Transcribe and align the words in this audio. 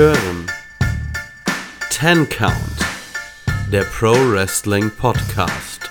hören 0.00 0.46
Ten 1.90 2.26
Count, 2.30 2.54
der 3.70 3.82
Pro 3.82 4.12
Wrestling 4.12 4.90
Podcast. 4.96 5.90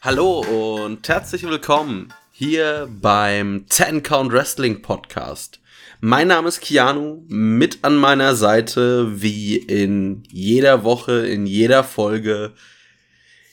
Hallo 0.00 0.40
und 0.84 1.08
herzlich 1.08 1.44
willkommen 1.44 2.12
hier 2.32 2.88
beim 2.90 3.66
Ten 3.68 4.02
Count 4.02 4.32
Wrestling 4.32 4.82
Podcast. 4.82 5.60
Mein 6.00 6.26
Name 6.26 6.48
ist 6.48 6.60
Keanu, 6.60 7.22
mit 7.28 7.84
an 7.84 7.94
meiner 7.94 8.34
Seite, 8.34 9.22
wie 9.22 9.58
in 9.58 10.24
jeder 10.28 10.82
Woche, 10.82 11.24
in 11.28 11.46
jeder 11.46 11.84
Folge, 11.84 12.52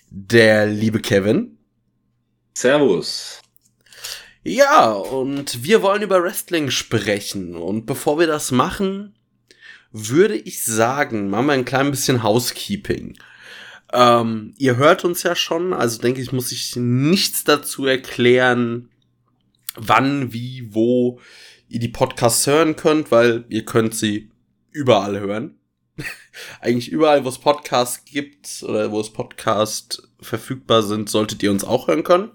der 0.10 0.66
liebe 0.66 1.02
Kevin. 1.02 1.60
Servus. 2.56 3.39
Ja, 4.50 4.94
und 4.94 5.64
wir 5.64 5.84
wollen 5.84 6.02
über 6.02 6.24
Wrestling 6.24 6.72
sprechen. 6.72 7.54
Und 7.56 7.86
bevor 7.86 8.18
wir 8.18 8.26
das 8.26 8.50
machen, 8.50 9.14
würde 9.92 10.36
ich 10.36 10.64
sagen, 10.64 11.30
machen 11.30 11.46
wir 11.46 11.54
ein 11.54 11.66
klein 11.66 11.92
bisschen 11.92 12.24
Housekeeping. 12.24 13.16
Ähm, 13.94 14.56
ihr 14.58 14.76
hört 14.76 15.06
uns 15.06 15.22
ja 15.22 15.36
schon, 15.36 15.72
also 15.72 16.02
denke 16.02 16.20
ich, 16.20 16.32
muss 16.32 16.52
ich 16.52 16.76
nichts 16.76 17.44
dazu 17.44 17.86
erklären, 17.86 18.90
wann, 19.76 20.34
wie, 20.34 20.74
wo 20.74 21.20
ihr 21.68 21.80
die 21.80 21.88
Podcasts 21.88 22.48
hören 22.48 22.76
könnt, 22.76 23.12
weil 23.12 23.46
ihr 23.50 23.66
könnt 23.66 23.94
sie 23.94 24.32
überall 24.72 25.20
hören. 25.20 25.60
Eigentlich 26.60 26.92
überall, 26.92 27.24
wo 27.24 27.30
es 27.30 27.38
Podcasts 27.38 28.04
gibt 28.04 28.64
oder 28.64 28.92
wo 28.92 29.00
es 29.00 29.14
Podcasts 29.14 30.10
verfügbar 30.20 30.82
sind, 30.82 31.08
solltet 31.08 31.44
ihr 31.44 31.52
uns 31.52 31.64
auch 31.64 31.88
hören 31.88 32.04
können. 32.04 32.32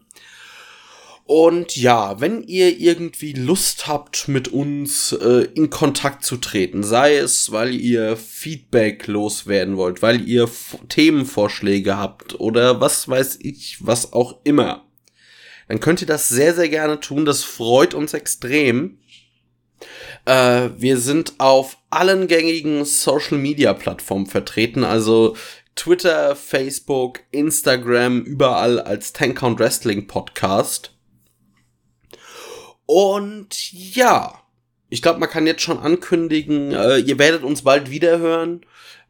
Und 1.27 1.75
ja, 1.77 2.21
wenn 2.21 2.43
ihr 2.43 2.79
irgendwie 2.79 3.33
Lust 3.33 3.87
habt, 3.87 4.29
mit 4.29 4.49
uns 4.49 5.13
äh, 5.13 5.49
in 5.55 5.71
Kontakt 5.71 6.23
zu 6.23 6.37
treten, 6.37 6.83
sei 6.83 7.17
es, 7.17 7.51
weil 7.51 7.75
ihr 7.75 8.19
Feedback 8.19 9.07
loswerden 9.07 9.79
wollt, 9.79 10.03
weil 10.03 10.29
ihr 10.29 10.45
F 10.45 10.77
Themenvorschläge 10.91 11.97
habt 11.97 12.39
oder 12.39 12.83
was 12.83 13.09
weiß 13.09 13.39
ich, 13.41 13.79
was 13.81 14.13
auch 14.13 14.41
immer, 14.45 14.87
dann 15.67 15.81
könnt 15.81 16.03
ihr 16.03 16.07
das 16.07 16.29
sehr, 16.29 16.55
sehr 16.55 16.69
gerne 16.69 17.01
tun. 17.01 17.25
Das 17.25 17.43
freut 17.43 17.95
uns 17.95 18.13
extrem. 18.13 18.99
Äh, 20.27 20.69
wir 20.77 20.99
sind 20.99 21.35
auf 21.39 21.79
allen 21.89 22.29
gängigen 22.29 22.85
Social 22.85 23.39
Media 23.39 23.73
Plattformen 23.73 24.27
vertreten, 24.27 24.85
also 24.85 25.37
Twitter, 25.75 26.37
Facebook, 26.37 27.21
Instagram, 27.31 28.21
überall 28.23 28.79
als 28.79 29.15
Tank 29.15 29.39
Count 29.39 29.59
Wrestling 29.59 30.07
Podcast. 30.07 30.94
Und 32.87 33.73
ja, 33.73 34.41
ich 34.89 35.03
glaube, 35.03 35.21
man 35.21 35.29
kann 35.29 35.47
jetzt 35.47 35.63
schon 35.63 35.79
ankündigen, 35.79 36.73
äh, 36.73 36.99
ihr 36.99 37.19
werdet 37.19 37.43
uns 37.43 37.63
bald 37.63 37.91
wieder 37.91 38.19
hören, 38.19 38.61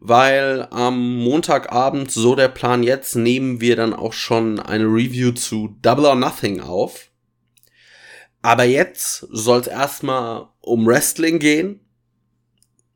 weil 0.01 0.69
am 0.71 1.17
Montagabend, 1.17 2.11
so 2.11 2.35
der 2.35 2.49
Plan 2.49 2.83
jetzt, 2.83 3.17
nehmen 3.17 3.61
wir 3.61 3.77
dann 3.77 3.93
auch 3.93 4.13
schon 4.13 4.61
eine 4.61 4.85
Review 4.85 5.33
zu 5.33 5.77
Double 5.83 6.07
or 6.07 6.15
Nothing 6.15 6.61
auf. 6.61 7.11
Aber 8.43 8.65
jetzt 8.65 9.27
soll 9.31 9.61
es 9.61 9.67
erstmal 9.67 10.49
um 10.61 10.87
Wrestling 10.87 11.39
gehen. 11.39 11.81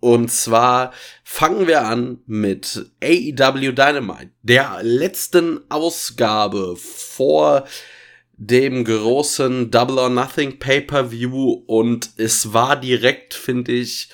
Und 0.01 0.31
zwar 0.31 0.93
fangen 1.25 1.67
wir 1.67 1.87
an 1.87 2.21
mit 2.27 2.93
AEW 3.03 3.73
Dynamite, 3.73 4.31
der 4.43 4.79
letzten 4.83 5.61
Ausgabe 5.71 6.77
vor 6.77 7.65
dem 8.39 8.85
großen 8.85 9.71
Double 9.71 9.99
or 9.99 10.09
Nothing 10.09 10.59
Pay-per-View 10.59 11.65
und 11.67 12.11
es 12.17 12.53
war 12.53 12.81
direkt, 12.81 13.35
finde 13.35 13.73
ich, 13.73 14.11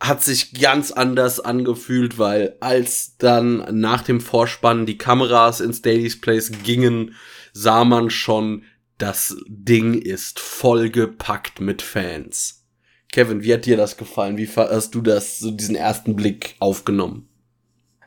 hat 0.00 0.22
sich 0.22 0.52
ganz 0.52 0.92
anders 0.92 1.40
angefühlt, 1.40 2.18
weil 2.18 2.56
als 2.60 3.16
dann 3.16 3.80
nach 3.80 4.02
dem 4.02 4.20
Vorspann 4.20 4.86
die 4.86 4.98
Kameras 4.98 5.60
ins 5.60 5.82
Daily's 5.82 6.20
Place 6.20 6.52
gingen, 6.62 7.14
sah 7.52 7.84
man 7.84 8.10
schon, 8.10 8.64
das 8.98 9.36
Ding 9.48 9.94
ist 9.94 10.40
vollgepackt 10.40 11.60
mit 11.60 11.82
Fans. 11.82 12.66
Kevin, 13.12 13.42
wie 13.42 13.54
hat 13.54 13.64
dir 13.64 13.78
das 13.78 13.96
gefallen? 13.96 14.36
Wie 14.36 14.46
hast 14.48 14.94
du 14.94 15.00
das, 15.00 15.38
so 15.38 15.50
diesen 15.50 15.74
ersten 15.74 16.14
Blick 16.14 16.56
aufgenommen? 16.58 17.27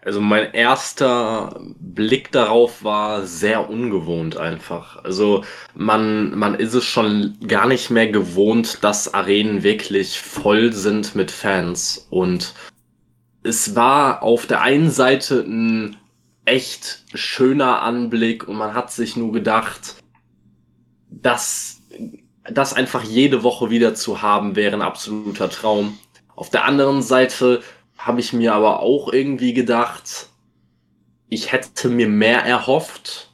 Also 0.04 0.20
mein 0.20 0.54
erster 0.54 1.62
Blick 1.80 2.32
darauf 2.32 2.84
war 2.84 3.26
sehr 3.28 3.70
ungewohnt 3.70 4.36
einfach. 4.36 5.04
Also 5.04 5.44
man, 5.76 6.38
man 6.38 6.56
ist 6.56 6.74
es 6.74 6.86
schon 6.86 7.38
gar 7.48 7.68
nicht 7.68 7.92
mehr 7.92 8.08
gewohnt, 8.08 8.84
dass 8.84 9.14
Arenen 9.14 9.62
wirklich 9.62 10.20
voll 10.20 10.74
sind 10.74 11.14
mit 11.14 11.30
Fans. 11.30 12.08
Und 12.10 12.56
es 13.44 13.76
war 13.76 14.24
auf 14.24 14.48
der 14.48 14.62
einen 14.62 14.90
Seite 14.90 15.42
ein 15.42 15.98
echt 16.46 17.04
schöner 17.14 17.84
Anblick 17.84 18.48
und 18.48 18.56
man 18.56 18.74
hat 18.74 18.92
sich 18.92 19.16
nur 19.16 19.32
gedacht, 19.32 19.98
dass 21.10 21.82
das 22.50 22.74
einfach 22.74 23.04
jede 23.04 23.44
Woche 23.44 23.70
wieder 23.70 23.94
zu 23.94 24.24
haben 24.24 24.56
wäre 24.56 24.74
ein 24.76 24.82
absoluter 24.82 25.50
Traum. 25.50 26.00
Auf 26.36 26.50
der 26.50 26.66
anderen 26.66 27.04
Seite 27.04 27.62
habe 28.02 28.20
ich 28.20 28.34
mir 28.34 28.54
aber 28.54 28.80
auch 28.80 29.14
irgendwie 29.14 29.54
gedacht, 29.54 30.28
ich 31.30 31.52
hätte 31.52 31.88
mir 31.88 32.08
mehr 32.08 32.44
erhofft 32.44 33.30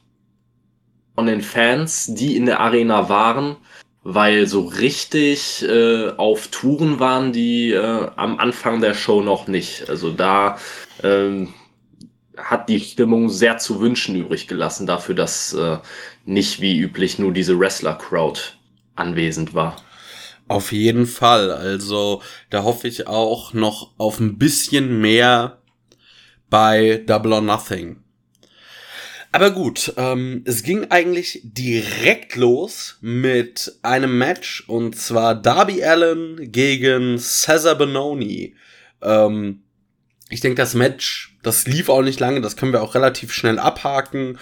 von 1.14 1.26
den 1.26 1.42
Fans, 1.42 2.06
die 2.14 2.36
in 2.36 2.46
der 2.46 2.60
Arena 2.60 3.08
waren, 3.08 3.56
weil 4.02 4.46
so 4.46 4.60
richtig 4.66 5.64
äh, 5.68 6.10
auf 6.10 6.48
Touren 6.48 7.00
waren 7.00 7.32
die 7.32 7.72
äh, 7.72 8.08
am 8.16 8.38
Anfang 8.38 8.80
der 8.80 8.94
Show 8.94 9.22
noch 9.22 9.48
nicht. 9.48 9.88
Also 9.88 10.12
da 10.12 10.58
ähm, 11.02 11.54
hat 12.36 12.68
die 12.68 12.78
Stimmung 12.78 13.30
sehr 13.30 13.58
zu 13.58 13.80
wünschen 13.80 14.14
übrig 14.14 14.46
gelassen 14.48 14.86
dafür, 14.86 15.14
dass 15.14 15.52
äh, 15.54 15.78
nicht 16.24 16.60
wie 16.60 16.78
üblich 16.78 17.18
nur 17.18 17.32
diese 17.32 17.58
Wrestler-Crowd 17.58 18.40
anwesend 18.94 19.54
war. 19.54 19.76
Auf 20.48 20.72
jeden 20.72 21.06
Fall. 21.06 21.50
Also 21.50 22.22
da 22.50 22.62
hoffe 22.62 22.88
ich 22.88 23.06
auch 23.06 23.52
noch 23.52 23.92
auf 23.98 24.18
ein 24.18 24.38
bisschen 24.38 25.00
mehr 25.00 25.58
bei 26.48 27.02
Double 27.06 27.34
or 27.34 27.40
Nothing. 27.42 28.02
Aber 29.30 29.50
gut, 29.50 29.92
ähm, 29.98 30.42
es 30.46 30.62
ging 30.62 30.86
eigentlich 30.90 31.40
direkt 31.44 32.34
los 32.34 32.96
mit 33.02 33.74
einem 33.82 34.16
Match 34.16 34.64
und 34.68 34.96
zwar 34.96 35.34
Darby 35.34 35.84
Allen 35.84 36.50
gegen 36.50 37.18
Cesar 37.18 37.74
Benoni. 37.74 38.54
Ähm, 39.02 39.64
ich 40.30 40.40
denke, 40.40 40.56
das 40.56 40.72
Match, 40.72 41.36
das 41.42 41.66
lief 41.66 41.90
auch 41.90 42.02
nicht 42.02 42.20
lange, 42.20 42.40
das 42.40 42.56
können 42.56 42.72
wir 42.72 42.82
auch 42.82 42.94
relativ 42.94 43.34
schnell 43.34 43.58
abhaken. 43.58 44.38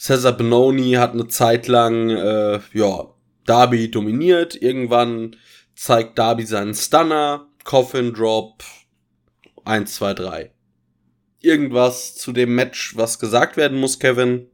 Cesar 0.00 0.32
Benoni 0.32 0.94
hat 0.94 1.12
eine 1.12 1.28
Zeit 1.28 1.68
lang, 1.68 2.10
äh, 2.10 2.58
ja, 2.72 3.13
Darby 3.46 3.90
dominiert. 3.90 4.60
Irgendwann 4.60 5.36
zeigt 5.74 6.18
Darby 6.18 6.46
seinen 6.46 6.74
Stunner, 6.74 7.46
Coffin 7.64 8.12
Drop, 8.12 8.62
1, 9.64 9.94
2, 9.94 10.14
3. 10.14 10.50
Irgendwas 11.40 12.14
zu 12.14 12.32
dem 12.32 12.54
Match, 12.54 12.96
was 12.96 13.18
gesagt 13.18 13.56
werden 13.56 13.78
muss, 13.78 13.98
Kevin? 13.98 14.48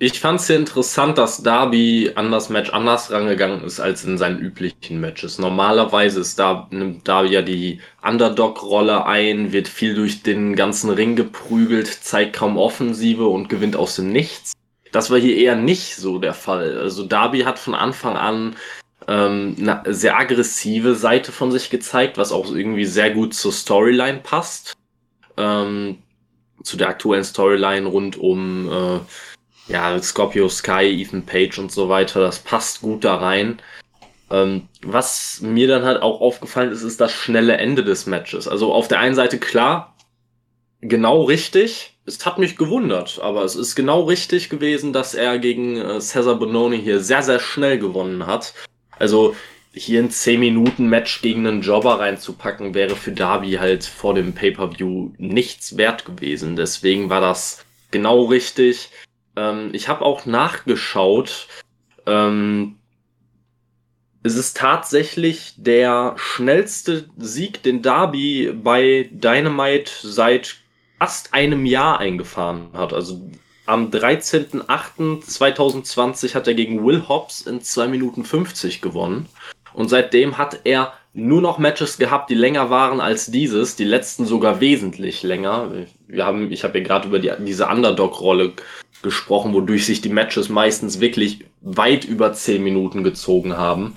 Ich 0.00 0.18
fand 0.18 0.40
es 0.40 0.48
sehr 0.48 0.56
interessant, 0.58 1.18
dass 1.18 1.44
Darby 1.44 2.10
an 2.16 2.32
das 2.32 2.48
Match 2.48 2.70
anders 2.70 3.12
rangegangen 3.12 3.62
ist 3.62 3.78
als 3.78 4.04
in 4.04 4.18
seinen 4.18 4.40
üblichen 4.40 5.00
Matches. 5.00 5.38
Normalerweise 5.38 6.18
ist 6.18 6.36
da, 6.40 6.66
nimmt 6.72 7.06
Darby 7.06 7.28
ja 7.28 7.42
die 7.42 7.80
Underdog-Rolle 8.02 9.06
ein, 9.06 9.52
wird 9.52 9.68
viel 9.68 9.94
durch 9.94 10.24
den 10.24 10.56
ganzen 10.56 10.90
Ring 10.90 11.14
geprügelt, 11.14 11.86
zeigt 11.86 12.34
kaum 12.34 12.58
Offensive 12.58 13.26
und 13.26 13.48
gewinnt 13.48 13.76
aus 13.76 13.94
dem 13.94 14.10
Nichts. 14.10 14.53
Das 14.94 15.10
war 15.10 15.18
hier 15.18 15.36
eher 15.36 15.56
nicht 15.56 15.96
so 15.96 16.18
der 16.20 16.34
Fall. 16.34 16.78
Also 16.78 17.04
Darby 17.04 17.40
hat 17.40 17.58
von 17.58 17.74
Anfang 17.74 18.16
an 18.16 18.54
ähm, 19.08 19.56
eine 19.58 19.82
sehr 19.92 20.16
aggressive 20.16 20.94
Seite 20.94 21.32
von 21.32 21.50
sich 21.50 21.68
gezeigt, 21.68 22.16
was 22.16 22.30
auch 22.30 22.54
irgendwie 22.54 22.84
sehr 22.84 23.10
gut 23.10 23.34
zur 23.34 23.52
Storyline 23.52 24.20
passt. 24.20 24.74
Ähm, 25.36 25.98
zu 26.62 26.76
der 26.76 26.90
aktuellen 26.90 27.24
Storyline 27.24 27.88
rund 27.88 28.16
um 28.16 28.70
äh, 28.70 29.00
ja, 29.72 30.00
Scorpio 30.00 30.48
Sky, 30.48 30.84
Ethan 31.02 31.26
Page 31.26 31.58
und 31.58 31.72
so 31.72 31.88
weiter. 31.88 32.20
Das 32.20 32.38
passt 32.38 32.80
gut 32.80 33.02
da 33.02 33.16
rein. 33.16 33.60
Ähm, 34.30 34.68
was 34.80 35.40
mir 35.40 35.66
dann 35.66 35.82
halt 35.82 36.02
auch 36.02 36.20
aufgefallen 36.20 36.70
ist, 36.70 36.82
ist 36.82 37.00
das 37.00 37.12
schnelle 37.12 37.56
Ende 37.56 37.82
des 37.82 38.06
Matches. 38.06 38.46
Also 38.46 38.72
auf 38.72 38.86
der 38.86 39.00
einen 39.00 39.16
Seite 39.16 39.40
klar, 39.40 39.96
genau 40.80 41.24
richtig, 41.24 41.93
es 42.06 42.24
hat 42.26 42.38
mich 42.38 42.56
gewundert, 42.56 43.18
aber 43.22 43.44
es 43.44 43.56
ist 43.56 43.74
genau 43.74 44.02
richtig 44.02 44.50
gewesen, 44.50 44.92
dass 44.92 45.14
er 45.14 45.38
gegen 45.38 45.76
äh, 45.76 46.00
Cesar 46.00 46.34
Bononi 46.34 46.80
hier 46.80 47.00
sehr, 47.00 47.22
sehr 47.22 47.40
schnell 47.40 47.78
gewonnen 47.78 48.26
hat. 48.26 48.54
Also 48.98 49.34
hier 49.72 50.00
ein 50.00 50.10
10 50.10 50.38
Minuten 50.38 50.88
Match 50.88 51.22
gegen 51.22 51.46
einen 51.46 51.62
Jobber 51.62 51.98
reinzupacken, 51.98 52.74
wäre 52.74 52.94
für 52.94 53.12
Darby 53.12 53.52
halt 53.52 53.84
vor 53.84 54.14
dem 54.14 54.34
Pay-per-View 54.34 55.12
nichts 55.18 55.76
wert 55.76 56.04
gewesen. 56.04 56.56
Deswegen 56.56 57.10
war 57.10 57.20
das 57.20 57.64
genau 57.90 58.24
richtig. 58.24 58.90
Ähm, 59.34 59.70
ich 59.72 59.88
habe 59.88 60.04
auch 60.04 60.26
nachgeschaut. 60.26 61.48
Ähm, 62.06 62.76
es 64.22 64.36
ist 64.36 64.56
tatsächlich 64.56 65.54
der 65.56 66.14
schnellste 66.16 67.08
Sieg, 67.18 67.62
den 67.62 67.82
Darby 67.82 68.52
bei 68.54 69.10
Dynamite 69.12 69.90
seit 70.02 70.63
fast 71.04 71.34
einem 71.34 71.66
Jahr 71.66 72.00
eingefahren 72.00 72.70
hat. 72.72 72.94
Also 72.94 73.30
am 73.66 73.90
13.08.2020 73.90 76.34
hat 76.34 76.48
er 76.48 76.54
gegen 76.54 76.86
Will 76.86 77.06
Hobbs 77.06 77.42
in 77.42 77.60
2 77.60 77.88
Minuten 77.88 78.24
50 78.24 78.80
gewonnen. 78.80 79.26
Und 79.74 79.90
seitdem 79.90 80.38
hat 80.38 80.60
er 80.64 80.94
nur 81.12 81.42
noch 81.42 81.58
Matches 81.58 81.98
gehabt, 81.98 82.30
die 82.30 82.34
länger 82.34 82.70
waren 82.70 83.02
als 83.02 83.26
dieses, 83.26 83.76
die 83.76 83.84
letzten 83.84 84.24
sogar 84.24 84.62
wesentlich 84.62 85.22
länger. 85.22 85.70
Wir 86.06 86.24
haben, 86.24 86.50
ich 86.50 86.64
habe 86.64 86.78
ja 86.78 86.84
gerade 86.84 87.08
über 87.08 87.18
die, 87.18 87.30
diese 87.40 87.66
Underdog-Rolle 87.66 88.54
gesprochen, 89.02 89.52
wodurch 89.52 89.84
sich 89.84 90.00
die 90.00 90.08
Matches 90.08 90.48
meistens 90.48 91.00
wirklich 91.00 91.44
weit 91.60 92.06
über 92.06 92.32
10 92.32 92.64
Minuten 92.64 93.04
gezogen 93.04 93.58
haben. 93.58 93.94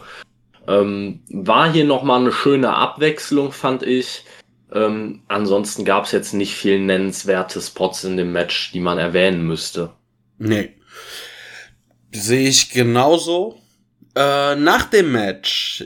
Ähm, 0.68 1.22
war 1.30 1.72
hier 1.72 1.86
nochmal 1.86 2.20
eine 2.20 2.34
schöne 2.34 2.74
Abwechslung, 2.74 3.54
fand 3.54 3.84
ich. 3.84 4.26
Ähm, 4.72 5.24
ansonsten 5.28 5.86
gab 5.86 6.06
es 6.06 6.12
jetzt 6.12 6.34
nicht 6.34 6.56
viel 6.56 6.80
nennenswerte 6.80 7.62
Spots 7.62 8.04
in 8.04 8.18
dem 8.18 8.32
Match, 8.32 8.72
die 8.74 8.80
man 8.80 8.98
erwähnen 8.98 9.44
müsste. 9.44 9.92
Nee. 10.38 10.74
Sehe 12.12 12.50
ich 12.50 12.70
genauso. 12.70 13.62
Äh, 14.16 14.56
nach 14.56 14.86
dem 14.86 15.12
Match 15.12 15.86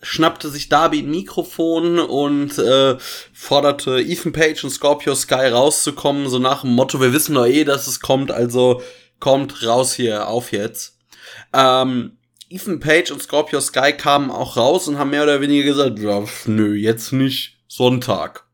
schnappte 0.00 0.48
sich 0.48 0.68
Darby 0.68 1.00
ein 1.00 1.10
Mikrofon 1.10 1.98
und 1.98 2.58
äh, 2.58 2.96
forderte 3.32 4.00
Ethan 4.00 4.32
Page 4.32 4.62
und 4.64 4.70
Scorpio 4.70 5.14
Sky 5.14 5.48
rauszukommen, 5.48 6.28
so 6.28 6.38
nach 6.38 6.60
dem 6.60 6.74
Motto, 6.74 7.00
wir 7.00 7.12
wissen 7.12 7.34
doch 7.34 7.46
eh, 7.46 7.64
dass 7.64 7.86
es 7.86 8.00
kommt, 8.00 8.30
also 8.30 8.82
kommt 9.18 9.66
raus 9.66 9.94
hier, 9.94 10.28
auf 10.28 10.52
jetzt. 10.52 10.98
Ähm, 11.52 12.18
Ethan 12.50 12.80
Page 12.80 13.10
und 13.10 13.22
Scorpio 13.22 13.60
Sky 13.60 13.92
kamen 13.92 14.30
auch 14.30 14.56
raus 14.56 14.86
und 14.86 14.98
haben 14.98 15.10
mehr 15.10 15.22
oder 15.22 15.40
weniger 15.40 15.64
gesagt, 15.64 15.98
ja, 15.98 16.22
nö, 16.44 16.74
jetzt 16.74 17.12
nicht 17.12 17.54
Sonntag. 17.76 18.46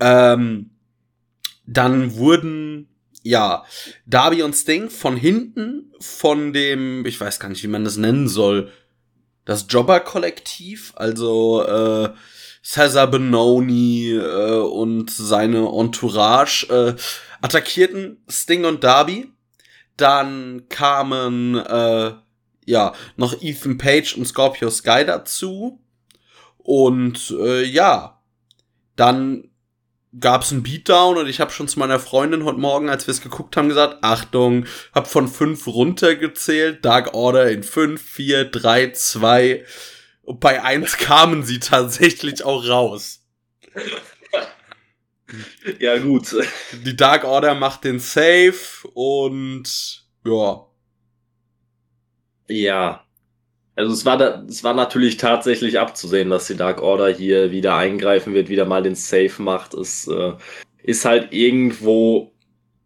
Ähm, 0.00 0.70
dann 1.66 2.16
wurden 2.16 2.88
ja 3.22 3.64
Darby 4.06 4.42
und 4.42 4.54
Sting 4.54 4.90
von 4.90 5.16
hinten 5.16 5.92
von 6.00 6.52
dem, 6.52 7.06
ich 7.06 7.20
weiß 7.20 7.38
gar 7.38 7.48
nicht, 7.48 7.62
wie 7.62 7.68
man 7.68 7.84
das 7.84 7.96
nennen 7.96 8.28
soll, 8.28 8.72
das 9.44 9.66
Jobber-Kollektiv, 9.68 10.92
also 10.96 11.62
äh, 11.62 12.10
Cesar 12.64 13.06
Benoni 13.06 14.12
äh, 14.12 14.58
und 14.58 15.10
seine 15.10 15.68
Entourage 15.68 16.66
äh, 16.68 16.96
attackierten 17.40 18.22
Sting 18.28 18.64
und 18.64 18.84
Darby. 18.84 19.30
Dann 19.96 20.68
kamen 20.68 21.56
äh, 21.56 22.12
ja 22.66 22.94
noch 23.16 23.40
Ethan 23.42 23.78
Page 23.78 24.16
und 24.16 24.26
Scorpio 24.26 24.70
Sky 24.70 25.04
dazu. 25.06 25.80
Und 26.58 27.34
äh, 27.38 27.64
ja, 27.64 28.19
dann 29.00 29.50
gab 30.18 30.42
es 30.42 30.52
einen 30.52 30.62
Beatdown 30.62 31.16
und 31.16 31.28
ich 31.28 31.40
habe 31.40 31.52
schon 31.52 31.68
zu 31.68 31.78
meiner 31.78 32.00
Freundin 32.00 32.44
heute 32.44 32.58
Morgen, 32.58 32.88
als 32.88 33.06
wir 33.06 33.12
es 33.12 33.20
geguckt 33.20 33.56
haben, 33.56 33.68
gesagt, 33.68 33.98
Achtung, 34.02 34.66
hab 34.92 35.06
von 35.06 35.28
fünf 35.28 35.66
runtergezählt, 35.66 36.84
Dark 36.84 37.14
Order 37.14 37.50
in 37.50 37.62
fünf, 37.62 38.02
vier, 38.02 38.44
drei, 38.44 38.90
zwei. 38.90 39.64
Und 40.22 40.40
bei 40.40 40.62
eins 40.62 40.96
kamen 40.98 41.44
sie 41.44 41.60
tatsächlich 41.60 42.44
auch 42.44 42.66
raus. 42.68 43.22
Ja, 45.78 45.96
gut. 45.98 46.34
Die 46.84 46.96
Dark 46.96 47.22
Order 47.22 47.54
macht 47.54 47.84
den 47.84 48.00
Save 48.00 48.56
und 48.94 50.04
ja. 50.24 50.66
Ja, 52.48 53.04
also 53.76 53.92
es 53.92 54.04
war, 54.04 54.16
da, 54.16 54.44
es 54.48 54.64
war 54.64 54.74
natürlich 54.74 55.16
tatsächlich 55.16 55.78
abzusehen, 55.78 56.30
dass 56.30 56.46
die 56.46 56.56
Dark 56.56 56.82
Order 56.82 57.08
hier 57.08 57.50
wieder 57.50 57.76
eingreifen 57.76 58.34
wird, 58.34 58.48
wieder 58.48 58.64
mal 58.64 58.82
den 58.82 58.94
Safe 58.94 59.32
macht. 59.38 59.74
Es 59.74 60.06
äh, 60.08 60.32
ist 60.82 61.04
halt 61.04 61.32
irgendwo, 61.32 62.32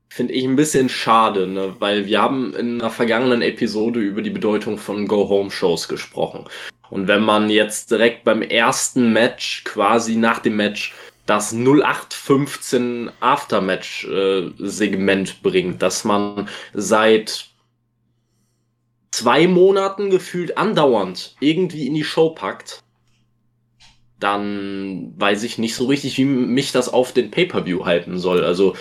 finde 0.08 0.34
ich, 0.34 0.44
ein 0.44 0.56
bisschen 0.56 0.88
schade, 0.88 1.46
ne? 1.46 1.75
weil 1.78 2.06
wir 2.06 2.20
haben 2.20 2.54
in 2.54 2.81
einer 2.81 2.90
vergangenen 2.90 3.42
Episode 3.42 4.00
über 4.00 4.22
die 4.22 4.31
Bedeutung 4.31 4.78
von 4.78 5.08
Go-Home-Shows 5.08 5.88
gesprochen. 5.88 6.44
Und 6.90 7.08
wenn 7.08 7.22
man 7.22 7.50
jetzt 7.50 7.90
direkt 7.90 8.25
beim 8.25 8.42
ersten 8.42 9.12
Match, 9.12 9.64
quasi 9.64 10.16
nach 10.16 10.38
dem 10.38 10.56
Match, 10.56 10.94
das 11.26 11.52
0815 11.52 13.10
Aftermatch-Segment 13.20 15.31
äh, 15.31 15.34
bringt, 15.42 15.82
dass 15.82 16.04
man 16.04 16.48
seit 16.75 17.48
zwei 19.14 19.46
Monaten 19.46 20.11
gefühlt 20.11 20.58
andauernd 20.58 21.37
irgendwie 21.38 21.87
in 21.87 21.94
die 21.94 22.02
Show 22.02 22.31
packt, 22.31 22.82
dann 24.19 25.14
weiß 25.16 25.44
ich 25.44 25.56
nicht 25.56 25.76
so 25.76 25.87
richtig, 25.87 26.19
wie 26.19 26.25
mich 26.25 26.72
das 26.72 26.93
auf 26.93 27.12
den 27.12 27.31
Pay-per-View 27.31 27.84
halten 27.84 28.19
soll. 28.19 28.43
Also 28.43 28.75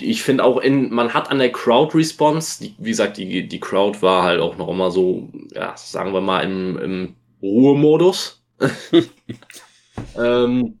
ich 0.00 0.24
finde 0.24 0.42
auch 0.42 0.58
in, 0.58 0.92
man 0.92 1.14
hat 1.14 1.30
an 1.30 1.38
der 1.38 1.52
Crowd-Response, 1.52 2.70
wie 2.78 2.90
gesagt, 2.90 3.16
die, 3.16 3.46
die 3.46 3.60
Crowd 3.60 4.02
war 4.02 4.24
halt 4.24 4.40
auch 4.40 4.56
noch 4.56 4.68
immer 4.68 4.90
so, 4.90 5.28
ja, 5.54 5.76
sagen 5.76 6.12
wir 6.12 6.20
mal, 6.20 6.40
im, 6.40 6.76
im 6.76 7.16
Ruhemodus. 7.40 8.42
ähm, 10.18 10.78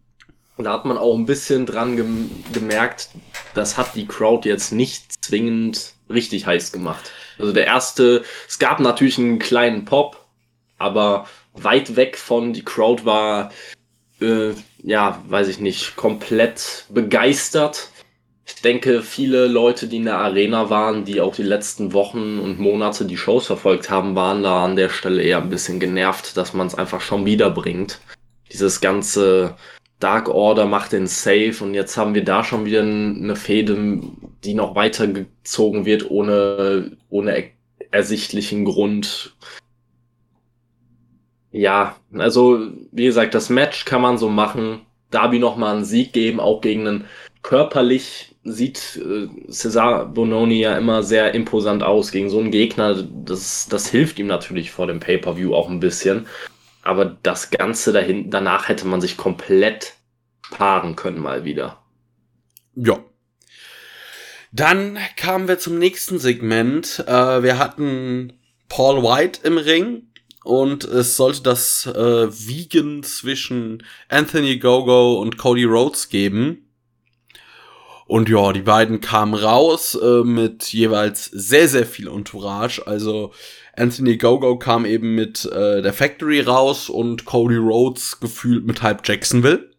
da 0.58 0.72
hat 0.72 0.84
man 0.84 0.98
auch 0.98 1.14
ein 1.16 1.26
bisschen 1.26 1.64
dran 1.64 1.94
gem 1.94 2.28
gemerkt, 2.52 3.10
das 3.54 3.76
hat 3.76 3.94
die 3.94 4.06
Crowd 4.06 4.48
jetzt 4.48 4.72
nicht 4.72 5.24
zwingend 5.24 5.94
richtig 6.08 6.46
heiß 6.46 6.72
gemacht. 6.72 7.12
Also 7.38 7.52
der 7.52 7.66
erste, 7.66 8.24
es 8.48 8.58
gab 8.58 8.80
natürlich 8.80 9.18
einen 9.18 9.38
kleinen 9.38 9.84
Pop, 9.84 10.24
aber 10.78 11.26
weit 11.54 11.96
weg 11.96 12.16
von, 12.16 12.52
die 12.52 12.64
Crowd 12.64 13.04
war, 13.04 13.52
äh, 14.20 14.52
ja, 14.82 15.22
weiß 15.28 15.48
ich 15.48 15.60
nicht, 15.60 15.96
komplett 15.96 16.84
begeistert. 16.90 17.88
Ich 18.46 18.62
denke, 18.62 19.02
viele 19.02 19.46
Leute, 19.46 19.86
die 19.86 19.98
in 19.98 20.04
der 20.04 20.18
Arena 20.18 20.70
waren, 20.70 21.04
die 21.04 21.20
auch 21.20 21.34
die 21.34 21.42
letzten 21.42 21.92
Wochen 21.92 22.38
und 22.38 22.58
Monate 22.58 23.04
die 23.04 23.16
Shows 23.16 23.46
verfolgt 23.46 23.90
haben, 23.90 24.16
waren 24.16 24.42
da 24.42 24.64
an 24.64 24.76
der 24.76 24.88
Stelle 24.88 25.22
eher 25.22 25.38
ein 25.38 25.50
bisschen 25.50 25.78
genervt, 25.78 26.36
dass 26.36 26.52
man 26.52 26.66
es 26.66 26.74
einfach 26.74 27.00
schon 27.00 27.24
wieder 27.24 27.50
bringt. 27.50 28.00
Dieses 28.52 28.80
ganze 28.80 29.54
Dark 30.00 30.28
Order 30.28 30.66
macht 30.66 30.92
den 30.92 31.06
Safe 31.06 31.56
und 31.60 31.74
jetzt 31.74 31.96
haben 31.96 32.14
wir 32.14 32.24
da 32.24 32.42
schon 32.42 32.64
wieder 32.64 32.80
eine 32.80 33.36
Fehde, 33.36 34.00
die 34.44 34.54
noch 34.54 34.74
weitergezogen 34.74 35.84
wird, 35.84 36.10
ohne, 36.10 36.96
ohne 37.10 37.50
ersichtlichen 37.90 38.64
Grund. 38.64 39.36
Ja, 41.52 41.96
also 42.14 42.68
wie 42.92 43.04
gesagt, 43.04 43.34
das 43.34 43.50
Match 43.50 43.84
kann 43.84 44.02
man 44.02 44.18
so 44.18 44.28
machen. 44.28 44.80
Darby 45.10 45.38
nochmal 45.38 45.76
einen 45.76 45.84
Sieg 45.84 46.12
geben, 46.12 46.40
auch 46.40 46.60
gegen 46.60 46.86
einen 46.86 47.04
körperlich 47.42 48.30
sieht 48.44 48.98
äh, 49.04 49.28
Cesar 49.50 50.06
Bononi 50.06 50.60
ja 50.60 50.76
immer 50.78 51.02
sehr 51.02 51.34
imposant 51.34 51.82
aus. 51.82 52.10
Gegen 52.10 52.30
so 52.30 52.38
einen 52.40 52.50
Gegner, 52.50 53.02
das, 53.24 53.68
das 53.68 53.88
hilft 53.88 54.18
ihm 54.18 54.26
natürlich 54.26 54.70
vor 54.70 54.86
dem 54.86 55.00
Pay-Per-View 55.00 55.54
auch 55.54 55.68
ein 55.68 55.80
bisschen. 55.80 56.26
Aber 56.82 57.04
das 57.22 57.50
Ganze 57.50 57.92
dahin, 57.92 58.30
danach 58.30 58.68
hätte 58.68 58.86
man 58.86 59.00
sich 59.00 59.16
komplett 59.16 59.94
paaren 60.50 60.96
können 60.96 61.20
mal 61.20 61.44
wieder. 61.44 61.82
Ja. 62.74 62.98
Dann 64.52 64.98
kamen 65.16 65.48
wir 65.48 65.58
zum 65.58 65.78
nächsten 65.78 66.18
Segment. 66.18 67.04
Äh, 67.06 67.42
wir 67.42 67.58
hatten 67.58 68.32
Paul 68.68 69.02
White 69.02 69.40
im 69.44 69.58
Ring 69.58 70.08
und 70.44 70.84
es 70.84 71.16
sollte 71.16 71.42
das 71.42 71.86
äh, 71.86 72.28
Wiegen 72.32 73.02
zwischen 73.02 73.84
Anthony 74.08 74.58
Gogo 74.58 75.20
und 75.20 75.36
Cody 75.36 75.64
Rhodes 75.64 76.08
geben. 76.08 76.66
Und 78.06 78.28
ja, 78.28 78.52
die 78.52 78.62
beiden 78.62 79.00
kamen 79.00 79.34
raus 79.34 79.94
äh, 79.94 80.24
mit 80.24 80.72
jeweils 80.72 81.26
sehr, 81.26 81.68
sehr 81.68 81.86
viel 81.86 82.08
Entourage. 82.08 82.84
Also 82.84 83.32
Anthony 83.76 84.16
Gogo 84.16 84.58
kam 84.58 84.84
eben 84.84 85.14
mit 85.14 85.44
äh, 85.44 85.80
der 85.80 85.92
Factory 85.92 86.40
raus 86.40 86.88
und 86.88 87.24
Cody 87.24 87.56
Rhodes 87.56 88.18
gefühlt 88.18 88.66
mit 88.66 88.82
halb 88.82 89.06
Jacksonville. 89.06 89.69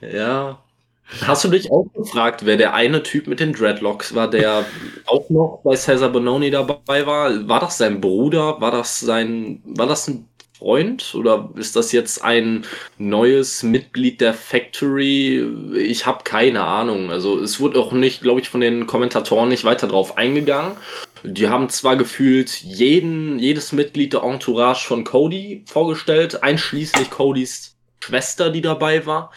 Ja. 0.00 0.58
Hast 1.22 1.44
du 1.44 1.48
dich 1.48 1.70
auch 1.70 1.86
gefragt, 1.94 2.44
wer 2.44 2.56
der 2.56 2.74
eine 2.74 3.02
Typ 3.02 3.28
mit 3.28 3.38
den 3.38 3.52
Dreadlocks 3.52 4.14
war, 4.14 4.28
der 4.28 4.64
auch 5.06 5.30
noch 5.30 5.60
bei 5.62 5.76
Cesar 5.76 6.08
Bononi 6.08 6.50
dabei 6.50 7.06
war? 7.06 7.48
War 7.48 7.60
das 7.60 7.78
sein 7.78 8.00
Bruder? 8.00 8.60
War 8.60 8.72
das 8.72 8.98
sein, 9.00 9.62
war 9.64 9.86
das 9.86 10.08
ein 10.08 10.28
Freund 10.58 11.14
oder 11.14 11.50
ist 11.56 11.76
das 11.76 11.92
jetzt 11.92 12.24
ein 12.24 12.64
neues 12.98 13.62
Mitglied 13.62 14.20
der 14.20 14.34
Factory? 14.34 15.46
Ich 15.76 16.06
habe 16.06 16.24
keine 16.24 16.64
Ahnung. 16.64 17.10
Also 17.10 17.38
es 17.38 17.60
wurde 17.60 17.78
auch 17.78 17.92
nicht, 17.92 18.22
glaube 18.22 18.40
ich, 18.40 18.48
von 18.48 18.60
den 18.60 18.86
Kommentatoren 18.86 19.48
nicht 19.48 19.64
weiter 19.64 19.86
drauf 19.86 20.16
eingegangen. 20.16 20.76
Die 21.26 21.48
haben 21.48 21.68
zwar 21.68 21.96
gefühlt 21.96 22.62
jeden, 22.62 23.38
jedes 23.38 23.72
Mitglied 23.72 24.12
der 24.12 24.22
Entourage 24.22 24.86
von 24.86 25.04
Cody 25.04 25.64
vorgestellt, 25.66 26.42
einschließlich 26.42 27.10
Codys 27.10 27.76
Schwester, 28.00 28.50
die 28.50 28.60
dabei 28.60 29.04
war. 29.06 29.32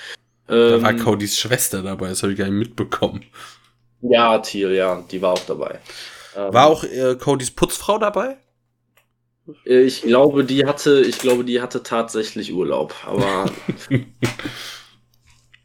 Da 0.45 0.81
war 0.81 0.91
ähm, 0.91 0.99
Codys 0.99 1.37
Schwester 1.37 1.81
dabei, 1.81 2.09
das 2.09 2.21
habe 2.21 2.33
ich 2.33 2.39
gar 2.39 2.45
nicht 2.45 2.69
mitbekommen. 2.69 3.25
Ja, 4.01 4.39
Thiel, 4.39 4.71
ja, 4.71 5.03
die 5.11 5.21
war 5.21 5.33
auch 5.33 5.45
dabei. 5.45 5.79
Ähm, 6.35 6.53
War 6.53 6.67
auch 6.67 6.83
äh, 6.83 7.15
Codys 7.15 7.51
Putzfrau 7.51 7.97
dabei? 7.97 8.37
Äh, 9.65 9.81
ich 9.81 10.03
glaube, 10.03 10.43
die 10.43 10.65
hatte, 10.65 11.01
ich 11.01 11.19
glaube, 11.19 11.43
die 11.43 11.61
hatte 11.61 11.83
tatsächlich 11.83 12.53
Urlaub, 12.53 12.95
aber 13.05 13.51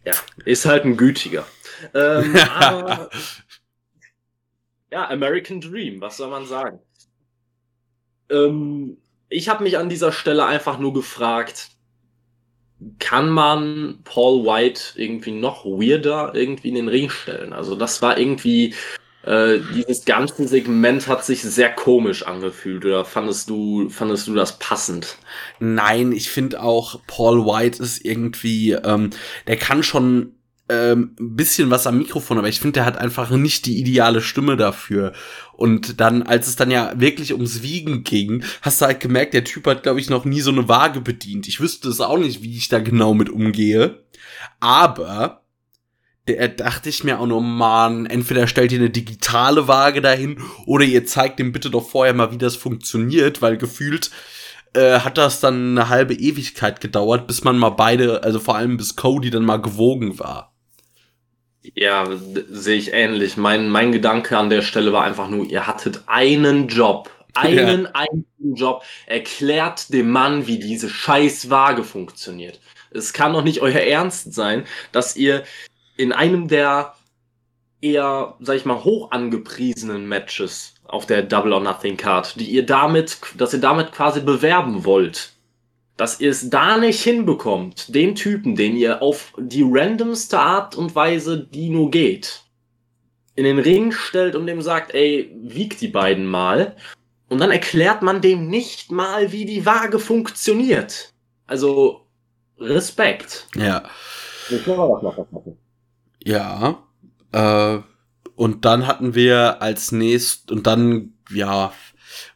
ja, 0.04 0.14
ist 0.44 0.66
halt 0.66 0.84
ein 0.84 0.96
gütiger. 0.96 1.46
Ähm, 1.92 2.36
aber, 2.58 3.10
ja, 4.94 5.10
American 5.10 5.60
Dream, 5.60 6.00
was 6.00 6.18
soll 6.18 6.30
man 6.30 6.46
sagen? 6.46 6.78
Ähm, 8.30 8.96
ich 9.28 9.48
habe 9.48 9.64
mich 9.64 9.76
an 9.76 9.88
dieser 9.88 10.12
Stelle 10.12 10.46
einfach 10.46 10.78
nur 10.78 10.94
gefragt, 10.94 11.70
kann 13.00 13.28
man 13.28 13.98
Paul 14.04 14.44
White 14.44 14.92
irgendwie 14.94 15.32
noch 15.32 15.64
weirder 15.64 16.32
irgendwie 16.34 16.68
in 16.68 16.76
den 16.76 16.86
Ring 16.86 17.10
stellen? 17.10 17.52
Also 17.52 17.74
das 17.74 18.02
war 18.02 18.18
irgendwie, 18.18 18.74
äh, 19.24 19.58
dieses 19.74 20.04
ganze 20.04 20.46
Segment 20.46 21.08
hat 21.08 21.24
sich 21.24 21.42
sehr 21.42 21.74
komisch 21.74 22.24
angefühlt. 22.24 22.84
Oder 22.84 23.04
fandest 23.04 23.50
du, 23.50 23.88
fandest 23.88 24.28
du 24.28 24.34
das 24.34 24.60
passend? 24.60 25.18
Nein, 25.58 26.12
ich 26.12 26.30
finde 26.30 26.62
auch 26.62 27.00
Paul 27.08 27.44
White 27.44 27.82
ist 27.82 28.04
irgendwie, 28.04 28.72
ähm, 28.72 29.10
der 29.48 29.56
kann 29.56 29.82
schon 29.82 30.36
ähm, 30.68 31.14
ein 31.20 31.36
bisschen 31.36 31.70
was 31.70 31.86
am 31.86 31.98
Mikrofon, 31.98 32.38
aber 32.38 32.48
ich 32.48 32.60
finde, 32.60 32.74
der 32.74 32.86
hat 32.86 32.96
einfach 32.96 33.30
nicht 33.30 33.66
die 33.66 33.78
ideale 33.78 34.22
Stimme 34.22 34.56
dafür. 34.56 35.12
Und 35.52 36.00
dann, 36.00 36.22
als 36.22 36.46
es 36.46 36.56
dann 36.56 36.70
ja 36.70 36.92
wirklich 36.96 37.32
ums 37.34 37.62
Wiegen 37.62 38.02
ging, 38.02 38.44
hast 38.62 38.80
du 38.80 38.86
halt 38.86 39.00
gemerkt, 39.00 39.34
der 39.34 39.44
Typ 39.44 39.66
hat, 39.66 39.82
glaube 39.82 40.00
ich, 40.00 40.08
noch 40.08 40.24
nie 40.24 40.40
so 40.40 40.50
eine 40.50 40.68
Waage 40.68 41.00
bedient. 41.00 41.48
Ich 41.48 41.60
wüsste 41.60 41.88
es 41.88 42.00
auch 42.00 42.18
nicht, 42.18 42.42
wie 42.42 42.56
ich 42.56 42.68
da 42.68 42.78
genau 42.78 43.14
mit 43.14 43.28
umgehe. 43.28 44.04
Aber 44.58 45.42
der 46.26 46.48
dachte 46.48 46.88
ich 46.88 47.04
mir 47.04 47.20
auch 47.20 47.26
nur, 47.26 47.42
man, 47.42 48.06
entweder 48.06 48.46
stellt 48.46 48.72
ihr 48.72 48.78
eine 48.78 48.88
digitale 48.88 49.68
Waage 49.68 50.00
dahin 50.00 50.40
oder 50.64 50.84
ihr 50.84 51.04
zeigt 51.04 51.38
ihm 51.40 51.52
bitte 51.52 51.68
doch 51.68 51.86
vorher 51.86 52.14
mal, 52.14 52.32
wie 52.32 52.38
das 52.38 52.56
funktioniert, 52.56 53.42
weil 53.42 53.58
gefühlt 53.58 54.10
äh, 54.72 55.00
hat 55.00 55.18
das 55.18 55.40
dann 55.40 55.76
eine 55.76 55.90
halbe 55.90 56.14
Ewigkeit 56.14 56.80
gedauert, 56.80 57.26
bis 57.26 57.44
man 57.44 57.58
mal 57.58 57.70
beide, 57.70 58.22
also 58.22 58.40
vor 58.40 58.56
allem 58.56 58.78
bis 58.78 58.96
Cody 58.96 59.28
dann 59.28 59.44
mal 59.44 59.60
gewogen 59.60 60.18
war. 60.18 60.53
Ja, 61.74 62.06
sehe 62.50 62.76
ich 62.76 62.92
ähnlich. 62.92 63.36
Mein, 63.36 63.68
mein 63.70 63.92
Gedanke 63.92 64.36
an 64.36 64.50
der 64.50 64.62
Stelle 64.62 64.92
war 64.92 65.04
einfach 65.04 65.28
nur, 65.28 65.46
ihr 65.46 65.66
hattet 65.66 66.02
einen 66.06 66.68
Job. 66.68 67.10
Einen 67.34 67.84
ja. 67.84 67.90
einzigen 67.94 68.54
Job. 68.54 68.84
Erklärt 69.06 69.92
dem 69.92 70.10
Mann, 70.10 70.46
wie 70.46 70.58
diese 70.58 70.88
scheiß 70.88 71.48
Waage 71.50 71.82
funktioniert. 71.82 72.60
Es 72.90 73.12
kann 73.12 73.32
doch 73.32 73.42
nicht 73.42 73.60
euer 73.60 73.80
Ernst 73.80 74.34
sein, 74.34 74.66
dass 74.92 75.16
ihr 75.16 75.42
in 75.96 76.12
einem 76.12 76.48
der 76.48 76.94
eher, 77.80 78.36
sag 78.40 78.56
ich 78.56 78.64
mal, 78.64 78.84
hoch 78.84 79.10
angepriesenen 79.10 80.06
Matches 80.06 80.74
auf 80.84 81.06
der 81.06 81.22
Double 81.22 81.52
or 81.52 81.60
Nothing 81.60 81.96
Card, 81.96 82.38
die 82.38 82.50
ihr 82.50 82.64
damit, 82.64 83.18
dass 83.36 83.52
ihr 83.52 83.60
damit 83.60 83.92
quasi 83.92 84.20
bewerben 84.20 84.84
wollt, 84.84 85.33
dass 85.96 86.20
ihr 86.20 86.30
es 86.30 86.50
da 86.50 86.76
nicht 86.76 87.02
hinbekommt, 87.02 87.94
den 87.94 88.14
Typen, 88.14 88.56
den 88.56 88.76
ihr 88.76 89.00
auf 89.02 89.32
die 89.38 89.64
randomste 89.64 90.38
Art 90.38 90.74
und 90.74 90.94
Weise, 90.94 91.38
die 91.38 91.68
nur 91.68 91.90
geht, 91.90 92.42
in 93.36 93.44
den 93.44 93.58
Ring 93.58 93.92
stellt 93.92 94.34
und 94.34 94.46
dem 94.46 94.62
sagt, 94.62 94.94
ey, 94.94 95.30
wiegt 95.40 95.80
die 95.80 95.88
beiden 95.88 96.26
mal. 96.26 96.76
Und 97.28 97.40
dann 97.40 97.50
erklärt 97.50 98.02
man 98.02 98.20
dem 98.20 98.48
nicht 98.48 98.92
mal, 98.92 99.32
wie 99.32 99.44
die 99.44 99.66
Waage 99.66 99.98
funktioniert. 99.98 101.12
Also, 101.46 102.06
Respekt. 102.58 103.48
Ja. 103.56 103.84
Ja. 106.24 106.82
Äh, 107.32 107.78
und 108.36 108.64
dann 108.64 108.86
hatten 108.86 109.14
wir 109.14 109.62
als 109.62 109.92
nächst, 109.92 110.50
und 110.50 110.66
dann, 110.66 111.14
ja, 111.30 111.72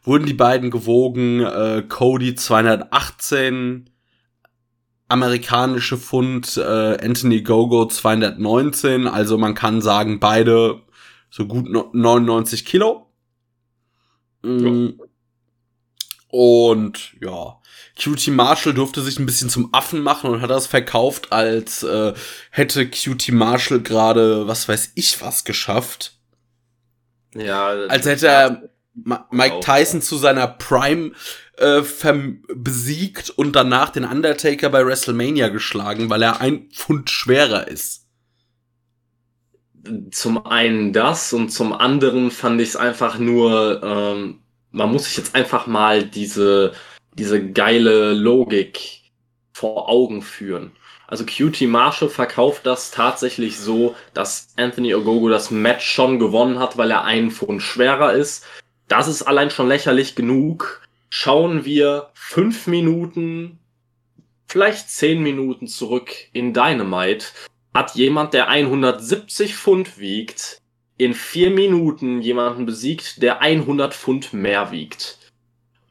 wurden 0.03 0.25
die 0.25 0.33
beiden 0.33 0.71
gewogen, 0.71 1.41
äh, 1.41 1.83
Cody 1.87 2.35
218, 2.35 3.89
amerikanische 5.07 5.97
Pfund, 5.97 6.57
äh, 6.57 6.97
Anthony 7.03 7.41
Gogo 7.41 7.85
219, 7.87 9.07
also 9.07 9.37
man 9.37 9.55
kann 9.55 9.81
sagen, 9.81 10.19
beide 10.19 10.81
so 11.29 11.45
gut 11.45 11.69
99 11.69 12.65
Kilo. 12.65 13.07
Mhm. 14.41 14.95
Ja. 14.97 15.05
Und 16.31 17.15
ja, 17.21 17.59
QT 17.99 18.27
Marshall 18.27 18.73
durfte 18.73 19.01
sich 19.01 19.19
ein 19.19 19.25
bisschen 19.25 19.49
zum 19.49 19.73
Affen 19.73 20.01
machen 20.01 20.29
und 20.29 20.41
hat 20.41 20.49
das 20.51 20.67
verkauft, 20.67 21.31
als 21.31 21.83
äh, 21.83 22.13
hätte 22.51 22.87
QT 22.87 23.31
Marshall 23.31 23.81
gerade, 23.81 24.47
was 24.47 24.69
weiß 24.69 24.91
ich, 24.95 25.21
was 25.21 25.43
geschafft. 25.43 26.17
Ja, 27.35 27.67
als 27.67 28.05
hätte 28.05 28.27
er 28.27 28.69
Mike 28.93 29.59
Tyson 29.61 30.01
zu 30.01 30.17
seiner 30.17 30.47
Prime 30.47 31.11
äh, 31.57 31.81
besiegt 32.53 33.29
und 33.29 33.55
danach 33.55 33.89
den 33.89 34.05
Undertaker 34.05 34.69
bei 34.69 34.85
WrestleMania 34.85 35.49
geschlagen, 35.49 36.09
weil 36.09 36.21
er 36.21 36.41
ein 36.41 36.69
Pfund 36.71 37.09
schwerer 37.09 37.67
ist. 37.67 38.07
Zum 40.11 40.45
einen 40.45 40.91
das 40.91 41.33
und 41.33 41.49
zum 41.49 41.73
anderen 41.73 42.31
fand 42.31 42.61
ich 42.61 42.69
es 42.69 42.75
einfach 42.75 43.17
nur, 43.17 43.81
ähm, 43.83 44.39
man 44.71 44.91
muss 44.91 45.05
sich 45.05 45.17
jetzt 45.17 45.35
einfach 45.35 45.67
mal 45.67 46.03
diese, 46.03 46.73
diese 47.13 47.51
geile 47.51 48.13
Logik 48.13 49.11
vor 49.53 49.89
Augen 49.89 50.21
führen. 50.21 50.71
Also 51.07 51.25
QT 51.25 51.61
Marshall 51.61 52.09
verkauft 52.09 52.67
das 52.67 52.91
tatsächlich 52.91 53.57
so, 53.57 53.95
dass 54.13 54.49
Anthony 54.57 54.93
Ogogo 54.93 55.27
das 55.27 55.49
Match 55.49 55.89
schon 55.89 56.19
gewonnen 56.19 56.59
hat, 56.59 56.77
weil 56.77 56.91
er 56.91 57.03
einen 57.03 57.31
Pfund 57.31 57.63
schwerer 57.63 58.13
ist. 58.13 58.45
Das 58.89 59.07
ist 59.07 59.21
allein 59.21 59.51
schon 59.51 59.67
lächerlich 59.67 60.15
genug. 60.15 60.81
Schauen 61.09 61.63
wir 61.63 62.09
fünf 62.13 62.67
Minuten, 62.67 63.59
vielleicht 64.47 64.89
zehn 64.89 65.21
Minuten 65.21 65.67
zurück 65.67 66.11
in 66.33 66.53
Dynamite, 66.53 67.27
hat 67.73 67.95
jemand, 67.95 68.33
der 68.33 68.49
170 68.49 69.55
Pfund 69.55 69.99
wiegt, 69.99 70.57
in 70.97 71.13
vier 71.13 71.51
Minuten 71.51 72.21
jemanden 72.21 72.65
besiegt, 72.65 73.21
der 73.21 73.41
100 73.41 73.93
Pfund 73.93 74.33
mehr 74.33 74.71
wiegt. 74.71 75.17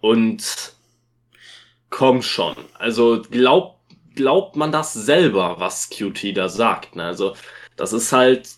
Und 0.01 0.73
komm 1.89 2.21
schon. 2.21 2.57
Also 2.75 3.23
glaubt, 3.23 3.79
glaubt 4.17 4.57
man 4.57 4.73
das 4.73 4.93
selber, 4.93 5.61
was 5.61 5.89
QT 5.89 6.37
da 6.37 6.49
sagt. 6.49 6.97
Ne? 6.97 7.05
Also 7.05 7.35
das 7.77 7.93
ist 7.93 8.13
halt 8.13 8.49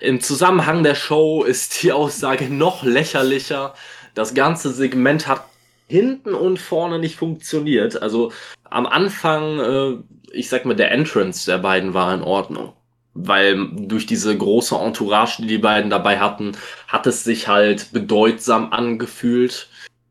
im 0.00 0.20
Zusammenhang 0.20 0.82
der 0.82 0.94
Show 0.94 1.44
ist 1.44 1.82
die 1.82 1.92
Aussage 1.92 2.44
noch 2.48 2.82
lächerlicher. 2.82 3.74
Das 4.14 4.34
ganze 4.34 4.72
Segment 4.72 5.26
hat 5.26 5.44
hinten 5.88 6.34
und 6.34 6.58
vorne 6.58 6.98
nicht 6.98 7.16
funktioniert. 7.16 8.00
Also 8.02 8.32
am 8.64 8.86
Anfang, 8.86 9.60
äh, 9.60 9.96
ich 10.32 10.48
sag 10.48 10.64
mal, 10.64 10.74
der 10.74 10.90
Entrance 10.90 11.50
der 11.50 11.58
beiden 11.58 11.94
war 11.94 12.12
in 12.14 12.22
Ordnung. 12.22 12.72
Weil 13.14 13.68
durch 13.72 14.04
diese 14.04 14.36
große 14.36 14.74
Entourage, 14.74 15.40
die 15.40 15.48
die 15.48 15.58
beiden 15.58 15.88
dabei 15.88 16.18
hatten, 16.18 16.52
hat 16.86 17.06
es 17.06 17.24
sich 17.24 17.48
halt 17.48 17.92
bedeutsam 17.92 18.72
angefühlt. 18.72 19.68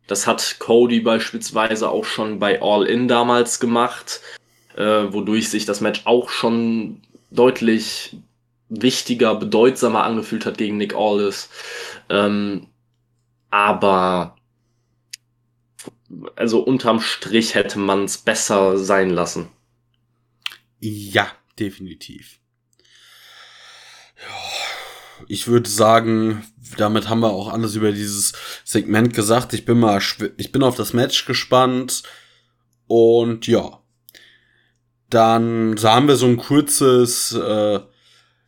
Das 0.07 0.25
hat 0.25 0.57
Cody 0.59 1.01
beispielsweise 1.01 1.89
auch 1.89 2.05
schon 2.05 2.39
bei 2.39 2.61
All 2.61 2.85
In 2.85 3.07
damals 3.07 3.59
gemacht, 3.59 4.21
äh, 4.75 4.81
wodurch 4.81 5.49
sich 5.49 5.65
das 5.65 5.81
Match 5.81 6.01
auch 6.05 6.29
schon 6.29 7.01
deutlich 7.29 8.17
wichtiger, 8.69 9.35
bedeutsamer 9.35 10.03
angefühlt 10.03 10.45
hat 10.45 10.57
gegen 10.57 10.77
Nick 10.77 10.95
Aldis. 10.95 11.49
Ähm, 12.09 12.67
aber 13.49 14.35
also 16.35 16.59
unterm 16.59 16.99
Strich 17.01 17.55
hätte 17.55 17.79
man 17.79 18.05
es 18.05 18.17
besser 18.17 18.77
sein 18.77 19.09
lassen. 19.09 19.49
Ja, 20.79 21.27
definitiv. 21.59 22.39
Ja, 24.17 24.35
ich 25.27 25.47
würde 25.47 25.69
sagen, 25.69 26.45
damit 26.77 27.09
haben 27.09 27.21
wir 27.21 27.31
auch 27.31 27.51
alles 27.51 27.75
über 27.75 27.91
dieses 27.91 28.33
Segment 28.63 29.13
gesagt. 29.13 29.53
Ich 29.53 29.65
bin 29.65 29.79
mal, 29.79 30.01
ich 30.37 30.51
bin 30.51 30.63
auf 30.63 30.75
das 30.75 30.93
Match 30.93 31.25
gespannt 31.25 32.03
und 32.87 33.47
ja, 33.47 33.81
dann 35.09 35.77
sahen 35.77 36.07
wir 36.07 36.15
so 36.15 36.25
ein 36.27 36.37
kurzes 36.37 37.33
äh, 37.33 37.79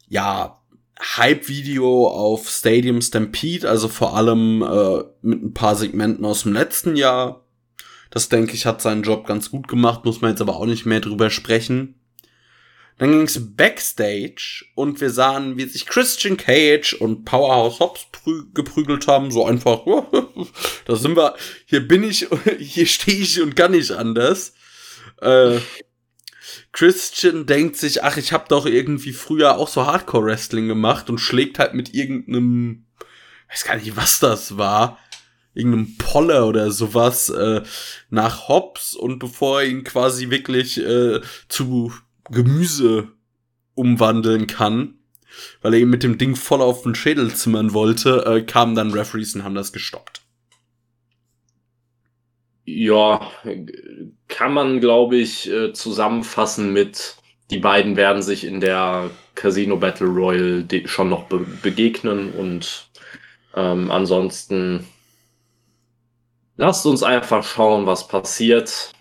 ja, 0.08 0.62
Hype-Video 1.00 2.08
auf 2.08 2.50
Stadium 2.50 3.02
Stampede, 3.02 3.70
also 3.70 3.88
vor 3.88 4.16
allem 4.16 4.64
äh, 4.64 5.04
mit 5.22 5.44
ein 5.44 5.54
paar 5.54 5.76
Segmenten 5.76 6.26
aus 6.26 6.44
dem 6.44 6.54
letzten 6.54 6.96
Jahr. 6.96 7.46
Das 8.10 8.30
denke 8.30 8.54
ich 8.54 8.66
hat 8.66 8.82
seinen 8.82 9.04
Job 9.04 9.28
ganz 9.28 9.52
gut 9.52 9.68
gemacht, 9.68 10.06
muss 10.06 10.22
man 10.22 10.32
jetzt 10.32 10.42
aber 10.42 10.56
auch 10.56 10.66
nicht 10.66 10.86
mehr 10.86 11.02
drüber 11.02 11.30
sprechen. 11.30 11.96
Dann 12.98 13.12
ging's 13.12 13.40
backstage 13.56 14.66
und 14.74 15.00
wir 15.02 15.12
sahen, 15.12 15.56
wie 15.56 15.66
sich 15.66 15.86
Christian 15.86 16.36
Cage 16.36 16.94
und 16.94 17.26
Powerhouse 17.26 17.80
Hobbs 17.80 18.08
geprügelt 18.56 19.06
haben. 19.08 19.30
So 19.30 19.46
einfach, 19.46 19.82
da 20.86 20.96
sind 20.96 21.16
wir, 21.16 21.36
hier 21.66 21.88
bin 21.88 22.04
ich, 22.04 22.28
hier 22.58 22.88
stehe 22.88 23.20
ich 23.20 23.40
und 23.40 23.56
kann 23.56 23.72
nicht 23.72 23.92
anders. 23.92 24.54
Äh, 25.22 25.60
Christian 26.72 27.46
denkt 27.46 27.78
sich, 27.78 28.04
ach, 28.04 28.18
ich 28.18 28.34
habe 28.34 28.46
doch 28.50 28.66
irgendwie 28.66 29.14
früher 29.14 29.58
auch 29.58 29.68
so 29.68 29.86
Hardcore-Wrestling 29.86 30.68
gemacht 30.68 31.10
und 31.10 31.18
schlägt 31.18 31.60
halt 31.60 31.74
mit 31.74 31.94
irgendeinem 31.94 32.88
weiß 33.50 33.64
gar 33.64 33.76
nicht, 33.76 33.96
was 33.96 34.20
das 34.20 34.58
war, 34.58 35.00
irgendeinem 35.54 35.98
Poller 35.98 36.48
oder 36.48 36.72
sowas, 36.72 37.30
äh, 37.30 37.64
nach 38.10 38.48
Hobbs 38.48 38.94
und 38.94 39.20
bevor 39.20 39.62
er 39.62 39.68
ihn 39.68 39.84
quasi 39.84 40.30
wirklich 40.30 40.80
äh, 40.80 41.22
zu 41.48 41.94
Gemüse 42.30 43.10
umwandeln 43.74 44.48
kann, 44.48 44.96
weil 45.62 45.74
er 45.74 45.80
ihm 45.80 45.90
mit 45.90 46.04
dem 46.04 46.18
Ding 46.18 46.36
voll 46.36 46.62
auf 46.62 46.84
den 46.84 46.96
Schädel 46.96 47.34
zimmern 47.34 47.74
wollte, 47.74 48.26
äh, 48.26 48.42
kamen 48.42 48.76
dann 48.76 48.92
Referees 48.92 49.36
und 49.36 49.44
haben 49.44 49.56
das 49.56 49.72
gestoppt. 49.72 50.22
Ja, 52.70 53.32
kann 54.28 54.54
man, 54.54 54.82
glaube 54.82 55.16
ich, 55.16 55.50
äh, 55.50 55.72
zusammenfassen 55.72 56.74
mit, 56.74 57.16
die 57.50 57.60
beiden 57.60 57.96
werden 57.96 58.22
sich 58.22 58.44
in 58.44 58.60
der 58.60 59.10
Casino 59.36 59.78
Battle 59.78 60.08
Royale 60.08 60.66
schon 60.86 61.08
noch 61.08 61.24
be 61.30 61.46
begegnen 61.62 62.34
und 62.34 62.90
ähm, 63.56 63.90
ansonsten 63.90 64.86
lasst 66.58 66.86
uns 66.86 67.04
einfach 67.04 67.46
schauen, 67.46 67.86
was 67.86 68.10
passiert. 68.10 68.92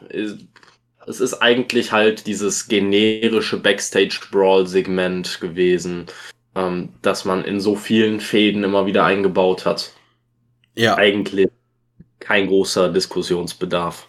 Es 1.04 1.20
ist 1.20 1.34
eigentlich 1.34 1.90
halt 1.90 2.28
dieses 2.28 2.68
generische 2.68 3.58
Backstage-Brawl-Segment 3.58 5.40
gewesen, 5.40 6.06
ähm, 6.54 6.90
das 7.02 7.24
man 7.24 7.44
in 7.44 7.58
so 7.58 7.74
vielen 7.74 8.20
Fäden 8.20 8.62
immer 8.62 8.86
wieder 8.86 9.04
eingebaut 9.04 9.66
hat. 9.66 9.90
Ja. 10.76 10.96
Eigentlich 10.96 11.48
kein 12.20 12.46
großer 12.46 12.92
Diskussionsbedarf. 12.92 14.06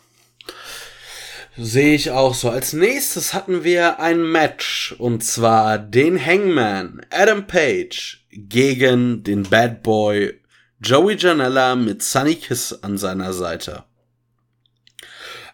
Sehe 1.59 1.95
ich 1.95 2.11
auch 2.11 2.35
so. 2.35 2.49
Als 2.49 2.73
nächstes 2.73 3.33
hatten 3.33 3.63
wir 3.63 3.99
ein 3.99 4.21
Match 4.31 4.95
und 4.99 5.23
zwar 5.23 5.79
den 5.79 6.23
Hangman 6.23 7.01
Adam 7.09 7.47
Page 7.47 8.25
gegen 8.31 9.23
den 9.23 9.43
Bad 9.43 9.81
Boy 9.81 10.39
Joey 10.79 11.15
Janella 11.17 11.75
mit 11.75 12.03
Sunny 12.03 12.35
Kiss 12.35 12.73
an 12.83 12.99
seiner 12.99 13.33
Seite. 13.33 13.85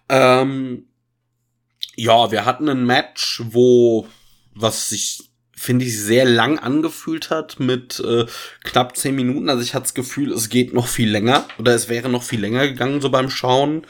Ähm, 0.09 0.87
ja, 1.95 2.31
wir 2.31 2.43
hatten 2.43 2.67
ein 2.67 2.85
Match, 2.85 3.41
wo 3.45 4.07
was 4.53 4.89
sich 4.89 5.31
finde 5.63 5.85
ich 5.85 5.99
sehr 5.99 6.25
lang 6.25 6.59
angefühlt 6.59 7.29
hat 7.29 7.59
mit 7.59 8.01
äh, 8.05 8.25
knapp 8.63 8.97
zehn 8.97 9.15
Minuten. 9.15 9.49
Also 9.49 9.63
ich 9.63 9.73
hatte 9.73 9.83
das 9.83 9.93
Gefühl, 9.93 10.33
es 10.33 10.49
geht 10.49 10.73
noch 10.73 10.87
viel 10.87 11.09
länger 11.09 11.47
oder 11.57 11.73
es 11.73 11.87
wäre 11.87 12.09
noch 12.09 12.23
viel 12.23 12.41
länger 12.41 12.67
gegangen 12.67 13.01
so 13.01 13.09
beim 13.09 13.29
Schauen 13.29 13.85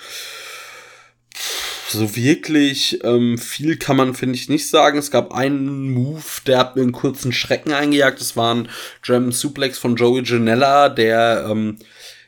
so 1.90 2.16
wirklich 2.16 3.04
ähm, 3.04 3.38
viel 3.38 3.78
kann 3.78 3.98
man, 3.98 4.16
finde 4.16 4.36
ich, 4.36 4.50
nicht 4.50 4.68
sagen. 4.70 4.98
Es 4.98 5.12
gab 5.12 5.34
einen 5.34 5.92
Move, 5.92 6.24
der 6.48 6.58
hat 6.58 6.76
mir 6.76 6.82
einen 6.82 6.92
kurzen 6.92 7.32
Schrecken 7.32 7.72
eingejagt. 7.72 8.20
Das 8.20 8.36
war 8.36 8.54
ein 8.54 8.70
German 9.04 9.32
Suplex 9.32 9.78
von 9.78 9.96
Joey 9.96 10.24
Janella, 10.24 10.90
der, 10.90 11.48
ähm, 11.50 11.78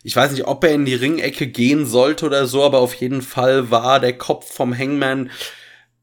ich 0.04 0.16
weiß 0.16 0.32
nicht, 0.32 0.46
ob 0.46 0.64
er 0.64 0.74
in 0.74 0.86
die 0.86 0.96
Ringecke 0.96 1.48
gehen 1.48 1.86
sollte 1.86 2.28
oder 2.28 2.46
so, 2.46 2.64
aber 2.64 2.80
auf 2.80 2.94
jeden 2.94 3.22
Fall 3.24 3.72
war 3.72 4.00
der 4.00 4.18
Kopf 4.18 4.54
vom 4.54 4.78
Hangman 4.78 5.32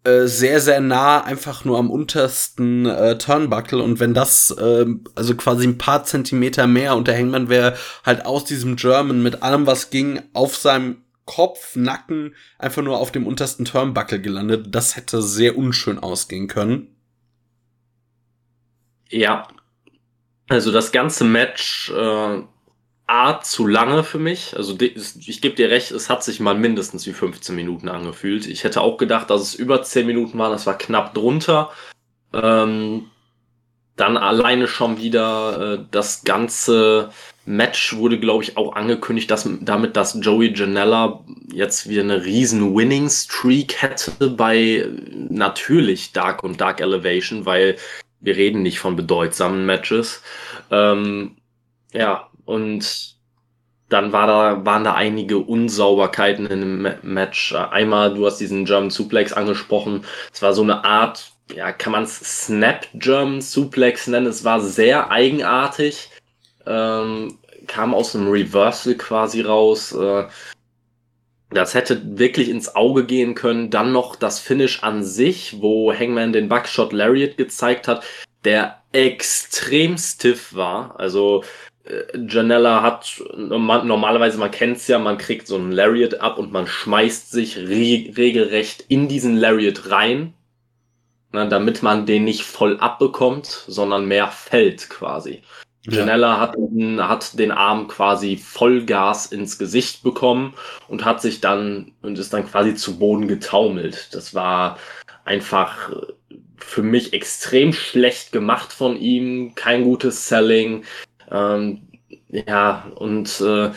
äh, 0.05 0.27
sehr, 0.27 0.61
sehr 0.61 0.81
nah, 0.81 1.23
einfach 1.23 1.65
nur 1.65 1.79
am 1.79 1.91
untersten 1.91 2.87
äh, 2.87 3.19
Turnbuckle. 3.19 3.83
Und 3.83 4.01
wenn 4.01 4.15
das, 4.15 4.51
äh, 4.51 4.87
also 5.15 5.37
quasi 5.37 5.67
ein 5.67 5.79
paar 5.79 6.05
Zentimeter 6.05 6.67
mehr 6.67 6.97
und 6.97 7.07
der 7.07 7.17
Hangman 7.17 7.49
wäre 7.49 7.77
halt 8.05 8.27
aus 8.27 8.45
diesem 8.45 8.77
German 8.77 9.23
mit 9.23 9.43
allem, 9.43 9.67
was 9.67 9.91
ging, 9.91 10.21
auf 10.33 10.57
seinem 10.57 10.97
Kopf, 11.25 11.77
Nacken 11.77 12.35
einfach 12.59 12.83
nur 12.83 12.99
auf 12.99 13.13
dem 13.13 13.27
untersten 13.27 13.65
Turnbuckle 13.65 14.21
gelandet. 14.21 14.67
Das 14.75 14.97
hätte 14.97 15.23
sehr 15.23 15.57
unschön 15.57 15.99
ausgehen 15.99 16.49
können. 16.49 16.89
Ja. 19.09 19.47
Also 20.49 20.73
das 20.73 20.91
ganze 20.91 21.25
Match 21.25 21.91
äh, 21.91 22.43
A 23.07 23.41
zu 23.41 23.67
lange 23.67 24.05
für 24.05 24.19
mich. 24.19 24.57
Also 24.57 24.77
ich 24.81 25.41
gebe 25.41 25.55
dir 25.55 25.71
recht, 25.71 25.91
es 25.91 26.09
hat 26.09 26.25
sich 26.25 26.41
mal 26.41 26.55
mindestens 26.55 27.07
wie 27.07 27.13
15 27.13 27.55
Minuten 27.55 27.89
angefühlt. 27.89 28.47
Ich 28.47 28.65
hätte 28.65 28.81
auch 28.81 28.97
gedacht, 28.97 29.31
dass 29.31 29.43
es 29.43 29.55
über 29.55 29.83
10 29.83 30.07
Minuten 30.07 30.39
war, 30.39 30.51
das 30.51 30.67
war 30.67 30.79
knapp 30.79 31.15
drunter. 31.15 31.71
Ähm, 32.33 33.11
dann 33.97 34.17
alleine 34.17 34.67
schon 34.67 34.99
wieder 34.99 35.75
äh, 35.75 35.85
das 35.91 36.25
ganze 36.25 37.11
Match 37.45 37.97
wurde, 37.97 38.19
glaube 38.19 38.45
ich, 38.45 38.57
auch 38.57 38.75
angekündigt, 38.75 39.31
dass 39.31 39.49
damit, 39.61 39.97
dass 39.97 40.17
Joey 40.21 40.55
Janella 40.55 41.25
jetzt 41.53 41.89
wieder 41.89 42.03
eine 42.03 42.25
riesen 42.25 42.75
Winning 42.75 43.11
Streak 43.11 43.83
hätte 43.83 44.31
bei 44.31 44.87
natürlich 45.13 46.13
Dark 46.13 46.45
und 46.45 46.61
Dark 46.61 46.81
Elevation, 46.81 47.45
weil 47.45 47.77
wir 48.21 48.37
reden 48.37 48.63
nicht 48.63 48.79
von 48.79 48.97
bedeutsamen 48.97 49.67
Matches. 49.67 50.23
Ähm, 50.71 51.37
ja, 51.93 52.29
und 52.53 53.17
dann 53.89 54.13
war 54.13 54.27
da, 54.27 54.65
waren 54.65 54.85
da 54.85 54.95
einige 54.95 55.39
Unsauberkeiten 55.39 56.47
in 56.47 56.61
dem 56.61 56.95
Match. 57.03 57.55
Einmal, 57.55 58.15
du 58.15 58.25
hast 58.25 58.39
diesen 58.39 58.65
German 58.65 58.91
Suplex 58.91 59.33
angesprochen. 59.33 60.05
Es 60.33 60.41
war 60.41 60.55
so 60.55 60.63
eine 60.63 60.85
Art, 60.85 61.33
ja, 61.55 61.73
kann 61.73 61.93
man 61.93 62.05
es 62.05 62.47
Snap 62.47 62.87
German 62.95 63.43
Suplex 63.43 64.07
nennen. 64.07 64.27
Es 64.27 64.45
war 64.45 64.61
sehr 64.61 65.11
eigenartig 65.11 66.09
ähm, 66.67 67.39
kam 67.67 67.95
aus 67.95 68.15
einem 68.15 68.31
Reversal 68.31 68.95
quasi 68.95 69.43
raus. 69.43 69.93
Äh, 69.93 70.25
das 71.51 71.75
hätte 71.75 72.19
wirklich 72.19 72.49
ins 72.49 72.75
Auge 72.75 73.05
gehen 73.05 73.35
können. 73.35 73.71
Dann 73.71 73.93
noch 73.93 74.17
das 74.17 74.41
Finish 74.41 74.83
an 74.83 75.05
sich, 75.05 75.61
wo 75.61 75.93
Hangman 75.93 76.33
den 76.33 76.49
Buckshot 76.49 76.93
Lariat 76.93 77.37
gezeigt 77.37 77.89
hat, 77.89 78.05
der 78.45 78.83
extrem 78.93 79.99
stiff 79.99 80.55
war. 80.55 80.99
Also 80.99 81.45
Janella 82.29 82.83
hat 82.83 83.21
normalerweise, 83.37 84.39
man 84.39 84.53
kennt 84.53 84.77
es 84.77 84.87
ja, 84.87 84.99
man 84.99 85.19
kriegt 85.19 85.49
so 85.49 85.57
einen 85.57 85.73
Lariat 85.73 86.21
ab 86.21 86.39
und 86.39 86.53
man 86.53 86.67
schmeißt 86.67 87.31
sich 87.31 87.59
re 87.59 88.13
regelrecht 88.17 88.85
in 88.89 89.09
diesen 89.09 89.37
Lariat 89.37 89.91
rein, 89.91 90.35
na, 91.33 91.47
damit 91.47 91.83
man 91.83 92.07
den 92.07 92.25
nicht 92.25 92.43
voll 92.43 92.79
abbekommt, 92.79 93.47
sondern 93.47 94.07
mehr 94.07 94.29
fällt 94.29 94.91
quasi. 94.91 95.43
Janella 95.85 96.39
hat, 96.39 96.57
hat 96.99 97.39
den 97.41 97.51
Arm 97.51 97.89
quasi 97.89 98.37
Vollgas 98.37 99.27
ins 99.27 99.59
Gesicht 99.59 100.05
bekommen 100.05 100.55
und 100.87 101.05
hat 101.05 101.21
sich 101.21 101.41
dann 101.41 101.93
und 102.03 102.17
ist 102.17 102.33
dann 102.33 102.47
quasi 102.47 102.77
zu 102.77 103.01
Boden 103.01 103.27
getaumelt. 103.27 104.15
Das 104.15 104.33
war 104.33 104.79
einfach 105.25 105.91
für 106.57 106.83
mich 106.83 107.13
extrem 107.13 107.73
schlecht 107.73 108.31
gemacht 108.31 108.73
von 108.73 108.97
ihm, 108.97 109.57
kein 109.57 109.83
gutes 109.83 110.29
Selling. 110.29 110.85
Ähm, 111.33 111.89
ja, 112.29 112.91
und 112.97 113.41
äh, 113.41 113.71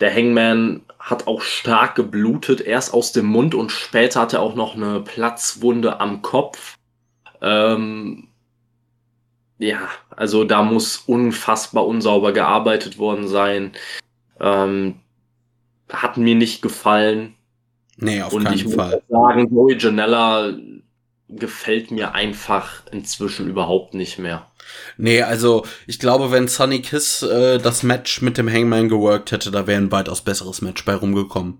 der 0.00 0.14
Hangman 0.14 0.82
hat 0.98 1.26
auch 1.26 1.42
stark 1.42 1.94
geblutet, 1.94 2.60
erst 2.60 2.94
aus 2.94 3.12
dem 3.12 3.26
Mund 3.26 3.54
und 3.54 3.72
später 3.72 4.20
hat 4.20 4.32
er 4.32 4.40
auch 4.40 4.54
noch 4.54 4.76
eine 4.76 5.00
Platzwunde 5.00 6.00
am 6.00 6.22
Kopf. 6.22 6.78
Ähm, 7.42 8.28
ja, 9.58 9.88
also 10.10 10.44
da 10.44 10.62
muss 10.62 10.98
unfassbar 10.98 11.86
unsauber 11.86 12.32
gearbeitet 12.32 12.98
worden 12.98 13.28
sein. 13.28 13.72
Ähm, 14.38 15.00
hat 15.90 16.16
mir 16.16 16.34
nicht 16.34 16.62
gefallen. 16.62 17.34
Nee, 17.96 18.22
auf 18.22 18.32
Und 18.32 18.44
keinen 18.44 18.54
ich 18.54 18.74
Fall. 18.74 19.02
Muss 19.08 19.20
sagen, 19.20 19.54
Joey 19.54 19.76
Janella 19.78 20.52
gefällt 21.28 21.90
mir 21.90 22.14
einfach 22.14 22.86
inzwischen 22.90 23.48
überhaupt 23.48 23.94
nicht 23.94 24.18
mehr. 24.18 24.49
Nee, 24.96 25.22
also 25.22 25.64
ich 25.86 25.98
glaube, 25.98 26.30
wenn 26.30 26.48
Sunny 26.48 26.82
Kiss 26.82 27.22
äh, 27.22 27.58
das 27.58 27.82
Match 27.82 28.22
mit 28.22 28.38
dem 28.38 28.50
Hangman 28.50 28.88
geworkt 28.88 29.32
hätte, 29.32 29.50
da 29.50 29.66
wäre 29.66 29.80
ein 29.80 29.92
weitaus 29.92 30.22
besseres 30.22 30.62
Match 30.62 30.84
bei 30.84 30.94
rumgekommen. 30.94 31.58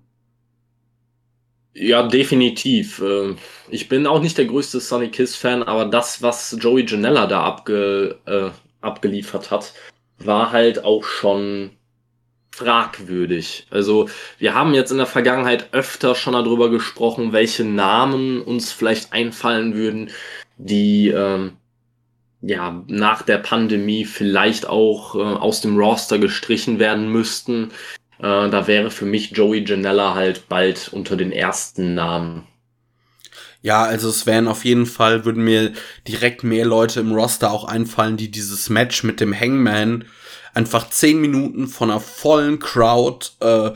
Ja, 1.72 2.02
definitiv. 2.02 3.00
Ähm, 3.00 3.38
ich 3.68 3.88
bin 3.88 4.06
auch 4.06 4.20
nicht 4.20 4.36
der 4.38 4.46
größte 4.46 4.80
Sonny 4.80 5.08
Kiss-Fan, 5.08 5.62
aber 5.62 5.84
das, 5.86 6.20
was 6.20 6.56
Joey 6.60 6.84
Janella 6.86 7.26
da 7.26 7.42
abge, 7.44 8.18
äh, 8.26 8.50
abgeliefert 8.80 9.50
hat, 9.50 9.72
war 10.18 10.52
halt 10.52 10.84
auch 10.84 11.04
schon 11.04 11.70
fragwürdig. 12.50 13.66
Also 13.70 14.08
wir 14.38 14.54
haben 14.54 14.74
jetzt 14.74 14.90
in 14.90 14.98
der 14.98 15.06
Vergangenheit 15.06 15.72
öfter 15.72 16.14
schon 16.14 16.34
darüber 16.34 16.70
gesprochen, 16.70 17.32
welche 17.32 17.64
Namen 17.64 18.42
uns 18.42 18.72
vielleicht 18.72 19.12
einfallen 19.12 19.74
würden, 19.74 20.10
die 20.58 21.08
ähm, 21.08 21.52
ja 22.42 22.82
nach 22.86 23.22
der 23.22 23.38
Pandemie 23.38 24.04
vielleicht 24.04 24.66
auch 24.66 25.14
äh, 25.14 25.18
aus 25.18 25.60
dem 25.60 25.76
Roster 25.78 26.18
gestrichen 26.18 26.78
werden 26.78 27.10
müssten. 27.10 27.70
Äh, 28.18 28.48
da 28.50 28.66
wäre 28.66 28.90
für 28.90 29.04
mich 29.04 29.32
Joey 29.32 29.64
Janella 29.66 30.14
halt 30.14 30.48
bald 30.48 30.90
unter 30.92 31.16
den 31.16 31.32
ersten 31.32 31.94
Namen. 31.94 32.46
Ja, 33.62 33.82
also 33.82 34.08
es 34.08 34.26
wären 34.26 34.48
auf 34.48 34.64
jeden 34.64 34.86
Fall, 34.86 35.24
würden 35.26 35.44
mir 35.44 35.72
direkt 36.08 36.44
mehr 36.44 36.64
Leute 36.64 37.00
im 37.00 37.12
Roster 37.12 37.50
auch 37.50 37.64
einfallen, 37.64 38.16
die 38.16 38.30
dieses 38.30 38.70
Match 38.70 39.04
mit 39.04 39.20
dem 39.20 39.38
Hangman 39.38 40.06
einfach 40.54 40.88
zehn 40.88 41.20
Minuten 41.20 41.66
von 41.66 41.90
einer 41.90 42.00
vollen 42.00 42.58
Crowd 42.58 43.26
äh, 43.40 43.72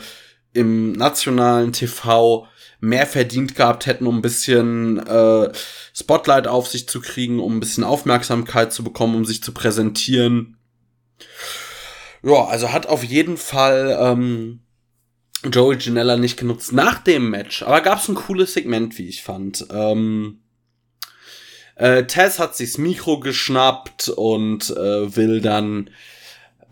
im 0.54 0.92
nationalen 0.92 1.72
TV 1.72 2.48
mehr 2.84 3.06
verdient 3.06 3.54
gehabt 3.54 3.86
hätten, 3.86 4.06
um 4.06 4.18
ein 4.18 4.22
bisschen 4.22 4.98
äh, 5.06 5.50
Spotlight 5.94 6.46
auf 6.46 6.68
sich 6.68 6.88
zu 6.88 7.00
kriegen, 7.00 7.40
um 7.40 7.56
ein 7.56 7.60
bisschen 7.60 7.84
Aufmerksamkeit 7.84 8.72
zu 8.72 8.84
bekommen, 8.84 9.16
um 9.16 9.24
sich 9.24 9.42
zu 9.42 9.52
präsentieren. 9.52 10.56
Ja, 12.22 12.44
also 12.44 12.72
hat 12.72 12.86
auf 12.86 13.02
jeden 13.04 13.36
Fall 13.36 13.96
ähm, 14.00 14.60
Joey 15.44 15.76
Janella 15.78 16.16
nicht 16.16 16.38
genutzt 16.38 16.72
nach 16.72 16.98
dem 16.98 17.30
Match. 17.30 17.62
Aber 17.62 17.80
gab 17.80 18.00
es 18.00 18.08
ein 18.08 18.14
cooles 18.14 18.54
Segment, 18.54 18.98
wie 18.98 19.08
ich 19.08 19.22
fand. 19.22 19.66
Ähm, 19.70 20.40
äh, 21.76 22.04
Tess 22.04 22.38
hat 22.38 22.56
sich's 22.56 22.78
Mikro 22.78 23.20
geschnappt 23.20 24.08
und 24.08 24.70
äh, 24.70 25.16
will 25.16 25.40
dann, 25.40 25.90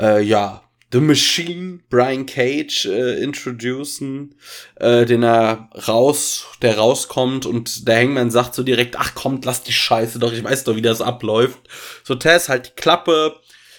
äh, 0.01 0.23
ja, 0.23 0.63
The 0.93 1.01
Machine, 1.01 1.81
Brian 1.89 2.27
Cage, 2.27 2.85
äh, 2.85 3.23
introducen, 3.23 4.35
äh, 4.77 5.07
den 5.07 5.23
er 5.23 5.71
raus, 5.89 6.47
der 6.61 6.77
rauskommt 6.77 7.47
und 7.47 7.89
der 7.89 8.01
Hangman 8.01 8.31
sagt 8.31 8.55
so 8.55 8.63
direkt, 8.63 8.97
ach 8.99 9.15
kommt, 9.15 9.47
lass 9.47 9.63
die 9.63 9.73
Scheiße 9.73 10.19
doch, 10.19 10.33
ich 10.35 10.45
weiß 10.45 10.65
doch, 10.65 10.77
wie 10.77 10.83
das 10.83 11.01
abläuft. 11.01 11.61
So 12.05 12.15
Tess 12.15 12.51
halt 12.51 12.67
die 12.67 12.81
Klappe, 12.81 13.37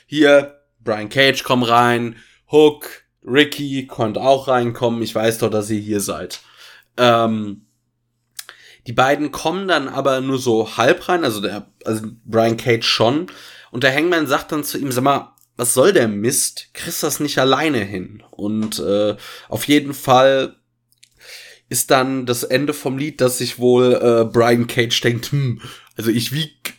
hier, 0.08 0.60
Brian 0.80 1.10
Cage 1.10 1.44
komm 1.44 1.62
rein, 1.62 2.16
Hook, 2.52 3.04
Ricky 3.24 3.86
konnte 3.86 4.20
auch 4.20 4.48
reinkommen, 4.48 5.04
ich 5.04 5.14
weiß 5.14 5.38
doch, 5.38 5.52
dass 5.52 5.70
ihr 5.70 5.80
hier 5.80 6.00
seid. 6.00 6.42
Ähm, 6.98 7.68
die 8.88 8.94
beiden 8.94 9.32
kommen 9.32 9.68
dann 9.68 9.88
aber 9.88 10.20
nur 10.20 10.40
so 10.40 10.78
halb 10.78 11.08
rein, 11.08 11.24
also 11.24 11.42
der, 11.42 11.72
also 11.86 12.08
Brian 12.26 12.58
Cage 12.58 12.86
schon. 12.86 13.28
Und 13.72 13.84
der 13.84 13.94
Hangman 13.96 14.28
sagt 14.28 14.52
dann 14.52 14.64
zu 14.64 14.78
ihm, 14.78 14.92
sag 14.92 15.04
mal, 15.04 15.33
was 15.56 15.74
soll 15.74 15.94
der 15.94 16.08
Mist? 16.08 16.70
Kriegst 16.74 17.04
das 17.04 17.20
nicht 17.20 17.38
alleine 17.38 17.80
hin? 17.80 18.24
Und 18.32 18.80
äh, 18.80 19.16
auf 19.50 19.68
jeden 19.68 19.94
Fall 19.94 20.56
ist 21.70 21.92
dann 21.92 22.26
das 22.26 22.44
Ende 22.44 22.74
vom 22.74 22.98
Lied, 22.98 23.22
dass 23.22 23.38
sich 23.38 23.60
wohl 23.60 23.94
äh, 23.94 24.26
Brian 24.32 24.68
Cage 24.68 25.00
denkt, 25.02 25.32
hm, 25.32 25.62
also 25.98 26.10
ich 26.10 26.32
wieg 26.32 26.74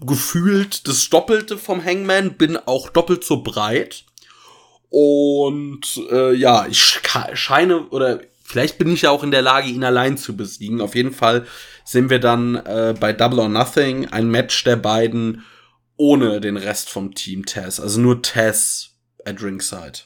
gefühlt 0.00 0.86
das 0.86 1.08
Doppelte 1.08 1.56
vom 1.56 1.82
Hangman, 1.84 2.36
bin 2.36 2.56
auch 2.56 2.90
doppelt 2.90 3.24
so 3.24 3.42
breit. 3.42 4.04
Und 4.90 6.00
äh, 6.10 6.34
ja, 6.34 6.66
ich 6.68 7.00
scheine 7.34 7.88
oder 7.88 8.20
Vielleicht 8.46 8.76
bin 8.76 8.92
ich 8.92 9.02
ja 9.02 9.10
auch 9.10 9.24
in 9.24 9.30
der 9.30 9.40
Lage, 9.40 9.68
ihn 9.68 9.82
allein 9.82 10.18
zu 10.18 10.36
besiegen. 10.36 10.82
Auf 10.82 10.94
jeden 10.94 11.12
Fall 11.12 11.46
sehen 11.82 12.10
wir 12.10 12.20
dann 12.20 12.56
äh, 12.56 12.94
bei 12.98 13.14
Double 13.14 13.38
or 13.38 13.48
Nothing 13.48 14.08
ein 14.08 14.30
Match 14.30 14.62
der 14.64 14.76
beiden 14.76 15.42
ohne 15.96 16.40
den 16.40 16.56
Rest 16.56 16.90
vom 16.90 17.14
Team 17.14 17.46
Tess. 17.46 17.80
Also 17.80 18.00
nur 18.00 18.22
Tess 18.22 18.96
at 19.24 19.42
Ringside. 19.42 20.00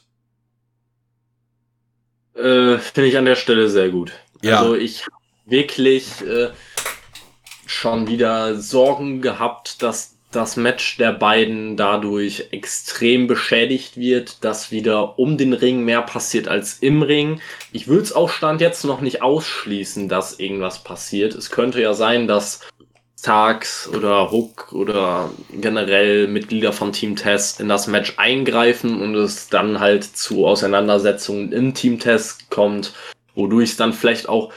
Äh, 2.35 2.77
Finde 2.77 3.09
ich 3.09 3.17
an 3.17 3.25
der 3.25 3.35
Stelle 3.35 3.69
sehr 3.69 3.89
gut. 3.89 4.13
Ja. 4.41 4.59
Also 4.59 4.75
ich 4.75 5.05
wirklich 5.45 6.21
äh, 6.21 6.49
schon 7.65 8.07
wieder 8.07 8.55
Sorgen 8.55 9.21
gehabt, 9.21 9.81
dass 9.81 10.15
das 10.31 10.57
Match 10.57 10.97
der 10.97 11.11
beiden 11.11 11.75
dadurch 11.75 12.49
extrem 12.51 13.25
beschädigt 13.25 13.97
wird, 13.97 14.43
dass 14.43 14.71
wieder 14.71 15.17
um 15.17 15.37
den 15.37 15.53
Ring 15.53 15.83
mehr 15.83 16.03
passiert 16.03 16.47
als 16.47 16.77
im 16.79 17.01
Ring. 17.01 17.41
Ich 17.71 17.87
würde 17.87 18.03
es 18.03 18.13
auch 18.13 18.29
Stand 18.29 18.61
jetzt 18.61 18.85
noch 18.85 19.01
nicht 19.01 19.23
ausschließen, 19.23 20.07
dass 20.07 20.39
irgendwas 20.39 20.83
passiert. 20.83 21.33
Es 21.33 21.49
könnte 21.49 21.81
ja 21.81 21.95
sein, 21.95 22.27
dass 22.27 22.61
Starks 23.19 23.89
oder 23.93 24.31
Hook 24.31 24.71
oder 24.71 25.29
generell 25.51 26.27
Mitglieder 26.27 26.71
von 26.71 26.93
Team 26.93 27.17
Test 27.17 27.59
in 27.59 27.67
das 27.67 27.87
Match 27.87 28.13
eingreifen 28.17 29.01
und 29.01 29.15
es 29.15 29.49
dann 29.49 29.79
halt 29.81 30.03
zu 30.05 30.47
Auseinandersetzungen 30.47 31.51
im 31.51 31.73
Team 31.73 31.99
Test 31.99 32.49
kommt, 32.49 32.93
wodurch 33.35 33.71
es 33.71 33.77
dann 33.77 33.91
vielleicht 33.91 34.29
auch 34.29 34.53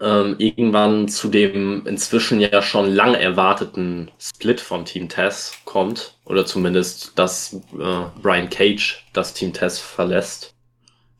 ähm, 0.00 0.34
irgendwann 0.38 1.08
zu 1.08 1.28
dem 1.28 1.86
inzwischen 1.86 2.40
ja 2.40 2.62
schon 2.62 2.92
lang 2.92 3.14
erwarteten 3.14 4.10
Split 4.18 4.60
von 4.60 4.84
Team 4.84 5.08
Tess 5.08 5.54
kommt. 5.64 6.14
Oder 6.24 6.46
zumindest, 6.46 7.12
dass 7.16 7.54
äh, 7.78 8.20
Brian 8.22 8.50
Cage 8.50 9.04
das 9.12 9.34
Team 9.34 9.52
Tess 9.52 9.78
verlässt. 9.78 10.54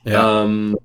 Ja. 0.04 0.44
Ähm, 0.44 0.76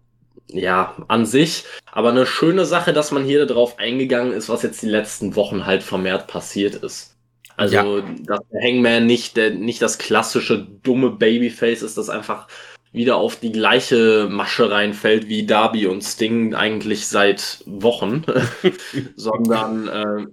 ja, 0.48 0.96
an 1.08 1.26
sich, 1.26 1.64
aber 1.92 2.10
eine 2.10 2.26
schöne 2.26 2.66
Sache, 2.66 2.94
dass 2.94 3.12
man 3.12 3.24
hier 3.24 3.46
darauf 3.46 3.80
eingegangen 3.80 4.34
ist, 4.34 4.50
was 4.50 4.64
jetzt 4.64 4.82
die 4.82 4.90
letzten 4.90 5.36
Wochen 5.36 5.66
halt 5.66 5.84
vermehrt 5.84 6.28
passiert 6.28 6.76
ist. 6.76 7.16
Also, 7.56 7.76
ja. 7.76 8.02
dass 8.26 8.40
der 8.52 8.62
Hangman 8.62 9.06
nicht, 9.06 9.38
der, 9.38 9.52
nicht 9.52 9.82
das 9.82 9.98
klassische 9.98 10.68
dumme 10.84 11.12
Babyface 11.12 11.84
ist, 11.84 11.98
das 11.98 12.10
einfach 12.10 12.48
wieder 12.92 13.18
auf 13.18 13.36
die 13.36 13.52
gleiche 13.52 14.28
Masche 14.30 14.70
reinfällt 14.70 15.28
wie 15.28 15.46
Darby 15.46 15.88
und 15.88 16.04
Sting 16.04 16.54
eigentlich 16.54 17.08
seit 17.08 17.64
Wochen, 17.66 18.24
sondern, 19.16 19.88
äh, 19.88 20.28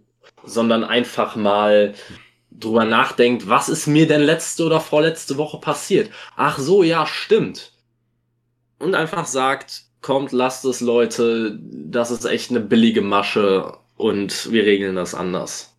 sondern 0.44 0.84
einfach 0.84 1.36
mal 1.36 1.94
drüber 2.50 2.84
nachdenkt, 2.84 3.48
was 3.48 3.68
ist 3.68 3.86
mir 3.86 4.06
denn 4.06 4.22
letzte 4.22 4.64
oder 4.64 4.80
vorletzte 4.80 5.38
Woche 5.38 5.58
passiert? 5.58 6.10
Ach 6.36 6.58
so, 6.58 6.82
ja, 6.82 7.06
stimmt. 7.06 7.72
Und 8.78 8.94
einfach 8.94 9.26
sagt, 9.26 9.84
kommt, 10.00 10.32
lasst 10.32 10.64
es 10.64 10.80
Leute, 10.80 11.58
das 11.60 12.10
ist 12.10 12.24
echt 12.24 12.50
eine 12.50 12.60
billige 12.60 13.02
Masche 13.02 13.76
und 13.96 14.50
wir 14.50 14.64
regeln 14.64 14.96
das 14.96 15.14
anders. 15.14 15.70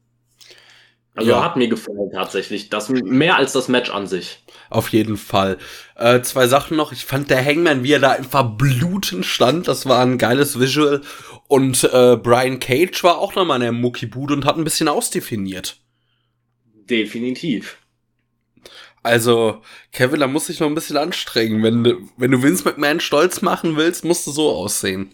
Also 1.13 1.31
ja. 1.31 1.43
hat 1.43 1.57
mir 1.57 1.67
gefallen 1.67 2.09
tatsächlich. 2.13 2.69
Das 2.69 2.87
mehr 2.87 3.35
als 3.35 3.51
das 3.51 3.67
Match 3.67 3.89
an 3.89 4.07
sich. 4.07 4.39
Auf 4.69 4.89
jeden 4.89 5.17
Fall. 5.17 5.57
Äh, 5.95 6.21
zwei 6.21 6.47
Sachen 6.47 6.77
noch. 6.77 6.93
Ich 6.93 7.03
fand 7.03 7.29
der 7.29 7.43
Hangman, 7.43 7.83
wie 7.83 7.91
er 7.91 7.99
da 7.99 8.11
einfach 8.11 8.43
blutend 8.55 9.25
stand, 9.25 9.67
das 9.67 9.85
war 9.85 10.01
ein 10.01 10.17
geiles 10.17 10.59
Visual. 10.59 11.01
Und 11.47 11.83
äh, 11.83 12.15
Brian 12.15 12.59
Cage 12.59 13.03
war 13.03 13.17
auch 13.17 13.35
nochmal 13.35 13.57
in 13.57 13.63
der 13.63 13.71
Muckibude 13.73 14.33
und 14.33 14.45
hat 14.45 14.57
ein 14.57 14.63
bisschen 14.63 14.87
ausdefiniert. 14.87 15.77
Definitiv. 16.89 17.77
Also, 19.03 19.61
Kevin, 19.91 20.19
da 20.19 20.27
muss 20.27 20.49
ich 20.49 20.59
noch 20.59 20.67
ein 20.67 20.75
bisschen 20.75 20.97
anstrengen. 20.97 21.63
Wenn 21.63 21.83
du, 21.83 22.09
wenn 22.17 22.31
du 22.31 22.43
Vince 22.43 22.63
McMahon 22.65 22.99
stolz 22.99 23.41
machen 23.41 23.75
willst, 23.75 24.05
musst 24.05 24.27
du 24.27 24.31
so 24.31 24.51
aussehen. 24.51 25.13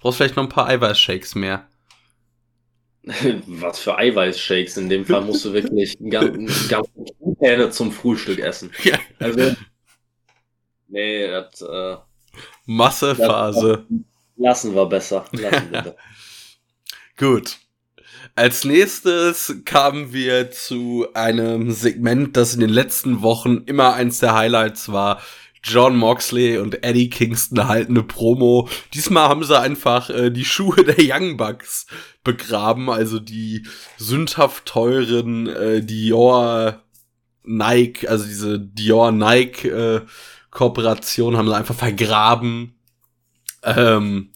Brauchst 0.00 0.18
vielleicht 0.18 0.36
noch 0.36 0.44
ein 0.44 0.48
paar 0.48 0.68
Eiweißshakes 0.68 1.34
mehr. 1.34 1.66
Was 3.46 3.80
für 3.80 3.98
Eiweißshakes. 3.98 4.76
In 4.76 4.88
dem 4.88 5.04
Fall 5.04 5.22
musst 5.22 5.44
du 5.44 5.52
wirklich 5.52 5.98
ganz, 6.08 6.68
ganz 6.68 6.88
Zähne 7.40 7.70
zum 7.70 7.90
Frühstück 7.90 8.38
essen. 8.38 8.70
Ja. 8.84 8.98
Also, 9.18 9.56
nee, 10.88 11.26
das, 11.26 11.60
äh, 11.60 11.96
Massephase. 12.66 13.86
Das, 13.88 13.98
lassen 14.36 14.74
wir 14.74 14.86
besser. 14.86 15.24
Lassen 15.32 15.72
wir 15.72 15.96
Gut. 17.16 17.58
Als 18.36 18.64
nächstes 18.64 19.60
kamen 19.64 20.12
wir 20.12 20.50
zu 20.50 21.06
einem 21.14 21.70
Segment, 21.70 22.36
das 22.36 22.54
in 22.54 22.60
den 22.60 22.70
letzten 22.70 23.22
Wochen 23.22 23.58
immer 23.66 23.94
eins 23.94 24.18
der 24.18 24.34
Highlights 24.34 24.90
war. 24.90 25.22
John 25.62 25.96
Moxley 25.96 26.58
und 26.58 26.84
Eddie 26.84 27.10
Kingston 27.10 27.68
halten 27.68 27.92
eine 27.92 28.02
Promo. 28.02 28.68
Diesmal 28.92 29.28
haben 29.28 29.44
sie 29.44 29.58
einfach 29.58 30.10
äh, 30.10 30.30
die 30.30 30.44
Schuhe 30.44 30.84
der 30.84 30.96
Young 30.98 31.36
Bucks 31.36 31.86
begraben, 32.24 32.90
also 32.90 33.20
die 33.20 33.66
sündhaft 33.98 34.66
teuren 34.66 35.46
äh, 35.46 35.80
Dior 35.80 36.82
Nike, 37.44 38.08
also 38.08 38.26
diese 38.26 38.58
Dior 38.58 39.12
Nike 39.12 39.68
äh, 39.68 40.00
Kooperation 40.50 41.36
haben 41.36 41.48
sie 41.48 41.56
einfach 41.56 41.74
vergraben. 41.74 42.74
Ähm, 43.62 44.32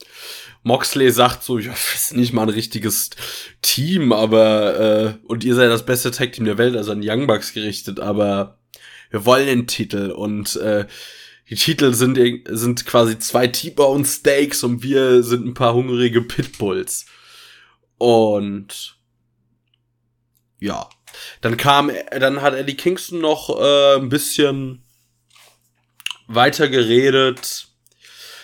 Moxley 0.68 1.10
sagt 1.10 1.42
so, 1.42 1.58
ja, 1.58 1.72
ist 1.72 2.14
nicht 2.14 2.34
mal 2.34 2.42
ein 2.42 2.50
richtiges 2.50 3.10
Team, 3.62 4.12
aber 4.12 4.78
äh, 4.78 5.26
und 5.26 5.42
ihr 5.42 5.54
seid 5.54 5.70
das 5.70 5.86
beste 5.86 6.10
Tag 6.10 6.32
Team 6.32 6.44
der 6.44 6.58
Welt, 6.58 6.76
also 6.76 6.92
an 6.92 7.00
Young 7.02 7.26
Bucks 7.26 7.54
gerichtet, 7.54 7.98
aber 7.98 8.58
wir 9.10 9.24
wollen 9.24 9.46
den 9.46 9.66
Titel 9.66 10.10
und 10.10 10.56
äh, 10.56 10.86
die 11.48 11.54
Titel 11.54 11.94
sind, 11.94 12.18
sind 12.50 12.84
quasi 12.84 13.18
zwei 13.18 13.46
T-Bone 13.46 14.04
Steaks 14.04 14.62
und 14.62 14.82
wir 14.82 15.22
sind 15.22 15.46
ein 15.46 15.54
paar 15.54 15.72
hungrige 15.72 16.20
Pitbulls. 16.20 17.06
Und 17.96 18.98
ja, 20.60 20.90
dann 21.40 21.56
kam, 21.56 21.90
dann 22.10 22.42
hat 22.42 22.52
Eddie 22.52 22.76
Kingston 22.76 23.22
noch 23.22 23.58
äh, 23.58 23.96
ein 23.96 24.10
bisschen 24.10 24.84
weiter 26.26 26.68
geredet. 26.68 27.68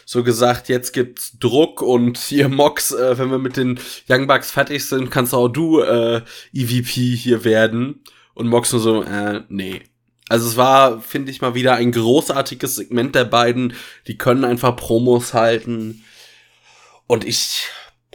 So 0.07 0.23
gesagt, 0.23 0.69
jetzt 0.69 0.93
gibt's 0.93 1.39
Druck 1.39 1.83
und 1.83 2.19
hier 2.19 2.49
Mox, 2.49 2.93
äh, 2.93 3.19
wenn 3.19 3.31
wir 3.31 3.39
mit 3.39 3.57
den 3.57 3.79
Young 4.09 4.27
Bucks 4.27 4.51
fertig 4.51 4.87
sind, 4.87 5.11
kannst 5.11 5.35
auch 5.35 5.49
du 5.49 5.81
äh, 5.81 6.23
EVP 6.53 7.17
hier 7.17 7.45
werden. 7.45 8.03
Und 8.35 8.49
Mox 8.49 8.73
nur 8.73 8.81
so, 8.81 9.03
äh, 9.03 9.43
nee. 9.49 9.83
Also 10.29 10.49
es 10.49 10.57
war, 10.57 11.01
finde 11.01 11.31
ich 11.31 11.41
mal 11.41 11.55
wieder 11.55 11.75
ein 11.75 11.93
großartiges 11.93 12.77
Segment 12.77 13.15
der 13.15 13.25
beiden. 13.25 13.75
Die 14.07 14.19
können 14.19 14.45
einfach 14.45 14.75
Promos 14.77 15.35
halten. 15.35 16.03
Und 17.07 17.25
ich 17.25 17.67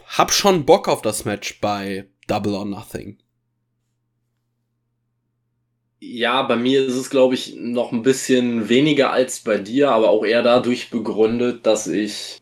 hab 0.06 0.32
schon 0.32 0.66
Bock 0.66 0.88
auf 0.88 1.02
das 1.02 1.24
Match 1.24 1.60
bei 1.60 2.08
Double 2.26 2.54
or 2.54 2.64
Nothing. 2.64 3.18
Ja, 6.00 6.42
bei 6.42 6.56
mir 6.56 6.84
ist 6.86 6.96
es, 6.96 7.10
glaube 7.10 7.34
ich, 7.34 7.54
noch 7.56 7.92
ein 7.92 8.02
bisschen 8.02 8.68
weniger 8.68 9.12
als 9.12 9.40
bei 9.40 9.58
dir, 9.58 9.90
aber 9.90 10.10
auch 10.10 10.24
eher 10.24 10.42
dadurch 10.42 10.90
begründet, 10.90 11.66
dass 11.66 11.86
ich 11.86 12.40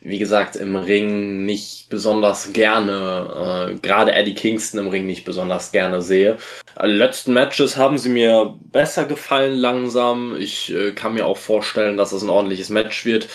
wie 0.00 0.18
gesagt, 0.18 0.56
im 0.56 0.76
Ring 0.76 1.44
nicht 1.44 1.88
besonders 1.88 2.52
gerne, 2.52 3.70
äh, 3.72 3.74
gerade 3.80 4.12
Eddie 4.12 4.34
Kingston 4.34 4.80
im 4.80 4.88
Ring 4.88 5.06
nicht 5.06 5.24
besonders 5.24 5.72
gerne 5.72 6.02
sehe. 6.02 6.36
Äh, 6.78 6.86
letzten 6.86 7.32
Matches 7.32 7.76
haben 7.76 7.98
sie 7.98 8.08
mir 8.08 8.54
besser 8.72 9.04
gefallen 9.04 9.56
langsam. 9.56 10.36
Ich 10.38 10.72
äh, 10.72 10.92
kann 10.92 11.14
mir 11.14 11.26
auch 11.26 11.36
vorstellen, 11.36 11.96
dass 11.96 12.12
es 12.12 12.22
ein 12.22 12.30
ordentliches 12.30 12.68
Match 12.68 13.04
wird. 13.04 13.28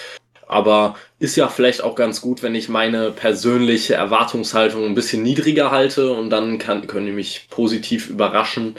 Aber 0.47 0.95
ist 1.19 1.35
ja 1.35 1.47
vielleicht 1.47 1.83
auch 1.83 1.95
ganz 1.95 2.21
gut, 2.21 2.43
wenn 2.43 2.53
ich 2.55 2.69
meine 2.69 3.11
persönliche 3.11 3.95
Erwartungshaltung 3.95 4.85
ein 4.85 4.95
bisschen 4.95 5.23
niedriger 5.23 5.71
halte 5.71 6.13
und 6.13 6.29
dann 6.29 6.59
kann, 6.59 6.85
können 6.85 7.07
die 7.07 7.11
mich 7.11 7.47
positiv 7.49 8.09
überraschen. 8.09 8.75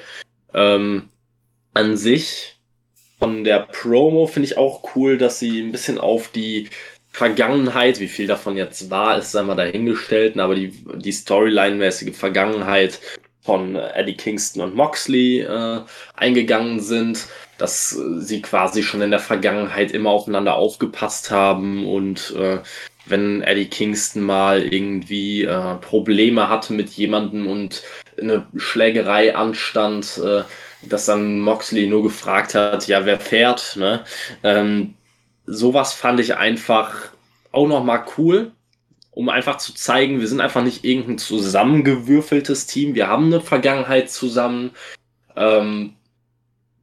Ähm, 0.55 1.09
an 1.75 1.97
sich 1.97 2.57
von 3.19 3.45
der 3.45 3.61
Promo 3.61 4.27
finde 4.27 4.49
ich 4.49 4.57
auch 4.57 4.95
cool, 4.95 5.19
dass 5.19 5.39
sie 5.39 5.61
ein 5.61 5.73
bisschen 5.73 5.99
auf 5.99 6.29
die 6.29 6.69
Vergangenheit, 7.11 8.01
wie 8.01 8.09
viel 8.09 8.27
davon 8.27 8.57
jetzt 8.57 8.91
war, 8.91 9.19
ist 9.19 9.37
einmal 9.37 9.57
dahingestellt, 9.57 10.39
aber 10.39 10.57
die, 10.57 10.73
die 10.97 11.13
Storyline-mäßige 11.13 12.15
Vergangenheit 12.15 13.01
von 13.41 13.77
Eddie 13.77 14.17
Kingston 14.17 14.63
und 14.63 14.75
Moxley 14.75 15.41
äh, 15.41 15.81
eingegangen 16.17 16.81
sind, 16.81 17.27
dass 17.59 17.91
sie 17.91 18.43
quasi 18.43 18.83
schon 18.83 19.01
in 19.01 19.11
der 19.11 19.21
Vergangenheit 19.21 19.93
immer 19.93 20.11
aufeinander 20.11 20.57
aufgepasst 20.57 21.31
haben 21.31 21.87
und 21.87 22.35
äh, 22.37 22.59
wenn 23.07 23.43
Eddie 23.43 23.69
Kingston 23.69 24.23
mal 24.23 24.63
irgendwie 24.63 25.45
äh, 25.45 25.75
Probleme 25.77 26.49
hatte 26.49 26.73
mit 26.73 26.91
jemandem 26.91 27.47
und 27.47 27.83
eine 28.21 28.47
Schlägerei 28.57 29.35
anstand, 29.35 30.21
äh, 30.25 30.43
dass 30.83 31.07
dann 31.07 31.41
Moxley 31.41 31.87
nur 31.87 32.03
gefragt 32.03 32.55
hat, 32.55 32.87
ja, 32.87 33.07
wer 33.07 33.19
fährt, 33.19 33.77
ne? 33.77 34.05
Ähm, 34.43 34.95
sowas 35.47 35.93
fand 35.93 36.21
ich 36.21 36.37
einfach 36.37 37.11
auch 37.53 37.67
nochmal 37.67 38.05
cool, 38.19 38.53
um 39.11 39.29
einfach 39.29 39.59
zu 39.59 39.75
zeigen, 39.75 40.21
wir 40.21 40.29
sind 40.29 40.41
einfach 40.41 40.63
nicht 40.63 40.85
irgendein 40.85 41.19
zusammengewürfeltes 41.19 42.67
Team, 42.67 42.95
wir 42.95 43.09
haben 43.09 43.27
eine 43.27 43.41
Vergangenheit 43.41 44.11
zusammen. 44.11 44.73
Ähm, 45.37 45.95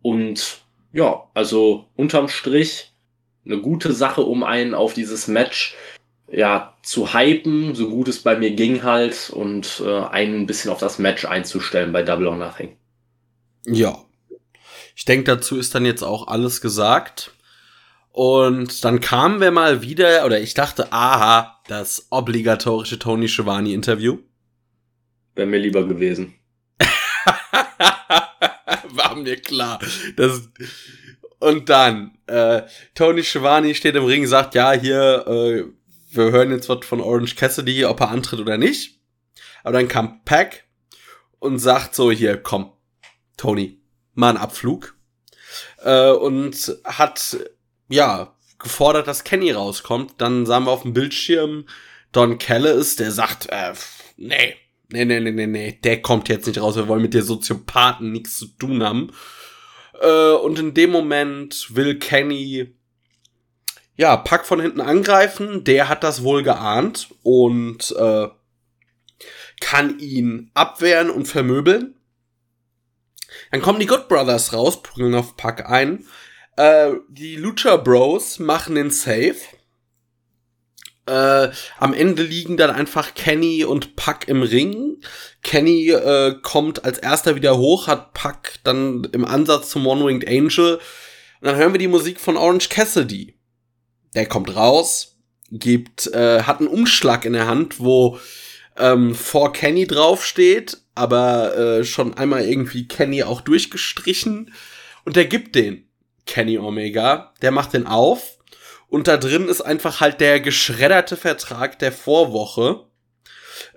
und 0.01 0.61
ja, 0.93 1.23
also 1.33 1.85
unterm 1.95 2.27
Strich 2.27 2.91
eine 3.45 3.59
gute 3.59 3.93
Sache, 3.93 4.21
um 4.21 4.43
einen 4.43 4.73
auf 4.73 4.93
dieses 4.93 5.27
Match 5.27 5.75
ja, 6.31 6.70
zu 6.81 7.13
hypen, 7.13 7.75
so 7.75 7.89
gut 7.89 8.07
es 8.07 8.19
bei 8.19 8.35
mir 8.35 8.51
ging 8.51 8.83
halt 8.83 9.29
und 9.29 9.81
äh, 9.85 10.03
einen 10.05 10.41
ein 10.41 10.45
bisschen 10.47 10.71
auf 10.71 10.79
das 10.79 10.99
Match 10.99 11.25
einzustellen 11.25 11.91
bei 11.91 12.03
Double 12.03 12.27
or 12.27 12.35
Nothing. 12.35 12.75
Ja. 13.65 14.03
Ich 14.95 15.05
denke, 15.05 15.25
dazu 15.25 15.57
ist 15.57 15.73
dann 15.75 15.85
jetzt 15.85 16.03
auch 16.03 16.27
alles 16.27 16.61
gesagt. 16.61 17.31
Und 18.11 18.83
dann 18.83 18.99
kamen 18.99 19.39
wir 19.39 19.51
mal 19.51 19.81
wieder, 19.81 20.25
oder 20.25 20.41
ich 20.41 20.53
dachte, 20.53 20.91
aha, 20.91 21.61
das 21.67 22.07
obligatorische 22.09 22.99
Tony 22.99 23.29
Schiavone 23.29 23.71
Interview. 23.71 24.17
Wäre 25.35 25.47
mir 25.47 25.59
lieber 25.59 25.87
gewesen. 25.87 26.33
War 28.89 29.15
mir 29.15 29.37
klar. 29.37 29.79
Das 30.17 30.49
und 31.41 31.69
dann, 31.69 32.17
äh, 32.27 32.61
Tony 32.93 33.23
Schiavone 33.23 33.73
steht 33.73 33.95
im 33.95 34.05
Ring, 34.05 34.27
sagt, 34.27 34.53
ja, 34.53 34.73
hier, 34.73 35.25
äh, 35.27 35.63
wir 36.15 36.31
hören 36.31 36.51
jetzt 36.51 36.69
was 36.69 36.85
von 36.85 37.01
Orange 37.01 37.35
Cassidy, 37.35 37.85
ob 37.85 37.99
er 38.01 38.09
antritt 38.09 38.39
oder 38.39 38.57
nicht. 38.57 38.99
Aber 39.63 39.73
dann 39.73 39.87
kam 39.87 40.23
Pack 40.23 40.65
und 41.39 41.59
sagt 41.59 41.95
so, 41.95 42.11
hier, 42.11 42.37
komm, 42.37 42.71
Tony, 43.37 43.79
mal 44.13 44.29
einen 44.29 44.37
Abflug. 44.37 44.95
Äh, 45.83 46.11
und 46.11 46.77
hat 46.85 47.37
ja, 47.89 48.35
gefordert, 48.59 49.07
dass 49.07 49.23
Kenny 49.23 49.51
rauskommt. 49.51 50.15
Dann 50.17 50.45
sahen 50.45 50.65
wir 50.65 50.71
auf 50.71 50.83
dem 50.83 50.93
Bildschirm 50.93 51.65
Don 52.11 52.37
Callis, 52.37 52.95
der 52.95 53.11
sagt, 53.11 53.47
äh, 53.49 53.73
nee, 54.17 54.55
nee, 54.89 55.05
nee, 55.05 55.19
nee, 55.19 55.31
nee, 55.31 55.47
nee, 55.47 55.79
der 55.83 56.01
kommt 56.01 56.29
jetzt 56.29 56.47
nicht 56.47 56.61
raus, 56.61 56.75
wir 56.75 56.87
wollen 56.87 57.01
mit 57.01 57.13
der 57.13 57.23
Soziopathen 57.23 58.11
nichts 58.11 58.37
zu 58.37 58.47
tun 58.57 58.83
haben. 58.83 59.11
Äh, 60.01 60.31
und 60.33 60.59
in 60.59 60.73
dem 60.73 60.91
Moment 60.91 61.67
will 61.75 61.99
Kenny 61.99 62.73
ja, 64.01 64.17
Pack 64.17 64.47
von 64.47 64.59
hinten 64.59 64.81
angreifen. 64.81 65.63
Der 65.63 65.87
hat 65.87 66.03
das 66.03 66.23
wohl 66.23 66.41
geahnt 66.41 67.09
und 67.21 67.95
äh, 67.95 68.27
kann 69.59 69.99
ihn 69.99 70.49
abwehren 70.55 71.11
und 71.11 71.27
vermöbeln. 71.27 71.93
Dann 73.51 73.61
kommen 73.61 73.79
die 73.79 73.85
Good 73.85 74.07
Brothers 74.07 74.53
raus, 74.53 74.81
prügeln 74.81 75.13
auf 75.13 75.37
Pack 75.37 75.69
ein. 75.69 76.07
Äh, 76.57 76.93
die 77.09 77.35
Lucha 77.35 77.77
Bros 77.77 78.39
machen 78.39 78.73
den 78.73 78.89
Save. 78.89 79.35
Äh, 81.05 81.49
am 81.77 81.93
Ende 81.93 82.23
liegen 82.23 82.57
dann 82.57 82.71
einfach 82.71 83.13
Kenny 83.13 83.63
und 83.65 83.95
Puck 83.95 84.27
im 84.27 84.41
Ring. 84.41 84.99
Kenny 85.43 85.91
äh, 85.91 86.37
kommt 86.41 86.85
als 86.85 86.97
erster 86.97 87.35
wieder 87.35 87.55
hoch, 87.55 87.85
hat 87.85 88.13
Puck 88.13 88.53
dann 88.63 89.07
im 89.11 89.25
Ansatz 89.25 89.69
zum 89.69 89.85
One-Winged 89.85 90.27
Angel. 90.27 90.77
Und 90.77 90.81
dann 91.47 91.55
hören 91.55 91.73
wir 91.73 91.79
die 91.79 91.87
Musik 91.87 92.19
von 92.19 92.35
Orange 92.35 92.69
Cassidy. 92.69 93.35
Der 94.15 94.25
kommt 94.25 94.55
raus, 94.55 95.17
gibt, 95.51 96.07
äh, 96.07 96.43
hat 96.43 96.59
einen 96.59 96.67
Umschlag 96.67 97.25
in 97.25 97.33
der 97.33 97.47
Hand, 97.47 97.79
wo 97.79 98.19
ähm, 98.77 99.15
vor 99.15 99.53
Kenny 99.53 99.87
draufsteht, 99.87 100.77
aber 100.95 101.55
äh, 101.57 101.83
schon 101.83 102.13
einmal 102.15 102.43
irgendwie 102.43 102.87
Kenny 102.87 103.23
auch 103.23 103.41
durchgestrichen. 103.41 104.53
Und 105.05 105.15
der 105.15 105.25
gibt 105.25 105.55
den. 105.55 105.87
Kenny 106.25 106.57
Omega, 106.57 107.33
der 107.41 107.51
macht 107.51 107.73
den 107.73 107.87
auf 107.87 108.37
und 108.91 109.07
da 109.07 109.15
drin 109.15 109.47
ist 109.47 109.61
einfach 109.61 110.01
halt 110.01 110.19
der 110.19 110.41
geschredderte 110.41 111.15
Vertrag 111.15 111.79
der 111.79 111.93
Vorwoche. 111.93 112.87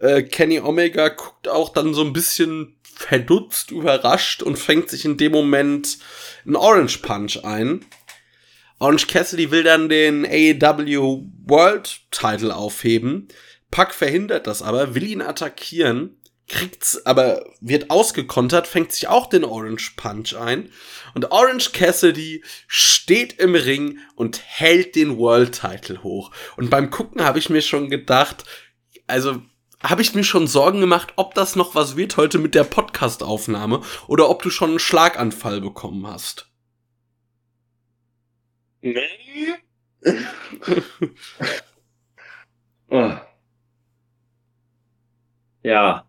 Äh, 0.00 0.24
Kenny 0.24 0.58
Omega 0.58 1.08
guckt 1.08 1.48
auch 1.48 1.68
dann 1.72 1.94
so 1.94 2.02
ein 2.02 2.12
bisschen 2.12 2.76
verdutzt, 2.82 3.70
überrascht 3.70 4.42
und 4.42 4.58
fängt 4.58 4.90
sich 4.90 5.04
in 5.04 5.16
dem 5.16 5.30
Moment 5.30 5.98
einen 6.44 6.56
Orange 6.56 6.98
Punch 6.98 7.44
ein. 7.44 7.86
Orange 8.78 9.06
Cassidy 9.06 9.50
will 9.50 9.62
dann 9.62 9.88
den 9.88 10.26
AEW 10.26 11.24
World 11.46 12.00
Title 12.10 12.54
aufheben. 12.54 13.28
Puck 13.70 13.92
verhindert 13.92 14.46
das 14.46 14.62
aber, 14.62 14.94
will 14.94 15.04
ihn 15.04 15.22
attackieren 15.22 16.16
kriegt's, 16.48 17.04
aber 17.06 17.44
wird 17.60 17.90
ausgekontert, 17.90 18.66
fängt 18.66 18.92
sich 18.92 19.08
auch 19.08 19.26
den 19.26 19.44
Orange 19.44 19.94
Punch 19.96 20.34
ein. 20.34 20.70
Und 21.14 21.30
Orange 21.30 21.72
Cassidy 21.72 22.44
steht 22.66 23.38
im 23.38 23.54
Ring 23.54 23.98
und 24.14 24.40
hält 24.44 24.94
den 24.94 25.18
World 25.18 25.60
Title 25.60 26.02
hoch. 26.02 26.30
Und 26.56 26.70
beim 26.70 26.90
Gucken 26.90 27.24
habe 27.24 27.38
ich 27.38 27.50
mir 27.50 27.62
schon 27.62 27.88
gedacht, 27.88 28.44
also 29.06 29.42
habe 29.82 30.02
ich 30.02 30.14
mir 30.14 30.24
schon 30.24 30.46
Sorgen 30.46 30.80
gemacht, 30.80 31.12
ob 31.16 31.34
das 31.34 31.56
noch 31.56 31.74
was 31.74 31.96
wird 31.96 32.16
heute 32.16 32.38
mit 32.38 32.54
der 32.54 32.64
Podcast-Aufnahme 32.64 33.82
oder 34.06 34.30
ob 34.30 34.42
du 34.42 34.50
schon 34.50 34.70
einen 34.70 34.78
Schlaganfall 34.78 35.60
bekommen 35.60 36.06
hast. 36.06 36.50
Nee. 38.84 39.54
oh. 42.90 43.16
Ja, 45.62 46.04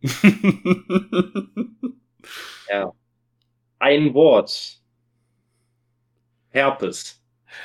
ja. 2.68 2.92
Ein 3.78 4.14
Wort. 4.14 4.80
Herpes. 6.50 7.20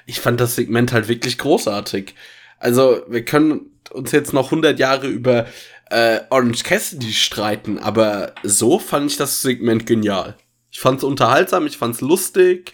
Ich 0.06 0.20
fand 0.20 0.39
das 0.39 0.56
Segment 0.56 0.94
halt 0.94 1.08
wirklich 1.08 1.38
großartig. 1.38 2.15
Also, 2.60 3.04
wir 3.08 3.24
können 3.26 3.80
uns 3.91 4.12
jetzt 4.12 4.34
noch 4.34 4.46
100 4.46 4.80
Jahre 4.80 5.08
über 5.08 5.48
äh, 5.89 6.22
Orange 6.30 6.63
Cassidy 6.63 7.13
streiten, 7.13 7.78
aber 7.80 8.34
so 8.44 8.80
fand 8.80 9.12
ich 9.12 9.18
das 9.18 9.41
Segment 9.41 9.86
genial. 9.86 10.36
Ich 10.72 10.80
fand's 10.80 11.04
unterhaltsam, 11.04 11.68
ich 11.68 11.78
fand's 11.78 12.02
lustig, 12.02 12.74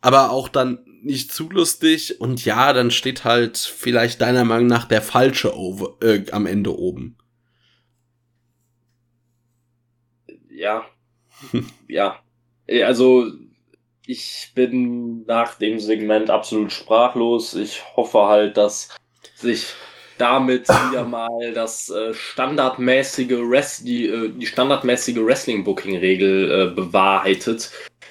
aber 0.00 0.30
auch 0.30 0.48
dann 0.48 0.84
nicht 1.02 1.32
zu 1.32 1.48
lustig 1.48 2.20
und 2.20 2.44
ja, 2.44 2.72
dann 2.72 2.90
steht 2.90 3.24
halt 3.24 3.56
vielleicht 3.56 4.20
deiner 4.20 4.44
Meinung 4.44 4.66
nach 4.66 4.84
der 4.84 5.02
falsche 5.02 5.56
over, 5.56 5.96
äh, 6.02 6.24
am 6.30 6.46
Ende 6.46 6.78
oben. 6.78 7.16
ja, 10.60 10.84
ja. 11.88 12.20
Also 12.84 13.32
ich 14.06 14.52
bin 14.54 15.24
nach 15.24 15.54
dem 15.56 15.80
Segment 15.80 16.30
absolut 16.30 16.72
sprachlos. 16.72 17.54
Ich 17.54 17.82
hoffe 17.96 18.26
halt, 18.26 18.56
dass 18.56 18.90
sich 19.34 19.66
damit 20.18 20.68
wieder 20.90 21.04
mal 21.04 21.52
das 21.54 21.88
äh, 21.90 22.12
standardmäßige 22.12 23.38
Rest, 23.50 23.86
die, 23.86 24.06
äh, 24.06 24.28
die 24.30 24.46
standardmäßige 24.46 25.16
Wrestling-Booking-Regel 25.16 26.50
äh, 26.50 26.74
bewahrheitet, 26.74 27.70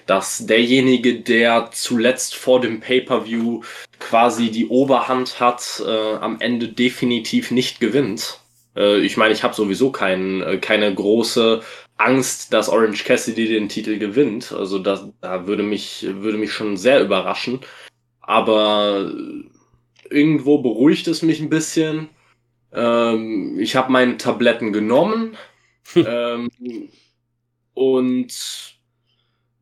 dass 0.09 0.47
derjenige, 0.47 1.21
der 1.21 1.69
zuletzt 1.71 2.33
vor 2.33 2.59
dem 2.59 2.79
Pay-per-View 2.79 3.61
quasi 3.99 4.49
die 4.49 4.65
Oberhand 4.65 5.39
hat, 5.39 5.83
äh, 5.85 6.15
am 6.15 6.41
Ende 6.41 6.67
definitiv 6.69 7.51
nicht 7.51 7.79
gewinnt. 7.79 8.39
Äh, 8.75 9.01
ich 9.01 9.17
meine, 9.17 9.35
ich 9.35 9.43
habe 9.43 9.53
sowieso 9.53 9.91
kein, 9.91 10.41
äh, 10.41 10.57
keine 10.57 10.91
große 10.91 11.61
Angst, 11.97 12.53
dass 12.53 12.69
Orange 12.69 13.03
Cassidy 13.03 13.49
den 13.49 13.69
Titel 13.69 13.99
gewinnt. 13.99 14.51
Also 14.51 14.79
das, 14.79 15.07
da 15.21 15.45
würde 15.45 15.61
mich, 15.61 16.07
würde 16.09 16.39
mich 16.39 16.53
schon 16.53 16.75
sehr 16.75 17.03
überraschen. 17.03 17.59
Aber 18.19 19.11
irgendwo 20.09 20.57
beruhigt 20.57 21.07
es 21.07 21.21
mich 21.21 21.39
ein 21.39 21.51
bisschen. 21.51 22.09
Ähm, 22.73 23.59
ich 23.59 23.75
habe 23.75 23.91
meine 23.91 24.17
Tabletten 24.17 24.73
genommen. 24.73 25.37
ähm, 25.95 26.49
und 27.75 28.78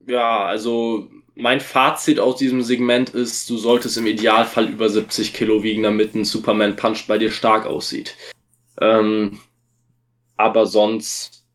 ja, 0.07 0.45
also 0.45 1.09
mein 1.35 1.59
Fazit 1.59 2.19
aus 2.19 2.37
diesem 2.37 2.63
Segment 2.63 3.11
ist, 3.11 3.49
du 3.49 3.57
solltest 3.57 3.97
im 3.97 4.07
Idealfall 4.07 4.69
über 4.69 4.89
70 4.89 5.33
Kilo 5.33 5.61
wiegen, 5.61 5.83
damit 5.83 6.15
ein 6.15 6.25
Superman 6.25 6.75
Punch 6.75 7.05
bei 7.07 7.17
dir 7.17 7.29
stark 7.29 7.65
aussieht. 7.65 8.15
Ähm, 8.81 9.39
aber 10.35 10.65
sonst, 10.65 11.45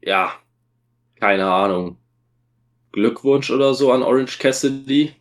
ja, 0.00 0.32
keine 1.16 1.50
Ahnung. 1.50 1.98
Glückwunsch 2.92 3.50
oder 3.50 3.74
so 3.74 3.92
an 3.92 4.02
Orange 4.02 4.38
Cassidy. 4.38 5.14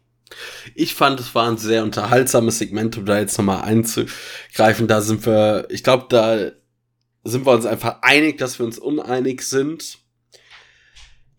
Ich 0.76 0.96
fand, 0.96 1.20
es 1.20 1.36
war 1.36 1.50
ein 1.50 1.58
sehr 1.58 1.84
unterhaltsames 1.84 2.60
Segment, 2.60 2.98
um 2.98 3.06
da 3.06 3.20
jetzt 3.20 3.38
nochmal 3.38 3.64
einzugreifen. 3.64 4.88
Da 4.88 5.02
sind 5.02 5.26
wir, 5.26 5.68
ich 5.70 5.84
glaube, 5.84 6.06
da 6.10 6.52
sind 7.24 7.46
wir 7.46 7.52
uns 7.52 7.66
einfach 7.66 8.02
einig, 8.02 8.38
dass 8.38 8.60
wir 8.60 8.66
uns 8.66 8.80
uneinig 8.80 9.42
sind. 9.42 10.01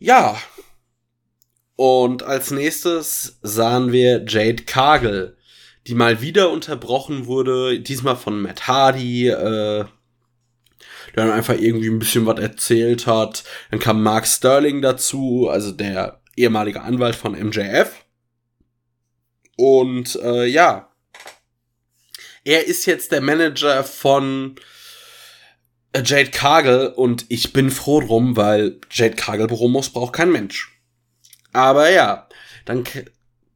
Ja. 0.02 0.36
Und 1.76 2.24
als 2.24 2.50
nächstes 2.50 3.38
sahen 3.42 3.92
wir 3.92 4.24
Jade 4.26 4.64
Cargill, 4.64 5.36
die 5.86 5.94
mal 5.94 6.20
wieder 6.20 6.50
unterbrochen 6.50 7.26
wurde, 7.26 7.78
diesmal 7.78 8.16
von 8.16 8.42
Matt 8.42 8.66
Hardy, 8.66 9.28
äh, 9.28 9.84
der 9.84 9.86
dann 11.14 11.30
einfach 11.30 11.54
irgendwie 11.54 11.88
ein 11.88 12.00
bisschen 12.00 12.26
was 12.26 12.40
erzählt 12.40 13.06
hat. 13.06 13.44
Dann 13.70 13.78
kam 13.78 14.02
Mark 14.02 14.26
Sterling 14.26 14.82
dazu, 14.82 15.48
also 15.48 15.70
der 15.70 16.20
ehemalige 16.36 16.82
Anwalt 16.82 17.14
von 17.14 17.32
MJF. 17.32 18.04
Und 19.56 20.16
äh, 20.16 20.46
ja, 20.46 20.92
er 22.44 22.66
ist 22.66 22.86
jetzt 22.86 23.12
der 23.12 23.20
Manager 23.20 23.84
von 23.84 24.56
Jade 25.94 26.31
Cargill 26.31 26.92
und 26.96 27.26
ich 27.28 27.52
bin 27.52 27.70
froh 27.70 28.00
drum, 28.00 28.37
weil 28.37 28.78
Jade 28.90 29.14
Cargill 29.16 29.46
Promos 29.46 29.90
braucht 29.90 30.14
kein 30.14 30.33
Mensch. 30.33 30.81
Aber 31.52 31.90
ja, 31.90 32.28
dann 32.64 32.85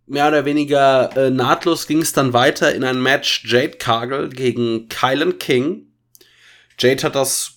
mehr 0.07 0.29
oder 0.29 0.45
weniger 0.45 1.17
äh, 1.17 1.31
nahtlos 1.31 1.87
ging 1.87 2.03
es 2.03 2.13
dann 2.13 2.33
weiter 2.33 2.75
in 2.75 2.85
ein 2.85 3.03
Match 3.03 3.45
Jade 3.47 3.79
Cargill 3.79 4.29
gegen 4.29 4.89
Kylan 4.89 5.39
King. 5.39 5.87
Jade 6.79 7.03
hat 7.03 7.15
das 7.15 7.53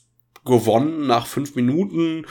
gewonnen 0.45 1.07
nach 1.07 1.27
fünf 1.27 1.55
Minuten. 1.55 2.25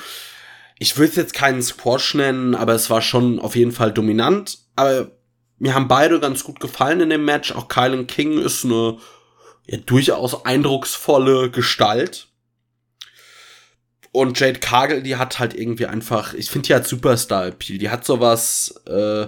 Ich 0.79 0.97
würde 0.97 1.11
es 1.11 1.17
jetzt 1.17 1.35
keinen 1.35 1.63
Squash 1.63 2.15
nennen, 2.15 2.55
aber 2.55 2.75
es 2.75 2.89
war 2.89 3.03
schon 3.03 3.39
auf 3.39 3.57
jeden 3.57 3.73
Fall 3.73 3.93
dominant. 3.93 4.59
Aber 4.75 5.11
mir 5.59 5.75
haben 5.75 5.89
beide 5.89 6.21
ganz 6.21 6.45
gut 6.45 6.61
gefallen 6.61 7.01
in 7.01 7.11
dem 7.11 7.25
Match. 7.25 7.53
Auch 7.53 7.69
Kylan 7.69 8.07
King 8.07 8.39
ist 8.39 8.65
eine 8.65 8.99
ja, 9.67 9.79
durchaus 9.79 10.47
eindrucksvolle 10.47 11.51
Gestalt. 11.51 12.29
Und 14.13 14.39
Jade 14.39 14.59
Cargill, 14.59 15.03
die 15.03 15.17
hat 15.17 15.39
halt 15.39 15.55
irgendwie 15.55 15.87
einfach, 15.87 16.35
ich 16.35 16.51
finde, 16.51 16.69
die 16.69 16.75
hat 16.75 16.87
Superstar-Appeal. 16.87 17.79
Die 17.79 17.91
hat 17.91 18.05
sowas, 18.05 18.83
äh, 18.87 19.27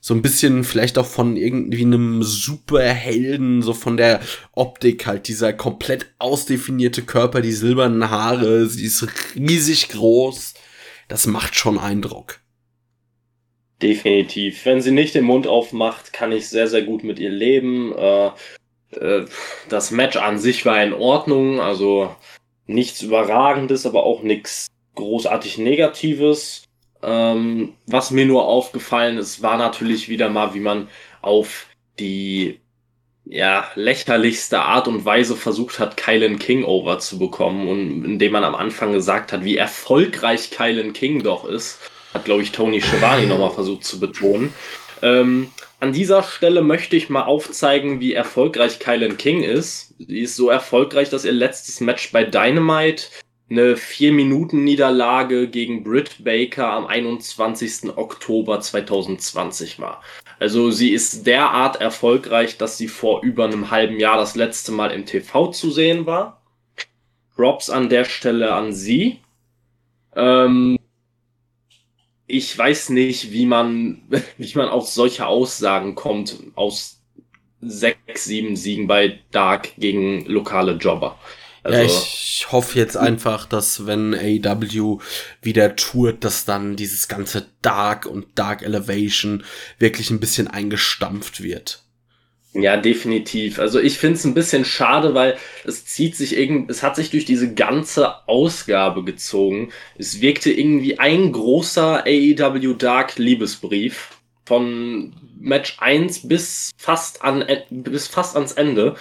so 0.00 0.12
ein 0.12 0.20
bisschen 0.20 0.64
vielleicht 0.64 0.98
auch 0.98 1.06
von 1.06 1.36
irgendwie 1.36 1.82
einem 1.82 2.22
Superhelden, 2.22 3.62
so 3.62 3.72
von 3.72 3.96
der 3.96 4.20
Optik 4.52 5.06
halt, 5.06 5.28
dieser 5.28 5.54
komplett 5.54 6.12
ausdefinierte 6.18 7.02
Körper, 7.02 7.40
die 7.40 7.52
silbernen 7.52 8.10
Haare, 8.10 8.66
sie 8.66 8.84
ist 8.84 9.06
riesig 9.34 9.88
groß. 9.88 10.54
Das 11.08 11.26
macht 11.26 11.54
schon 11.54 11.78
Eindruck. 11.78 12.40
Definitiv. 13.80 14.64
Wenn 14.66 14.82
sie 14.82 14.92
nicht 14.92 15.14
den 15.14 15.24
Mund 15.24 15.46
aufmacht, 15.46 16.12
kann 16.12 16.32
ich 16.32 16.48
sehr, 16.48 16.68
sehr 16.68 16.82
gut 16.82 17.02
mit 17.02 17.18
ihr 17.18 17.30
leben. 17.30 17.94
Äh, 17.96 18.26
äh, 18.96 19.24
das 19.68 19.90
Match 19.90 20.16
an 20.16 20.38
sich 20.38 20.66
war 20.66 20.82
in 20.82 20.92
Ordnung, 20.92 21.60
also 21.60 22.14
nichts 22.66 23.02
Überragendes, 23.02 23.86
aber 23.86 24.04
auch 24.04 24.22
nichts 24.22 24.68
großartig 24.94 25.58
Negatives. 25.58 26.64
Ähm, 27.02 27.74
was 27.86 28.10
mir 28.10 28.26
nur 28.26 28.46
aufgefallen 28.46 29.18
ist, 29.18 29.42
war 29.42 29.58
natürlich 29.58 30.08
wieder 30.08 30.28
mal, 30.30 30.54
wie 30.54 30.60
man 30.60 30.88
auf 31.20 31.66
die 31.98 32.60
ja, 33.26 33.68
lächerlichste 33.74 34.60
Art 34.60 34.86
und 34.86 35.04
Weise 35.04 35.36
versucht 35.36 35.78
hat, 35.78 35.96
Kylan 35.96 36.38
King 36.38 36.64
over 36.64 36.98
zu 36.98 37.18
bekommen 37.18 37.68
und 37.68 38.04
indem 38.04 38.32
man 38.32 38.44
am 38.44 38.54
Anfang 38.54 38.92
gesagt 38.92 39.32
hat, 39.32 39.44
wie 39.44 39.56
erfolgreich 39.56 40.50
Kylan 40.50 40.92
King 40.92 41.22
doch 41.22 41.46
ist, 41.46 41.78
hat, 42.12 42.26
glaube 42.26 42.42
ich, 42.42 42.52
Tony 42.52 42.80
Schiavone 42.80 43.26
nochmal 43.26 43.50
versucht 43.50 43.84
zu 43.84 43.98
betonen. 43.98 44.52
Ähm, 45.02 45.50
an 45.84 45.92
dieser 45.92 46.22
Stelle 46.22 46.62
möchte 46.62 46.96
ich 46.96 47.10
mal 47.10 47.24
aufzeigen, 47.24 48.00
wie 48.00 48.14
erfolgreich 48.14 48.78
Kylan 48.78 49.18
King 49.18 49.42
ist. 49.42 49.94
Sie 49.98 50.20
ist 50.20 50.34
so 50.34 50.48
erfolgreich, 50.48 51.10
dass 51.10 51.26
ihr 51.26 51.32
letztes 51.32 51.80
Match 51.80 52.10
bei 52.10 52.24
Dynamite 52.24 53.04
eine 53.50 53.74
4-Minuten-Niederlage 53.74 55.46
gegen 55.46 55.84
Britt 55.84 56.24
Baker 56.24 56.70
am 56.70 56.86
21. 56.86 57.98
Oktober 57.98 58.62
2020 58.62 59.78
war. 59.78 60.02
Also 60.40 60.70
sie 60.70 60.90
ist 60.90 61.26
derart 61.26 61.82
erfolgreich, 61.82 62.56
dass 62.56 62.78
sie 62.78 62.88
vor 62.88 63.22
über 63.22 63.44
einem 63.44 63.70
halben 63.70 64.00
Jahr 64.00 64.16
das 64.16 64.36
letzte 64.36 64.72
Mal 64.72 64.90
im 64.90 65.04
TV 65.04 65.50
zu 65.50 65.70
sehen 65.70 66.06
war. 66.06 66.40
Props 67.36 67.68
an 67.68 67.90
der 67.90 68.06
Stelle 68.06 68.54
an 68.54 68.72
sie. 68.72 69.18
Ähm, 70.16 70.78
ich 72.26 72.56
weiß 72.56 72.90
nicht, 72.90 73.32
wie 73.32 73.46
man, 73.46 74.02
wie 74.38 74.52
man 74.54 74.68
auf 74.68 74.88
solche 74.88 75.26
Aussagen 75.26 75.94
kommt 75.94 76.36
aus 76.54 77.00
sechs, 77.60 78.24
sieben 78.24 78.56
Siegen 78.56 78.86
bei 78.86 79.20
Dark 79.30 79.74
gegen 79.76 80.26
lokale 80.26 80.72
Jobber. 80.72 81.18
Also, 81.62 81.78
ja, 81.78 81.84
ich 81.84 82.46
hoffe 82.52 82.78
jetzt 82.78 82.96
einfach, 82.96 83.46
dass 83.46 83.86
wenn 83.86 84.14
AEW 84.14 84.98
wieder 85.40 85.76
tourt, 85.76 86.22
dass 86.22 86.44
dann 86.44 86.76
dieses 86.76 87.08
ganze 87.08 87.46
Dark 87.62 88.04
und 88.04 88.26
Dark 88.34 88.60
Elevation 88.62 89.44
wirklich 89.78 90.10
ein 90.10 90.20
bisschen 90.20 90.46
eingestampft 90.46 91.42
wird. 91.42 91.83
Ja, 92.54 92.76
definitiv. 92.76 93.58
Also 93.58 93.80
ich 93.80 93.98
finde 93.98 94.14
es 94.14 94.24
ein 94.24 94.34
bisschen 94.34 94.64
schade, 94.64 95.12
weil 95.12 95.36
es 95.64 95.86
zieht 95.86 96.14
sich 96.16 96.36
irgendwie, 96.38 96.70
es 96.70 96.84
hat 96.84 96.94
sich 96.94 97.10
durch 97.10 97.24
diese 97.24 97.52
ganze 97.52 98.28
Ausgabe 98.28 99.02
gezogen. 99.02 99.72
Es 99.98 100.20
wirkte 100.20 100.52
irgendwie 100.52 101.00
ein 101.00 101.32
großer 101.32 102.04
AEW 102.06 102.74
Dark 102.74 103.18
Liebesbrief 103.18 104.10
von 104.46 105.14
Match 105.40 105.78
1 105.80 106.28
bis 106.28 106.70
fast 106.76 107.24
an 107.24 107.44
bis 107.70 108.06
fast 108.06 108.36
ans 108.36 108.52
Ende. 108.52 108.94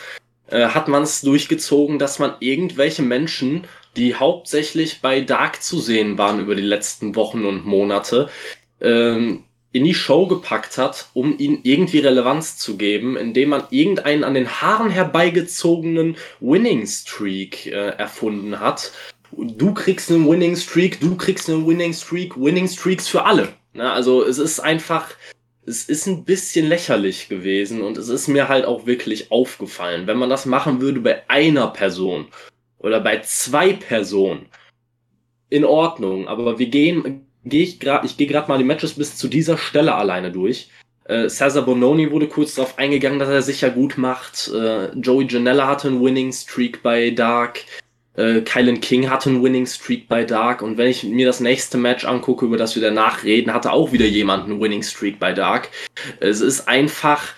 Äh, 0.47 0.69
hat 0.69 0.87
man 0.87 1.03
es 1.03 1.21
durchgezogen, 1.21 1.99
dass 1.99 2.17
man 2.17 2.33
irgendwelche 2.39 3.03
Menschen, 3.03 3.65
die 3.95 4.15
hauptsächlich 4.15 5.01
bei 5.01 5.21
Dark 5.21 5.61
zu 5.61 5.79
sehen 5.79 6.17
waren 6.17 6.39
über 6.39 6.55
die 6.55 6.63
letzten 6.63 7.15
Wochen 7.15 7.45
und 7.45 7.67
Monate, 7.67 8.29
ähm, 8.81 9.43
in 9.73 9.83
die 9.83 9.95
Show 9.95 10.27
gepackt 10.27 10.77
hat, 10.77 11.07
um 11.13 11.37
ihnen 11.39 11.59
irgendwie 11.63 11.99
Relevanz 11.99 12.57
zu 12.57 12.77
geben, 12.77 13.17
indem 13.17 13.49
man 13.49 13.63
irgendeinen 13.71 14.23
an 14.23 14.35
den 14.35 14.47
Haaren 14.47 14.91
herbeigezogenen 14.91 16.15
Winning 16.39 16.85
Streak 16.85 17.65
äh, 17.65 17.89
erfunden 17.97 18.59
hat. 18.59 18.91
Du 19.31 19.73
kriegst 19.73 20.11
einen 20.11 20.29
Winning 20.29 20.55
Streak, 20.55 20.99
du 21.01 21.15
kriegst 21.17 21.49
einen 21.49 21.67
Winning 21.67 21.93
Streak, 21.93 22.37
Winning 22.37 22.67
Streaks 22.67 23.07
für 23.07 23.25
alle. 23.25 23.49
Ne? 23.73 23.91
also 23.91 24.23
es 24.23 24.37
ist 24.37 24.59
einfach, 24.59 25.09
es 25.65 25.85
ist 25.85 26.05
ein 26.05 26.23
bisschen 26.23 26.67
lächerlich 26.67 27.27
gewesen 27.27 27.81
und 27.81 27.97
es 27.97 28.09
ist 28.09 28.27
mir 28.27 28.49
halt 28.49 28.65
auch 28.65 28.85
wirklich 28.85 29.31
aufgefallen. 29.31 30.05
Wenn 30.05 30.17
man 30.17 30.29
das 30.29 30.45
machen 30.45 30.81
würde 30.81 30.99
bei 30.99 31.27
einer 31.27 31.67
Person 31.67 32.27
oder 32.77 32.99
bei 32.99 33.21
zwei 33.21 33.73
Personen, 33.73 34.45
in 35.53 35.65
Ordnung, 35.65 36.27
aber 36.27 36.57
wir 36.57 36.65
gehen, 36.65 37.22
gehe 37.45 37.63
ich 37.63 37.79
gerade, 37.79 38.05
ich 38.05 38.17
gehe 38.17 38.27
gerade 38.27 38.47
mal 38.47 38.57
die 38.57 38.63
Matches 38.63 38.93
bis 38.93 39.15
zu 39.17 39.27
dieser 39.27 39.57
Stelle 39.57 39.95
alleine 39.95 40.31
durch. 40.31 40.69
Äh, 41.05 41.27
Cesar 41.27 41.63
Bononi 41.63 42.11
wurde 42.11 42.27
kurz 42.27 42.55
darauf 42.55 42.77
eingegangen, 42.77 43.19
dass 43.19 43.29
er 43.29 43.41
sich 43.41 43.61
ja 43.61 43.69
gut 43.69 43.97
macht. 43.97 44.49
Äh, 44.53 44.91
Joey 44.97 45.27
Janella 45.27 45.67
hatte 45.67 45.89
einen 45.89 46.01
Winning 46.01 46.31
Streak 46.31 46.81
bei 46.81 47.11
Dark. 47.11 47.59
Äh, 48.15 48.41
Kylan 48.41 48.79
King 48.79 49.09
hatte 49.09 49.29
einen 49.29 49.43
Winning 49.43 49.65
Streak 49.65 50.07
bei 50.07 50.23
Dark 50.23 50.61
und 50.61 50.77
wenn 50.77 50.87
ich 50.87 51.03
mir 51.03 51.25
das 51.25 51.39
nächste 51.39 51.77
Match 51.77 52.05
angucke, 52.05 52.45
über 52.45 52.57
das 52.57 52.75
wir 52.75 52.81
danach 52.81 53.23
reden, 53.23 53.53
hatte 53.53 53.71
auch 53.71 53.91
wieder 53.91 54.05
jemand 54.05 54.45
einen 54.45 54.61
Winning 54.61 54.83
Streak 54.83 55.19
bei 55.19 55.33
Dark. 55.33 55.69
Es 56.19 56.39
ist 56.39 56.67
einfach 56.67 57.33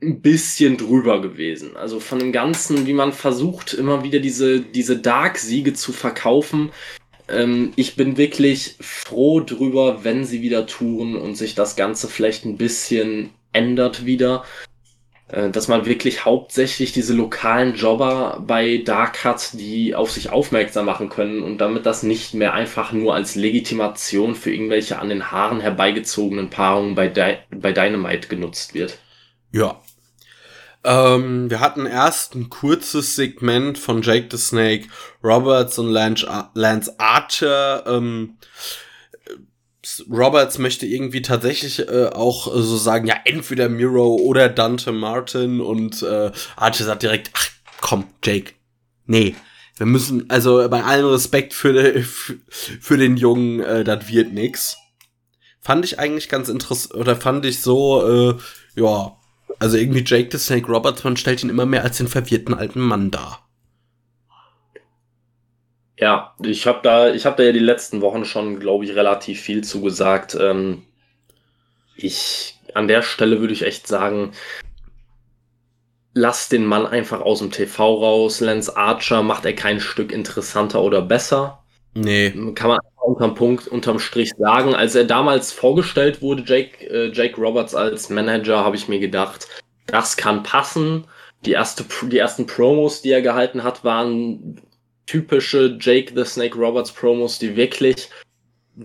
ein 0.00 0.20
bisschen 0.20 0.76
drüber 0.76 1.20
gewesen. 1.20 1.76
Also 1.76 2.00
von 2.00 2.18
dem 2.18 2.32
Ganzen, 2.32 2.86
wie 2.86 2.92
man 2.92 3.12
versucht, 3.12 3.74
immer 3.74 4.04
wieder 4.04 4.20
diese, 4.20 4.60
diese 4.60 4.96
Dark-Siege 4.96 5.74
zu 5.74 5.92
verkaufen. 5.92 6.70
Ähm, 7.28 7.72
ich 7.76 7.96
bin 7.96 8.16
wirklich 8.16 8.76
froh 8.80 9.40
drüber, 9.40 10.04
wenn 10.04 10.24
sie 10.24 10.42
wieder 10.42 10.66
touren 10.66 11.16
und 11.16 11.34
sich 11.36 11.54
das 11.54 11.76
Ganze 11.76 12.08
vielleicht 12.08 12.44
ein 12.44 12.56
bisschen 12.56 13.30
ändert 13.52 14.06
wieder. 14.06 14.44
äh, 15.28 15.50
dass 15.50 15.68
man 15.68 15.86
wirklich 15.86 16.24
hauptsächlich 16.24 16.92
diese 16.92 17.14
lokalen 17.14 17.74
Jobber 17.74 18.42
bei 18.46 18.78
Dark 18.78 19.24
hat, 19.24 19.52
die 19.54 19.94
auf 19.94 20.10
sich 20.10 20.30
aufmerksam 20.30 20.86
machen 20.86 21.08
können 21.10 21.42
und 21.42 21.58
damit 21.58 21.86
das 21.86 22.02
nicht 22.02 22.34
mehr 22.34 22.54
einfach 22.54 22.92
nur 22.92 23.14
als 23.14 23.34
Legitimation 23.34 24.34
für 24.34 24.52
irgendwelche 24.52 24.98
an 24.98 25.10
den 25.10 25.30
Haaren 25.30 25.60
herbeigezogenen 25.60 26.50
Paarungen 26.50 26.94
bei, 26.94 27.08
Di 27.08 27.36
bei 27.50 27.72
Dynamite 27.72 28.28
genutzt 28.28 28.74
wird. 28.74 28.98
Ja. 29.52 29.80
Ähm, 30.88 31.50
wir 31.50 31.60
hatten 31.60 31.84
erst 31.84 32.34
ein 32.34 32.48
kurzes 32.48 33.14
Segment 33.14 33.76
von 33.76 34.00
Jake 34.00 34.28
the 34.30 34.38
Snake 34.38 34.88
Roberts 35.22 35.78
und 35.78 35.90
Lance, 35.90 36.26
Archer. 36.98 37.84
Ähm, 37.86 38.38
Roberts 40.10 40.56
möchte 40.56 40.86
irgendwie 40.86 41.20
tatsächlich 41.20 41.86
äh, 41.86 42.06
auch 42.06 42.46
äh, 42.46 42.62
so 42.62 42.78
sagen, 42.78 43.06
ja, 43.06 43.16
entweder 43.26 43.68
Miro 43.68 44.14
oder 44.14 44.48
Dante 44.48 44.92
Martin 44.92 45.60
und 45.60 46.02
äh, 46.02 46.32
Archer 46.56 46.84
sagt 46.84 47.02
direkt, 47.02 47.32
ach 47.34 47.48
komm, 47.82 48.04
Jake, 48.24 48.54
nee, 49.04 49.36
wir 49.76 49.86
müssen, 49.86 50.30
also 50.30 50.66
bei 50.70 50.84
allem 50.84 51.06
Respekt 51.06 51.52
für, 51.52 51.74
de, 51.74 52.02
für 52.02 52.96
den 52.96 53.18
Jungen, 53.18 53.60
äh, 53.60 53.84
das 53.84 54.08
wird 54.08 54.32
nix. 54.32 54.78
Fand 55.60 55.84
ich 55.84 55.98
eigentlich 55.98 56.30
ganz 56.30 56.48
interessant, 56.48 56.94
oder 56.94 57.14
fand 57.14 57.44
ich 57.44 57.60
so, 57.60 58.30
äh, 58.30 58.38
ja, 58.80 59.17
also 59.58 59.76
irgendwie 59.76 60.04
Jake 60.04 60.28
the 60.30 60.38
Snake 60.38 60.66
Roberts, 60.66 61.04
man 61.04 61.16
stellt 61.16 61.42
ihn 61.42 61.50
immer 61.50 61.66
mehr 61.66 61.82
als 61.82 61.98
den 61.98 62.08
verwirrten 62.08 62.54
alten 62.54 62.80
Mann 62.80 63.10
dar. 63.10 63.44
Ja, 65.98 66.34
ich 66.42 66.66
habe 66.66 66.80
da, 66.82 67.12
ich 67.12 67.26
habe 67.26 67.36
da 67.36 67.42
ja 67.42 67.52
die 67.52 67.58
letzten 67.58 68.00
Wochen 68.00 68.24
schon, 68.24 68.60
glaube 68.60 68.84
ich, 68.84 68.94
relativ 68.94 69.40
viel 69.40 69.64
zugesagt. 69.64 70.36
Ähm, 70.40 70.82
ich 71.96 72.54
an 72.74 72.86
der 72.86 73.02
Stelle 73.02 73.40
würde 73.40 73.52
ich 73.52 73.62
echt 73.62 73.88
sagen, 73.88 74.32
lass 76.14 76.48
den 76.48 76.64
Mann 76.64 76.86
einfach 76.86 77.20
aus 77.20 77.40
dem 77.40 77.50
TV 77.50 77.94
raus. 77.94 78.40
Lance 78.40 78.76
Archer 78.76 79.22
macht 79.22 79.44
er 79.44 79.54
kein 79.54 79.80
Stück 79.80 80.12
interessanter 80.12 80.82
oder 80.82 81.02
besser. 81.02 81.64
Nee. 81.94 82.30
Kann 82.54 82.68
man 82.68 82.78
unterm 83.08 83.34
Punkt, 83.34 83.66
unterm 83.66 83.98
Strich 83.98 84.32
sagen. 84.38 84.74
Als 84.74 84.94
er 84.94 85.04
damals 85.04 85.52
vorgestellt 85.52 86.22
wurde, 86.22 86.44
Jake, 86.46 86.86
äh, 86.86 87.10
Jake 87.12 87.40
Roberts 87.40 87.74
als 87.74 88.10
Manager, 88.10 88.64
habe 88.64 88.76
ich 88.76 88.88
mir 88.88 89.00
gedacht, 89.00 89.48
das 89.86 90.16
kann 90.16 90.42
passen. 90.42 91.06
Die, 91.44 91.52
erste, 91.52 91.84
die 92.06 92.18
ersten 92.18 92.46
Promos, 92.46 93.02
die 93.02 93.10
er 93.10 93.22
gehalten 93.22 93.62
hat, 93.62 93.84
waren 93.84 94.60
typische 95.06 95.78
Jake 95.80 96.12
the 96.14 96.24
Snake 96.24 96.56
Roberts 96.56 96.92
Promos, 96.92 97.38
die 97.38 97.56
wirklich 97.56 98.10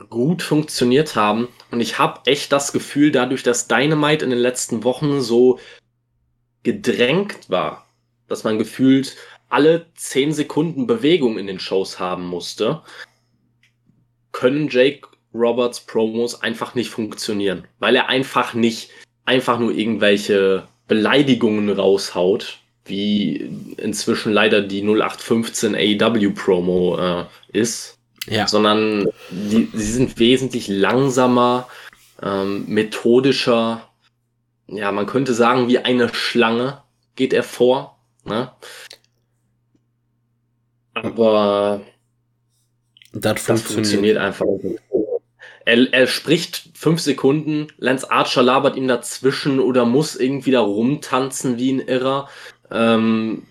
gut 0.09 0.41
funktioniert 0.41 1.15
haben. 1.15 1.49
Und 1.71 1.81
ich 1.81 1.99
habe 1.99 2.21
echt 2.25 2.51
das 2.51 2.71
Gefühl, 2.71 3.11
dadurch, 3.11 3.43
dass 3.43 3.67
Dynamite 3.67 4.23
in 4.23 4.31
den 4.31 4.39
letzten 4.39 4.83
Wochen 4.83 5.21
so 5.21 5.59
gedrängt 6.63 7.49
war, 7.49 7.85
dass 8.27 8.43
man 8.43 8.57
gefühlt 8.57 9.17
alle 9.49 9.87
10 9.95 10.33
Sekunden 10.33 10.87
Bewegung 10.87 11.37
in 11.37 11.45
den 11.45 11.59
Shows 11.59 11.99
haben 11.99 12.25
musste, 12.25 12.81
können 14.33 14.67
Jake 14.69 15.07
Roberts 15.33 15.79
Promos 15.79 16.41
einfach 16.41 16.75
nicht 16.75 16.89
funktionieren, 16.89 17.65
weil 17.79 17.95
er 17.95 18.09
einfach 18.09 18.53
nicht 18.53 18.89
einfach 19.25 19.59
nur 19.59 19.71
irgendwelche 19.71 20.67
Beleidigungen 20.87 21.69
raushaut, 21.69 22.59
wie 22.85 23.49
inzwischen 23.77 24.33
leider 24.33 24.61
die 24.61 24.81
0815 24.81 25.75
AEW 25.75 26.31
Promo 26.31 26.97
äh, 26.99 27.25
ist, 27.57 27.97
ja. 28.27 28.47
sondern 28.47 29.07
die, 29.29 29.69
sie 29.73 29.91
sind 29.91 30.19
wesentlich 30.19 30.67
langsamer, 30.67 31.67
ähm, 32.21 32.65
methodischer. 32.67 33.89
Ja, 34.67 34.91
man 34.91 35.05
könnte 35.05 35.33
sagen, 35.33 35.67
wie 35.67 35.79
eine 35.79 36.13
Schlange 36.13 36.83
geht 37.15 37.33
er 37.33 37.43
vor. 37.43 37.97
Ne? 38.25 38.51
Aber 40.93 41.81
das 43.13 43.41
funktioniert, 43.41 43.65
das 43.65 43.73
funktioniert 43.73 44.17
einfach 44.17 44.45
nicht. 44.61 44.79
Er, 45.65 45.93
er 45.93 46.07
spricht 46.07 46.71
fünf 46.73 46.99
Sekunden, 46.99 47.67
Lance 47.77 48.11
Archer 48.11 48.43
labert 48.43 48.75
ihm 48.75 48.87
dazwischen 48.87 49.61
oder 49.61 49.85
muss 49.85 50.17
irgendwie 50.17 50.51
da 50.51 50.59
rumtanzen 50.59 51.57
wie 51.57 51.71
ein 51.71 51.79
Irrer 51.79 52.27
ähm, 52.73 53.43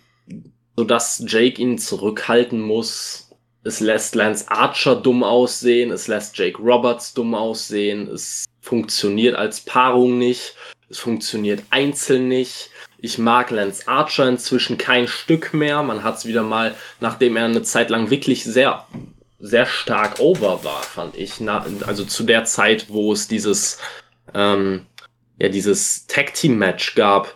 sodass 0.76 1.24
Jake 1.26 1.60
ihn 1.60 1.78
zurückhalten 1.78 2.60
muss. 2.60 3.30
Es 3.64 3.80
lässt 3.80 4.14
Lance 4.14 4.46
Archer 4.48 4.96
dumm 4.96 5.22
aussehen, 5.22 5.92
es 5.92 6.08
lässt 6.08 6.36
Jake 6.36 6.58
Roberts 6.58 7.14
dumm 7.14 7.34
aussehen, 7.34 8.08
es 8.08 8.44
funktioniert 8.60 9.36
als 9.36 9.60
Paarung 9.60 10.18
nicht, 10.18 10.56
es 10.88 10.98
funktioniert 10.98 11.62
einzeln 11.70 12.28
nicht. 12.28 12.70
Ich 12.98 13.18
mag 13.18 13.50
Lance 13.50 13.86
Archer 13.86 14.28
inzwischen 14.28 14.78
kein 14.78 15.08
Stück 15.08 15.54
mehr. 15.54 15.82
Man 15.82 16.04
hat 16.04 16.18
es 16.18 16.26
wieder 16.26 16.42
mal, 16.42 16.74
nachdem 17.00 17.36
er 17.36 17.46
eine 17.46 17.62
Zeit 17.62 17.90
lang 17.90 18.10
wirklich 18.10 18.44
sehr, 18.44 18.86
sehr 19.42 19.66
stark 19.66 20.20
over 20.20 20.62
war, 20.62 20.82
fand 20.82 21.16
ich. 21.16 21.40
Na, 21.40 21.66
also 21.86 22.04
zu 22.04 22.22
der 22.22 22.44
Zeit, 22.44 22.86
wo 22.88 23.12
es 23.12 23.26
dieses, 23.26 23.78
ähm, 24.34 24.86
ja, 25.38 25.48
dieses 25.48 26.06
Tag 26.06 26.32
Team 26.34 26.58
Match 26.58 26.94
gab 26.94 27.34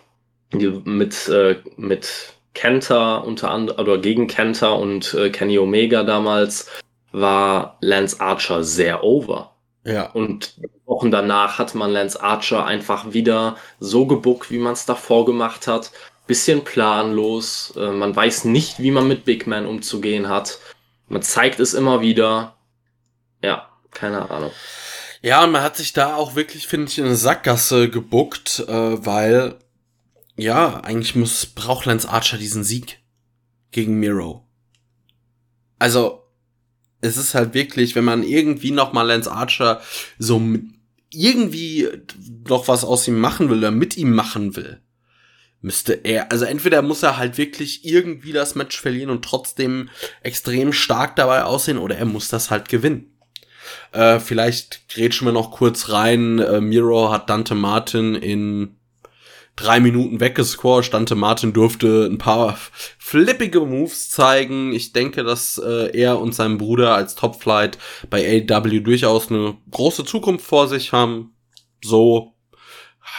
mit, 0.53 1.29
äh, 1.29 1.57
mit 1.77 2.35
Kenta 2.55 3.17
unter 3.17 3.51
anderem, 3.51 3.81
oder 3.81 3.99
gegen 3.99 4.29
Kenta 4.29 4.71
und 4.71 5.15
äh, 5.15 5.31
Kenny 5.31 5.59
Omega 5.59 6.05
damals, 6.05 6.71
war 7.11 7.77
Lance 7.81 8.21
Archer 8.21 8.63
sehr 8.63 9.03
over. 9.03 9.53
Ja. 9.85 10.11
Und 10.13 10.57
Wochen 10.85 11.11
danach 11.11 11.59
hat 11.59 11.75
man 11.75 11.91
Lance 11.91 12.23
Archer 12.23 12.65
einfach 12.65 13.13
wieder 13.13 13.57
so 13.81 14.07
gebuckt, 14.07 14.51
wie 14.53 14.59
man 14.59 14.75
es 14.75 14.87
davor 14.87 15.25
gemacht 15.25 15.67
hat. 15.67 15.91
Bisschen 16.29 16.63
planlos. 16.63 17.75
Äh, 17.77 17.91
man 17.91 18.15
weiß 18.15 18.45
nicht, 18.45 18.79
wie 18.79 18.93
man 18.93 19.09
mit 19.09 19.25
Big 19.25 19.49
Man 19.49 19.67
umzugehen 19.67 20.29
hat. 20.29 20.61
Man 21.09 21.23
zeigt 21.23 21.61
es 21.61 21.75
immer 21.75 22.01
wieder. 22.01 22.57
Ja, 23.43 23.69
keine 23.91 24.31
Ahnung. 24.31 24.53
Ja, 25.23 25.45
und 25.45 25.53
man 25.53 25.63
hat 25.63 25.77
sich 25.77 25.93
da 25.93 26.17
auch 26.17 26.35
wirklich, 26.35 26.67
finde 26.67 26.89
ich, 26.89 26.99
in 26.99 27.07
eine 27.07 27.17
Sackgasse 27.17 27.89
gebuckt, 27.89 28.65
äh, 28.69 29.07
weil 29.07 29.59
ja, 30.37 30.81
eigentlich 30.81 31.15
muss, 31.15 31.47
braucht 31.47 31.87
Lance 31.87 32.09
Archer 32.09 32.39
diesen 32.39 32.63
Sieg 32.63 32.99
gegen 33.71 33.99
Miro. 33.99 34.47
Also, 35.79 36.23
es 37.01 37.17
ist 37.17 37.35
halt 37.35 37.55
wirklich, 37.55 37.95
wenn 37.95 38.05
man 38.05 38.23
irgendwie 38.23 38.71
noch 38.71 38.93
mal 38.93 39.03
Lance 39.03 39.31
Archer 39.31 39.81
so 40.19 40.41
irgendwie 41.11 41.89
noch 42.49 42.69
was 42.69 42.85
aus 42.85 43.09
ihm 43.09 43.19
machen 43.19 43.49
will 43.49 43.59
oder 43.59 43.71
mit 43.71 43.97
ihm 43.97 44.15
machen 44.15 44.57
will, 44.57 44.83
müsste 45.61 45.95
er, 45.95 46.31
also 46.31 46.45
entweder 46.45 46.83
muss 46.83 47.03
er 47.03 47.17
halt 47.17 47.39
wirklich 47.39 47.85
irgendwie 47.85 48.33
das 48.33 48.55
Match 48.55 48.81
verlieren 48.81 49.11
und 49.11 49.25
trotzdem 49.25 49.89
extrem 50.23 50.73
stark 50.73 51.17
dabei 51.17 51.45
aussehen 51.45 51.79
oder 51.79 51.97
er 51.97 52.05
muss 52.05 52.29
das 52.29 52.51
halt 52.51 52.69
gewinnen. 52.69 53.17
Äh, 53.93 54.21
vielleicht 54.21 54.89
grätschen 54.89 55.27
wir 55.27 55.33
noch 55.33 55.51
kurz 55.51 55.91
rein. 55.91 56.39
Äh, 56.39 56.61
Miro 56.61 57.11
hat 57.11 57.31
Dante 57.31 57.55
Martin 57.55 58.15
in 58.15 58.77
drei 59.57 59.81
Minuten 59.81 60.21
weggescored. 60.21 60.93
Dante 60.93 61.15
Martin 61.15 61.53
durfte 61.53 62.07
ein 62.07 62.19
paar 62.19 62.57
flippige 62.99 63.61
Moves 63.61 64.11
zeigen. 64.11 64.73
Ich 64.73 64.93
denke, 64.93 65.25
dass 65.25 65.59
äh, 65.59 65.91
er 65.99 66.21
und 66.21 66.35
sein 66.35 66.59
Bruder 66.59 66.95
als 66.95 67.15
Topflight 67.15 67.79
bei 68.11 68.45
AW 68.49 68.81
durchaus 68.81 69.31
eine 69.31 69.57
große 69.71 70.05
Zukunft 70.05 70.45
vor 70.45 70.69
sich 70.69 70.93
haben. 70.93 71.35
So 71.83 72.36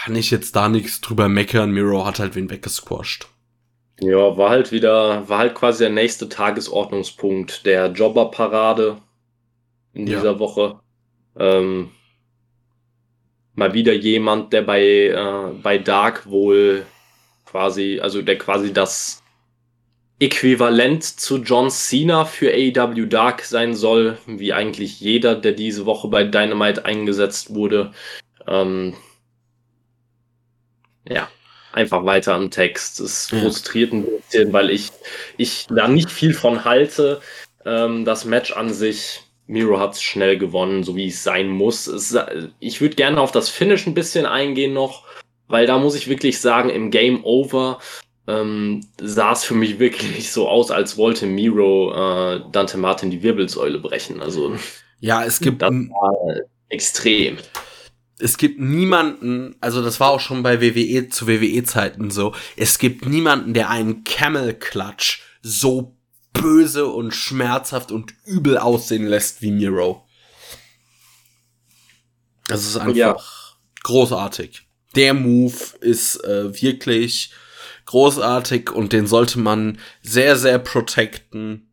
kann 0.03 0.15
ich 0.15 0.31
jetzt 0.31 0.55
da 0.55 0.69
nichts 0.69 1.01
drüber 1.01 1.29
meckern. 1.29 1.71
Miro 1.71 2.05
hat 2.05 2.19
halt 2.19 2.35
wen 2.35 2.49
weggesquasht. 2.49 3.27
Ja, 3.99 4.37
war 4.37 4.49
halt 4.49 4.71
wieder, 4.71 5.27
war 5.27 5.39
halt 5.39 5.55
quasi 5.55 5.83
der 5.83 5.93
nächste 5.93 6.29
Tagesordnungspunkt 6.29 7.65
der 7.65 7.87
Jobberparade 7.87 9.01
in 9.93 10.05
dieser 10.05 10.33
ja. 10.33 10.39
Woche. 10.39 10.79
Ähm, 11.37 11.91
mal 13.55 13.73
wieder 13.73 13.93
jemand, 13.93 14.53
der 14.53 14.61
bei, 14.61 14.83
äh, 14.83 15.53
bei 15.61 15.79
Dark 15.79 16.29
wohl 16.29 16.85
quasi, 17.45 17.99
also 17.99 18.21
der 18.21 18.37
quasi 18.37 18.71
das 18.71 19.23
Äquivalent 20.19 21.03
zu 21.03 21.37
John 21.37 21.69
Cena 21.69 22.25
für 22.25 22.51
AEW 22.51 23.05
Dark 23.07 23.41
sein 23.41 23.75
soll, 23.75 24.17
wie 24.25 24.53
eigentlich 24.53 24.99
jeder, 24.99 25.35
der 25.35 25.53
diese 25.53 25.85
Woche 25.85 26.07
bei 26.07 26.23
Dynamite 26.23 26.85
eingesetzt 26.85 27.53
wurde. 27.53 27.91
Ähm, 28.47 28.95
ja, 31.09 31.29
einfach 31.73 32.05
weiter 32.05 32.33
am 32.33 32.51
Text. 32.51 32.99
Es 32.99 33.27
frustriert 33.27 33.93
ein 33.93 34.05
bisschen, 34.05 34.53
weil 34.53 34.69
ich, 34.69 34.91
ich 35.37 35.67
da 35.69 35.87
nicht 35.87 36.09
viel 36.09 36.33
von 36.33 36.65
halte. 36.65 37.21
Ähm, 37.65 38.05
das 38.05 38.25
Match 38.25 38.51
an 38.53 38.73
sich 38.73 39.21
Miro 39.47 39.79
hat 39.79 39.93
es 39.93 40.01
schnell 40.01 40.37
gewonnen, 40.37 40.83
so 40.83 40.95
wie 40.95 41.07
es 41.07 41.23
sein 41.23 41.47
muss. 41.47 41.87
Es, 41.87 42.15
ich 42.59 42.81
würde 42.81 42.95
gerne 42.95 43.19
auf 43.19 43.31
das 43.31 43.49
Finish 43.49 43.87
ein 43.87 43.93
bisschen 43.93 44.25
eingehen 44.25 44.73
noch, 44.73 45.05
weil 45.47 45.65
da 45.65 45.77
muss 45.77 45.95
ich 45.95 46.09
wirklich 46.09 46.39
sagen, 46.41 46.69
im 46.69 46.91
Game 46.91 47.23
Over 47.23 47.79
ähm, 48.27 48.85
sah 48.99 49.31
es 49.31 49.45
für 49.45 49.53
mich 49.53 49.79
wirklich 49.79 50.31
so 50.31 50.49
aus, 50.49 50.69
als 50.69 50.97
wollte 50.97 51.25
Miro 51.25 51.93
äh, 51.93 52.41
Dante 52.51 52.77
Martin 52.77 53.09
die 53.09 53.23
Wirbelsäule 53.23 53.79
brechen. 53.79 54.21
Also 54.21 54.55
ja, 54.99 55.23
es 55.23 55.39
gibt 55.39 55.61
das 55.61 55.71
war 55.71 56.41
extrem. 56.69 57.37
Es 58.19 58.37
gibt 58.37 58.59
niemanden, 58.59 59.55
also 59.61 59.83
das 59.83 59.99
war 59.99 60.09
auch 60.09 60.19
schon 60.19 60.43
bei 60.43 60.61
WWE 60.61 61.09
zu 61.09 61.27
WWE-Zeiten 61.27 62.09
so, 62.09 62.33
es 62.55 62.79
gibt 62.79 63.05
niemanden, 63.05 63.53
der 63.53 63.69
einen 63.69 64.03
Camel 64.03 64.53
Clutch 64.53 65.23
so 65.41 65.95
böse 66.33 66.87
und 66.87 67.13
schmerzhaft 67.13 67.91
und 67.91 68.13
übel 68.25 68.57
aussehen 68.57 69.07
lässt 69.07 69.41
wie 69.41 69.51
Miro. 69.51 70.07
Das 72.47 72.65
ist 72.65 72.77
einfach 72.77 72.95
ja. 72.95 73.17
großartig. 73.83 74.63
Der 74.95 75.13
Move 75.13 75.77
ist 75.81 76.23
äh, 76.23 76.61
wirklich 76.61 77.31
großartig 77.85 78.71
und 78.71 78.93
den 78.93 79.07
sollte 79.07 79.39
man 79.39 79.79
sehr, 80.01 80.37
sehr 80.37 80.59
protecten. 80.59 81.69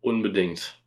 Unbedingt. 0.00 0.81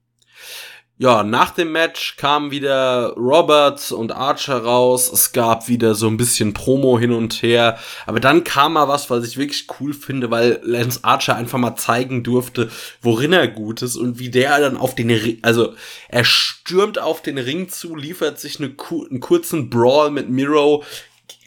Ja, 0.97 1.23
nach 1.23 1.51
dem 1.51 1.73
Match 1.73 2.15
kamen 2.15 2.51
wieder 2.51 3.09
Roberts 3.17 3.91
und 3.91 4.13
Archer 4.13 4.63
raus. 4.63 5.11
Es 5.11 5.33
gab 5.33 5.67
wieder 5.67 5.93
so 5.93 6.07
ein 6.07 6.15
bisschen 6.15 6.53
Promo 6.53 6.97
hin 6.97 7.11
und 7.11 7.33
her. 7.43 7.77
Aber 8.05 8.21
dann 8.21 8.45
kam 8.45 8.73
mal 8.73 8.87
was, 8.87 9.09
was 9.09 9.27
ich 9.27 9.35
wirklich 9.35 9.67
cool 9.81 9.93
finde, 9.93 10.31
weil 10.31 10.61
Lance 10.63 11.01
Archer 11.03 11.35
einfach 11.35 11.59
mal 11.59 11.75
zeigen 11.75 12.23
durfte, 12.23 12.71
worin 13.01 13.33
er 13.33 13.49
gut 13.49 13.81
ist 13.81 13.97
und 13.97 14.19
wie 14.19 14.29
der 14.29 14.57
dann 14.61 14.77
auf 14.77 14.95
den, 14.95 15.11
Ring, 15.11 15.39
also 15.41 15.73
er 16.07 16.23
stürmt 16.23 16.97
auf 16.97 17.21
den 17.21 17.39
Ring 17.39 17.67
zu, 17.67 17.97
liefert 17.97 18.39
sich 18.39 18.61
eine, 18.61 18.73
einen 19.09 19.19
kurzen 19.19 19.69
Brawl 19.69 20.11
mit 20.11 20.29
Miro, 20.29 20.85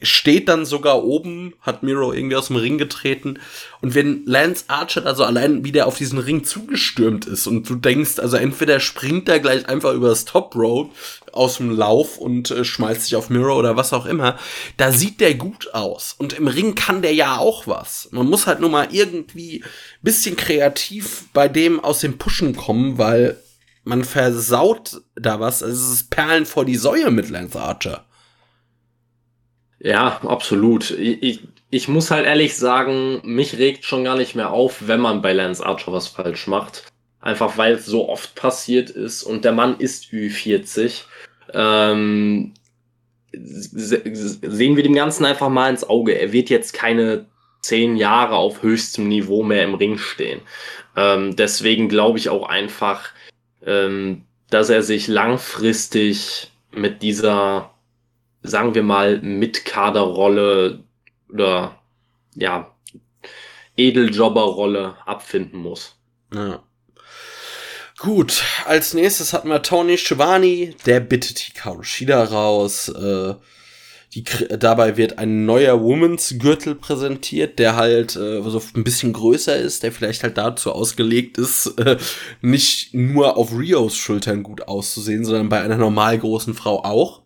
steht 0.03 0.49
dann 0.49 0.65
sogar 0.65 1.05
oben, 1.05 1.55
hat 1.61 1.83
Miro 1.83 2.13
irgendwie 2.13 2.37
aus 2.37 2.49
dem 2.49 2.57
Ring 2.57 2.79
getreten. 2.79 3.39
Und 3.81 3.95
wenn 3.95 4.25
Lance 4.27 4.65
Archer 4.69 5.05
also 5.07 5.25
allein 5.25 5.65
wieder 5.65 5.87
auf 5.87 5.99
diesen 5.99 6.19
Ring 6.19 6.45
zugestürmt 6.45 7.27
ist 7.27 7.47
und 7.47 7.69
du 7.69 7.75
denkst, 7.75 8.19
also 8.19 8.37
entweder 8.37 8.81
springt 8.81 9.29
er 9.29 9.41
gleich 9.41 9.69
einfach 9.69 9.95
über 9.95 10.09
das 10.09 10.25
Top 10.25 10.55
Road 10.55 10.91
aus 11.33 11.59
dem 11.59 11.71
Lauf 11.71 12.19
und 12.19 12.51
äh, 12.51 12.65
schmeißt 12.65 13.03
sich 13.03 13.17
auf 13.17 13.31
Miro 13.31 13.59
oder 13.59 13.77
was 13.77 13.93
auch 13.93 14.07
immer, 14.07 14.39
da 14.77 14.93
sieht 14.93 15.21
der 15.21 15.35
gut 15.35 15.75
aus. 15.75 16.15
Und 16.17 16.33
im 16.33 16.49
Ring 16.49 16.75
kann 16.75 17.03
der 17.03 17.15
ja 17.15 17.39
auch 17.39 17.67
was. 17.67 18.09
Man 18.13 18.27
muss 18.27 18.47
halt 18.47 18.61
nur 18.61 18.71
mal 18.71 18.89
irgendwie 18.91 19.65
bisschen 20.03 20.37
kreativ 20.37 21.25
bei 21.33 21.49
dem 21.49 21.81
aus 21.81 22.01
dem 22.01 22.19
Pushen 22.19 22.57
kommen, 22.57 22.99
weil 22.99 23.37
man 23.85 24.05
versaut 24.05 25.03
da 25.17 25.41
was. 25.41 25.63
Also 25.63 25.75
es 25.75 26.01
ist 26.01 26.11
Perlen 26.11 26.47
vor 26.47 26.65
die 26.65 26.77
Säue 26.77 27.11
mit 27.11 27.31
Lance 27.31 27.59
Archer. 27.61 28.08
Ja, 29.81 30.21
absolut. 30.23 30.91
Ich, 30.91 31.41
ich 31.71 31.89
muss 31.89 32.11
halt 32.11 32.27
ehrlich 32.27 32.57
sagen, 32.57 33.21
mich 33.25 33.59
regt 33.59 33.85
schon 33.85 34.05
gar 34.05 34.17
nicht 34.17 34.35
mehr 34.35 34.51
auf, 34.51 34.89
wenn 34.89 35.01
man 35.01 35.23
bei 35.23 35.33
Lance 35.33 35.65
Archer 35.65 35.93
was 35.93 36.09
falsch 36.09 36.47
macht. 36.47 36.85
Einfach 37.21 37.59
weil 37.59 37.75
es 37.75 37.87
so 37.87 38.09
oft 38.09 38.35
passiert 38.35 38.91
ist 38.91 39.23
und 39.23 39.45
der 39.45 39.53
Mann 39.53 39.79
ist 39.79 40.07
Ü40. 40.07 41.03
Ähm, 41.53 42.55
sehen 43.33 44.77
wir 44.77 44.83
dem 44.83 44.95
Ganzen 44.95 45.25
einfach 45.25 45.49
mal 45.49 45.71
ins 45.71 45.89
Auge. 45.89 46.13
Er 46.13 46.33
wird 46.33 46.51
jetzt 46.51 46.73
keine 46.73 47.27
zehn 47.61 47.97
Jahre 47.97 48.37
auf 48.37 48.63
höchstem 48.63 49.09
Niveau 49.09 49.43
mehr 49.43 49.65
im 49.65 49.75
Ring 49.75 49.99
stehen. 49.99 50.41
Ähm, 50.97 51.37
deswegen 51.37 51.89
glaube 51.89 52.19
ich 52.19 52.29
auch 52.29 52.49
einfach, 52.49 53.11
ähm, 53.65 54.25
dass 54.51 54.71
er 54.71 54.83
sich 54.83 55.09
langfristig 55.09 56.51
mit 56.73 57.03
dieser 57.03 57.71
sagen 58.43 58.75
wir 58.75 58.83
mal, 58.83 59.21
Mitkaderrolle 59.21 60.85
oder 61.33 61.79
ja, 62.35 62.75
Edeljobberrolle 63.77 64.97
abfinden 65.07 65.61
muss. 65.61 65.97
Ja. 66.35 66.63
Gut, 67.99 68.45
als 68.65 68.95
nächstes 68.95 69.33
hatten 69.33 69.49
wir 69.49 69.63
Tony 69.63 69.99
Schiavone, 69.99 70.75
der 70.87 71.01
bittet 71.01 71.39
Hikaru 71.39 71.83
Shida 71.83 72.23
raus. 72.25 72.89
Äh, 72.89 73.35
die, 74.15 74.25
dabei 74.59 74.97
wird 74.97 75.19
ein 75.19 75.45
neuer 75.45 75.83
Women's 75.83 76.37
Gürtel 76.39 76.75
präsentiert, 76.75 77.59
der 77.59 77.77
halt 77.77 78.17
äh, 78.17 78.41
so 78.43 78.63
ein 78.75 78.85
bisschen 78.85 79.13
größer 79.13 79.57
ist, 79.57 79.83
der 79.83 79.93
vielleicht 79.93 80.23
halt 80.23 80.39
dazu 80.39 80.73
ausgelegt 80.73 81.39
ist, 81.39 81.67
äh, 81.79 81.99
nicht 82.41 82.95
nur 82.95 83.37
auf 83.37 83.53
Rios 83.53 83.97
Schultern 83.97 84.43
gut 84.43 84.67
auszusehen, 84.67 85.25
sondern 85.25 85.49
bei 85.49 85.61
einer 85.61 85.77
normal 85.77 86.19
großen 86.19 86.55
Frau 86.55 86.85
auch. 86.85 87.23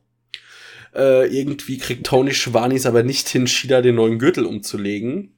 Äh, 0.94 1.26
irgendwie 1.26 1.78
kriegt 1.78 2.06
Tony 2.06 2.34
Schwanis 2.34 2.86
aber 2.86 3.02
nicht 3.02 3.28
hin, 3.28 3.46
Shida 3.46 3.80
den 3.80 3.94
neuen 3.94 4.18
Gürtel 4.18 4.44
umzulegen. 4.44 5.34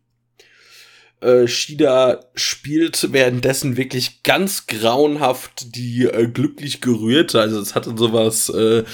Äh, 1.20 1.46
Shida 1.46 2.24
spielt 2.34 3.12
währenddessen 3.12 3.76
wirklich 3.76 4.22
ganz 4.24 4.66
grauenhaft 4.66 5.76
die 5.76 6.04
äh, 6.04 6.26
glücklich 6.26 6.80
gerührt. 6.80 7.34
Also 7.34 7.60
es 7.60 7.74
hatte 7.74 7.96
sowas, 7.96 8.48
äh, 8.48 8.84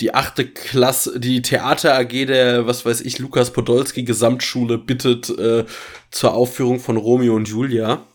die 0.00 0.14
achte 0.14 0.46
Klasse, 0.46 1.18
die 1.18 1.42
Theater 1.42 1.96
AG 1.96 2.26
der, 2.26 2.66
was 2.66 2.84
weiß 2.84 3.00
ich, 3.00 3.18
Lukas 3.18 3.52
Podolski 3.52 4.02
Gesamtschule 4.02 4.78
bittet 4.78 5.30
äh, 5.30 5.64
zur 6.10 6.34
Aufführung 6.34 6.80
von 6.80 6.96
Romeo 6.96 7.34
und 7.34 7.48
Julia. 7.48 8.06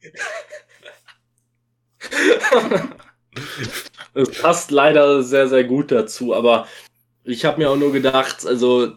Es 4.14 4.30
passt 4.30 4.70
leider 4.70 5.24
sehr, 5.24 5.48
sehr 5.48 5.64
gut 5.64 5.90
dazu, 5.90 6.34
aber 6.34 6.68
ich 7.24 7.44
habe 7.44 7.58
mir 7.58 7.70
auch 7.70 7.76
nur 7.76 7.92
gedacht, 7.92 8.46
also 8.46 8.92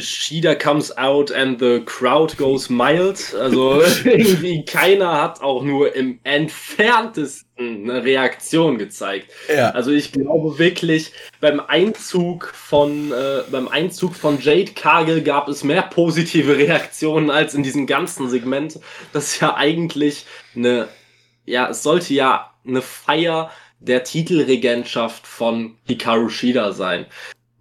Shida 0.00 0.54
comes 0.54 0.96
out 0.96 1.30
and 1.30 1.58
the 1.58 1.82
crowd 1.84 2.36
goes 2.36 2.70
mild. 2.70 3.34
Also 3.34 3.82
irgendwie 4.04 4.64
keiner 4.64 5.20
hat 5.20 5.42
auch 5.42 5.62
nur 5.62 5.94
im 5.94 6.18
entferntesten 6.24 7.90
eine 7.90 8.02
Reaktion 8.02 8.78
gezeigt. 8.78 9.30
Ja. 9.54 9.70
Also 9.70 9.90
ich 9.90 10.12
glaube 10.12 10.58
wirklich, 10.58 11.12
beim 11.40 11.60
Einzug 11.60 12.46
von 12.54 13.12
äh, 13.12 13.42
beim 13.50 13.68
Einzug 13.68 14.14
von 14.14 14.40
Jade 14.40 14.72
Cargill 14.72 15.22
gab 15.22 15.48
es 15.48 15.62
mehr 15.62 15.82
positive 15.82 16.56
Reaktionen 16.56 17.30
als 17.30 17.54
in 17.54 17.62
diesem 17.62 17.86
ganzen 17.86 18.28
Segment. 18.28 18.78
Das 19.12 19.34
ist 19.34 19.40
ja 19.40 19.54
eigentlich 19.56 20.26
eine, 20.56 20.88
ja, 21.44 21.68
es 21.68 21.82
sollte 21.82 22.14
ja 22.14 22.50
eine 22.66 22.82
Feier 22.82 23.50
der 23.80 24.04
Titelregentschaft 24.04 25.26
von 25.26 25.76
Hikaru 25.86 26.28
Shida 26.28 26.72
sein 26.72 27.06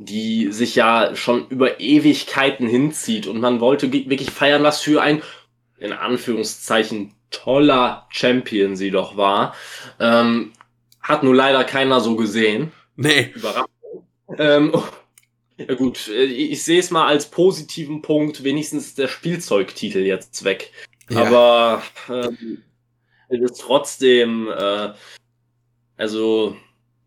die 0.05 0.51
sich 0.51 0.75
ja 0.75 1.15
schon 1.15 1.47
über 1.49 1.79
Ewigkeiten 1.79 2.67
hinzieht 2.67 3.27
und 3.27 3.39
man 3.39 3.59
wollte 3.59 3.91
wirklich 3.93 4.31
feiern, 4.31 4.63
was 4.63 4.81
für 4.81 5.01
ein, 5.01 5.21
in 5.77 5.93
Anführungszeichen, 5.93 7.13
toller 7.29 8.07
Champion 8.09 8.75
sie 8.75 8.91
doch 8.91 9.15
war. 9.15 9.55
Ähm, 9.99 10.53
hat 11.01 11.23
nur 11.23 11.35
leider 11.35 11.63
keiner 11.63 12.01
so 12.01 12.15
gesehen. 12.15 12.71
Nee. 12.95 13.31
Überraschung. 13.35 13.67
Ähm, 14.37 14.73
ja 15.57 15.75
gut, 15.75 16.07
äh, 16.07 16.23
ich 16.23 16.63
sehe 16.63 16.79
es 16.79 16.91
mal 16.91 17.07
als 17.07 17.29
positiven 17.29 18.01
Punkt, 18.01 18.43
wenigstens 18.43 18.95
der 18.95 19.07
Spielzeugtitel 19.07 19.99
jetzt 19.99 20.43
weg. 20.43 20.71
Ja. 21.09 21.25
Aber 21.25 21.83
ähm, 22.09 22.63
es 23.29 23.39
ist 23.39 23.61
trotzdem, 23.61 24.49
äh, 24.49 24.93
also 25.95 26.55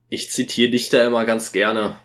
ich 0.09 0.31
zitiere 0.31 0.71
dich 0.71 0.91
da 0.91 1.05
immer 1.05 1.25
ganz 1.25 1.53
gerne. 1.53 1.99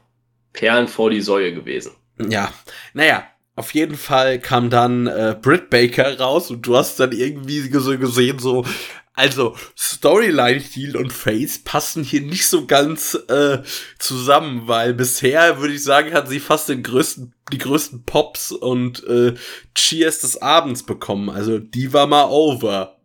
Perlen 0.53 0.87
vor 0.87 1.09
die 1.09 1.21
Säue 1.21 1.53
gewesen. 1.53 1.91
Ja, 2.27 2.53
naja, 2.93 3.27
auf 3.55 3.73
jeden 3.73 3.97
Fall 3.97 4.39
kam 4.39 4.69
dann 4.69 5.07
äh, 5.07 5.35
Britt 5.39 5.69
Baker 5.69 6.17
raus 6.17 6.49
und 6.49 6.65
du 6.65 6.77
hast 6.77 6.99
dann 6.99 7.11
irgendwie 7.11 7.59
so 7.59 7.97
gesehen, 7.97 8.39
so, 8.39 8.65
also 9.13 9.57
Storyline 9.77 10.61
Heel 10.61 10.95
und 10.95 11.11
Face 11.11 11.59
passen 11.59 12.05
hier 12.05 12.21
nicht 12.21 12.47
so 12.47 12.65
ganz 12.67 13.19
äh, 13.27 13.59
zusammen, 13.99 14.69
weil 14.69 14.93
bisher 14.93 15.59
würde 15.59 15.73
ich 15.73 15.83
sagen, 15.83 16.13
hat 16.13 16.29
sie 16.29 16.39
fast 16.39 16.69
den 16.69 16.83
größten, 16.83 17.33
die 17.51 17.57
größten 17.57 18.05
Pops 18.05 18.53
und 18.53 19.03
äh, 19.07 19.33
Cheers 19.75 20.21
des 20.21 20.41
Abends 20.41 20.83
bekommen. 20.83 21.29
Also 21.29 21.59
die 21.59 21.91
war 21.91 22.07
mal 22.07 22.29
over. 22.29 23.01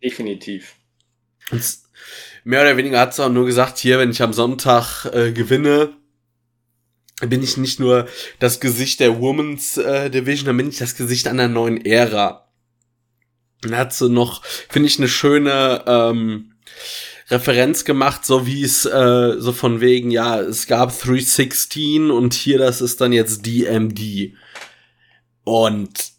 Definitiv. 0.00 0.76
Und 1.50 1.64
mehr 2.44 2.62
oder 2.62 2.76
weniger 2.76 3.00
hat 3.00 3.12
sie 3.12 3.24
auch 3.24 3.28
nur 3.28 3.46
gesagt, 3.46 3.78
hier, 3.78 3.98
wenn 3.98 4.12
ich 4.12 4.22
am 4.22 4.32
Sonntag 4.32 5.06
äh, 5.06 5.32
gewinne, 5.32 5.96
bin 7.20 7.42
ich 7.42 7.56
nicht 7.56 7.80
nur 7.80 8.08
das 8.38 8.60
Gesicht 8.60 9.00
der 9.00 9.20
Women's 9.20 9.76
äh, 9.76 10.10
Division, 10.10 10.46
dann 10.46 10.56
bin 10.56 10.68
ich 10.68 10.78
das 10.78 10.96
Gesicht 10.96 11.28
einer 11.28 11.48
neuen 11.48 11.84
Ära. 11.84 12.48
Dann 13.62 13.76
hat 13.76 13.94
sie 13.94 14.08
noch, 14.08 14.44
finde 14.44 14.88
ich, 14.88 14.98
eine 14.98 15.08
schöne 15.08 15.84
ähm, 15.86 16.54
Referenz 17.30 17.84
gemacht, 17.84 18.26
so 18.26 18.46
wie 18.46 18.62
es 18.62 18.84
äh, 18.84 19.36
so 19.38 19.52
von 19.52 19.80
wegen, 19.80 20.10
ja, 20.10 20.40
es 20.40 20.66
gab 20.66 20.90
316 20.90 22.10
und 22.10 22.34
hier, 22.34 22.58
das 22.58 22.80
ist 22.80 23.00
dann 23.00 23.12
jetzt 23.12 23.46
DMD. 23.46 24.34
Und 25.44 26.12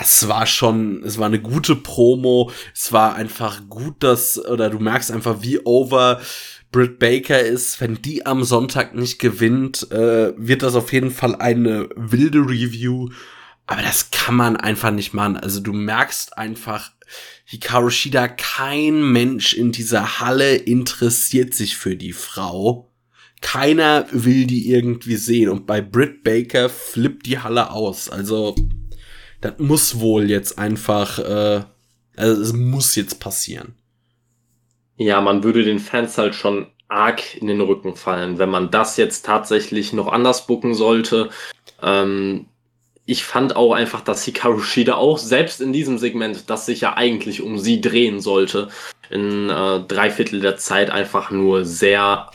es 0.00 0.28
war 0.28 0.46
schon, 0.46 1.02
es 1.04 1.18
war 1.18 1.26
eine 1.26 1.40
gute 1.40 1.74
Promo, 1.74 2.52
es 2.74 2.92
war 2.92 3.14
einfach 3.14 3.68
gut, 3.68 4.02
dass, 4.02 4.38
oder 4.38 4.70
du 4.70 4.78
merkst 4.78 5.10
einfach, 5.10 5.42
wie 5.42 5.60
over 5.64 6.20
Britt 6.70 6.98
Baker 6.98 7.40
ist, 7.40 7.80
wenn 7.80 8.02
die 8.02 8.26
am 8.26 8.44
Sonntag 8.44 8.94
nicht 8.94 9.18
gewinnt, 9.18 9.90
äh, 9.90 10.32
wird 10.36 10.62
das 10.62 10.74
auf 10.74 10.92
jeden 10.92 11.10
Fall 11.10 11.36
eine 11.36 11.88
wilde 11.96 12.40
Review. 12.40 13.08
Aber 13.66 13.82
das 13.82 14.10
kann 14.10 14.34
man 14.34 14.56
einfach 14.56 14.90
nicht 14.90 15.12
machen. 15.14 15.36
Also 15.36 15.60
du 15.60 15.72
merkst 15.72 16.36
einfach, 16.36 16.92
Hikaru 17.44 17.90
Shida, 17.90 18.28
kein 18.28 19.12
Mensch 19.12 19.54
in 19.54 19.72
dieser 19.72 20.20
Halle 20.20 20.56
interessiert 20.56 21.54
sich 21.54 21.76
für 21.76 21.96
die 21.96 22.12
Frau. 22.12 22.90
keiner 23.40 24.06
will 24.10 24.46
die 24.46 24.70
irgendwie 24.70 25.16
sehen. 25.16 25.48
Und 25.48 25.66
bei 25.66 25.80
Britt 25.80 26.24
Baker 26.24 26.68
flippt 26.68 27.26
die 27.26 27.38
Halle 27.38 27.70
aus. 27.70 28.08
Also, 28.08 28.54
das 29.40 29.54
muss 29.58 30.00
wohl 30.00 30.28
jetzt 30.28 30.58
einfach, 30.58 31.18
äh, 31.20 31.64
also 32.16 32.42
es 32.42 32.52
muss 32.52 32.96
jetzt 32.96 33.20
passieren. 33.20 33.74
Ja, 34.98 35.20
man 35.20 35.44
würde 35.44 35.64
den 35.64 35.78
Fans 35.78 36.18
halt 36.18 36.34
schon 36.34 36.66
arg 36.88 37.36
in 37.36 37.46
den 37.46 37.60
Rücken 37.60 37.94
fallen, 37.94 38.38
wenn 38.38 38.50
man 38.50 38.70
das 38.70 38.96
jetzt 38.96 39.24
tatsächlich 39.24 39.92
noch 39.92 40.08
anders 40.08 40.46
bucken 40.46 40.74
sollte. 40.74 41.30
Ähm, 41.82 42.46
ich 43.06 43.24
fand 43.24 43.56
auch 43.56 43.72
einfach, 43.72 44.00
dass 44.00 44.24
Hikaru 44.24 44.60
Shida 44.60 44.96
auch 44.96 45.18
selbst 45.18 45.60
in 45.60 45.72
diesem 45.72 45.98
Segment, 45.98 46.50
das 46.50 46.66
sich 46.66 46.80
ja 46.80 46.96
eigentlich 46.96 47.42
um 47.42 47.58
sie 47.58 47.80
drehen 47.80 48.20
sollte, 48.20 48.68
in 49.08 49.48
äh, 49.48 49.80
drei 49.86 50.10
Viertel 50.10 50.40
der 50.40 50.56
Zeit 50.56 50.90
einfach 50.90 51.30
nur 51.30 51.64
sehr, 51.64 52.30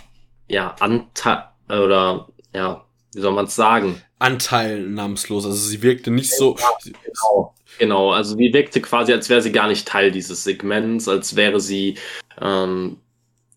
ja, 0.47 0.75
anteil 0.79 1.43
oder 1.67 2.29
ja, 2.55 2.85
wie 3.13 3.21
soll 3.21 3.33
man 3.33 3.45
es 3.45 3.55
sagen? 3.55 4.01
Anteilnahmslos. 4.19 5.45
Also 5.45 5.57
sie 5.57 5.81
wirkte 5.81 6.11
nicht 6.11 6.31
so. 6.31 6.55
genau. 6.83 7.53
Genau, 7.79 8.11
also 8.11 8.37
sie 8.37 8.53
wirkte 8.53 8.81
quasi, 8.81 9.13
als 9.13 9.29
wäre 9.29 9.41
sie 9.41 9.51
gar 9.51 9.67
nicht 9.67 9.87
Teil 9.87 10.11
dieses 10.11 10.43
Segments, 10.43 11.07
als 11.07 11.35
wäre 11.35 11.59
sie, 11.59 11.95
ähm, 12.39 12.97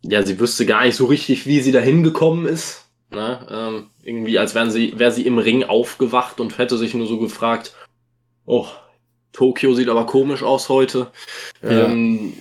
ja, 0.03 0.23
sie 0.23 0.41
wüsste 0.41 0.65
gar 0.65 0.85
nicht 0.85 0.97
so 0.97 1.05
richtig, 1.05 1.47
wie 1.47 1.61
sie 1.61 1.73
dahin 1.73 2.03
gekommen 2.03 2.47
ist. 2.47 2.87
Ne? 3.11 3.47
Ähm, 3.51 3.91
irgendwie, 4.03 4.39
als 4.39 4.55
wären 4.55 4.71
sie, 4.71 4.99
wäre 4.99 5.13
sie 5.13 5.27
im 5.27 5.39
Ring 5.39 5.65
aufgewacht 5.65 6.41
und 6.41 6.59
hätte 6.59 6.79
sich 6.79 6.95
nur 6.95 7.07
so 7.07 7.19
gefragt, 7.19 7.75
oh, 8.47 8.67
Tokio 9.33 9.75
sieht 9.75 9.89
aber 9.89 10.07
komisch 10.07 10.43
aus 10.43 10.69
heute. 10.69 11.09
Ja. 11.63 11.87
Ähm, 11.87 12.33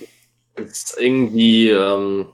ist 0.54 0.96
irgendwie 0.98 1.68
ähm, 1.68 2.26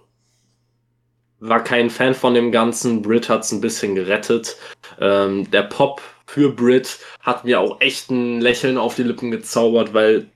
war 1.43 1.63
kein 1.63 1.91
Fan 1.91 2.15
von 2.15 2.35
dem 2.35 2.53
Ganzen. 2.53 3.03
Brit 3.03 3.29
hat 3.29 3.43
es 3.43 3.53
ein 3.53 3.61
bisschen 3.61 3.97
gerettet. 3.97 4.57
Ähm, 5.01 5.51
der 5.51 5.65
Pop 5.65 6.01
für 6.25 6.51
Brit 6.51 6.99
hat 7.21 7.45
mir 7.45 7.61
auch 7.61 7.81
echt 7.81 8.11
ein 8.11 8.41
Lächeln 8.41 8.79
auf 8.79 8.95
die 8.95 9.03
Lippen 9.03 9.33
gezaubert, 9.33 9.93
weil 9.93 10.29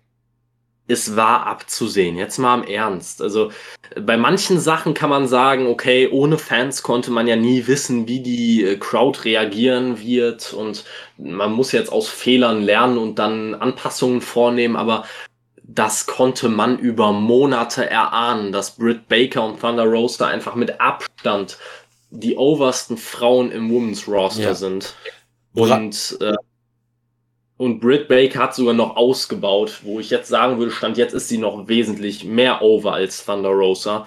es 0.88 1.14
war 1.14 1.46
abzusehen. 1.46 2.16
Jetzt 2.16 2.38
mal 2.38 2.60
im 2.60 2.68
Ernst. 2.68 3.22
Also 3.22 3.52
bei 4.00 4.16
manchen 4.16 4.58
Sachen 4.58 4.94
kann 4.94 5.10
man 5.10 5.28
sagen, 5.28 5.68
okay, 5.68 6.08
ohne 6.08 6.38
Fans 6.38 6.82
konnte 6.82 7.12
man 7.12 7.28
ja 7.28 7.36
nie 7.36 7.68
wissen, 7.68 8.08
wie 8.08 8.20
die 8.20 8.64
äh, 8.64 8.76
Crowd 8.76 9.24
reagieren 9.24 10.00
wird 10.00 10.52
und 10.52 10.84
man 11.18 11.52
muss 11.52 11.70
jetzt 11.70 11.92
aus 11.92 12.08
Fehlern 12.08 12.62
lernen 12.62 12.98
und 12.98 13.20
dann 13.20 13.54
Anpassungen 13.54 14.20
vornehmen, 14.20 14.74
aber 14.74 15.04
das 15.68 16.06
konnte 16.06 16.48
man 16.48 16.78
über 16.78 17.12
Monate 17.12 17.88
erahnen, 17.90 18.52
dass 18.52 18.76
Britt 18.76 19.08
Baker 19.08 19.44
und 19.44 19.60
Thunder 19.60 19.84
Roaster 19.84 20.28
einfach 20.28 20.54
mit 20.54 20.80
Abstand 20.80 21.58
die 22.10 22.36
obersten 22.36 22.96
Frauen 22.96 23.50
im 23.50 23.70
Women's 23.70 24.06
Roster 24.06 24.42
ja. 24.42 24.54
sind. 24.54 24.94
Und, 25.54 26.18
äh, 26.20 26.34
und 27.56 27.80
Britt 27.80 28.08
Baker 28.08 28.40
hat 28.40 28.54
sogar 28.54 28.74
noch 28.74 28.96
ausgebaut, 28.96 29.80
wo 29.82 29.98
ich 29.98 30.10
jetzt 30.10 30.28
sagen 30.28 30.58
würde, 30.58 30.70
Stand 30.70 30.98
jetzt 30.98 31.14
ist 31.14 31.28
sie 31.28 31.38
noch 31.38 31.66
wesentlich 31.66 32.24
mehr 32.24 32.62
over 32.62 32.92
als 32.92 33.24
Thunder 33.24 33.48
Rosa. 33.48 34.06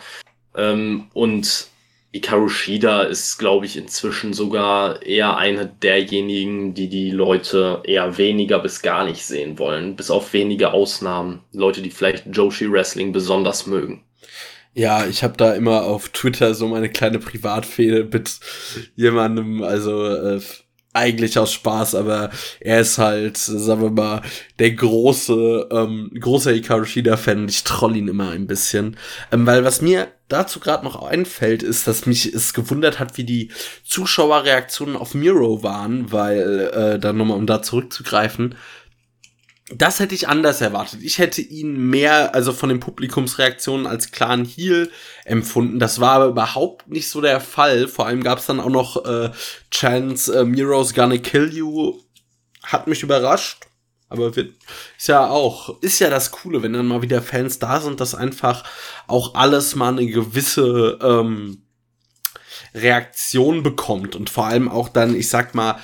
Ähm, 0.56 1.10
und 1.14 1.68
Ikaru 2.12 2.50
Shida 2.50 3.04
ist, 3.04 3.38
glaube 3.38 3.68
ich, 3.68 3.78
inzwischen 3.78 4.34
sogar 4.34 5.04
eher 5.04 5.38
eine 5.38 5.68
derjenigen, 5.68 6.74
die 6.74 6.90
die 6.90 7.12
Leute 7.12 7.84
eher 7.84 8.18
weniger 8.18 8.58
bis 8.60 8.82
gar 8.82 9.06
nicht 9.06 9.24
sehen 9.24 9.60
wollen. 9.60 9.96
Bis 9.96 10.10
auf 10.10 10.34
wenige 10.34 10.74
Ausnahmen. 10.74 11.44
Leute, 11.54 11.84
die 11.84 11.92
vielleicht 11.92 12.26
Joshi 12.32 12.72
Wrestling 12.72 13.12
besonders 13.12 13.68
mögen. 13.68 14.04
Ja, 14.74 15.06
ich 15.06 15.24
habe 15.24 15.38
da 15.38 15.54
immer 15.54 15.84
auf 15.84 16.10
Twitter 16.10 16.56
so 16.56 16.68
meine 16.68 16.90
kleine 16.90 17.20
Privatfehde 17.20 18.08
mit 18.12 18.40
jemandem, 18.96 19.62
also 19.62 20.06
äh, 20.06 20.42
eigentlich 20.94 21.38
aus 21.38 21.54
Spaß, 21.54 21.96
aber 21.96 22.32
er 22.60 22.82
ist 22.82 22.98
halt, 22.98 23.38
sagen 23.38 23.82
wir 23.82 23.92
mal, 23.92 24.22
der 24.58 24.72
große, 24.72 25.70
ähm, 25.72 26.12
großer 26.20 26.52
Hikaru 26.52 26.86
Shida-Fan. 26.86 27.48
Ich 27.48 27.64
troll 27.64 27.98
ihn 27.98 28.08
immer 28.08 28.32
ein 28.32 28.48
bisschen. 28.48 28.98
Ähm, 29.32 29.46
weil 29.46 29.64
was 29.64 29.82
mir 29.82 30.08
dazu 30.30 30.60
gerade 30.60 30.86
noch 30.86 31.02
einfällt, 31.04 31.64
ist, 31.64 31.88
dass 31.88 32.06
mich 32.06 32.34
es 32.34 32.54
gewundert 32.54 33.00
hat, 33.00 33.18
wie 33.18 33.26
die 33.26 33.52
Zuschauerreaktionen 33.84 34.96
auf 34.96 35.14
Miro 35.14 35.64
waren, 35.64 36.12
weil, 36.12 36.72
äh, 36.74 37.00
dann 37.00 37.18
nochmal, 37.18 37.38
um 37.38 37.48
da 37.48 37.62
zurückzugreifen, 37.62 38.56
das 39.72 40.00
hätte 40.00 40.16
ich 40.16 40.28
anders 40.28 40.62
erwartet. 40.62 41.02
Ich 41.04 41.20
hätte 41.20 41.42
ihn 41.42 41.90
mehr, 41.90 42.34
also 42.34 42.54
von 42.54 42.70
den 42.70 42.80
Publikumsreaktionen 42.80 43.86
als 43.86 44.12
klaren 44.12 44.46
Heal 44.46 44.90
empfunden. 45.26 45.78
Das 45.80 46.00
war 46.00 46.14
aber 46.14 46.26
überhaupt 46.28 46.88
nicht 46.88 47.10
so 47.10 47.22
der 47.22 47.40
Fall. 47.40 47.88
Vor 47.88 48.08
allem 48.08 48.24
gab 48.24 48.40
es 48.40 48.48
dann 48.48 48.60
auch 48.60 48.70
noch 48.70 49.06
äh, 49.06 49.30
Chance, 49.72 50.40
äh, 50.40 50.44
Miro's 50.46 50.94
Gonna 50.94 51.18
Kill 51.18 51.54
You. 51.54 52.00
Hat 52.64 52.88
mich 52.88 53.04
überrascht. 53.04 53.69
Aber 54.10 54.36
wird, 54.36 54.56
ist 54.98 55.08
ja 55.08 55.30
auch, 55.30 55.82
ist 55.82 56.00
ja 56.00 56.10
das 56.10 56.32
Coole, 56.32 56.64
wenn 56.64 56.74
dann 56.74 56.88
mal 56.88 57.04
wieder 57.04 57.22
Fans 57.22 57.60
da 57.60 57.80
sind, 57.80 58.00
dass 58.00 58.16
einfach 58.16 58.64
auch 59.08 59.36
alles 59.36 59.76
mal 59.76 59.90
eine 59.90 60.08
gewisse 60.08 60.98
ähm, 61.02 61.62
Reaktion 62.74 63.62
bekommt 63.62 64.16
und 64.16 64.30
vor 64.30 64.46
allem 64.46 64.68
auch 64.68 64.90
dann, 64.90 65.16
ich 65.16 65.30
sag 65.30 65.54
mal, 65.54 65.80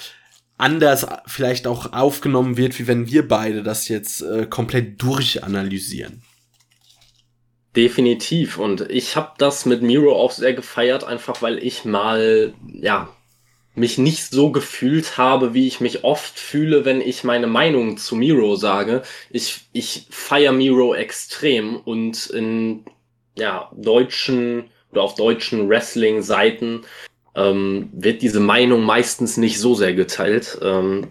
anders 0.58 1.06
vielleicht 1.28 1.68
auch 1.68 1.94
aufgenommen 1.94 2.58
wird, 2.58 2.80
wie 2.80 2.88
wenn 2.88 3.08
wir 3.08 3.28
beide 3.28 3.62
das 3.62 3.88
jetzt 3.90 4.22
äh, 4.22 4.48
komplett 4.48 5.02
durchanalysieren. 5.02 6.24
Definitiv. 7.76 8.58
Und 8.58 8.90
ich 8.90 9.16
habe 9.16 9.34
das 9.38 9.66
mit 9.66 9.82
Miro 9.82 10.16
auch 10.16 10.32
sehr 10.32 10.54
gefeiert, 10.54 11.04
einfach 11.04 11.42
weil 11.42 11.58
ich 11.58 11.84
mal, 11.84 12.54
ja, 12.74 13.10
mich 13.76 13.98
nicht 13.98 14.32
so 14.32 14.52
gefühlt 14.52 15.18
habe, 15.18 15.54
wie 15.54 15.68
ich 15.68 15.82
mich 15.82 16.04
oft 16.04 16.40
fühle, 16.40 16.86
wenn 16.86 17.02
ich 17.02 17.24
meine 17.24 17.48
Meinung 17.48 17.98
zu 17.98 18.16
Miro 18.16 18.56
sage. 18.56 19.04
Ich, 19.30 19.68
ich 19.74 20.08
feiere 20.10 20.54
Miro 20.54 20.96
extrem 20.96 21.76
und 21.76 22.28
in, 22.28 22.86
ja, 23.38 23.70
deutschen 23.76 24.70
oder 24.92 25.04
auf 25.04 25.16
deutschen 25.16 25.68
Wrestling-Seiten 25.68 26.86
ähm, 27.36 27.90
wird 27.94 28.22
diese 28.22 28.40
Meinung 28.40 28.84
meistens 28.84 29.36
nicht 29.36 29.60
so 29.60 29.76
sehr 29.76 29.94
geteilt. 29.94 30.58
Ähm, 30.62 31.08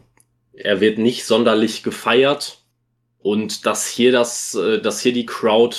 er 0.54 0.80
wird 0.80 0.98
nicht 0.98 1.26
sonderlich 1.26 1.82
gefeiert 1.82 2.58
und 3.18 3.66
dass 3.66 3.86
hier 3.86 4.10
das, 4.10 4.54
äh, 4.54 4.80
dass 4.80 5.00
hier 5.00 5.12
die 5.12 5.26
Crowd 5.26 5.76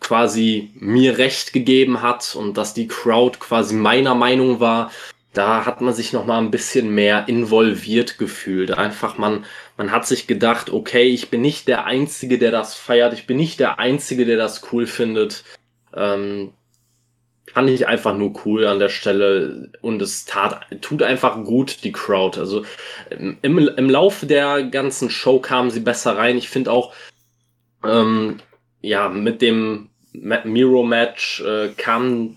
quasi 0.00 0.70
mir 0.74 1.18
recht 1.18 1.52
gegeben 1.52 2.02
hat 2.02 2.34
und 2.34 2.56
dass 2.56 2.74
die 2.74 2.88
Crowd 2.88 3.38
quasi 3.38 3.74
meiner 3.74 4.14
Meinung 4.14 4.60
war, 4.60 4.90
da 5.38 5.64
hat 5.64 5.80
man 5.80 5.94
sich 5.94 6.12
noch 6.12 6.26
mal 6.26 6.38
ein 6.38 6.50
bisschen 6.50 6.90
mehr 6.90 7.28
involviert 7.28 8.18
gefühlt. 8.18 8.72
Einfach 8.72 9.18
man, 9.18 9.44
man 9.76 9.92
hat 9.92 10.04
sich 10.04 10.26
gedacht, 10.26 10.68
okay, 10.68 11.04
ich 11.04 11.30
bin 11.30 11.42
nicht 11.42 11.68
der 11.68 11.84
Einzige, 11.84 12.38
der 12.38 12.50
das 12.50 12.74
feiert, 12.74 13.12
ich 13.12 13.28
bin 13.28 13.36
nicht 13.36 13.60
der 13.60 13.78
Einzige, 13.78 14.26
der 14.26 14.36
das 14.36 14.72
cool 14.72 14.88
findet. 14.88 15.44
Ähm, 15.94 16.54
fand 17.52 17.70
ich 17.70 17.86
einfach 17.86 18.16
nur 18.16 18.32
cool 18.44 18.66
an 18.66 18.80
der 18.80 18.88
Stelle 18.88 19.70
und 19.80 20.02
es 20.02 20.24
tat, 20.24 20.66
tut 20.80 21.04
einfach 21.04 21.44
gut, 21.44 21.84
die 21.84 21.92
Crowd. 21.92 22.38
Also 22.38 22.64
im, 23.10 23.38
im 23.40 23.90
Laufe 23.90 24.26
der 24.26 24.64
ganzen 24.64 25.08
Show 25.08 25.38
kamen 25.38 25.70
sie 25.70 25.80
besser 25.80 26.16
rein. 26.16 26.36
Ich 26.36 26.48
finde 26.48 26.72
auch, 26.72 26.92
ähm, 27.84 28.38
ja, 28.80 29.08
mit 29.08 29.40
dem 29.40 29.88
Miro-Match 30.22 31.40
äh, 31.40 31.68
kam 31.76 32.36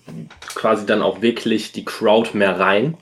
quasi 0.56 0.86
dann 0.86 1.02
auch 1.02 1.22
wirklich 1.22 1.72
die 1.72 1.86
Crowd 1.86 2.38
mehr 2.38 2.60
rein. 2.60 2.98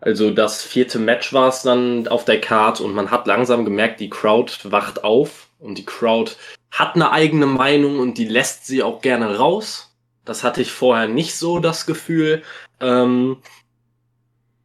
Also 0.00 0.30
das 0.30 0.62
vierte 0.62 0.98
Match 0.98 1.32
war 1.32 1.48
es 1.48 1.62
dann 1.62 2.08
auf 2.08 2.24
der 2.24 2.40
Card 2.40 2.80
und 2.80 2.94
man 2.94 3.10
hat 3.10 3.26
langsam 3.26 3.64
gemerkt, 3.64 4.00
die 4.00 4.10
Crowd 4.10 4.52
wacht 4.64 5.04
auf 5.04 5.48
und 5.58 5.76
die 5.76 5.84
Crowd 5.84 6.32
hat 6.70 6.94
eine 6.94 7.12
eigene 7.12 7.46
Meinung 7.46 7.98
und 7.98 8.16
die 8.16 8.24
lässt 8.24 8.66
sie 8.66 8.82
auch 8.82 9.02
gerne 9.02 9.36
raus. 9.36 9.94
Das 10.24 10.44
hatte 10.44 10.62
ich 10.62 10.72
vorher 10.72 11.08
nicht 11.08 11.34
so 11.34 11.58
das 11.58 11.86
Gefühl. 11.86 12.42
Ähm, 12.80 13.38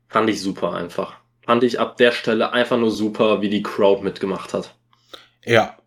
fand 0.07 0.29
ich 0.29 0.41
super 0.41 0.73
einfach. 0.73 1.15
Fand 1.41 1.63
ich 1.63 1.79
ab 1.79 1.97
der 1.97 2.11
Stelle 2.11 2.53
einfach 2.53 2.77
nur 2.77 2.91
super, 2.91 3.41
wie 3.41 3.49
die 3.49 3.63
Crowd 3.63 4.03
mitgemacht 4.03 4.53
hat. 4.53 4.73
Ja. 5.43 5.77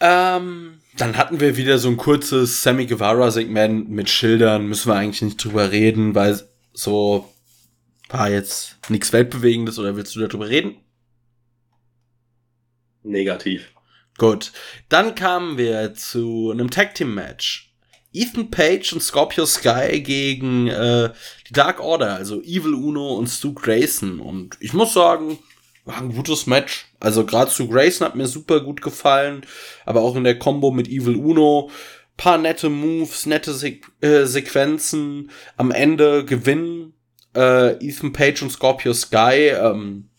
Ähm, 0.00 0.80
dann 0.96 1.16
hatten 1.16 1.40
wir 1.40 1.56
wieder 1.56 1.78
so 1.78 1.88
ein 1.88 1.96
kurzes 1.96 2.62
Sammy 2.62 2.86
Guevara-Segment 2.86 3.88
mit 3.88 4.10
Schildern. 4.10 4.66
Müssen 4.66 4.90
wir 4.90 4.96
eigentlich 4.96 5.22
nicht 5.22 5.42
drüber 5.42 5.70
reden, 5.70 6.14
weil 6.14 6.40
so 6.72 7.32
war 8.08 8.30
jetzt 8.30 8.76
nichts 8.88 9.12
Weltbewegendes 9.12 9.78
oder 9.78 9.96
willst 9.96 10.14
du 10.14 10.20
darüber 10.20 10.48
reden? 10.48 10.76
Negativ. 13.02 13.72
Gut. 14.18 14.52
Dann 14.88 15.14
kamen 15.14 15.56
wir 15.56 15.94
zu 15.94 16.50
einem 16.50 16.70
Tag 16.70 16.94
Team 16.94 17.14
Match. 17.14 17.72
Ethan 18.12 18.50
Page 18.50 18.92
und 18.92 19.02
Scorpio 19.02 19.46
Sky 19.46 20.02
gegen 20.02 20.68
äh, 20.68 21.10
die 21.48 21.54
Dark 21.54 21.80
Order, 21.80 22.14
also 22.14 22.42
Evil 22.42 22.74
Uno 22.74 23.14
und 23.14 23.28
Stu 23.28 23.54
Grayson. 23.54 24.20
Und 24.20 24.58
ich 24.60 24.74
muss 24.74 24.92
sagen, 24.92 25.38
war 25.86 25.96
ein 25.96 26.14
gutes 26.14 26.46
Match. 26.46 26.86
Also 27.02 27.26
gerade 27.26 27.50
Stu 27.50 27.68
Grayson 27.68 28.06
hat 28.06 28.14
mir 28.14 28.26
super 28.26 28.60
gut 28.60 28.80
gefallen, 28.80 29.44
aber 29.84 30.02
auch 30.02 30.16
in 30.16 30.24
der 30.24 30.38
Combo 30.38 30.70
mit 30.70 30.88
Evil 30.88 31.16
Uno 31.16 31.70
paar 32.16 32.38
nette 32.38 32.68
Moves, 32.68 33.26
nette 33.26 33.52
Se 33.52 33.80
äh, 34.00 34.24
Sequenzen. 34.24 35.30
Am 35.56 35.70
Ende 35.70 36.24
gewinnen 36.24 36.94
äh, 37.34 37.72
Ethan 37.84 38.12
Page 38.12 38.42
und 38.42 38.50
Scorpio 38.50 38.92
Sky. 38.94 39.48
Ähm, 39.48 40.10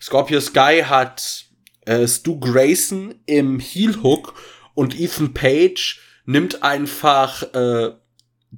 Scorpio 0.00 0.40
Sky 0.40 0.82
hat 0.84 1.46
äh, 1.86 2.06
Stu 2.06 2.38
Grayson 2.38 3.16
im 3.26 3.58
Heel 3.58 4.02
Hook 4.02 4.34
und 4.74 4.98
Ethan 4.98 5.34
Page 5.34 6.00
nimmt 6.24 6.62
einfach 6.62 7.42
äh, 7.54 7.94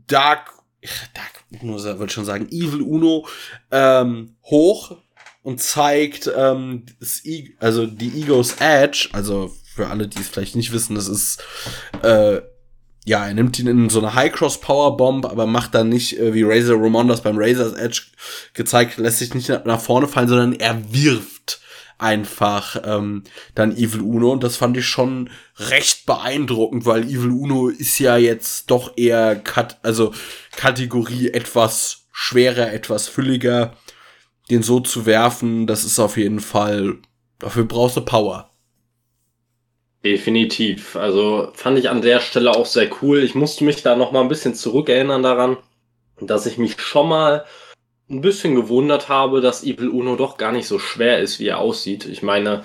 Dark, 0.07 0.53
Dark 1.15 1.63
Uno, 1.63 1.83
würde 1.83 2.13
schon 2.13 2.25
sagen, 2.25 2.49
Evil 2.51 2.83
Uno 2.83 3.27
ähm, 3.71 4.37
hoch 4.45 4.97
und 5.43 5.61
zeigt 5.61 6.31
ähm, 6.37 6.87
e 7.25 7.51
also 7.59 7.87
die 7.87 8.23
Egos 8.23 8.57
Edge, 8.61 9.09
also 9.13 9.55
für 9.75 9.89
alle, 9.89 10.09
die 10.09 10.21
es 10.21 10.29
vielleicht 10.29 10.57
nicht 10.57 10.73
wissen, 10.73 10.95
das 10.95 11.09
ist 11.09 11.43
äh, 12.03 12.41
ja, 13.05 13.27
er 13.27 13.35
nimmt 13.35 13.59
ihn 13.59 13.67
in 13.67 13.91
so 13.91 13.99
eine 13.99 14.15
High 14.15 14.33
Cross 14.33 14.61
Power 14.61 14.97
Bomb, 14.97 15.27
aber 15.27 15.47
macht 15.47 15.75
dann 15.75 15.89
nicht 15.89 16.19
äh, 16.19 16.35
wie 16.35 16.45
Razor 16.45 16.81
Ramon 16.81 17.09
das 17.09 17.23
beim 17.23 17.37
Razor's 17.37 17.73
Edge 17.73 18.03
gezeigt, 18.55 18.97
lässt 18.99 19.19
sich 19.19 19.35
nicht 19.35 19.49
nach 19.49 19.81
vorne 19.81 20.07
fallen, 20.07 20.29
sondern 20.29 20.53
er 20.53 20.93
wirft 20.93 21.61
einfach 21.99 22.81
ähm, 22.85 23.25
dann 23.55 23.77
Evil 23.77 24.01
Uno 24.01 24.33
und 24.33 24.43
das 24.43 24.57
fand 24.57 24.77
ich 24.77 24.87
schon 24.87 25.31
recht 25.57 26.07
beeindruckend, 26.07 26.85
weil 26.87 27.05
Evil 27.05 27.31
Uno 27.31 27.69
ist 27.69 27.99
ja 27.99 28.17
jetzt 28.17 28.71
doch 28.71 28.97
eher 28.97 29.37
Kat 29.37 29.79
also 29.83 30.13
Kategorie 30.57 31.29
etwas 31.29 32.05
schwerer, 32.13 32.73
etwas 32.73 33.09
fülliger. 33.09 33.77
Den 34.53 34.63
so 34.63 34.81
zu 34.81 35.07
werfen, 35.07 35.67
das 35.67 35.83
ist 35.83 35.99
auf 35.99 36.19
jeden 36.19 36.41
Fall, 36.41 36.99
dafür 37.39 37.65
brauchst 37.65 37.97
du 37.97 38.03
Power. 38.03 38.51
Definitiv. 40.05 40.95
Also 40.95 41.49
fand 41.55 41.79
ich 41.79 41.89
an 41.89 42.03
der 42.03 42.21
Stelle 42.21 42.51
auch 42.51 42.67
sehr 42.67 42.91
cool. 43.01 43.23
Ich 43.23 43.35
musste 43.35 43.65
mich 43.65 43.83
da 43.83 43.97
noch 43.97 44.13
mal 44.13 44.21
ein 44.21 44.29
bisschen 44.29 44.55
zurückerinnern 44.55 45.23
daran, 45.23 45.57
dass 46.21 46.45
ich 46.45 46.59
mich 46.59 46.79
schon 46.83 47.09
mal 47.09 47.47
ein 48.11 48.21
bisschen 48.21 48.55
gewundert 48.55 49.09
habe, 49.09 49.41
dass 49.41 49.65
Evil 49.65 49.89
Uno 49.89 50.17
doch 50.17 50.37
gar 50.37 50.53
nicht 50.53 50.67
so 50.67 50.79
schwer 50.79 51.21
ist, 51.21 51.41
wie 51.41 51.49
er 51.49 51.59
aussieht. 51.59 52.05
Ich 52.05 52.23
meine, 52.23 52.63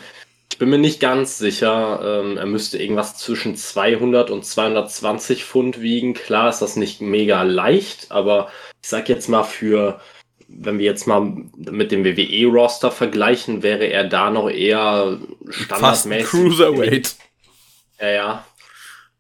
ich 0.52 0.58
bin 0.58 0.70
mir 0.70 0.80
nicht 0.80 1.00
ganz 1.00 1.38
sicher. 1.38 2.02
Ähm, 2.04 2.36
er 2.36 2.48
müsste 2.48 2.80
irgendwas 2.80 3.18
zwischen 3.18 3.56
200 3.56 4.30
und 4.30 4.44
220 4.44 5.46
Pfund 5.46 5.80
wiegen. 5.80 6.16
Klar 6.16 6.50
ist 6.50 6.60
das 6.60 6.76
nicht 6.76 7.00
mega 7.00 7.44
leicht, 7.44 8.08
aber 8.12 8.50
ich 8.84 8.90
sag 8.90 9.08
jetzt 9.08 9.30
mal 9.30 9.44
für, 9.44 10.02
wenn 10.48 10.80
wir 10.80 10.86
jetzt 10.86 11.08
mal 11.08 11.22
mit 11.22 11.92
dem 11.92 12.04
WWE-Roster 12.06 12.92
vergleichen, 12.92 13.64
wäre 13.64 13.86
er 13.86 14.06
da 14.06 14.30
noch 14.30 14.50
eher 14.50 15.20
standardmäßig. 15.50 16.26
Fast 16.26 16.30
Cruiserweight. 16.30 17.16
Ja, 18.00 18.10
ja. 18.10 18.46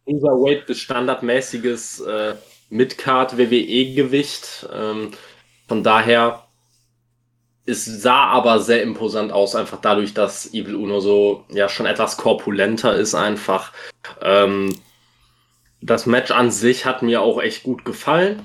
Cruiserweight 0.05 0.65
bis 0.65 0.79
standardmäßiges 0.79 2.01
äh, 2.01 2.35
Midcard 2.69 3.37
WWE-Gewicht. 3.37 4.67
Ähm, 4.73 5.11
von 5.67 5.83
daher, 5.83 6.43
es 7.65 7.83
sah 7.85 8.27
aber 8.27 8.59
sehr 8.59 8.81
imposant 8.81 9.31
aus, 9.33 9.55
einfach 9.55 9.81
dadurch, 9.81 10.13
dass 10.13 10.53
Evil 10.53 10.75
Uno 10.75 11.01
so 11.01 11.43
ja 11.49 11.67
schon 11.67 11.85
etwas 11.85 12.15
korpulenter 12.17 12.95
ist, 12.95 13.15
einfach. 13.15 13.73
Ähm, 14.21 14.73
das 15.81 16.05
Match 16.05 16.31
an 16.31 16.51
sich 16.51 16.85
hat 16.85 17.01
mir 17.01 17.21
auch 17.21 17.41
echt 17.41 17.63
gut 17.63 17.83
gefallen. 17.83 18.41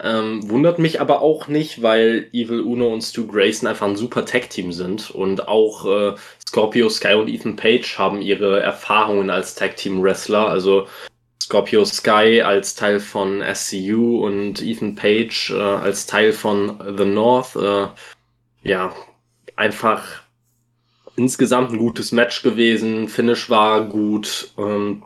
Ähm, 0.00 0.48
wundert 0.50 0.78
mich 0.80 1.00
aber 1.00 1.22
auch 1.22 1.46
nicht, 1.46 1.80
weil 1.80 2.28
Evil 2.32 2.60
Uno 2.60 2.92
und 2.92 3.02
Stu 3.02 3.26
Grayson 3.26 3.68
einfach 3.68 3.86
ein 3.86 3.96
super 3.96 4.26
Tag-Team 4.26 4.72
sind 4.72 5.10
und 5.12 5.46
auch 5.46 5.86
äh, 5.86 6.14
Scorpio 6.48 6.88
Sky 6.88 7.14
und 7.14 7.28
Ethan 7.28 7.54
Page 7.56 7.96
haben 7.96 8.20
ihre 8.20 8.60
Erfahrungen 8.60 9.30
als 9.30 9.54
Tag-Team-Wrestler. 9.54 10.48
Also 10.48 10.88
Scorpio 11.40 11.84
Sky 11.84 12.42
als 12.42 12.74
Teil 12.74 12.98
von 12.98 13.42
SCU 13.54 14.24
und 14.24 14.62
Ethan 14.62 14.96
Page 14.96 15.50
äh, 15.50 15.60
als 15.60 16.06
Teil 16.06 16.32
von 16.32 16.82
The 16.96 17.04
North. 17.04 17.54
Äh, 17.54 17.88
ja, 18.68 18.94
einfach 19.54 20.22
insgesamt 21.16 21.70
ein 21.70 21.78
gutes 21.78 22.12
Match 22.12 22.42
gewesen. 22.42 23.08
Finish 23.08 23.48
war 23.48 23.84
gut. 23.84 24.52
Ähm, 24.58 25.04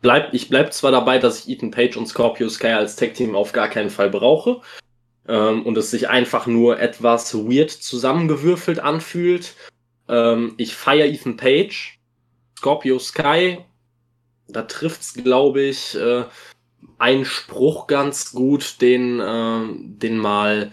bleib, 0.00 0.34
ich 0.34 0.48
bleib 0.48 0.72
zwar 0.72 0.92
dabei, 0.92 1.18
dass 1.18 1.40
ich 1.40 1.56
Ethan 1.56 1.70
Page 1.70 1.96
und 1.96 2.06
Scorpio 2.06 2.48
Sky 2.48 2.68
als 2.68 2.96
Tag 2.96 3.14
Team 3.14 3.34
auf 3.34 3.52
gar 3.52 3.68
keinen 3.68 3.90
Fall 3.90 4.10
brauche. 4.10 4.60
Ähm, 5.26 5.64
und 5.64 5.76
es 5.78 5.90
sich 5.90 6.08
einfach 6.08 6.46
nur 6.46 6.80
etwas 6.80 7.34
weird 7.34 7.70
zusammengewürfelt 7.70 8.80
anfühlt. 8.80 9.54
Ähm, 10.08 10.54
ich 10.58 10.74
feiere 10.74 11.06
Ethan 11.06 11.36
Page. 11.36 11.98
Scorpio 12.58 12.98
Sky 12.98 13.58
da 14.48 14.62
trifft's, 14.62 15.14
glaube 15.14 15.62
ich, 15.62 15.94
äh, 15.96 16.24
ein 16.98 17.24
Spruch 17.24 17.86
ganz 17.86 18.32
gut, 18.32 18.80
den, 18.80 19.20
äh, 19.20 19.62
den 19.98 20.18
mal 20.18 20.70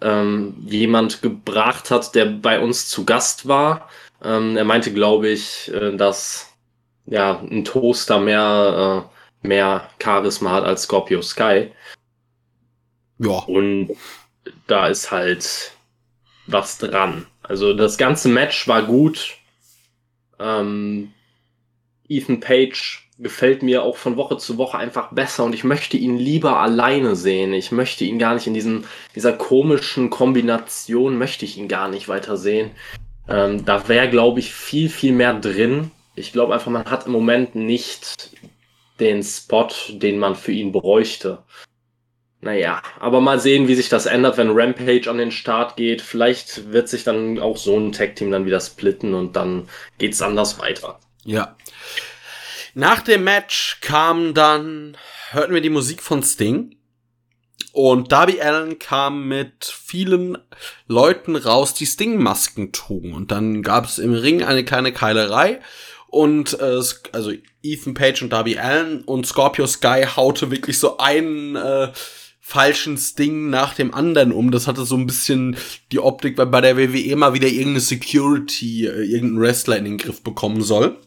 ähm, 0.00 0.54
jemand 0.66 1.22
gebracht 1.22 1.90
hat, 1.90 2.14
der 2.14 2.26
bei 2.26 2.60
uns 2.60 2.88
zu 2.88 3.04
Gast 3.04 3.48
war. 3.48 3.88
Ähm, 4.22 4.56
er 4.56 4.64
meinte, 4.64 4.92
glaube 4.92 5.28
ich, 5.28 5.72
äh, 5.72 5.96
dass 5.96 6.49
ja 7.06 7.40
ein 7.40 7.64
Toaster 7.64 8.20
mehr, 8.20 9.08
äh, 9.42 9.46
mehr 9.46 9.88
Charisma 10.02 10.52
hat 10.52 10.64
als 10.64 10.82
Scorpio 10.82 11.22
Sky. 11.22 11.70
Ja. 13.18 13.38
Und 13.46 13.96
da 14.66 14.88
ist 14.88 15.10
halt 15.10 15.72
was 16.46 16.78
dran. 16.78 17.26
Also 17.42 17.74
das 17.74 17.98
ganze 17.98 18.28
Match 18.28 18.66
war 18.68 18.82
gut. 18.82 19.36
Ähm, 20.38 21.12
Ethan 22.08 22.40
Page 22.40 23.08
gefällt 23.18 23.62
mir 23.62 23.82
auch 23.82 23.96
von 23.96 24.16
Woche 24.16 24.38
zu 24.38 24.56
Woche 24.56 24.78
einfach 24.78 25.12
besser 25.12 25.44
und 25.44 25.54
ich 25.54 25.62
möchte 25.62 25.96
ihn 25.96 26.16
lieber 26.16 26.58
alleine 26.58 27.14
sehen. 27.14 27.52
Ich 27.52 27.70
möchte 27.70 28.04
ihn 28.04 28.18
gar 28.18 28.34
nicht 28.34 28.46
in 28.46 28.54
diesem, 28.54 28.84
dieser 29.14 29.34
komischen 29.34 30.08
Kombination, 30.08 31.18
möchte 31.18 31.44
ich 31.44 31.58
ihn 31.58 31.68
gar 31.68 31.88
nicht 31.88 32.08
weiter 32.08 32.38
sehen. 32.38 32.70
Ähm, 33.28 33.64
da 33.64 33.86
wäre, 33.88 34.08
glaube 34.08 34.40
ich, 34.40 34.52
viel, 34.52 34.88
viel 34.88 35.12
mehr 35.12 35.34
drin. 35.34 35.90
Ich 36.20 36.32
glaube 36.32 36.54
einfach, 36.54 36.70
man 36.70 36.84
hat 36.84 37.06
im 37.06 37.12
Moment 37.12 37.54
nicht 37.54 38.30
den 39.00 39.22
Spot, 39.22 39.68
den 39.88 40.18
man 40.18 40.36
für 40.36 40.52
ihn 40.52 40.72
bräuchte. 40.72 41.42
Naja, 42.42 42.82
aber 42.98 43.20
mal 43.20 43.38
sehen, 43.38 43.68
wie 43.68 43.74
sich 43.74 43.88
das 43.88 44.06
ändert, 44.06 44.38
wenn 44.38 44.50
Rampage 44.50 45.10
an 45.10 45.18
den 45.18 45.30
Start 45.30 45.76
geht. 45.76 46.00
Vielleicht 46.00 46.72
wird 46.72 46.88
sich 46.88 47.04
dann 47.04 47.38
auch 47.38 47.56
so 47.56 47.76
ein 47.76 47.92
Tag-Team 47.92 48.30
dann 48.30 48.46
wieder 48.46 48.60
splitten 48.60 49.12
und 49.12 49.36
dann 49.36 49.68
geht's 49.98 50.22
anders 50.22 50.58
weiter. 50.58 51.00
Ja. 51.24 51.56
Nach 52.74 53.00
dem 53.00 53.24
Match 53.24 53.78
kam 53.80 54.32
dann, 54.32 54.96
hörten 55.32 55.52
wir 55.52 55.60
die 55.60 55.70
Musik 55.70 56.02
von 56.02 56.22
Sting. 56.22 56.76
Und 57.72 58.10
Darby 58.10 58.40
Allen 58.40 58.78
kam 58.78 59.28
mit 59.28 59.64
vielen 59.64 60.38
Leuten 60.88 61.36
raus, 61.36 61.74
die 61.74 61.86
Sting-Masken 61.86 62.72
trugen. 62.72 63.14
Und 63.14 63.30
dann 63.30 63.62
gab 63.62 63.84
es 63.84 63.98
im 63.98 64.14
Ring 64.14 64.42
eine 64.42 64.64
kleine 64.64 64.92
Keilerei. 64.92 65.60
Und 66.10 66.58
äh, 66.58 66.80
also 67.12 67.32
Ethan 67.62 67.94
Page 67.94 68.22
und 68.22 68.32
Darby 68.32 68.58
Allen 68.58 69.02
und 69.02 69.26
Scorpio 69.26 69.66
Sky 69.66 70.04
haute 70.16 70.50
wirklich 70.50 70.78
so 70.78 70.98
einen 70.98 71.54
äh, 71.54 71.92
falschen 72.40 72.98
Sting 72.98 73.48
nach 73.48 73.74
dem 73.74 73.94
anderen 73.94 74.32
um. 74.32 74.50
Das 74.50 74.66
hatte 74.66 74.84
so 74.84 74.96
ein 74.96 75.06
bisschen 75.06 75.56
die 75.92 76.00
Optik, 76.00 76.36
weil 76.36 76.46
bei 76.46 76.60
der 76.60 76.76
WWE 76.76 77.14
mal 77.14 77.32
wieder 77.32 77.46
irgendeine 77.46 77.80
Security, 77.80 78.86
äh, 78.86 79.04
irgendein 79.04 79.40
Wrestler 79.40 79.76
in 79.76 79.84
den 79.84 79.98
Griff 79.98 80.22
bekommen 80.22 80.62
soll. 80.62 80.98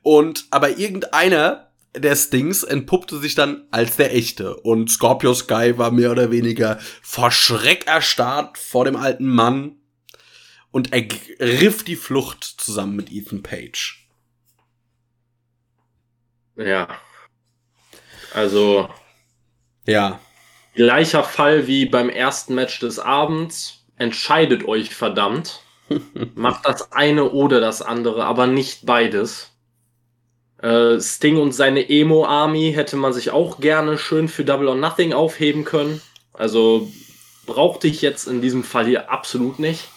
Und 0.00 0.46
aber 0.50 0.78
irgendeiner 0.78 1.68
der 1.94 2.16
Stings 2.16 2.62
entpuppte 2.62 3.18
sich 3.18 3.34
dann 3.34 3.64
als 3.70 3.96
der 3.96 4.14
echte. 4.14 4.56
Und 4.56 4.90
Scorpio 4.90 5.34
Sky 5.34 5.76
war 5.76 5.90
mehr 5.90 6.10
oder 6.10 6.30
weniger 6.30 6.78
vor 7.02 7.30
Schreck 7.30 7.86
erstarrt 7.86 8.56
vor 8.56 8.86
dem 8.86 8.96
alten 8.96 9.26
Mann 9.26 9.76
und 10.72 10.92
ergriff 10.92 11.84
die 11.84 11.96
Flucht 11.96 12.42
zusammen 12.42 12.96
mit 12.96 13.12
Ethan 13.12 13.42
Page. 13.42 14.08
Ja. 16.56 16.88
Also. 18.34 18.88
Ja. 19.86 20.18
Gleicher 20.74 21.22
Fall 21.22 21.66
wie 21.66 21.86
beim 21.86 22.08
ersten 22.08 22.54
Match 22.54 22.80
des 22.80 22.98
Abends. 22.98 23.84
Entscheidet 23.96 24.66
euch 24.66 24.94
verdammt. 24.94 25.60
Macht 26.34 26.66
das 26.66 26.92
eine 26.92 27.30
oder 27.30 27.60
das 27.60 27.82
andere, 27.82 28.24
aber 28.24 28.46
nicht 28.46 28.86
beides. 28.86 29.50
Äh, 30.58 31.00
Sting 31.00 31.36
und 31.36 31.52
seine 31.52 31.90
Emo-Army 31.90 32.72
hätte 32.74 32.96
man 32.96 33.12
sich 33.12 33.30
auch 33.30 33.60
gerne 33.60 33.98
schön 33.98 34.28
für 34.28 34.44
Double 34.44 34.68
or 34.68 34.76
Nothing 34.76 35.12
aufheben 35.12 35.64
können. 35.64 36.00
Also 36.32 36.90
brauchte 37.44 37.88
ich 37.88 38.00
jetzt 38.00 38.26
in 38.26 38.40
diesem 38.40 38.64
Fall 38.64 38.86
hier 38.86 39.10
absolut 39.10 39.58
nicht. 39.58 39.88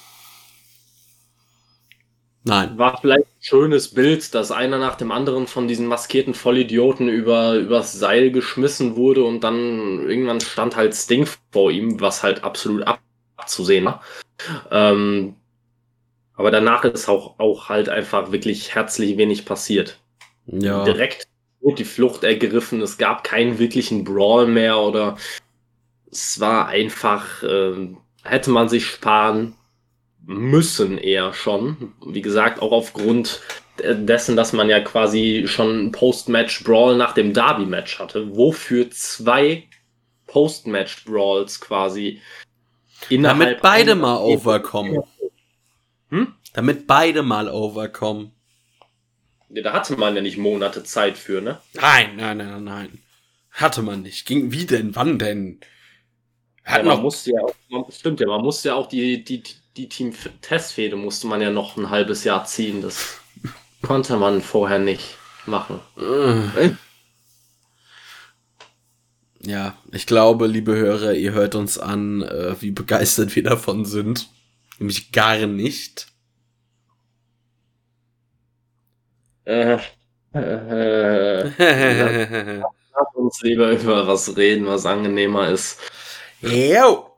Nein. 2.47 2.77
War 2.77 2.97
vielleicht 3.01 3.25
ein 3.25 3.41
schönes 3.41 3.93
Bild, 3.93 4.35
dass 4.35 4.51
einer 4.51 4.77
nach 4.77 4.95
dem 4.95 5.11
anderen 5.11 5.47
von 5.47 5.67
diesen 5.67 5.87
maskierten 5.87 6.35
Vollidioten 6.35 7.09
über, 7.09 7.55
übers 7.55 7.93
Seil 7.93 8.31
geschmissen 8.31 8.95
wurde 8.95 9.23
und 9.23 9.43
dann 9.43 10.07
irgendwann 10.07 10.39
stand 10.39 10.75
halt 10.75 10.93
Sting 10.93 11.27
vor 11.51 11.71
ihm, 11.71 11.99
was 11.99 12.21
halt 12.21 12.43
absolut 12.43 12.85
abzusehen 13.37 13.85
war. 13.85 14.03
Ähm, 14.69 15.35
aber 16.35 16.51
danach 16.51 16.83
ist 16.83 17.09
auch, 17.09 17.39
auch 17.39 17.69
halt 17.69 17.89
einfach 17.89 18.31
wirklich 18.31 18.75
herzlich 18.75 19.17
wenig 19.17 19.45
passiert 19.45 19.99
ja. 20.45 20.83
direkt 20.83 21.27
die 21.61 21.83
Flucht 21.83 22.23
ergriffen. 22.23 22.79
Es 22.81 22.99
gab 22.99 23.23
keinen 23.23 23.57
wirklichen 23.57 24.03
Brawl 24.03 24.45
mehr 24.45 24.77
oder 24.77 25.17
es 26.11 26.39
war 26.39 26.67
einfach, 26.67 27.41
äh, 27.41 27.89
hätte 28.23 28.51
man 28.51 28.69
sich 28.69 28.85
sparen 28.85 29.55
müssen 30.25 30.97
eher 30.97 31.33
schon. 31.33 31.93
Wie 32.05 32.21
gesagt, 32.21 32.61
auch 32.61 32.71
aufgrund 32.71 33.41
dessen, 33.79 34.35
dass 34.35 34.53
man 34.53 34.69
ja 34.69 34.79
quasi 34.79 35.45
schon 35.47 35.91
Post-Match-Brawl 35.91 36.95
nach 36.95 37.13
dem 37.13 37.33
Derby-Match 37.33 37.99
hatte, 37.99 38.35
wofür 38.35 38.89
zwei 38.91 39.67
Post-Match-Brawls 40.27 41.59
quasi 41.59 42.21
innerhalb. 43.09 43.39
Damit 43.39 43.61
beide 43.61 43.95
mal 43.95 44.17
overkommen. 44.17 45.03
Hm? 46.09 46.33
Damit 46.53 46.87
beide 46.87 47.21
mal 47.21 47.49
overkommen. 47.49 48.31
Ja, 49.49 49.63
da 49.63 49.73
hatte 49.73 49.97
man 49.97 50.15
ja 50.15 50.21
nicht 50.21 50.37
Monate 50.37 50.83
Zeit 50.83 51.17
für, 51.17 51.41
ne? 51.41 51.59
Nein, 51.73 52.15
nein, 52.15 52.37
nein, 52.37 52.63
nein. 52.63 52.99
Hatte 53.51 53.81
man 53.81 54.01
nicht. 54.01 54.25
Ging, 54.25 54.51
wie 54.51 54.65
denn? 54.65 54.95
Wann 54.95 55.19
denn? 55.19 55.59
Hat 56.63 56.79
ja, 56.79 56.83
man 56.83 57.01
musste 57.01 57.31
ja 57.31 57.41
auch, 57.41 57.91
stimmt 57.91 58.19
ja, 58.19 58.27
man 58.27 58.41
musste 58.41 58.69
ja 58.69 58.75
auch 58.75 58.87
die, 58.87 59.23
die, 59.23 59.43
die 59.43 59.53
Team-Testfehde 59.75 60.95
musste 60.95 61.27
man 61.27 61.41
ja 61.41 61.51
noch 61.51 61.77
ein 61.77 61.89
halbes 61.89 62.23
Jahr 62.23 62.45
ziehen. 62.45 62.81
Das 62.81 63.19
konnte 63.81 64.17
man 64.17 64.41
vorher 64.41 64.79
nicht 64.79 65.17
machen. 65.45 65.79
Äh. 65.97 66.71
Ja, 69.41 69.77
ich 69.91 70.07
glaube, 70.07 70.47
liebe 70.47 70.75
Hörer, 70.75 71.13
ihr 71.13 71.33
hört 71.33 71.55
uns 71.55 71.77
an, 71.77 72.23
äh, 72.23 72.55
wie 72.61 72.71
begeistert 72.71 73.35
wir 73.35 73.43
davon 73.43 73.85
sind. 73.85 74.29
Nämlich 74.79 75.11
gar 75.11 75.45
nicht. 75.45 76.07
Äh, 79.43 79.77
äh, 80.33 81.43
lass 82.63 83.13
uns 83.13 83.41
lieber 83.41 83.71
über 83.71 84.07
was 84.07 84.35
reden, 84.35 84.65
was 84.65 84.85
angenehmer 84.85 85.49
ist. 85.49 85.79
Jo. 86.41 87.14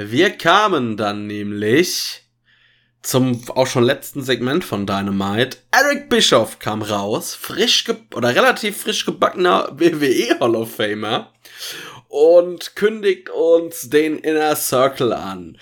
Wir 0.00 0.30
kamen 0.30 0.96
dann 0.96 1.26
nämlich 1.26 2.22
zum 3.02 3.42
auch 3.50 3.66
schon 3.66 3.82
letzten 3.82 4.22
Segment 4.22 4.64
von 4.64 4.86
Dynamite. 4.86 5.58
Eric 5.72 6.08
Bischoff 6.08 6.60
kam 6.60 6.82
raus, 6.82 7.34
frisch 7.34 7.84
oder 8.14 8.32
relativ 8.32 8.82
frisch 8.82 9.04
gebackener 9.04 9.72
WWE 9.76 10.38
Hall 10.38 10.54
of 10.54 10.76
Famer 10.76 11.32
und 12.06 12.76
kündigt 12.76 13.28
uns 13.30 13.90
den 13.90 14.18
Inner 14.18 14.54
Circle 14.54 15.12
an. 15.12 15.58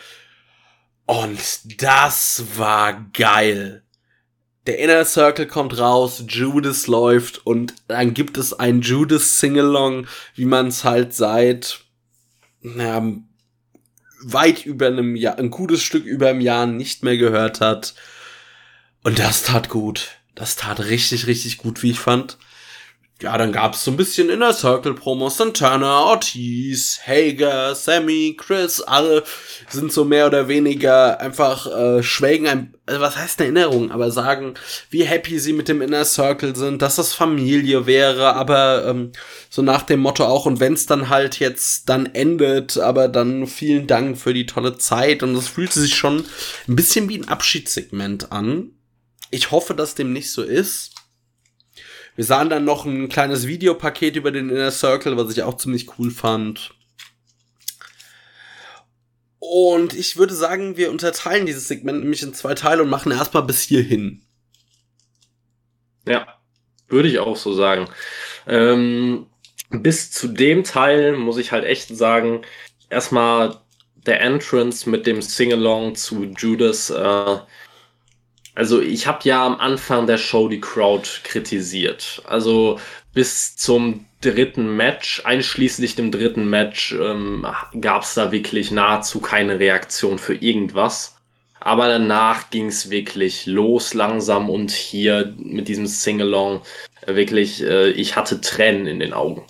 Und 1.06 1.80
das 1.82 2.44
war 2.56 3.06
geil. 3.14 3.84
Der 4.66 4.78
Inner 4.80 5.06
Circle 5.06 5.46
kommt 5.46 5.78
raus, 5.78 6.24
Judas 6.28 6.88
läuft 6.88 7.46
und 7.46 7.72
dann 7.88 8.12
gibt 8.12 8.36
es 8.36 8.52
ein 8.52 8.82
Judas 8.82 9.40
Singalong, 9.40 10.06
wie 10.34 10.44
man 10.44 10.66
es 10.66 10.84
halt 10.84 11.14
seit 11.14 11.80
naja, 12.60 13.02
weit 14.20 14.64
über 14.64 14.86
einem 14.86 15.16
Jahr, 15.16 15.38
ein 15.38 15.50
gutes 15.50 15.82
Stück 15.82 16.04
über 16.04 16.28
einem 16.28 16.40
Jahr 16.40 16.66
nicht 16.66 17.02
mehr 17.02 17.16
gehört 17.16 17.60
hat. 17.60 17.94
Und 19.02 19.18
das 19.18 19.42
tat 19.42 19.68
gut. 19.68 20.18
Das 20.34 20.56
tat 20.56 20.80
richtig, 20.80 21.26
richtig 21.26 21.58
gut, 21.58 21.82
wie 21.82 21.90
ich 21.92 21.98
fand 21.98 22.36
ja, 23.22 23.38
dann 23.38 23.50
gab's 23.50 23.82
so 23.82 23.90
ein 23.90 23.96
bisschen 23.96 24.28
Inner 24.28 24.52
Circle 24.52 24.92
Promos, 24.92 25.38
Santana, 25.38 26.00
Ortiz, 26.00 27.00
Hager, 27.06 27.74
Sammy, 27.74 28.36
Chris, 28.38 28.82
alle 28.82 29.24
sind 29.70 29.90
so 29.90 30.04
mehr 30.04 30.26
oder 30.26 30.48
weniger 30.48 31.18
einfach 31.18 31.66
äh, 31.66 32.02
schwelgen 32.02 32.46
ein, 32.46 32.74
also 32.84 33.00
was 33.00 33.16
heißt 33.16 33.40
eine 33.40 33.46
Erinnerung, 33.46 33.90
aber 33.90 34.10
sagen, 34.10 34.52
wie 34.90 35.04
happy 35.04 35.38
sie 35.38 35.54
mit 35.54 35.68
dem 35.68 35.80
Inner 35.80 36.04
Circle 36.04 36.54
sind, 36.56 36.82
dass 36.82 36.96
das 36.96 37.14
Familie 37.14 37.86
wäre, 37.86 38.34
aber 38.34 38.84
ähm, 38.86 39.12
so 39.48 39.62
nach 39.62 39.82
dem 39.82 40.00
Motto 40.00 40.26
auch, 40.26 40.44
und 40.44 40.60
wenn's 40.60 40.84
dann 40.84 41.08
halt 41.08 41.38
jetzt 41.38 41.88
dann 41.88 42.04
endet, 42.04 42.76
aber 42.76 43.08
dann 43.08 43.46
vielen 43.46 43.86
Dank 43.86 44.18
für 44.18 44.34
die 44.34 44.44
tolle 44.44 44.76
Zeit 44.76 45.22
und 45.22 45.32
das 45.32 45.48
fühlte 45.48 45.80
sich 45.80 45.94
schon 45.94 46.26
ein 46.68 46.76
bisschen 46.76 47.08
wie 47.08 47.16
ein 47.16 47.28
Abschiedssegment 47.28 48.30
an. 48.30 48.72
Ich 49.30 49.50
hoffe, 49.50 49.74
dass 49.74 49.94
dem 49.94 50.12
nicht 50.12 50.30
so 50.30 50.42
ist 50.42 50.95
wir 52.16 52.24
sahen 52.24 52.50
dann 52.50 52.64
noch 52.64 52.84
ein 52.84 53.08
kleines 53.08 53.46
Videopaket 53.46 54.16
über 54.16 54.32
den 54.32 54.48
Inner 54.48 54.70
Circle, 54.70 55.16
was 55.16 55.30
ich 55.30 55.42
auch 55.42 55.56
ziemlich 55.56 55.98
cool 55.98 56.10
fand. 56.10 56.74
Und 59.38 59.94
ich 59.94 60.16
würde 60.16 60.34
sagen, 60.34 60.76
wir 60.76 60.90
unterteilen 60.90 61.46
dieses 61.46 61.68
Segment 61.68 62.00
nämlich 62.00 62.22
in 62.22 62.34
zwei 62.34 62.54
Teile 62.54 62.82
und 62.82 62.88
machen 62.88 63.12
erstmal 63.12 63.44
bis 63.44 63.60
hierhin. 63.60 64.22
Ja, 66.06 66.26
würde 66.88 67.08
ich 67.08 67.18
auch 67.18 67.36
so 67.36 67.52
sagen. 67.52 67.88
Ähm, 68.46 69.26
bis 69.70 70.10
zu 70.10 70.28
dem 70.28 70.64
Teil 70.64 71.16
muss 71.16 71.36
ich 71.36 71.52
halt 71.52 71.64
echt 71.64 71.94
sagen, 71.94 72.42
erstmal 72.88 73.60
der 73.94 74.20
Entrance 74.20 74.88
mit 74.88 75.06
dem 75.06 75.20
Singalong 75.20 75.96
zu 75.96 76.24
Judas 76.24 76.90
äh, 76.90 77.38
also 78.56 78.80
ich 78.80 79.06
habe 79.06 79.18
ja 79.24 79.44
am 79.44 79.60
Anfang 79.60 80.06
der 80.06 80.16
Show 80.16 80.48
die 80.48 80.60
Crowd 80.60 81.08
kritisiert. 81.24 82.22
Also 82.26 82.80
bis 83.12 83.54
zum 83.54 84.06
dritten 84.22 84.76
Match, 84.76 85.22
einschließlich 85.24 85.94
dem 85.94 86.10
dritten 86.10 86.48
Match, 86.48 86.92
ähm, 86.92 87.46
gab 87.80 88.02
es 88.02 88.14
da 88.14 88.32
wirklich 88.32 88.70
nahezu 88.70 89.20
keine 89.20 89.60
Reaktion 89.60 90.18
für 90.18 90.34
irgendwas. 90.34 91.16
Aber 91.60 91.88
danach 91.88 92.48
ging 92.48 92.68
es 92.68 92.88
wirklich 92.88 93.44
los 93.44 93.92
langsam 93.92 94.48
und 94.48 94.70
hier 94.70 95.34
mit 95.36 95.68
diesem 95.68 95.86
Singalong 95.86 96.62
äh, 97.02 97.14
wirklich, 97.14 97.62
äh, 97.62 97.90
ich 97.90 98.16
hatte 98.16 98.40
Tränen 98.40 98.86
in 98.86 99.00
den 99.00 99.12
Augen. 99.12 99.44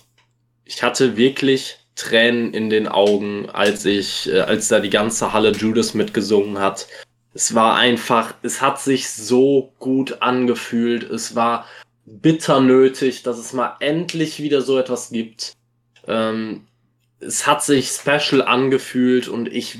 Ich 0.65 0.83
hatte 0.83 1.15
wirklich 1.15 1.77
Tränen 1.95 2.53
in 2.53 2.69
den 2.69 2.89
Augen, 2.89 3.49
als 3.49 3.85
ich, 3.85 4.29
äh, 4.29 4.41
als 4.41 4.67
da 4.67 4.81
die 4.81 4.89
ganze 4.89 5.31
Halle 5.31 5.51
Judas 5.51 5.93
mitgesungen 5.93 6.59
hat 6.59 6.87
es 7.37 7.53
war 7.53 7.75
einfach, 7.75 8.33
es 8.41 8.63
hat 8.63 8.81
sich 8.81 9.11
so 9.11 9.71
gut 9.77 10.23
angefühlt. 10.23 11.03
Es 11.03 11.35
war 11.35 11.67
bitter 12.03 12.61
nötig, 12.61 13.21
dass 13.21 13.37
es 13.37 13.53
mal 13.53 13.75
endlich 13.79 14.41
wieder 14.41 14.63
so 14.63 14.79
etwas 14.79 15.11
gibt. 15.11 15.53
Ähm, 16.07 16.65
es 17.19 17.45
hat 17.45 17.63
sich 17.63 17.89
special 17.89 18.41
angefühlt 18.41 19.27
und 19.27 19.53
ich, 19.53 19.77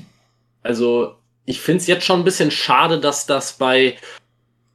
also 0.62 1.16
ich 1.46 1.60
finde 1.60 1.82
es 1.82 1.88
jetzt 1.88 2.06
schon 2.06 2.22
ein 2.22 2.26
bisschen 2.26 2.52
schade, 2.52 3.00
dass 3.00 3.26
das 3.26 3.54
bei 3.54 3.98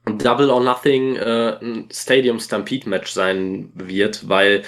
Double 0.05 0.51
or 0.51 0.61
Nothing 0.61 1.15
äh, 1.15 1.59
ein 1.63 1.89
Stadium 1.93 2.41
Stampede 2.41 2.89
Match 2.89 3.13
sein 3.13 3.71
wird, 3.77 4.29
weil 4.29 4.65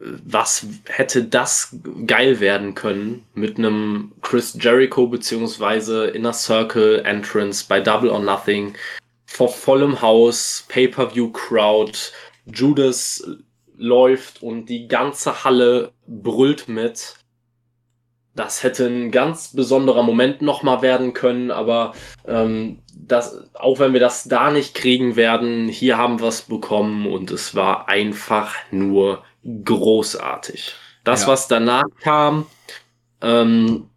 was 0.00 0.66
hätte 0.86 1.24
das 1.24 1.76
geil 2.06 2.40
werden 2.40 2.74
können 2.74 3.26
mit 3.34 3.58
einem 3.58 4.12
Chris 4.22 4.56
Jericho 4.60 5.08
beziehungsweise 5.08 6.06
Inner 6.06 6.32
Circle 6.32 7.02
Entrance 7.04 7.64
bei 7.68 7.80
Double 7.80 8.10
or 8.10 8.20
Nothing 8.20 8.74
vor 9.26 9.48
vollem 9.48 10.00
Haus, 10.00 10.64
Pay-per-view 10.68 11.30
Crowd, 11.32 11.92
Judas 12.46 13.24
läuft 13.76 14.42
und 14.42 14.66
die 14.66 14.88
ganze 14.88 15.44
Halle 15.44 15.92
brüllt 16.06 16.68
mit. 16.68 17.14
Das 18.34 18.62
hätte 18.62 18.86
ein 18.86 19.10
ganz 19.10 19.54
besonderer 19.54 20.02
Moment 20.02 20.42
nochmal 20.42 20.80
werden 20.80 21.12
können, 21.12 21.50
aber 21.50 21.92
ähm, 22.26 22.78
das, 22.94 23.50
auch 23.54 23.80
wenn 23.80 23.92
wir 23.92 24.00
das 24.00 24.24
da 24.24 24.50
nicht 24.50 24.74
kriegen 24.74 25.16
werden, 25.16 25.68
hier 25.68 25.98
haben 25.98 26.20
wir 26.20 26.28
es 26.28 26.42
bekommen 26.42 27.06
und 27.06 27.30
es 27.30 27.54
war 27.54 27.88
einfach 27.88 28.54
nur 28.70 29.24
großartig. 29.44 30.74
Das, 31.04 31.22
ja. 31.22 31.28
was 31.28 31.48
danach 31.48 31.84
kam, 32.02 32.46
ähm, 33.22 33.88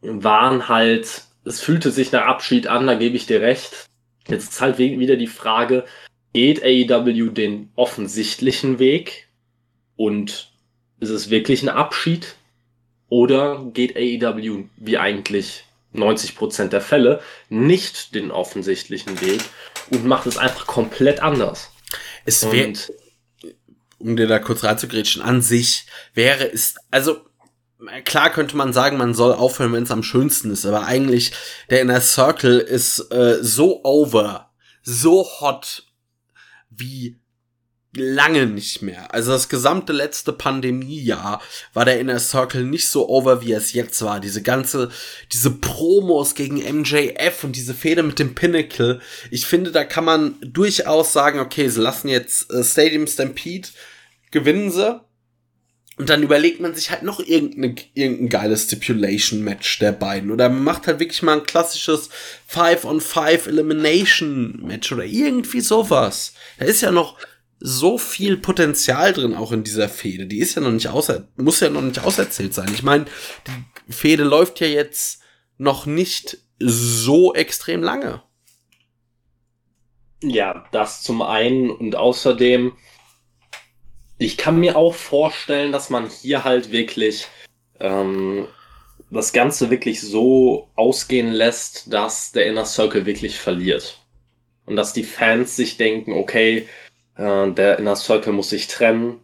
waren 0.00 0.68
halt, 0.68 1.22
es 1.44 1.60
fühlte 1.60 1.90
sich 1.90 2.12
nach 2.12 2.26
Abschied 2.26 2.66
an, 2.66 2.86
da 2.86 2.94
gebe 2.94 3.16
ich 3.16 3.26
dir 3.26 3.40
recht. 3.40 3.86
Jetzt 4.28 4.52
ist 4.52 4.60
halt 4.60 4.78
wieder 4.78 5.16
die 5.16 5.26
Frage, 5.26 5.84
geht 6.32 6.62
AEW 6.62 7.30
den 7.30 7.70
offensichtlichen 7.76 8.78
Weg 8.78 9.28
und 9.96 10.50
ist 11.00 11.10
es 11.10 11.30
wirklich 11.30 11.62
ein 11.62 11.68
Abschied? 11.68 12.34
Oder 13.08 13.64
geht 13.72 13.96
AEW, 13.96 14.64
wie 14.76 14.98
eigentlich 14.98 15.64
90% 15.94 16.68
der 16.68 16.80
Fälle, 16.80 17.20
nicht 17.48 18.14
den 18.14 18.30
offensichtlichen 18.30 19.20
Weg 19.20 19.40
und 19.90 20.04
macht 20.04 20.26
es 20.26 20.36
einfach 20.36 20.66
komplett 20.66 21.20
anders? 21.20 21.72
Es 22.24 22.50
wird 22.50 22.92
um 23.98 24.16
dir 24.16 24.26
da 24.26 24.38
kurz 24.38 24.64
reinzugrätschen, 24.64 25.22
an 25.22 25.42
sich 25.42 25.86
wäre 26.14 26.50
es, 26.52 26.76
also 26.90 27.20
klar 28.04 28.30
könnte 28.30 28.56
man 28.56 28.72
sagen, 28.72 28.96
man 28.96 29.14
soll 29.14 29.32
aufhören, 29.32 29.72
wenn 29.72 29.82
es 29.84 29.90
am 29.90 30.02
schönsten 30.02 30.50
ist, 30.50 30.66
aber 30.66 30.86
eigentlich 30.86 31.32
der 31.70 31.80
Inner 31.80 32.00
Circle 32.00 32.58
ist 32.58 33.10
äh, 33.10 33.38
so 33.42 33.84
over, 33.84 34.50
so 34.82 35.26
hot 35.40 35.84
wie 36.70 37.18
lange 37.96 38.46
nicht 38.46 38.82
mehr. 38.82 39.12
Also 39.14 39.32
das 39.32 39.48
gesamte 39.48 39.92
letzte 39.92 40.32
Pandemiejahr 40.32 41.42
war 41.72 41.84
der 41.84 42.00
Inner 42.00 42.18
Circle 42.18 42.64
nicht 42.64 42.88
so 42.88 43.08
over, 43.08 43.42
wie 43.42 43.52
es 43.52 43.72
jetzt 43.72 44.02
war. 44.02 44.20
Diese 44.20 44.42
ganze, 44.42 44.90
diese 45.32 45.50
Promos 45.50 46.34
gegen 46.34 46.56
MJF 46.56 47.44
und 47.44 47.56
diese 47.56 47.74
Fehde 47.74 48.02
mit 48.02 48.18
dem 48.18 48.34
Pinnacle. 48.34 49.00
Ich 49.30 49.46
finde, 49.46 49.72
da 49.72 49.84
kann 49.84 50.04
man 50.04 50.36
durchaus 50.40 51.12
sagen, 51.12 51.40
okay, 51.40 51.68
sie 51.68 51.80
lassen 51.80 52.08
jetzt 52.08 52.50
äh, 52.52 52.62
Stadium 52.62 53.06
Stampede, 53.06 53.68
gewinnen 54.30 54.70
sie. 54.70 55.00
Und 55.98 56.10
dann 56.10 56.22
überlegt 56.22 56.60
man 56.60 56.74
sich 56.74 56.90
halt 56.90 57.02
noch 57.04 57.20
irgendein, 57.20 57.76
irgendein 57.94 58.28
geiles 58.28 58.64
Stipulation-Match 58.64 59.78
der 59.78 59.92
beiden. 59.92 60.30
Oder 60.30 60.50
man 60.50 60.62
macht 60.62 60.86
halt 60.86 61.00
wirklich 61.00 61.22
mal 61.22 61.38
ein 61.38 61.46
klassisches 61.46 62.10
5-on-5 62.52 63.48
Elimination-Match 63.48 64.92
oder 64.92 65.04
irgendwie 65.04 65.62
sowas. 65.62 66.34
Da 66.58 66.66
ist 66.66 66.82
ja 66.82 66.90
noch 66.90 67.16
so 67.68 67.98
viel 67.98 68.36
Potenzial 68.36 69.12
drin, 69.12 69.34
auch 69.34 69.50
in 69.50 69.64
dieser 69.64 69.88
Fehde. 69.88 70.26
Die 70.26 70.38
ist 70.38 70.54
ja 70.54 70.62
noch 70.62 70.70
nicht 70.70 70.86
außer, 70.88 71.26
muss 71.36 71.58
ja 71.58 71.68
noch 71.68 71.82
nicht 71.82 72.04
auserzählt 72.04 72.54
sein. 72.54 72.70
Ich 72.72 72.84
meine, 72.84 73.06
die 73.88 73.92
Fehde 73.92 74.22
läuft 74.22 74.60
ja 74.60 74.68
jetzt 74.68 75.20
noch 75.58 75.84
nicht 75.84 76.38
so 76.60 77.34
extrem 77.34 77.82
lange. 77.82 78.22
Ja, 80.22 80.64
das 80.70 81.02
zum 81.02 81.22
einen 81.22 81.70
und 81.70 81.96
außerdem 81.96 82.72
ich 84.18 84.36
kann 84.36 84.60
mir 84.60 84.76
auch 84.76 84.94
vorstellen, 84.94 85.72
dass 85.72 85.90
man 85.90 86.08
hier 86.08 86.44
halt 86.44 86.70
wirklich 86.70 87.26
ähm, 87.80 88.46
das 89.10 89.32
Ganze 89.32 89.70
wirklich 89.70 90.00
so 90.00 90.70
ausgehen 90.74 91.32
lässt, 91.32 91.92
dass 91.92 92.32
der 92.32 92.46
Inner 92.46 92.64
Circle 92.64 93.06
wirklich 93.06 93.38
verliert. 93.38 94.00
Und 94.64 94.76
dass 94.76 94.92
die 94.92 95.04
Fans 95.04 95.54
sich 95.54 95.76
denken, 95.76 96.12
okay, 96.12 96.66
äh, 97.16 97.50
der 97.50 97.78
Inner 97.78 97.96
Circle 97.96 98.32
muss 98.32 98.50
sich 98.50 98.68
trennen, 98.68 99.20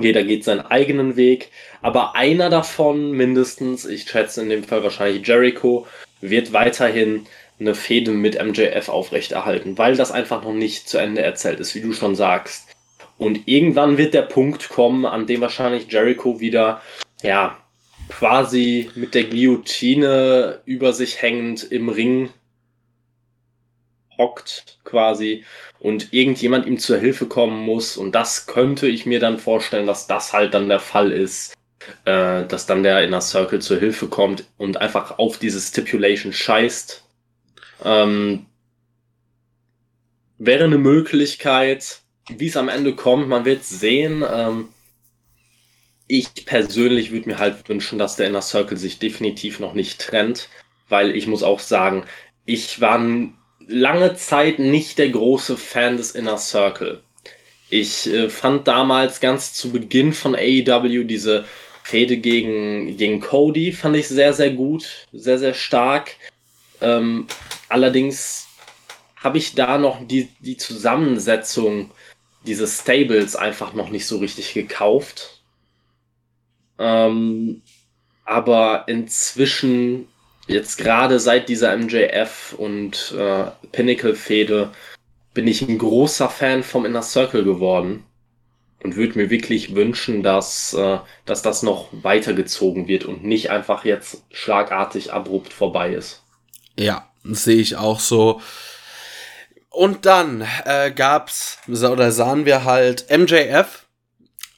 jeder 0.00 0.24
geht 0.24 0.44
seinen 0.44 0.60
eigenen 0.60 1.16
Weg, 1.16 1.50
aber 1.80 2.16
einer 2.16 2.50
davon 2.50 3.12
mindestens, 3.12 3.84
ich 3.84 4.08
schätze 4.08 4.42
in 4.42 4.48
dem 4.48 4.64
Fall 4.64 4.82
wahrscheinlich 4.82 5.26
Jericho, 5.26 5.86
wird 6.20 6.52
weiterhin 6.52 7.26
eine 7.60 7.74
Fehde 7.74 8.10
mit 8.10 8.42
MJF 8.42 8.88
aufrechterhalten, 8.88 9.78
weil 9.78 9.96
das 9.96 10.10
einfach 10.10 10.42
noch 10.42 10.52
nicht 10.52 10.88
zu 10.88 10.98
Ende 10.98 11.22
erzählt 11.22 11.60
ist, 11.60 11.74
wie 11.74 11.80
du 11.80 11.92
schon 11.92 12.16
sagst. 12.16 12.66
Und 13.16 13.46
irgendwann 13.46 13.96
wird 13.96 14.14
der 14.14 14.22
Punkt 14.22 14.68
kommen, 14.68 15.06
an 15.06 15.26
dem 15.26 15.40
wahrscheinlich 15.40 15.90
Jericho 15.90 16.40
wieder, 16.40 16.80
ja, 17.22 17.56
quasi 18.08 18.90
mit 18.96 19.14
der 19.14 19.24
Guillotine 19.24 20.60
über 20.64 20.92
sich 20.92 21.22
hängend 21.22 21.62
im 21.70 21.88
Ring 21.88 22.30
hockt 24.18 24.78
quasi 24.84 25.44
und 25.78 26.12
irgendjemand 26.12 26.66
ihm 26.66 26.78
zur 26.78 26.98
Hilfe 26.98 27.26
kommen 27.26 27.58
muss. 27.58 27.96
Und 27.96 28.14
das 28.14 28.46
könnte 28.46 28.86
ich 28.86 29.06
mir 29.06 29.20
dann 29.20 29.38
vorstellen, 29.38 29.86
dass 29.86 30.06
das 30.06 30.32
halt 30.32 30.54
dann 30.54 30.68
der 30.68 30.80
Fall 30.80 31.12
ist, 31.12 31.54
äh, 32.04 32.44
dass 32.46 32.66
dann 32.66 32.82
der 32.82 33.04
Inner 33.04 33.20
Circle 33.20 33.60
zur 33.60 33.78
Hilfe 33.78 34.08
kommt 34.08 34.44
und 34.56 34.80
einfach 34.80 35.18
auf 35.18 35.38
diese 35.38 35.60
Stipulation 35.60 36.32
scheißt. 36.32 37.04
Ähm, 37.84 38.46
wäre 40.38 40.64
eine 40.64 40.78
Möglichkeit, 40.78 42.00
wie 42.28 42.46
es 42.46 42.56
am 42.56 42.68
Ende 42.68 42.94
kommt, 42.94 43.28
man 43.28 43.44
wird 43.44 43.64
sehen. 43.64 44.24
Ähm, 44.28 44.68
ich 46.06 46.46
persönlich 46.46 47.12
würde 47.12 47.30
mir 47.30 47.38
halt 47.38 47.68
wünschen, 47.68 47.98
dass 47.98 48.16
der 48.16 48.28
Inner 48.28 48.42
Circle 48.42 48.76
sich 48.76 48.98
definitiv 48.98 49.60
noch 49.60 49.74
nicht 49.74 50.00
trennt, 50.00 50.48
weil 50.88 51.16
ich 51.16 51.26
muss 51.26 51.42
auch 51.42 51.60
sagen, 51.60 52.04
ich 52.44 52.80
war 52.80 52.98
lange 53.66 54.14
Zeit 54.14 54.58
nicht 54.58 54.98
der 54.98 55.10
große 55.10 55.56
Fan 55.56 55.96
des 55.96 56.12
Inner 56.12 56.38
Circle. 56.38 57.02
Ich 57.70 58.06
äh, 58.06 58.28
fand 58.28 58.68
damals 58.68 59.20
ganz 59.20 59.54
zu 59.54 59.70
Beginn 59.70 60.12
von 60.12 60.34
AEW 60.34 61.04
diese 61.04 61.44
Fehde 61.82 62.16
gegen, 62.16 62.96
gegen 62.96 63.20
Cody, 63.20 63.72
fand 63.72 63.96
ich 63.96 64.08
sehr, 64.08 64.32
sehr 64.32 64.50
gut, 64.50 65.06
sehr, 65.12 65.38
sehr 65.38 65.54
stark. 65.54 66.16
Ähm, 66.80 67.26
allerdings 67.68 68.46
habe 69.16 69.38
ich 69.38 69.54
da 69.54 69.78
noch 69.78 70.06
die, 70.06 70.28
die 70.40 70.56
Zusammensetzung 70.56 71.90
diese 72.46 72.66
Stables 72.66 73.36
einfach 73.36 73.72
noch 73.72 73.90
nicht 73.90 74.06
so 74.06 74.18
richtig 74.18 74.54
gekauft. 74.54 75.42
Ähm, 76.78 77.62
aber 78.24 78.84
inzwischen, 78.86 80.08
jetzt 80.46 80.78
gerade 80.78 81.18
seit 81.20 81.48
dieser 81.48 81.76
MJF 81.76 82.54
und 82.56 83.14
äh, 83.16 83.46
Pinnacle-Fehde, 83.72 84.70
bin 85.32 85.48
ich 85.48 85.62
ein 85.62 85.78
großer 85.78 86.28
Fan 86.28 86.62
vom 86.62 86.84
Inner 86.84 87.02
Circle 87.02 87.44
geworden 87.44 88.04
und 88.82 88.96
würde 88.96 89.18
mir 89.18 89.30
wirklich 89.30 89.74
wünschen, 89.74 90.22
dass, 90.22 90.74
äh, 90.74 90.98
dass 91.24 91.42
das 91.42 91.62
noch 91.62 91.88
weitergezogen 91.90 92.86
wird 92.86 93.04
und 93.04 93.24
nicht 93.24 93.50
einfach 93.50 93.84
jetzt 93.84 94.22
schlagartig 94.30 95.12
abrupt 95.12 95.52
vorbei 95.52 95.94
ist. 95.94 96.22
Ja, 96.78 97.10
sehe 97.24 97.60
ich 97.60 97.76
auch 97.76 97.98
so. 97.98 98.40
Und 99.70 100.06
dann 100.06 100.46
äh, 100.66 100.92
gab's 100.92 101.58
oder 101.66 102.12
sahen 102.12 102.44
wir 102.44 102.64
halt 102.64 103.06
MJF 103.10 103.86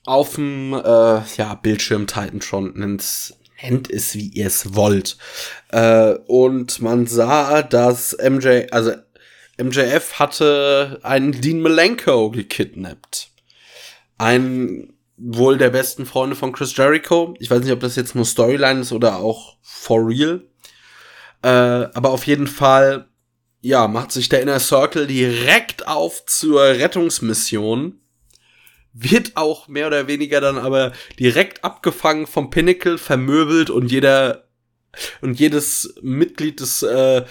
auf 0.04 0.34
dem 0.34 0.74
äh, 0.74 1.22
ja, 1.36 1.54
Bildschirm 1.62 2.06
Titantron, 2.06 2.72
nennt, 2.74 3.34
nennt 3.62 3.90
es 3.90 4.14
wie 4.14 4.28
ihr 4.28 4.46
es 4.46 4.74
wollt. 4.74 5.16
Äh, 5.70 6.14
und 6.26 6.80
man 6.80 7.06
sah, 7.06 7.62
dass 7.62 8.16
MJ, 8.18 8.66
also 8.70 8.92
MJF 9.58 10.18
hatte 10.18 11.00
einen 11.02 11.40
Dean 11.40 11.60
Malenko 11.60 12.30
gekidnappt. 12.30 13.30
Ein 14.18 14.92
wohl 15.16 15.56
der 15.56 15.70
besten 15.70 16.04
Freunde 16.04 16.36
von 16.36 16.52
Chris 16.52 16.76
Jericho. 16.76 17.34
Ich 17.38 17.50
weiß 17.50 17.62
nicht, 17.62 17.72
ob 17.72 17.80
das 17.80 17.96
jetzt 17.96 18.14
nur 18.14 18.26
Storyline 18.26 18.80
ist 18.80 18.92
oder 18.92 19.16
auch 19.16 19.56
for 19.62 20.06
real. 20.06 20.42
Äh, 21.42 21.48
aber 21.48 22.10
auf 22.10 22.26
jeden 22.26 22.46
Fall 22.46 23.08
ja, 23.66 23.88
macht 23.88 24.12
sich 24.12 24.28
der 24.28 24.42
Inner 24.42 24.60
Circle 24.60 25.06
direkt 25.06 25.88
auf 25.88 26.24
zur 26.26 26.62
Rettungsmission. 26.62 28.00
Wird 28.98 29.36
auch 29.36 29.68
mehr 29.68 29.88
oder 29.88 30.08
weniger 30.08 30.40
dann 30.40 30.56
aber 30.56 30.92
direkt 31.20 31.64
abgefangen 31.64 32.26
vom 32.26 32.48
Pinnacle, 32.48 32.96
vermöbelt 32.96 33.68
und 33.68 33.92
jeder 33.92 34.48
und 35.20 35.38
jedes 35.38 35.94
Mitglied 36.00 36.60
des 36.60 36.82
äh, 36.82 37.24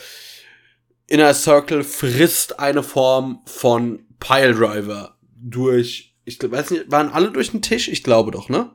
Inner 1.08 1.34
Circle 1.34 1.84
frisst 1.84 2.60
eine 2.60 2.84
Form 2.84 3.42
von 3.46 4.06
Piledriver 4.20 5.18
durch. 5.36 6.16
Ich 6.24 6.40
weiß 6.40 6.72
nicht, 6.72 6.92
waren 6.92 7.10
alle 7.10 7.32
durch 7.32 7.52
den 7.52 7.62
Tisch? 7.62 7.88
Ich 7.88 8.04
glaube 8.04 8.32
doch, 8.32 8.50
ne? 8.50 8.72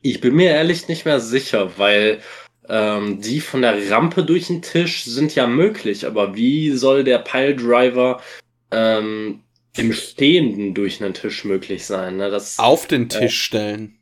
Ich 0.00 0.20
bin 0.20 0.34
mir 0.34 0.50
ehrlich 0.50 0.86
nicht 0.88 1.04
mehr 1.04 1.18
sicher, 1.20 1.72
weil 1.76 2.20
ähm, 2.68 3.20
die 3.20 3.40
von 3.40 3.62
der 3.62 3.90
Rampe 3.90 4.24
durch 4.24 4.46
den 4.48 4.62
Tisch 4.62 5.04
sind 5.04 5.34
ja 5.34 5.46
möglich, 5.46 6.06
aber 6.06 6.34
wie 6.34 6.70
soll 6.72 7.04
der 7.04 7.18
Piledriver 7.18 8.20
ähm, 8.70 9.42
im 9.78 9.92
Stehenden 9.92 10.74
durch 10.74 11.02
einen 11.02 11.14
Tisch 11.14 11.44
möglich 11.44 11.86
sein? 11.86 12.16
Ne? 12.16 12.30
Das, 12.30 12.58
auf 12.58 12.86
den 12.86 13.08
Tisch 13.08 13.22
äh, 13.22 13.28
stellen. 13.46 13.98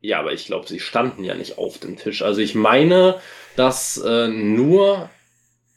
Ja, 0.00 0.18
aber 0.18 0.32
ich 0.32 0.46
glaube, 0.46 0.66
sie 0.68 0.80
standen 0.80 1.22
ja 1.22 1.34
nicht 1.34 1.58
auf 1.58 1.78
dem 1.78 1.96
Tisch. 1.96 2.22
Also 2.22 2.40
ich 2.40 2.54
meine, 2.54 3.20
dass 3.56 3.98
äh, 3.98 4.28
nur 4.28 5.08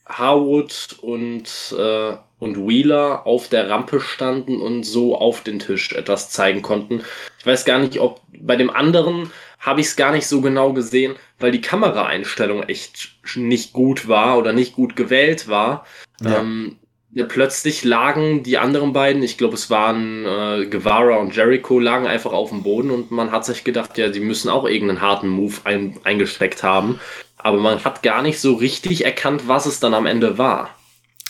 Harwood 0.05 0.97
und, 1.01 1.75
äh, 1.77 2.17
und 2.39 2.67
Wheeler 2.67 3.25
auf 3.25 3.49
der 3.49 3.69
Rampe 3.69 3.99
standen 3.99 4.61
und 4.61 4.83
so 4.83 5.17
auf 5.17 5.43
den 5.43 5.59
Tisch 5.59 5.93
etwas 5.93 6.29
zeigen 6.29 6.61
konnten. 6.61 7.03
Ich 7.39 7.45
weiß 7.45 7.65
gar 7.65 7.79
nicht, 7.79 7.99
ob 7.99 8.21
bei 8.39 8.55
dem 8.55 8.69
anderen 8.69 9.31
habe 9.59 9.81
ich 9.81 9.87
es 9.87 9.95
gar 9.95 10.11
nicht 10.11 10.27
so 10.27 10.41
genau 10.41 10.73
gesehen, 10.73 11.15
weil 11.39 11.51
die 11.51 11.61
Kameraeinstellung 11.61 12.63
echt 12.63 13.15
nicht 13.35 13.73
gut 13.73 14.07
war 14.07 14.37
oder 14.37 14.53
nicht 14.53 14.73
gut 14.73 14.95
gewählt 14.95 15.47
war. 15.47 15.85
Ja. 16.21 16.39
Ähm, 16.39 16.77
plötzlich 17.23 17.85
lagen 17.85 18.43
die 18.43 18.57
anderen 18.57 18.91
beiden, 18.91 19.23
ich 19.23 19.37
glaube 19.37 19.55
es 19.55 19.69
waren 19.69 20.25
äh, 20.25 20.65
Guevara 20.65 21.15
und 21.15 21.33
Jericho, 21.33 21.79
lagen 21.79 22.07
einfach 22.07 22.33
auf 22.33 22.49
dem 22.49 22.61
Boden 22.61 22.91
und 22.91 23.09
man 23.09 23.31
hat 23.31 23.45
sich 23.45 23.63
gedacht, 23.63 23.97
ja, 23.97 24.09
die 24.09 24.19
müssen 24.19 24.49
auch 24.49 24.65
irgendeinen 24.65 24.99
harten 24.99 25.29
Move 25.29 25.55
ein, 25.63 25.97
eingesteckt 26.03 26.61
haben. 26.61 26.99
Aber 27.37 27.57
man 27.57 27.81
hat 27.85 28.03
gar 28.03 28.21
nicht 28.21 28.41
so 28.41 28.55
richtig 28.55 29.05
erkannt, 29.05 29.47
was 29.47 29.65
es 29.65 29.79
dann 29.79 29.93
am 29.93 30.05
Ende 30.05 30.37
war. 30.37 30.71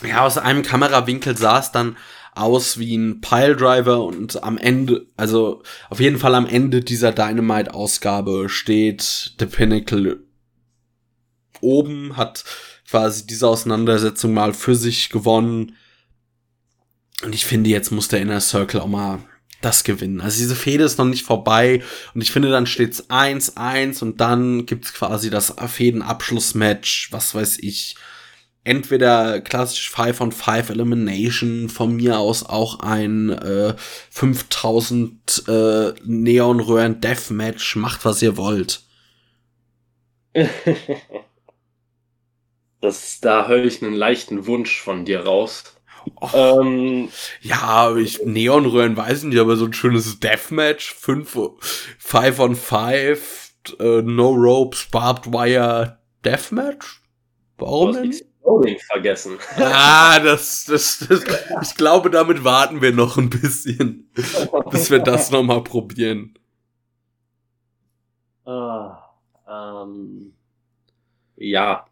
Ja, 0.04 0.26
aus 0.26 0.38
einem 0.38 0.62
Kamerawinkel 0.62 1.36
sah 1.36 1.60
es 1.60 1.70
dann 1.70 1.96
aus 2.34 2.78
wie 2.78 2.96
ein 2.96 3.20
Piledriver 3.20 4.02
und 4.02 4.42
am 4.42 4.58
Ende, 4.58 5.06
also 5.16 5.62
auf 5.88 6.00
jeden 6.00 6.18
Fall 6.18 6.34
am 6.34 6.46
Ende 6.46 6.80
dieser 6.80 7.12
Dynamite-Ausgabe 7.12 8.48
steht 8.48 9.34
The 9.38 9.46
Pinnacle 9.46 10.18
oben, 11.60 12.16
hat 12.16 12.44
quasi 12.88 13.26
diese 13.26 13.48
Auseinandersetzung 13.48 14.34
mal 14.34 14.54
für 14.54 14.74
sich 14.74 15.10
gewonnen. 15.10 15.76
Und 17.22 17.34
ich 17.34 17.44
finde, 17.44 17.70
jetzt 17.70 17.90
muss 17.90 18.08
der 18.08 18.20
Inner 18.20 18.40
Circle 18.40 18.80
auch 18.80 18.88
mal 18.88 19.20
das 19.62 19.84
gewinnen. 19.84 20.20
Also 20.20 20.38
diese 20.38 20.54
Fehde 20.54 20.84
ist 20.84 20.98
noch 20.98 21.06
nicht 21.06 21.24
vorbei 21.24 21.82
und 22.14 22.20
ich 22.20 22.30
finde, 22.30 22.50
dann 22.50 22.66
steht's 22.66 23.08
1-1 23.08 24.02
und 24.02 24.20
dann 24.20 24.66
gibt's 24.66 24.92
quasi 24.92 25.30
das 25.30 25.54
Fädenabschlussmatch, 25.66 27.08
was 27.10 27.34
weiß 27.34 27.58
ich, 27.60 27.96
entweder 28.64 29.40
klassisch 29.40 29.90
5 29.90 30.20
on 30.20 30.32
5 30.32 30.70
Elimination, 30.70 31.68
von 31.68 31.96
mir 31.96 32.18
aus 32.18 32.44
auch 32.44 32.80
ein 32.80 33.30
äh, 33.30 33.74
5000 34.10 35.44
äh, 35.48 35.92
Neonröhren 36.04 37.00
Deathmatch, 37.00 37.76
macht 37.76 38.04
was 38.04 38.20
ihr 38.22 38.36
wollt. 38.36 38.82
das, 42.80 43.20
da 43.20 43.48
höre 43.48 43.64
ich 43.64 43.82
einen 43.82 43.94
leichten 43.94 44.46
Wunsch 44.46 44.80
von 44.80 45.04
dir 45.04 45.24
raus. 45.24 45.64
Oh. 46.20 46.28
Ähm, 46.34 47.08
ja, 47.40 47.96
ich, 47.96 48.24
Neonröhren 48.24 48.96
weiß 48.96 49.24
nicht, 49.24 49.38
aber 49.38 49.56
so 49.56 49.64
ein 49.64 49.72
schönes 49.72 50.20
Deathmatch, 50.20 50.94
5, 50.94 51.38
5 51.98 52.38
on 52.38 52.54
5, 52.54 53.50
uh, 53.80 54.02
No 54.02 54.30
Ropes, 54.30 54.86
Barbed 54.90 55.32
Wire, 55.32 55.98
Deathmatch? 56.24 57.02
Warum 57.58 57.92
denn? 57.92 58.14
Loading 58.44 58.78
vergessen. 58.78 59.38
Ah, 59.56 60.20
das, 60.20 60.66
das, 60.66 61.04
das, 61.08 61.24
ich 61.62 61.74
glaube, 61.74 62.10
damit 62.10 62.44
warten 62.44 62.80
wir 62.80 62.92
noch 62.92 63.16
ein 63.16 63.28
bisschen, 63.28 64.08
bis 64.70 64.90
wir 64.90 65.00
das 65.00 65.30
nochmal 65.32 65.64
probieren. 65.64 66.38
Ah, 68.44 69.02
ähm, 69.48 70.32
ja, 71.36 71.86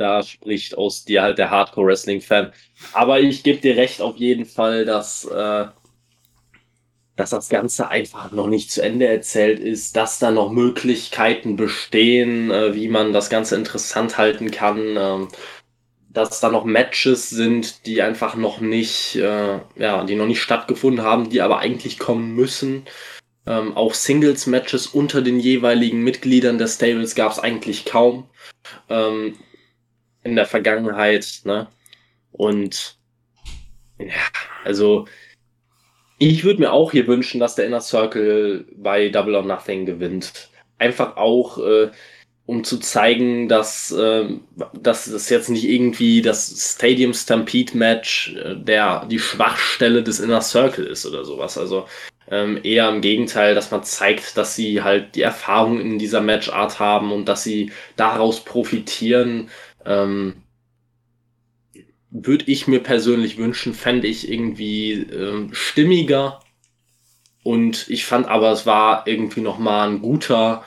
da 0.00 0.22
spricht 0.22 0.78
aus 0.78 1.04
dir 1.04 1.20
halt 1.20 1.36
der 1.38 1.50
Hardcore-Wrestling-Fan. 1.50 2.52
Aber 2.94 3.20
ich 3.20 3.42
gebe 3.42 3.60
dir 3.60 3.76
recht 3.76 4.00
auf 4.00 4.16
jeden 4.16 4.46
Fall, 4.46 4.86
dass, 4.86 5.26
äh, 5.26 5.66
dass 7.16 7.30
das 7.30 7.50
Ganze 7.50 7.88
einfach 7.88 8.32
noch 8.32 8.46
nicht 8.46 8.70
zu 8.72 8.82
Ende 8.82 9.06
erzählt 9.06 9.60
ist, 9.60 9.96
dass 9.96 10.18
da 10.18 10.30
noch 10.30 10.50
Möglichkeiten 10.50 11.56
bestehen, 11.56 12.50
äh, 12.50 12.74
wie 12.74 12.88
man 12.88 13.12
das 13.12 13.28
Ganze 13.28 13.56
interessant 13.56 14.16
halten 14.16 14.50
kann. 14.50 14.96
Ähm, 14.96 15.28
dass 16.08 16.40
da 16.40 16.50
noch 16.50 16.64
Matches 16.64 17.28
sind, 17.30 17.86
die 17.86 18.02
einfach 18.02 18.34
noch 18.34 18.60
nicht, 18.60 19.16
äh, 19.16 19.60
ja, 19.76 20.02
die 20.04 20.16
noch 20.16 20.26
nicht 20.26 20.40
stattgefunden 20.40 21.04
haben, 21.04 21.28
die 21.28 21.42
aber 21.42 21.58
eigentlich 21.58 21.98
kommen 21.98 22.34
müssen. 22.34 22.86
Ähm, 23.46 23.76
auch 23.76 23.94
Singles-Matches 23.94 24.88
unter 24.88 25.22
den 25.22 25.38
jeweiligen 25.38 26.02
Mitgliedern 26.02 26.58
des 26.58 26.76
Stables 26.76 27.14
gab 27.14 27.32
es 27.32 27.38
eigentlich 27.38 27.84
kaum 27.84 28.28
ähm, 28.88 29.36
in 30.22 30.36
der 30.36 30.46
Vergangenheit. 30.46 31.40
Ne? 31.44 31.68
Und 32.32 32.96
ja, 33.98 34.14
also 34.64 35.06
ich 36.18 36.44
würde 36.44 36.60
mir 36.60 36.72
auch 36.72 36.92
hier 36.92 37.06
wünschen, 37.06 37.40
dass 37.40 37.54
der 37.54 37.66
Inner 37.66 37.80
Circle 37.80 38.66
bei 38.76 39.08
Double 39.08 39.34
or 39.34 39.42
Nothing 39.42 39.86
gewinnt. 39.86 40.50
Einfach 40.78 41.16
auch, 41.16 41.58
äh, 41.58 41.90
um 42.44 42.64
zu 42.64 42.78
zeigen, 42.78 43.48
dass, 43.48 43.90
äh, 43.92 44.26
dass 44.74 45.06
es 45.06 45.30
jetzt 45.30 45.48
nicht 45.48 45.64
irgendwie 45.64 46.20
das 46.20 46.74
Stadium 46.74 47.14
Stampede 47.14 47.76
Match 47.76 48.34
äh, 48.34 48.56
der 48.56 49.06
die 49.06 49.18
Schwachstelle 49.18 50.02
des 50.02 50.20
Inner 50.20 50.42
Circle 50.42 50.86
ist 50.86 51.06
oder 51.06 51.24
sowas. 51.24 51.56
Also 51.56 51.86
ähm, 52.30 52.60
eher 52.62 52.88
im 52.88 53.00
Gegenteil, 53.00 53.54
dass 53.54 53.70
man 53.70 53.82
zeigt, 53.82 54.36
dass 54.36 54.54
sie 54.54 54.82
halt 54.82 55.14
die 55.14 55.22
Erfahrung 55.22 55.80
in 55.80 55.98
dieser 55.98 56.20
Matchart 56.20 56.78
haben 56.78 57.12
und 57.12 57.26
dass 57.26 57.42
sie 57.42 57.72
daraus 57.96 58.44
profitieren. 58.44 59.48
Ähm, 59.84 60.42
Würde 62.10 62.44
ich 62.46 62.66
mir 62.66 62.80
persönlich 62.80 63.38
wünschen, 63.38 63.74
fände 63.74 64.06
ich 64.06 64.30
irgendwie 64.30 64.92
ähm, 64.92 65.50
stimmiger. 65.52 66.40
Und 67.42 67.88
ich 67.88 68.04
fand 68.04 68.28
aber, 68.28 68.52
es 68.52 68.66
war 68.66 69.06
irgendwie 69.06 69.40
nochmal 69.40 69.88
ein 69.88 70.02
guter 70.02 70.64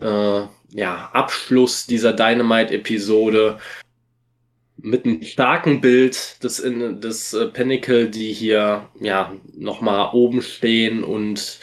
äh, 0.00 0.42
ja, 0.70 1.10
Abschluss 1.12 1.86
dieser 1.86 2.12
Dynamite-Episode 2.12 3.58
mit 4.78 5.04
einem 5.04 5.22
starken 5.22 5.80
Bild 5.80 6.42
des, 6.44 6.62
des 6.64 7.32
äh, 7.32 7.46
Pinnacle, 7.46 8.10
die 8.10 8.32
hier 8.32 8.88
ja 9.00 9.34
nochmal 9.54 10.10
oben 10.12 10.42
stehen 10.42 11.02
und 11.02 11.58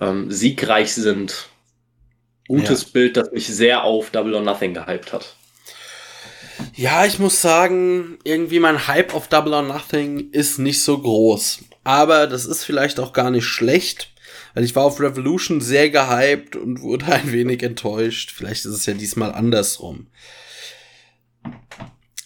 ähm, 0.00 0.30
siegreich 0.30 0.92
sind. 0.92 1.48
Gutes 2.48 2.82
ja. 2.82 2.88
Bild, 2.92 3.16
das 3.16 3.30
mich 3.32 3.46
sehr 3.46 3.84
auf 3.84 4.10
Double 4.10 4.34
or 4.34 4.42
Nothing 4.42 4.74
gehypt 4.74 5.12
hat. 5.12 5.36
Ja, 6.74 7.04
ich 7.06 7.18
muss 7.18 7.40
sagen, 7.40 8.18
irgendwie 8.24 8.60
mein 8.60 8.86
Hype 8.86 9.14
auf 9.14 9.28
Double 9.28 9.54
or 9.54 9.62
Nothing 9.62 10.30
ist 10.30 10.58
nicht 10.58 10.82
so 10.82 10.98
groß. 10.98 11.60
Aber 11.84 12.26
das 12.26 12.46
ist 12.46 12.64
vielleicht 12.64 13.00
auch 13.00 13.12
gar 13.12 13.30
nicht 13.30 13.46
schlecht, 13.46 14.12
weil 14.54 14.64
ich 14.64 14.74
war 14.76 14.84
auf 14.84 15.00
Revolution 15.00 15.60
sehr 15.60 15.90
gehypt 15.90 16.56
und 16.56 16.80
wurde 16.80 17.06
ein 17.12 17.32
wenig 17.32 17.62
enttäuscht. 17.62 18.30
Vielleicht 18.30 18.64
ist 18.64 18.74
es 18.74 18.86
ja 18.86 18.94
diesmal 18.94 19.32
andersrum. 19.32 20.08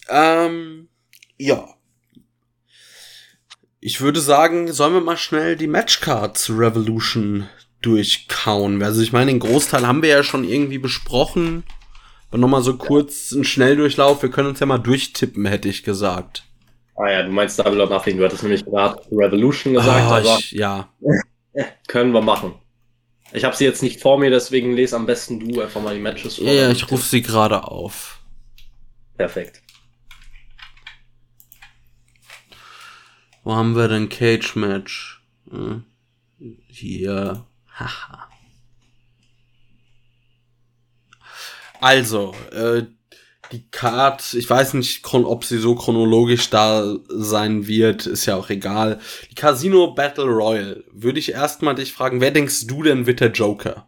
Ähm, 0.09 0.87
ja. 1.37 1.67
Ich 3.79 4.01
würde 4.01 4.19
sagen, 4.19 4.71
sollen 4.73 4.93
wir 4.93 5.01
mal 5.01 5.17
schnell 5.17 5.55
die 5.55 5.67
Matchcards 5.67 6.49
Revolution 6.49 7.47
durchkauen. 7.81 8.81
Also 8.81 9.01
ich 9.01 9.13
meine, 9.13 9.31
den 9.31 9.39
Großteil 9.39 9.85
haben 9.85 10.01
wir 10.01 10.09
ja 10.09 10.23
schon 10.23 10.43
irgendwie 10.43 10.79
besprochen. 10.79 11.63
Aber 12.29 12.39
nochmal 12.39 12.61
so 12.61 12.77
kurz 12.77 13.31
ein 13.31 13.43
Schnelldurchlauf. 13.43 14.21
Wir 14.21 14.29
können 14.29 14.49
uns 14.49 14.59
ja 14.59 14.65
mal 14.65 14.77
durchtippen, 14.77 15.45
hätte 15.45 15.69
ich 15.69 15.83
gesagt. 15.83 16.43
Ah 16.95 17.09
ja, 17.09 17.23
du 17.23 17.31
meinst 17.31 17.59
Double 17.59 17.79
or 17.79 17.89
Nothing. 17.89 18.17
Du 18.17 18.25
hattest 18.25 18.43
nämlich 18.43 18.65
gerade 18.65 18.99
Revolution 19.11 19.73
gesagt. 19.73 20.03
Oh, 20.07 20.13
aber 20.13 20.37
ich, 20.39 20.51
ja. 20.51 20.89
Können 21.87 22.11
wir 22.11 22.21
machen. 22.21 22.55
Ich 23.33 23.43
habe 23.43 23.55
sie 23.55 23.65
jetzt 23.65 23.83
nicht 23.83 24.01
vor 24.01 24.17
mir, 24.17 24.29
deswegen 24.29 24.73
lese 24.73 24.95
am 24.95 25.05
besten 25.05 25.39
du 25.39 25.61
einfach 25.61 25.81
mal 25.81 25.93
die 25.93 26.01
Matches 26.01 26.35
vor. 26.35 26.45
Ja, 26.45 26.53
ja 26.53 26.71
ich 26.71 26.89
rufe 26.89 27.03
sie 27.03 27.21
gerade 27.21 27.63
auf. 27.65 28.19
Perfekt. 29.17 29.61
Wo 33.43 33.55
haben 33.55 33.75
wir 33.75 33.87
denn 33.87 34.09
Cage 34.09 34.55
Match? 34.55 35.21
Hm. 35.49 35.83
Hier. 36.67 37.45
Haha. 37.73 38.26
Also, 41.79 42.33
äh, 42.51 42.83
die 43.51 43.69
Card, 43.69 44.33
ich 44.33 44.49
weiß 44.49 44.73
nicht, 44.73 45.05
ob 45.13 45.45
sie 45.45 45.57
so 45.57 45.75
chronologisch 45.75 46.49
da 46.49 46.95
sein 47.07 47.67
wird, 47.67 48.05
ist 48.05 48.25
ja 48.25 48.35
auch 48.35 48.49
egal. 48.49 48.99
Die 49.31 49.35
Casino 49.35 49.91
Battle 49.91 50.25
Royale, 50.25 50.83
würde 50.91 51.19
ich 51.19 51.31
erstmal 51.31 51.75
dich 51.75 51.93
fragen, 51.93 52.19
wer 52.19 52.31
denkst 52.31 52.67
du 52.67 52.83
denn 52.83 53.05
wird 53.05 53.21
der 53.21 53.31
Joker? 53.31 53.87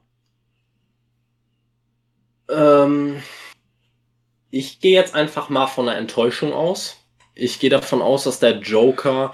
Ähm, 2.50 3.22
ich 4.50 4.80
gehe 4.80 4.94
jetzt 4.94 5.16
einfach 5.16 5.50
mal 5.50 5.68
von 5.68 5.90
einer 5.90 5.98
Enttäuschung 5.98 6.54
aus. 6.54 6.98
Ich 7.36 7.60
gehe 7.60 7.70
davon 7.70 8.02
aus, 8.02 8.24
dass 8.24 8.40
der 8.40 8.60
Joker 8.60 9.34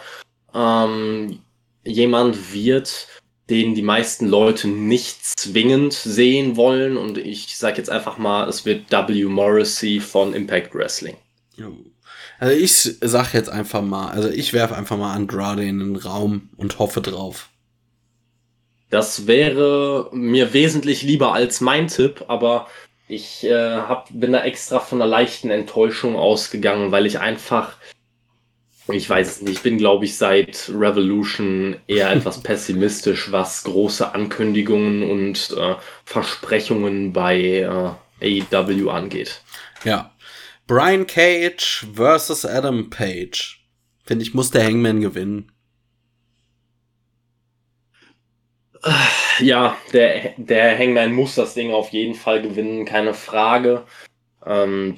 ähm, 0.53 1.39
jemand 1.83 2.53
wird, 2.53 3.07
den 3.49 3.75
die 3.75 3.81
meisten 3.81 4.27
Leute 4.27 4.67
nicht 4.67 5.23
zwingend 5.23 5.93
sehen 5.93 6.55
wollen. 6.55 6.97
Und 6.97 7.17
ich 7.17 7.57
sage 7.57 7.77
jetzt 7.77 7.89
einfach 7.89 8.17
mal, 8.17 8.49
es 8.49 8.65
wird 8.65 8.91
W. 8.91 9.25
Morrissey 9.25 9.99
von 9.99 10.33
Impact 10.33 10.73
Wrestling. 10.73 11.17
Also 12.39 12.55
ich 12.55 12.73
sag 12.73 13.33
jetzt 13.33 13.49
einfach 13.49 13.81
mal, 13.81 14.09
also 14.09 14.29
ich 14.29 14.53
werfe 14.53 14.75
einfach 14.75 14.97
mal 14.97 15.13
Andrade 15.13 15.63
in 15.63 15.79
den 15.79 15.95
Raum 15.95 16.49
und 16.57 16.79
hoffe 16.79 17.01
drauf. 17.01 17.49
Das 18.89 19.27
wäre 19.27 20.09
mir 20.11 20.53
wesentlich 20.53 21.01
lieber 21.01 21.33
als 21.33 21.61
mein 21.61 21.87
Tipp, 21.87 22.25
aber 22.27 22.67
ich 23.07 23.43
äh, 23.43 23.77
hab, 23.77 24.09
bin 24.11 24.31
da 24.31 24.43
extra 24.43 24.79
von 24.79 25.01
einer 25.01 25.09
leichten 25.09 25.49
Enttäuschung 25.49 26.15
ausgegangen, 26.15 26.91
weil 26.91 27.05
ich 27.05 27.19
einfach 27.19 27.77
ich 28.87 29.09
weiß 29.09 29.41
nicht, 29.41 29.57
ich 29.57 29.63
bin, 29.63 29.77
glaube 29.77 30.05
ich, 30.05 30.17
seit 30.17 30.69
Revolution 30.69 31.77
eher 31.87 32.11
etwas 32.11 32.41
pessimistisch, 32.43 33.31
was 33.31 33.63
große 33.63 34.13
Ankündigungen 34.13 35.09
und 35.09 35.55
äh, 35.57 35.75
Versprechungen 36.03 37.13
bei 37.13 37.39
äh, 38.21 38.41
AEW 38.51 38.89
angeht. 38.89 39.41
Ja. 39.83 40.11
Brian 40.67 41.05
Cage 41.05 41.85
versus 41.93 42.45
Adam 42.45 42.89
Page. 42.89 43.63
Finde 44.03 44.23
ich, 44.23 44.33
muss 44.33 44.51
der 44.51 44.63
Hangman 44.63 45.01
gewinnen. 45.01 45.51
Ja, 49.39 49.77
der, 49.93 50.33
der 50.37 50.77
Hangman 50.77 51.11
muss 51.11 51.35
das 51.35 51.55
Ding 51.55 51.71
auf 51.71 51.89
jeden 51.89 52.13
Fall 52.13 52.41
gewinnen, 52.41 52.85
keine 52.85 53.13
Frage. 53.13 53.83
Ähm, 54.45 54.97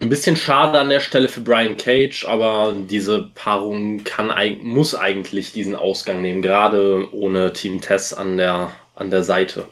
ein 0.00 0.08
bisschen 0.08 0.36
schade 0.36 0.78
an 0.78 0.88
der 0.88 1.00
Stelle 1.00 1.28
für 1.28 1.42
Brian 1.42 1.76
Cage, 1.76 2.24
aber 2.24 2.74
diese 2.74 3.30
Paarung 3.34 4.02
kann, 4.02 4.32
muss 4.62 4.94
eigentlich 4.94 5.52
diesen 5.52 5.76
Ausgang 5.76 6.22
nehmen, 6.22 6.42
gerade 6.42 7.12
ohne 7.14 7.52
Team 7.52 7.80
Tess 7.80 8.14
an 8.14 8.38
der, 8.38 8.72
an 8.94 9.10
der 9.10 9.22
Seite. 9.22 9.68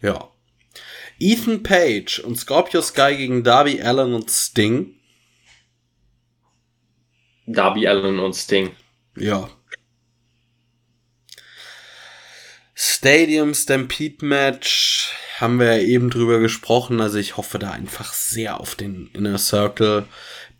Ja. 0.00 0.30
Ethan 1.20 1.62
Page 1.62 2.20
und 2.20 2.36
Scorpio 2.36 2.80
Sky 2.80 3.16
gegen 3.16 3.44
Darby 3.44 3.82
Allen 3.82 4.14
und 4.14 4.30
Sting. 4.30 4.94
Darby 7.46 7.86
Allen 7.86 8.18
und 8.18 8.34
Sting. 8.34 8.70
Ja. 9.16 9.50
Stadium 12.74 13.54
Stampede 13.54 14.24
Match 14.24 14.97
haben 15.40 15.58
wir 15.58 15.76
ja 15.76 15.82
eben 15.82 16.10
drüber 16.10 16.38
gesprochen. 16.40 17.00
Also 17.00 17.18
ich 17.18 17.36
hoffe 17.36 17.58
da 17.58 17.70
einfach 17.70 18.12
sehr 18.12 18.60
auf 18.60 18.74
den 18.74 19.10
Inner 19.12 19.38
Circle. 19.38 20.06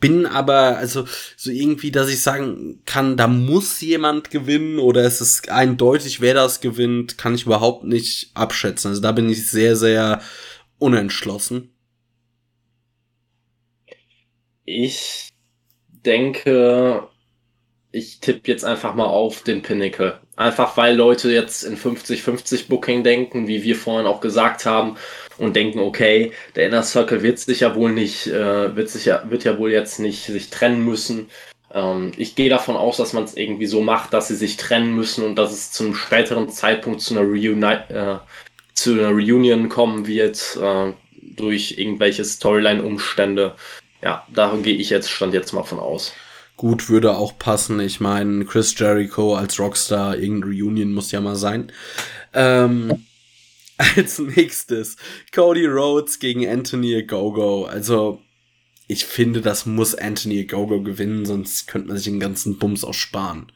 Bin 0.01 0.27
aber, 0.27 0.79
also 0.79 1.07
so 1.37 1.51
irgendwie, 1.51 1.91
dass 1.91 2.09
ich 2.09 2.23
sagen 2.23 2.83
kann, 2.87 3.17
da 3.17 3.27
muss 3.27 3.81
jemand 3.81 4.31
gewinnen 4.31 4.79
oder 4.79 5.05
es 5.05 5.21
ist 5.21 5.49
eindeutig, 5.49 6.21
wer 6.21 6.35
das 6.35 6.61
gewinnt, 6.61 7.19
kann 7.19 7.35
ich 7.35 7.47
überhaupt 7.47 7.85
nicht 7.85 8.31
abschätzen. 8.35 8.91
Also 8.91 9.03
da 9.03 9.11
bin 9.13 9.29
ich 9.29 9.49
sehr, 9.49 9.75
sehr 9.75 10.23
unentschlossen. 10.79 11.71
Ich 14.65 15.31
denke, 16.05 17.09
ich 17.91 18.21
tippe 18.21 18.51
jetzt 18.51 18.65
einfach 18.65 18.95
mal 18.95 19.07
auf 19.07 19.43
den 19.43 19.63
Pinnacle. 19.63 20.21
Einfach 20.37 20.77
weil 20.77 20.95
Leute 20.95 21.31
jetzt 21.31 21.65
in 21.65 21.77
50-50 21.77 22.69
Booking 22.69 23.03
denken, 23.03 23.49
wie 23.49 23.63
wir 23.63 23.77
vorhin 23.77 24.07
auch 24.07 24.21
gesagt 24.21 24.67
haben, 24.67 24.97
und 25.39 25.57
denken, 25.57 25.79
okay, 25.79 26.33
der 26.57 26.67
Inner 26.67 26.83
Circle 26.83 27.23
wird 27.23 27.39
sich 27.39 27.61
ja 27.61 27.75
wohl 27.75 27.93
nicht, 27.93 28.27
äh, 28.27 28.75
wird 28.77 28.91
sich 28.91 29.05
ja, 29.05 29.23
wird 29.31 29.45
ja 29.45 29.59
wohl 29.59 29.71
jetzt 29.71 30.01
nicht 30.01 30.25
sich 30.25 30.51
trennen 30.51 30.85
müssen. 30.85 31.31
Ähm, 31.73 32.13
ich 32.17 32.35
gehe 32.35 32.51
davon 32.51 32.77
aus, 32.77 32.97
dass 32.97 33.13
man 33.13 33.25
es 33.25 33.37
irgendwie 33.37 33.67
so 33.67 33.81
macht, 33.81 34.13
dass 34.13 34.29
sie 34.29 34.37
sich 34.37 34.57
trennen 34.57 34.95
müssen 34.95 35.25
und 35.25 35.37
dass 35.37 35.53
es 35.53 35.71
zu 35.73 35.85
einem 35.85 35.95
späteren 35.95 36.49
Zeitpunkt 36.51 37.01
zu 37.01 37.15
einer, 37.15 37.27
Reuni 37.27 37.75
äh, 37.89 38.19
zu 38.75 38.93
einer 38.93 39.11
Reunion 39.11 39.69
kommen 39.69 40.07
wird, 40.07 40.59
äh, 40.61 40.93
durch 41.37 41.79
irgendwelche 41.79 42.25
Storyline-Umstände. 42.25 43.55
Ja, 44.03 44.27
da 44.33 44.57
gehe 44.63 44.77
ich 44.77 44.91
jetzt, 44.91 45.11
stand 45.11 45.35
jetzt 45.35 45.53
mal 45.53 45.65
von 45.65 45.79
aus. 45.79 46.13
Gut, 46.59 46.89
würde 46.89 47.17
auch 47.17 47.39
passen. 47.39 47.79
Ich 47.79 48.01
meine, 48.01 48.45
Chris 48.45 48.77
Jericho 48.77 49.37
als 49.37 49.61
Rockstar, 49.61 50.19
irgendeine 50.19 50.53
Reunion 50.53 50.93
muss 50.93 51.13
ja 51.13 51.21
mal 51.21 51.37
sein. 51.37 51.71
Ähm, 52.35 53.07
als 53.77 54.19
nächstes 54.19 54.97
Cody 55.33 55.67
Rhodes 55.67 56.19
gegen 56.19 56.49
Anthony 56.49 57.05
Gogo. 57.05 57.67
Also, 57.67 58.21
ich 58.89 59.07
finde, 59.07 59.41
das 59.41 59.67
muss 59.67 59.95
Anthony 59.95 60.47
Gogo 60.47 60.83
gewinnen, 60.83 61.27
sonst 61.27 61.69
könnte 61.69 61.87
man 61.87 61.97
sich 61.97 62.07
den 62.07 62.19
ganzen 62.19 62.59
Bums 62.59 62.83
auch 62.83 62.93
sparen. 62.93 63.53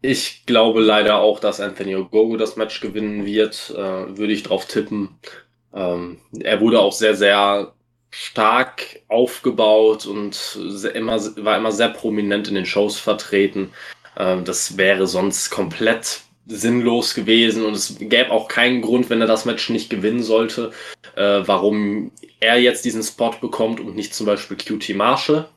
Ich 0.00 0.46
glaube 0.46 0.80
leider 0.80 1.18
auch, 1.18 1.38
dass 1.38 1.60
Anthony 1.60 1.92
Gogo 2.10 2.38
das 2.38 2.56
Match 2.56 2.80
gewinnen 2.80 3.26
wird. 3.26 3.74
Äh, 3.76 4.16
würde 4.16 4.32
ich 4.32 4.42
drauf 4.42 4.64
tippen. 4.64 5.18
Ähm, 5.74 6.22
er 6.40 6.62
wurde 6.62 6.80
auch 6.80 6.92
sehr, 6.92 7.14
sehr 7.14 7.74
stark 8.10 9.00
aufgebaut 9.08 10.06
und 10.06 10.58
immer, 10.94 11.20
war 11.36 11.56
immer 11.56 11.72
sehr 11.72 11.90
prominent 11.90 12.48
in 12.48 12.54
den 12.54 12.66
Shows 12.66 12.98
vertreten. 12.98 13.72
Ähm, 14.16 14.44
das 14.44 14.76
wäre 14.76 15.06
sonst 15.06 15.50
komplett 15.50 16.22
sinnlos 16.46 17.14
gewesen 17.14 17.64
und 17.64 17.74
es 17.74 17.96
gäbe 17.98 18.30
auch 18.30 18.48
keinen 18.48 18.82
Grund, 18.82 19.08
wenn 19.08 19.20
er 19.20 19.26
das 19.26 19.44
Match 19.44 19.70
nicht 19.70 19.88
gewinnen 19.88 20.22
sollte, 20.22 20.72
äh, 21.14 21.42
warum 21.46 22.10
er 22.40 22.60
jetzt 22.60 22.84
diesen 22.84 23.02
Spot 23.02 23.34
bekommt 23.40 23.78
und 23.78 23.94
nicht 23.94 24.14
zum 24.14 24.26
Beispiel 24.26 24.56
QT 24.56 24.96
Marshall. 24.96 25.48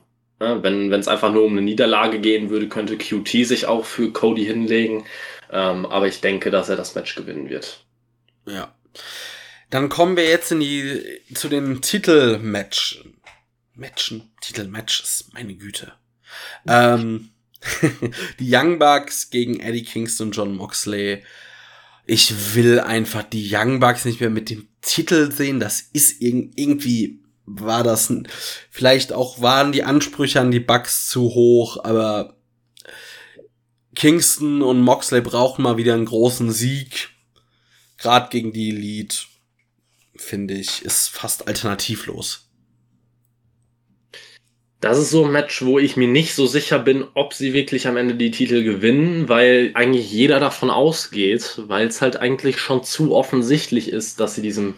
Ja, 0.41 0.61
wenn 0.61 0.91
es 0.91 1.07
einfach 1.07 1.31
nur 1.31 1.45
um 1.45 1.53
eine 1.53 1.61
Niederlage 1.61 2.19
gehen 2.19 2.49
würde, 2.49 2.67
könnte 2.67 2.97
QT 2.97 3.45
sich 3.45 3.65
auch 3.65 3.85
für 3.85 4.11
Cody 4.11 4.45
hinlegen. 4.45 5.05
Ähm, 5.51 5.85
aber 5.85 6.07
ich 6.07 6.21
denke, 6.21 6.51
dass 6.51 6.69
er 6.69 6.75
das 6.75 6.95
Match 6.95 7.15
gewinnen 7.15 7.49
wird. 7.49 7.85
Ja. 8.45 8.73
Dann 9.73 9.89
kommen 9.89 10.15
wir 10.17 10.25
jetzt 10.25 10.51
in 10.51 10.59
die, 10.59 11.01
zu 11.33 11.49
den 11.49 11.81
Titelmatch. 11.81 13.03
Matchen, 13.73 14.29
Titelmatches, 14.39 15.29
meine 15.33 15.55
Güte. 15.55 15.93
Ähm, 16.67 17.31
die 18.39 18.55
Young 18.55 18.77
Bucks 18.77 19.31
gegen 19.31 19.59
Eddie 19.59 19.83
Kingston 19.83 20.27
und 20.27 20.35
John 20.35 20.55
Moxley. 20.55 21.23
Ich 22.05 22.53
will 22.53 22.81
einfach 22.81 23.23
die 23.23 23.49
Young 23.51 23.79
Bucks 23.79 24.05
nicht 24.05 24.19
mehr 24.19 24.29
mit 24.29 24.51
dem 24.51 24.67
Titel 24.83 25.31
sehen. 25.31 25.59
Das 25.59 25.81
ist 25.91 26.21
irgendwie, 26.21 27.23
war 27.47 27.81
das, 27.81 28.13
vielleicht 28.69 29.11
auch 29.11 29.41
waren 29.41 29.71
die 29.71 29.83
Ansprüche 29.83 30.39
an 30.39 30.51
die 30.51 30.59
Bucks 30.59 31.09
zu 31.09 31.23
hoch, 31.33 31.83
aber 31.83 32.37
Kingston 33.95 34.61
und 34.61 34.81
Moxley 34.81 35.21
brauchen 35.21 35.63
mal 35.63 35.77
wieder 35.77 35.95
einen 35.95 36.05
großen 36.05 36.51
Sieg. 36.51 37.09
Gerade 37.97 38.29
gegen 38.29 38.53
die 38.53 38.69
Elite 38.69 39.32
finde 40.23 40.55
ich, 40.55 40.83
ist 40.83 41.09
fast 41.09 41.47
alternativlos. 41.47 42.49
Das 44.83 44.97
ist 44.97 45.11
so 45.11 45.23
ein 45.23 45.31
Match, 45.31 45.63
wo 45.63 45.79
ich 45.79 45.95
mir 45.95 46.09
nicht 46.09 46.35
so 46.35 46.45
sicher 46.45 46.77
bin, 46.77 47.05
ob 47.13 47.33
sie 47.33 47.53
wirklich 47.53 47.87
am 47.87 47.95
Ende 47.95 48.15
die 48.15 48.31
Titel 48.31 48.63
gewinnen, 48.63 49.29
weil 49.29 49.71
eigentlich 49.75 50.11
jeder 50.11 50.41
davon 50.41 50.69
ausgeht, 50.69 51.61
weil 51.67 51.87
es 51.87 52.01
halt 52.01 52.17
eigentlich 52.17 52.59
schon 52.59 52.83
zu 52.83 53.15
offensichtlich 53.15 53.87
ist, 53.87 54.19
dass 54.19 54.35
sie 54.35 54.41
diesem, 54.41 54.73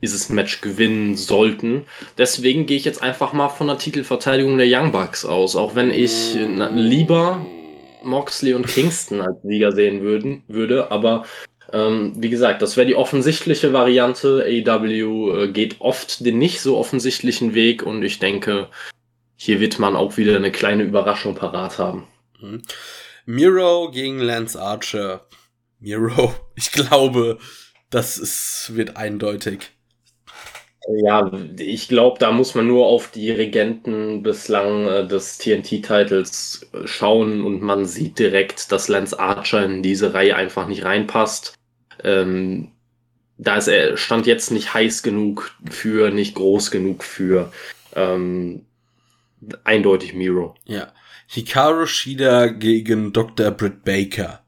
dieses 0.00 0.28
Match 0.28 0.60
gewinnen 0.60 1.16
sollten. 1.16 1.86
Deswegen 2.16 2.66
gehe 2.66 2.76
ich 2.76 2.84
jetzt 2.84 3.02
einfach 3.02 3.32
mal 3.32 3.48
von 3.48 3.66
der 3.66 3.78
Titelverteidigung 3.78 4.58
der 4.58 4.68
Young 4.70 4.92
Bucks 4.92 5.24
aus, 5.24 5.56
auch 5.56 5.74
wenn 5.74 5.90
ich 5.90 6.36
lieber 6.74 7.44
Moxley 8.04 8.54
und 8.54 8.68
Kingston 8.68 9.20
als 9.20 9.42
Sieger 9.42 9.72
sehen 9.72 10.02
würden, 10.02 10.44
würde, 10.46 10.92
aber 10.92 11.24
ähm, 11.72 12.14
wie 12.16 12.30
gesagt, 12.30 12.62
das 12.62 12.76
wäre 12.76 12.86
die 12.86 12.94
offensichtliche 12.94 13.72
Variante. 13.72 14.44
AEW 14.44 15.44
äh, 15.44 15.48
geht 15.48 15.80
oft 15.80 16.24
den 16.24 16.38
nicht 16.38 16.60
so 16.60 16.78
offensichtlichen 16.78 17.54
Weg 17.54 17.82
und 17.82 18.02
ich 18.02 18.18
denke, 18.18 18.68
hier 19.36 19.60
wird 19.60 19.78
man 19.78 19.94
auch 19.94 20.16
wieder 20.16 20.36
eine 20.36 20.50
kleine 20.50 20.82
Überraschung 20.82 21.34
parat 21.34 21.78
haben. 21.78 22.06
Mhm. 22.40 22.62
Miro 23.26 23.90
gegen 23.90 24.18
Lance 24.20 24.60
Archer. 24.60 25.26
Miro, 25.78 26.34
ich 26.54 26.72
glaube, 26.72 27.38
das 27.90 28.16
ist, 28.16 28.72
wird 28.74 28.96
eindeutig. 28.96 29.70
Ja, 31.02 31.30
ich 31.58 31.88
glaube, 31.88 32.18
da 32.18 32.32
muss 32.32 32.54
man 32.54 32.66
nur 32.66 32.86
auf 32.86 33.10
die 33.10 33.30
Regenten 33.30 34.22
bislang 34.22 34.86
äh, 34.86 35.06
des 35.06 35.36
TNT-Titles 35.36 36.66
äh, 36.72 36.86
schauen 36.86 37.44
und 37.44 37.60
man 37.60 37.84
sieht 37.84 38.18
direkt, 38.18 38.72
dass 38.72 38.88
Lance 38.88 39.18
Archer 39.18 39.62
in 39.66 39.82
diese 39.82 40.14
Reihe 40.14 40.34
einfach 40.34 40.66
nicht 40.66 40.86
reinpasst. 40.86 41.57
Ähm, 42.04 42.72
da 43.38 43.56
ist 43.56 43.68
er 43.68 43.96
stand 43.96 44.26
jetzt 44.26 44.50
nicht 44.50 44.74
heiß 44.74 45.02
genug 45.02 45.54
für, 45.70 46.10
nicht 46.10 46.34
groß 46.34 46.70
genug 46.70 47.04
für. 47.04 47.52
Ähm, 47.94 48.66
eindeutig 49.64 50.14
Miro. 50.14 50.54
Ja. 50.64 50.92
Hikaru 51.28 51.86
Shida 51.86 52.46
gegen 52.46 53.12
Dr. 53.12 53.50
Britt 53.50 53.84
Baker. 53.84 54.42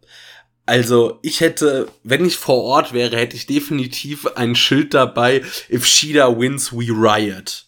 Also, 0.67 1.19
ich 1.23 1.41
hätte, 1.41 1.89
wenn 2.05 2.25
ich 2.25 2.37
vor 2.37 2.63
Ort 2.63 2.93
wäre, 2.93 3.17
hätte 3.17 3.37
ich 3.37 3.47
definitiv 3.47 4.27
ein 4.37 4.55
Schild 4.55 4.95
dabei, 4.95 5.43
if 5.69 5.85
Shida 5.85 6.39
wins, 6.39 6.73
we 6.73 6.87
riot. 6.91 7.67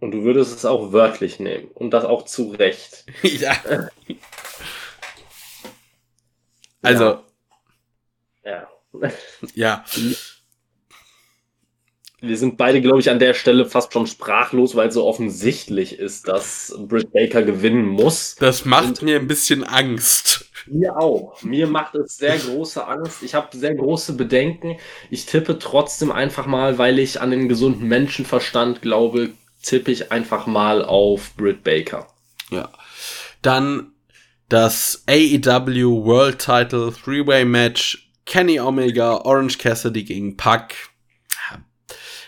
Und 0.00 0.12
du 0.12 0.24
würdest 0.24 0.56
es 0.56 0.64
auch 0.64 0.92
wörtlich 0.92 1.40
nehmen. 1.40 1.68
Und 1.74 1.92
das 1.92 2.04
auch 2.04 2.24
zu 2.24 2.50
Recht. 2.50 3.04
ja. 3.22 3.56
also, 6.82 7.04
ja. 7.04 7.24
Ja. 8.44 9.84
Wir 12.20 12.36
sind 12.38 12.56
beide, 12.56 12.80
glaube 12.80 13.00
ich, 13.00 13.10
an 13.10 13.18
der 13.18 13.34
Stelle 13.34 13.66
fast 13.66 13.92
schon 13.92 14.06
sprachlos, 14.06 14.74
weil 14.74 14.88
es 14.88 14.94
so 14.94 15.04
offensichtlich 15.04 15.98
ist, 15.98 16.28
dass 16.28 16.74
Britt 16.78 17.12
Baker 17.12 17.42
gewinnen 17.42 17.84
muss. 17.84 18.36
Das 18.36 18.64
macht 18.64 18.86
Und 18.86 19.02
mir 19.02 19.18
ein 19.18 19.26
bisschen 19.26 19.64
Angst. 19.64 20.46
Mir 20.66 20.96
auch. 20.96 21.42
Mir 21.42 21.66
macht 21.66 21.94
es 21.94 22.16
sehr 22.16 22.38
große 22.38 22.86
Angst. 22.86 23.22
Ich 23.22 23.34
habe 23.34 23.54
sehr 23.56 23.74
große 23.74 24.14
Bedenken. 24.14 24.78
Ich 25.10 25.26
tippe 25.26 25.58
trotzdem 25.58 26.10
einfach 26.10 26.46
mal, 26.46 26.78
weil 26.78 26.98
ich 26.98 27.20
an 27.20 27.30
den 27.30 27.50
gesunden 27.50 27.86
Menschenverstand 27.88 28.80
glaube, 28.80 29.32
tippe 29.62 29.90
ich 29.90 30.10
einfach 30.10 30.46
mal 30.46 30.82
auf 30.82 31.34
Britt 31.36 31.62
Baker. 31.64 32.06
Ja. 32.50 32.70
Dann 33.42 33.92
das 34.48 35.04
AEW 35.06 36.04
World 36.04 36.38
Title 36.38 36.92
Three-Way 36.92 37.44
Match 37.44 38.03
Kenny 38.26 38.60
Omega, 38.60 39.18
Orange 39.24 39.58
Cassidy 39.58 40.04
gegen 40.04 40.36
Pack. 40.36 40.74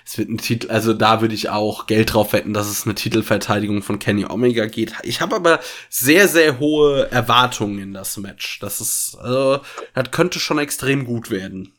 Es 0.05 0.16
wird 0.18 0.28
ein 0.28 0.39
Titel, 0.39 0.70
also 0.70 0.93
da 0.93 1.20
würde 1.20 1.35
ich 1.35 1.48
auch 1.48 1.89
Geld 1.89 2.14
drauf 2.14 2.32
wetten, 2.32 2.55
dass 2.55 2.70
es 2.70 2.85
eine 2.85 2.94
Titelverteidigung 2.94 3.82
von 3.82 3.98
Kenny 3.98 4.24
Omega 4.24 4.66
geht. 4.66 4.93
Ich 5.02 5.20
habe 5.20 5.35
aber 5.35 5.59
sehr, 5.90 6.28
sehr 6.28 6.60
hohe 6.60 7.10
Erwartungen 7.10 7.81
in 7.81 7.93
das 7.93 8.16
Match. 8.16 8.60
Das 8.60 8.81
ist, 8.81 9.16
also, 9.20 9.60
das 9.94 10.12
könnte 10.12 10.39
schon 10.39 10.60
extrem 10.60 11.06
gut 11.06 11.31
werden. 11.31 11.73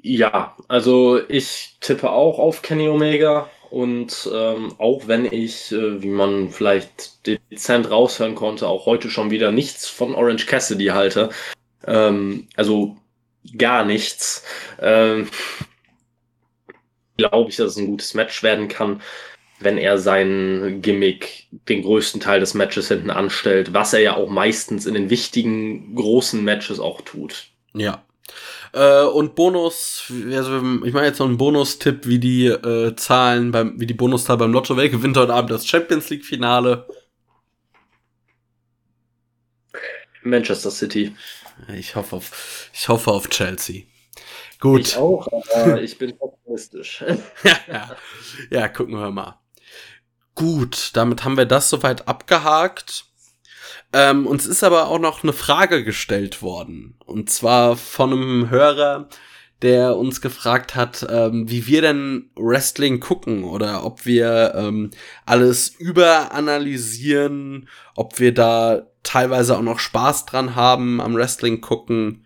Ja, 0.00 0.56
also 0.68 1.20
ich 1.28 1.76
tippe 1.80 2.10
auch 2.10 2.38
auf 2.38 2.62
Kenny 2.62 2.88
Omega 2.88 3.50
und 3.68 4.30
ähm, 4.32 4.74
auch 4.78 5.08
wenn 5.08 5.26
ich, 5.26 5.72
äh, 5.72 6.02
wie 6.02 6.08
man 6.08 6.50
vielleicht 6.50 7.26
dezent 7.26 7.90
raushören 7.90 8.34
konnte, 8.34 8.66
auch 8.66 8.86
heute 8.86 9.10
schon 9.10 9.30
wieder 9.30 9.52
nichts 9.52 9.88
von 9.88 10.14
Orange 10.14 10.46
Cassidy 10.46 10.86
halte, 10.86 11.28
ähm, 11.86 12.48
also 12.56 12.96
gar 13.56 13.84
nichts. 13.84 14.44
Ähm, 14.80 15.28
Glaube 17.16 17.50
ich, 17.50 17.56
dass 17.56 17.72
es 17.72 17.76
ein 17.76 17.86
gutes 17.88 18.14
Match 18.14 18.42
werden 18.42 18.68
kann, 18.68 19.02
wenn 19.58 19.76
er 19.76 19.98
sein 19.98 20.78
Gimmick 20.82 21.48
den 21.68 21.82
größten 21.82 22.20
Teil 22.20 22.40
des 22.40 22.54
Matches 22.54 22.88
hinten 22.88 23.10
anstellt, 23.10 23.72
was 23.72 23.92
er 23.92 24.00
ja 24.00 24.16
auch 24.16 24.28
meistens 24.28 24.86
in 24.86 24.94
den 24.94 25.10
wichtigen 25.10 25.96
großen 25.96 26.42
Matches 26.44 26.78
auch 26.78 27.00
tut. 27.00 27.46
Ja. 27.74 28.04
Äh, 28.72 29.04
und 29.04 29.34
Bonus, 29.34 30.12
also 30.30 30.58
ich 30.84 30.92
mache 30.92 31.06
jetzt 31.06 31.18
noch 31.18 31.26
einen 31.26 31.38
Bonustipp, 31.38 32.06
wie 32.06 32.18
die 32.18 32.46
äh, 32.46 32.94
Zahlen 32.96 33.50
beim, 33.50 33.80
wie 33.80 33.86
die 33.86 33.94
Bonuszahl 33.94 34.36
beim 34.36 34.52
Lotto, 34.52 34.76
wer 34.76 34.88
gewinnt 34.88 35.16
heute 35.16 35.34
Abend 35.34 35.50
das 35.50 35.66
Champions 35.66 36.10
League 36.10 36.24
Finale? 36.24 36.86
Manchester 40.22 40.70
City. 40.70 41.14
Ich 41.76 41.96
hoffe 41.96 42.16
auf, 42.16 42.70
ich 42.72 42.88
hoffe 42.88 43.10
auf 43.10 43.28
Chelsea. 43.28 43.82
Gut. 44.60 44.80
Ich 44.80 44.96
auch, 44.96 45.28
aber 45.54 45.82
ich 45.82 45.98
bin 45.98 46.14
optimistisch. 46.18 47.04
ja, 47.44 47.96
ja. 48.50 48.68
gucken 48.68 48.94
wir 48.94 49.10
mal. 49.10 49.38
Gut, 50.34 50.90
damit 50.94 51.24
haben 51.24 51.36
wir 51.36 51.46
das 51.46 51.70
soweit 51.70 52.08
abgehakt. 52.08 53.04
Ähm, 53.92 54.26
uns 54.26 54.46
ist 54.46 54.64
aber 54.64 54.88
auch 54.88 54.98
noch 54.98 55.22
eine 55.22 55.32
Frage 55.32 55.84
gestellt 55.84 56.42
worden. 56.42 56.96
Und 57.04 57.30
zwar 57.30 57.76
von 57.76 58.12
einem 58.12 58.50
Hörer, 58.50 59.08
der 59.62 59.96
uns 59.96 60.20
gefragt 60.20 60.76
hat, 60.76 61.06
ähm, 61.10 61.50
wie 61.50 61.66
wir 61.66 61.82
denn 61.82 62.30
Wrestling 62.36 63.00
gucken 63.00 63.44
oder 63.44 63.84
ob 63.84 64.06
wir 64.06 64.54
ähm, 64.54 64.90
alles 65.26 65.68
überanalysieren, 65.68 67.68
ob 67.96 68.20
wir 68.20 68.32
da 68.34 68.86
teilweise 69.02 69.56
auch 69.56 69.62
noch 69.62 69.78
Spaß 69.78 70.26
dran 70.26 70.56
haben 70.56 71.00
am 71.00 71.14
Wrestling 71.14 71.60
gucken. 71.60 72.24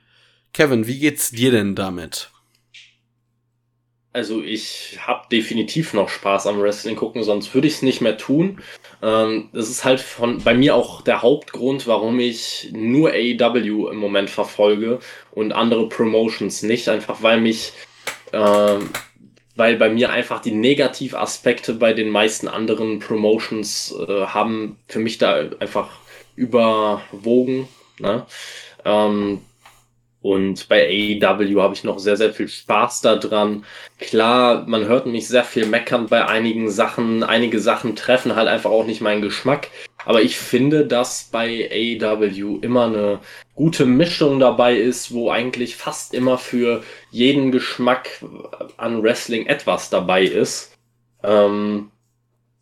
Kevin, 0.52 0.86
wie 0.86 0.98
geht's 0.98 1.30
dir 1.30 1.50
denn 1.50 1.74
damit? 1.74 2.32
Also 4.14 4.42
ich 4.42 4.98
habe 5.06 5.26
definitiv 5.32 5.94
noch 5.94 6.10
Spaß 6.10 6.46
am 6.46 6.60
Wrestling 6.60 6.96
gucken, 6.96 7.22
sonst 7.22 7.54
würde 7.54 7.66
ich 7.66 7.74
es 7.74 7.82
nicht 7.82 8.02
mehr 8.02 8.18
tun. 8.18 8.60
Ähm, 9.02 9.48
das 9.54 9.70
ist 9.70 9.84
halt 9.84 10.00
von 10.00 10.42
bei 10.42 10.52
mir 10.52 10.76
auch 10.76 11.00
der 11.00 11.22
Hauptgrund, 11.22 11.86
warum 11.86 12.20
ich 12.20 12.68
nur 12.72 13.12
AEW 13.12 13.88
im 13.88 13.96
Moment 13.96 14.28
verfolge 14.28 14.98
und 15.30 15.52
andere 15.52 15.88
Promotions 15.88 16.62
nicht, 16.62 16.90
einfach 16.90 17.22
weil 17.22 17.40
mich, 17.40 17.72
äh, 18.32 18.76
weil 19.56 19.76
bei 19.76 19.88
mir 19.88 20.10
einfach 20.10 20.42
die 20.42 20.52
Negativaspekte 20.52 21.72
bei 21.72 21.94
den 21.94 22.10
meisten 22.10 22.48
anderen 22.48 22.98
Promotions 22.98 23.94
äh, 24.06 24.26
haben 24.26 24.76
für 24.88 24.98
mich 24.98 25.16
da 25.16 25.36
einfach 25.58 26.01
überwogen. 26.36 27.68
Ne? 27.98 28.26
Ähm, 28.84 29.40
und 30.22 30.68
bei 30.68 30.86
AEW 30.86 31.60
habe 31.60 31.74
ich 31.74 31.82
noch 31.82 31.98
sehr, 31.98 32.16
sehr 32.16 32.32
viel 32.32 32.48
Spaß 32.48 33.00
daran. 33.00 33.64
Klar, 33.98 34.64
man 34.68 34.86
hört 34.86 35.06
mich 35.06 35.26
sehr 35.26 35.42
viel 35.42 35.66
meckern 35.66 36.06
bei 36.06 36.26
einigen 36.26 36.70
Sachen. 36.70 37.24
Einige 37.24 37.58
Sachen 37.58 37.96
treffen 37.96 38.36
halt 38.36 38.46
einfach 38.46 38.70
auch 38.70 38.86
nicht 38.86 39.00
meinen 39.00 39.20
Geschmack. 39.20 39.68
Aber 40.04 40.22
ich 40.22 40.36
finde, 40.36 40.86
dass 40.86 41.28
bei 41.32 41.68
AEW 41.70 42.58
immer 42.60 42.86
eine 42.86 43.18
gute 43.54 43.84
Mischung 43.84 44.38
dabei 44.38 44.76
ist, 44.76 45.12
wo 45.12 45.30
eigentlich 45.30 45.76
fast 45.76 46.14
immer 46.14 46.38
für 46.38 46.82
jeden 47.10 47.50
Geschmack 47.50 48.24
an 48.76 49.02
Wrestling 49.02 49.46
etwas 49.46 49.90
dabei 49.90 50.24
ist. 50.24 50.76
Ähm, 51.24 51.91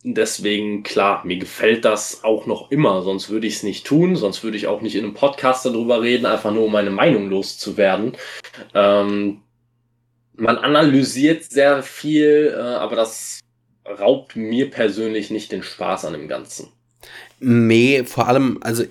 Deswegen, 0.03 0.83
klar, 0.83 1.27
mir 1.27 1.37
gefällt 1.37 1.85
das 1.85 2.25
auch 2.25 2.47
noch 2.47 2.71
immer, 2.71 3.03
sonst 3.03 3.29
würde 3.29 3.47
ich 3.47 3.57
es 3.57 3.63
nicht 3.63 3.87
tun, 3.87 4.17
sonst 4.17 4.43
würde 4.43 4.57
ich 4.57 4.67
auch 4.67 4.81
nicht 4.81 4.95
in 4.95 5.05
einem 5.05 5.15
Podcast 5.15 5.67
darüber 5.67 6.01
reden, 6.01 6.25
einfach 6.25 6.53
nur 6.53 6.65
um 6.65 6.73
meine 6.73 6.91
Meinung 6.91 7.29
loszuwerden. 7.29 8.17
Ähm, 8.75 9.43
man 10.35 10.57
analysiert 10.57 11.45
sehr 11.45 11.83
viel, 11.83 12.55
äh, 12.57 12.61
aber 12.61 12.97
das 12.97 13.41
raubt 13.87 14.37
mir 14.37 14.71
persönlich 14.71 15.31
nicht 15.31 15.53
den 15.53 15.63
Spaß 15.63 16.07
an 16.07 16.15
dem 16.15 16.29
Ganzen. 16.29 16.69
Nee, 17.39 18.05
vor 18.05 18.27
allem, 18.27 18.59
also 18.63 18.85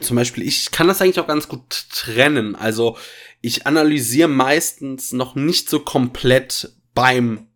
zum 0.00 0.16
Beispiel, 0.16 0.46
ich 0.46 0.70
kann 0.70 0.88
das 0.88 1.00
eigentlich 1.00 1.20
auch 1.20 1.26
ganz 1.26 1.48
gut 1.48 1.86
trennen. 1.90 2.54
Also 2.54 2.96
ich 3.40 3.66
analysiere 3.66 4.28
meistens 4.28 5.12
noch 5.12 5.34
nicht 5.34 5.70
so 5.70 5.80
komplett 5.80 6.72
beim 6.94 7.46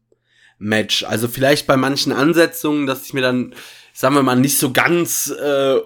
Match. 0.59 1.05
Also 1.05 1.29
vielleicht 1.29 1.67
bei 1.67 1.77
manchen 1.77 2.13
Ansetzungen, 2.13 2.87
dass 2.87 3.05
ich 3.05 3.15
mir 3.15 3.23
dann, 3.23 3.55
sagen 3.93 4.15
wir 4.15 4.23
mal, 4.23 4.37
nicht 4.37 4.59
so 4.59 4.73
ganz 4.73 5.31
äh, 5.31 5.81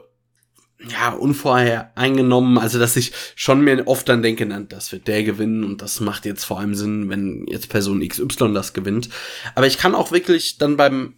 ja, 0.87 1.11
unvoreingenommen, 1.11 2.59
also 2.59 2.79
dass 2.79 2.97
ich 2.97 3.13
schon 3.35 3.63
mir 3.63 3.87
oft 3.87 4.09
dann 4.09 4.23
denke, 4.23 4.47
na, 4.47 4.61
das 4.61 4.93
wird 4.93 5.09
der 5.09 5.25
gewinnen 5.25 5.65
und 5.65 5.83
das 5.83 6.01
macht 6.01 6.25
jetzt 6.25 6.45
vor 6.45 6.61
allem 6.61 6.75
Sinn, 6.75 7.09
wenn 7.09 7.47
jetzt 7.49 7.69
Person 7.69 8.07
XY 8.07 8.53
das 8.53 8.75
gewinnt. 8.75 9.09
Aber 9.55 9.67
ich 9.67 9.79
kann 9.79 9.95
auch 9.95 10.13
wirklich 10.13 10.59
dann 10.59 10.77
beim 10.77 11.15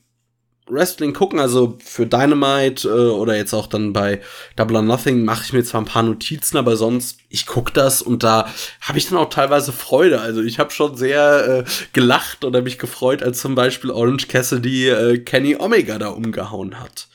Wrestling 0.70 1.12
gucken, 1.12 1.38
also 1.38 1.78
für 1.84 2.06
Dynamite 2.06 2.88
äh, 2.88 3.10
oder 3.10 3.36
jetzt 3.36 3.52
auch 3.52 3.66
dann 3.66 3.92
bei 3.92 4.20
Double 4.56 4.76
or 4.76 4.82
Nothing 4.82 5.24
mache 5.24 5.44
ich 5.44 5.52
mir 5.52 5.64
zwar 5.64 5.80
ein 5.80 5.86
paar 5.86 6.02
Notizen, 6.02 6.56
aber 6.56 6.76
sonst 6.76 7.18
ich 7.28 7.46
guck 7.46 7.74
das 7.74 8.02
und 8.02 8.22
da 8.22 8.52
habe 8.80 8.98
ich 8.98 9.08
dann 9.08 9.18
auch 9.18 9.30
teilweise 9.30 9.72
Freude. 9.72 10.20
Also 10.20 10.42
ich 10.42 10.58
habe 10.58 10.70
schon 10.70 10.96
sehr 10.96 11.64
äh, 11.66 11.70
gelacht 11.92 12.44
oder 12.44 12.62
mich 12.62 12.78
gefreut, 12.78 13.22
als 13.22 13.40
zum 13.40 13.54
Beispiel 13.54 13.90
Orange 13.90 14.28
Cassidy 14.28 14.88
äh, 14.88 15.18
Kenny 15.18 15.56
Omega 15.56 15.98
da 15.98 16.08
umgehauen 16.08 16.80
hat. 16.80 17.08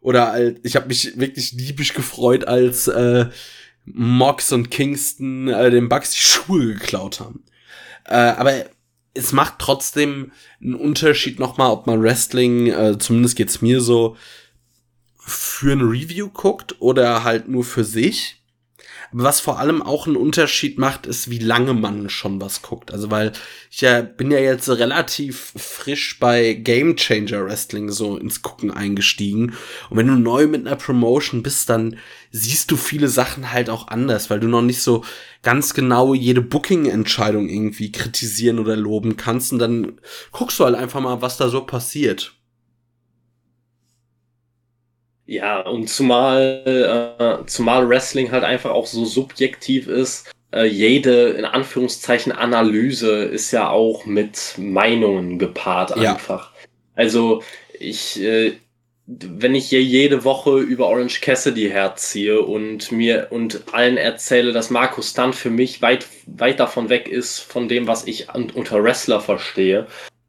Oder 0.00 0.32
als, 0.32 0.58
ich 0.62 0.76
habe 0.76 0.88
mich 0.88 1.18
wirklich 1.18 1.52
liebisch 1.52 1.94
gefreut, 1.94 2.46
als 2.46 2.88
äh, 2.88 3.26
Mox 3.84 4.52
und 4.52 4.70
Kingston 4.70 5.48
äh, 5.48 5.70
den 5.70 5.88
Bugs 5.88 6.10
die 6.10 6.18
Schuhe 6.18 6.74
geklaut 6.74 7.20
haben. 7.20 7.44
Äh, 8.04 8.14
aber 8.16 8.64
es 9.14 9.32
macht 9.32 9.54
trotzdem 9.58 10.32
einen 10.60 10.74
Unterschied 10.74 11.38
nochmal, 11.38 11.70
ob 11.70 11.86
man 11.86 12.02
Wrestling, 12.02 12.66
äh, 12.68 12.98
zumindest 12.98 13.36
geht's 13.36 13.62
mir 13.62 13.80
so, 13.80 14.16
für 15.18 15.72
ein 15.72 15.80
Review 15.80 16.28
guckt 16.28 16.80
oder 16.80 17.24
halt 17.24 17.48
nur 17.48 17.64
für 17.64 17.84
sich. 17.84 18.41
Was 19.14 19.40
vor 19.40 19.58
allem 19.58 19.82
auch 19.82 20.06
einen 20.06 20.16
Unterschied 20.16 20.78
macht, 20.78 21.06
ist, 21.06 21.30
wie 21.30 21.38
lange 21.38 21.74
man 21.74 22.08
schon 22.08 22.40
was 22.40 22.62
guckt. 22.62 22.92
Also, 22.92 23.10
weil 23.10 23.32
ich 23.70 23.82
ja, 23.82 24.00
bin 24.00 24.30
ja 24.30 24.38
jetzt 24.38 24.68
relativ 24.70 25.52
frisch 25.56 26.18
bei 26.18 26.54
Game 26.54 26.96
Changer 26.96 27.44
Wrestling 27.44 27.90
so 27.90 28.16
ins 28.16 28.40
Gucken 28.40 28.70
eingestiegen. 28.70 29.54
Und 29.90 29.96
wenn 29.98 30.06
du 30.06 30.14
neu 30.14 30.46
mit 30.46 30.66
einer 30.66 30.76
Promotion 30.76 31.42
bist, 31.42 31.68
dann 31.68 31.98
siehst 32.30 32.70
du 32.70 32.76
viele 32.76 33.08
Sachen 33.08 33.52
halt 33.52 33.68
auch 33.68 33.88
anders, 33.88 34.30
weil 34.30 34.40
du 34.40 34.48
noch 34.48 34.62
nicht 34.62 34.80
so 34.80 35.04
ganz 35.42 35.74
genau 35.74 36.14
jede 36.14 36.40
Booking-Entscheidung 36.40 37.48
irgendwie 37.48 37.92
kritisieren 37.92 38.58
oder 38.58 38.76
loben 38.76 39.16
kannst. 39.18 39.52
Und 39.52 39.58
dann 39.58 40.00
guckst 40.30 40.58
du 40.58 40.64
halt 40.64 40.74
einfach 40.74 41.00
mal, 41.00 41.20
was 41.20 41.36
da 41.36 41.50
so 41.50 41.60
passiert. 41.66 42.34
Ja, 45.32 45.60
und 45.62 45.88
zumal, 45.88 47.16
äh, 47.18 47.46
zumal 47.46 47.88
Wrestling 47.88 48.32
halt 48.32 48.44
einfach 48.44 48.68
auch 48.68 48.84
so 48.84 49.06
subjektiv 49.06 49.86
ist, 49.86 50.30
äh, 50.52 50.66
jede, 50.66 51.30
in 51.30 51.46
Anführungszeichen, 51.46 52.32
Analyse 52.32 53.24
ist 53.24 53.50
ja 53.50 53.70
auch 53.70 54.04
mit 54.04 54.56
Meinungen 54.58 55.38
gepaart 55.38 55.94
einfach. 55.94 56.52
Ja. 56.52 56.68
Also, 56.96 57.42
ich, 57.80 58.20
äh, 58.20 58.52
wenn 59.06 59.54
ich 59.54 59.70
hier 59.70 59.82
jede 59.82 60.24
Woche 60.24 60.58
über 60.58 60.88
Orange 60.88 61.22
Cassidy 61.22 61.70
herziehe 61.70 62.42
und 62.42 62.92
mir 62.92 63.28
und 63.30 63.62
allen 63.72 63.96
erzähle, 63.96 64.52
dass 64.52 64.68
Markus 64.68 65.12
Stunt 65.12 65.34
für 65.34 65.48
mich 65.48 65.80
weit, 65.80 66.06
weit 66.26 66.60
davon 66.60 66.90
weg 66.90 67.08
ist 67.08 67.40
von 67.40 67.68
dem, 67.68 67.86
was 67.86 68.06
ich 68.06 68.26
unter 68.34 68.84
Wrestler 68.84 69.22
verstehe, 69.22 69.86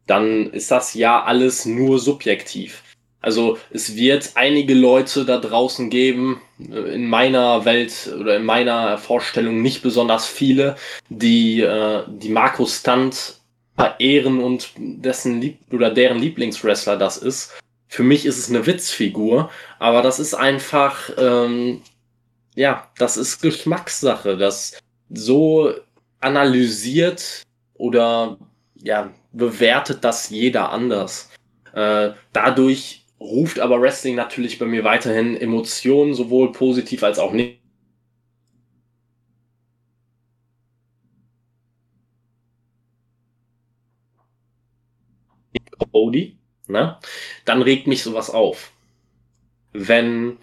dann 0.07 0.49
ist 0.53 0.71
das 0.71 0.93
ja 0.93 1.21
alles 1.23 1.65
nur 1.65 1.99
subjektiv. 1.99 2.83
Also 3.23 3.57
es 3.71 3.95
wird 3.95 4.31
einige 4.35 4.73
Leute 4.73 5.23
da 5.23 5.37
draußen 5.37 5.89
geben, 5.89 6.41
äh, 6.59 6.93
in 6.93 7.07
meiner 7.07 7.63
Welt 7.65 8.13
oder 8.19 8.35
in 8.35 8.43
meiner 8.43 8.97
Vorstellung 8.97 9.61
nicht 9.61 9.81
besonders 9.81 10.27
viele, 10.27 10.75
die, 11.09 11.61
äh, 11.61 12.03
die 12.07 12.29
Markus 12.29 12.79
Stunt 12.79 13.39
verehren 13.75 14.43
und 14.43 14.71
dessen 14.77 15.39
Lieb 15.39 15.59
oder 15.71 15.89
deren 15.89 16.19
Lieblingswrestler 16.19 16.97
das 16.97 17.17
ist. 17.17 17.53
Für 17.87 18.03
mich 18.03 18.25
ist 18.25 18.37
es 18.37 18.49
eine 18.49 18.65
Witzfigur, 18.65 19.49
aber 19.79 20.01
das 20.01 20.19
ist 20.19 20.33
einfach, 20.33 21.09
ähm, 21.17 21.81
ja, 22.55 22.91
das 22.97 23.15
ist 23.15 23.41
Geschmackssache. 23.41 24.35
Das 24.35 24.77
so 25.09 25.71
analysiert 26.19 27.43
oder 27.75 28.37
ja, 28.75 29.13
bewertet 29.31 30.03
das 30.03 30.29
jeder 30.29 30.71
anders. 30.71 31.29
Äh, 31.73 32.11
dadurch 32.33 33.02
ruft 33.23 33.59
aber 33.59 33.81
Wrestling 33.81 34.15
natürlich 34.15 34.59
bei 34.59 34.65
mir 34.65 34.83
weiterhin 34.83 35.35
Emotionen, 35.37 36.13
sowohl 36.13 36.51
positiv 36.51 37.03
als 37.03 37.19
auch 37.19 37.31
nicht. 37.31 37.59
Cody, 45.91 46.37
ne? 46.67 46.97
Dann 47.45 47.61
regt 47.61 47.87
mich 47.87 48.03
sowas 48.03 48.29
auf. 48.29 48.71
Wenn 49.73 50.37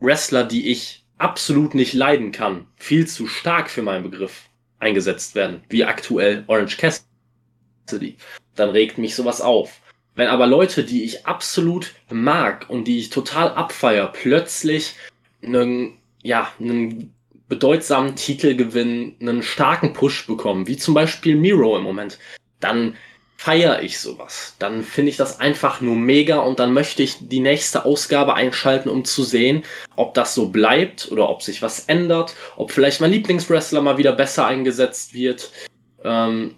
Wrestler, 0.00 0.44
die 0.44 0.70
ich 0.70 1.04
absolut 1.18 1.74
nicht 1.74 1.92
leiden 1.92 2.32
kann, 2.32 2.66
viel 2.76 3.06
zu 3.06 3.26
stark 3.26 3.70
für 3.70 3.82
meinen 3.82 4.02
Begriff 4.04 4.48
eingesetzt 4.78 5.34
werden, 5.34 5.62
wie 5.68 5.84
aktuell 5.84 6.44
Orange 6.46 6.76
Cassidy, 6.76 8.16
dann 8.54 8.70
regt 8.70 8.98
mich 8.98 9.14
sowas 9.14 9.40
auf. 9.40 9.81
Wenn 10.14 10.28
aber 10.28 10.46
Leute, 10.46 10.84
die 10.84 11.04
ich 11.04 11.26
absolut 11.26 11.94
mag 12.10 12.66
und 12.68 12.84
die 12.84 12.98
ich 12.98 13.10
total 13.10 13.48
abfeier, 13.50 14.08
plötzlich 14.12 14.94
einen, 15.42 15.98
ja, 16.22 16.50
einen 16.60 17.14
bedeutsamen 17.48 18.16
Titel 18.16 18.54
gewinnen, 18.54 19.16
einen 19.20 19.42
starken 19.42 19.92
Push 19.92 20.26
bekommen, 20.26 20.66
wie 20.66 20.76
zum 20.76 20.94
Beispiel 20.94 21.36
Miro 21.36 21.76
im 21.76 21.82
Moment, 21.82 22.18
dann 22.60 22.96
feiere 23.36 23.82
ich 23.82 23.98
sowas. 23.98 24.54
Dann 24.60 24.84
finde 24.84 25.10
ich 25.10 25.16
das 25.16 25.40
einfach 25.40 25.80
nur 25.80 25.96
mega 25.96 26.38
und 26.38 26.60
dann 26.60 26.72
möchte 26.72 27.02
ich 27.02 27.16
die 27.20 27.40
nächste 27.40 27.84
Ausgabe 27.84 28.34
einschalten, 28.34 28.88
um 28.88 29.04
zu 29.04 29.24
sehen, 29.24 29.64
ob 29.96 30.14
das 30.14 30.34
so 30.34 30.50
bleibt 30.50 31.10
oder 31.10 31.28
ob 31.28 31.42
sich 31.42 31.60
was 31.60 31.86
ändert, 31.86 32.36
ob 32.56 32.70
vielleicht 32.70 33.00
mein 33.00 33.10
Lieblingswrestler 33.10 33.82
mal 33.82 33.98
wieder 33.98 34.12
besser 34.12 34.46
eingesetzt 34.46 35.12
wird. 35.12 35.50
Ähm, 36.04 36.54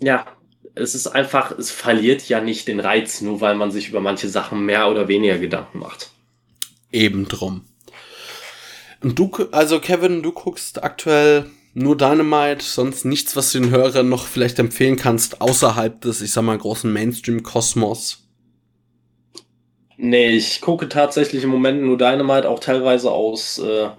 ja, 0.00 0.26
es 0.74 0.94
ist 0.94 1.06
einfach, 1.06 1.56
es 1.56 1.70
verliert 1.70 2.28
ja 2.28 2.40
nicht 2.40 2.68
den 2.68 2.80
Reiz, 2.80 3.20
nur 3.20 3.40
weil 3.40 3.54
man 3.54 3.70
sich 3.70 3.88
über 3.88 4.00
manche 4.00 4.28
Sachen 4.28 4.64
mehr 4.64 4.90
oder 4.90 5.08
weniger 5.08 5.38
Gedanken 5.38 5.78
macht. 5.78 6.10
Eben 6.90 7.26
drum. 7.28 7.62
Und 9.02 9.18
du, 9.18 9.30
also 9.52 9.80
Kevin, 9.80 10.22
du 10.22 10.32
guckst 10.32 10.82
aktuell 10.82 11.50
nur 11.74 11.96
Dynamite, 11.96 12.64
sonst 12.64 13.04
nichts, 13.04 13.36
was 13.36 13.52
du 13.52 13.60
den 13.60 13.70
Hörern 13.70 14.08
noch 14.08 14.26
vielleicht 14.26 14.58
empfehlen 14.58 14.96
kannst, 14.96 15.40
außerhalb 15.40 16.00
des, 16.00 16.22
ich 16.22 16.32
sag 16.32 16.42
mal, 16.42 16.56
großen 16.56 16.92
Mainstream-Kosmos? 16.92 18.24
Nee, 19.96 20.30
ich 20.30 20.60
gucke 20.60 20.88
tatsächlich 20.88 21.44
im 21.44 21.50
Moment 21.50 21.82
nur 21.82 21.98
Dynamite, 21.98 22.48
auch 22.48 22.60
teilweise 22.60 23.10
aus 23.10 23.58
äh, 23.58 23.90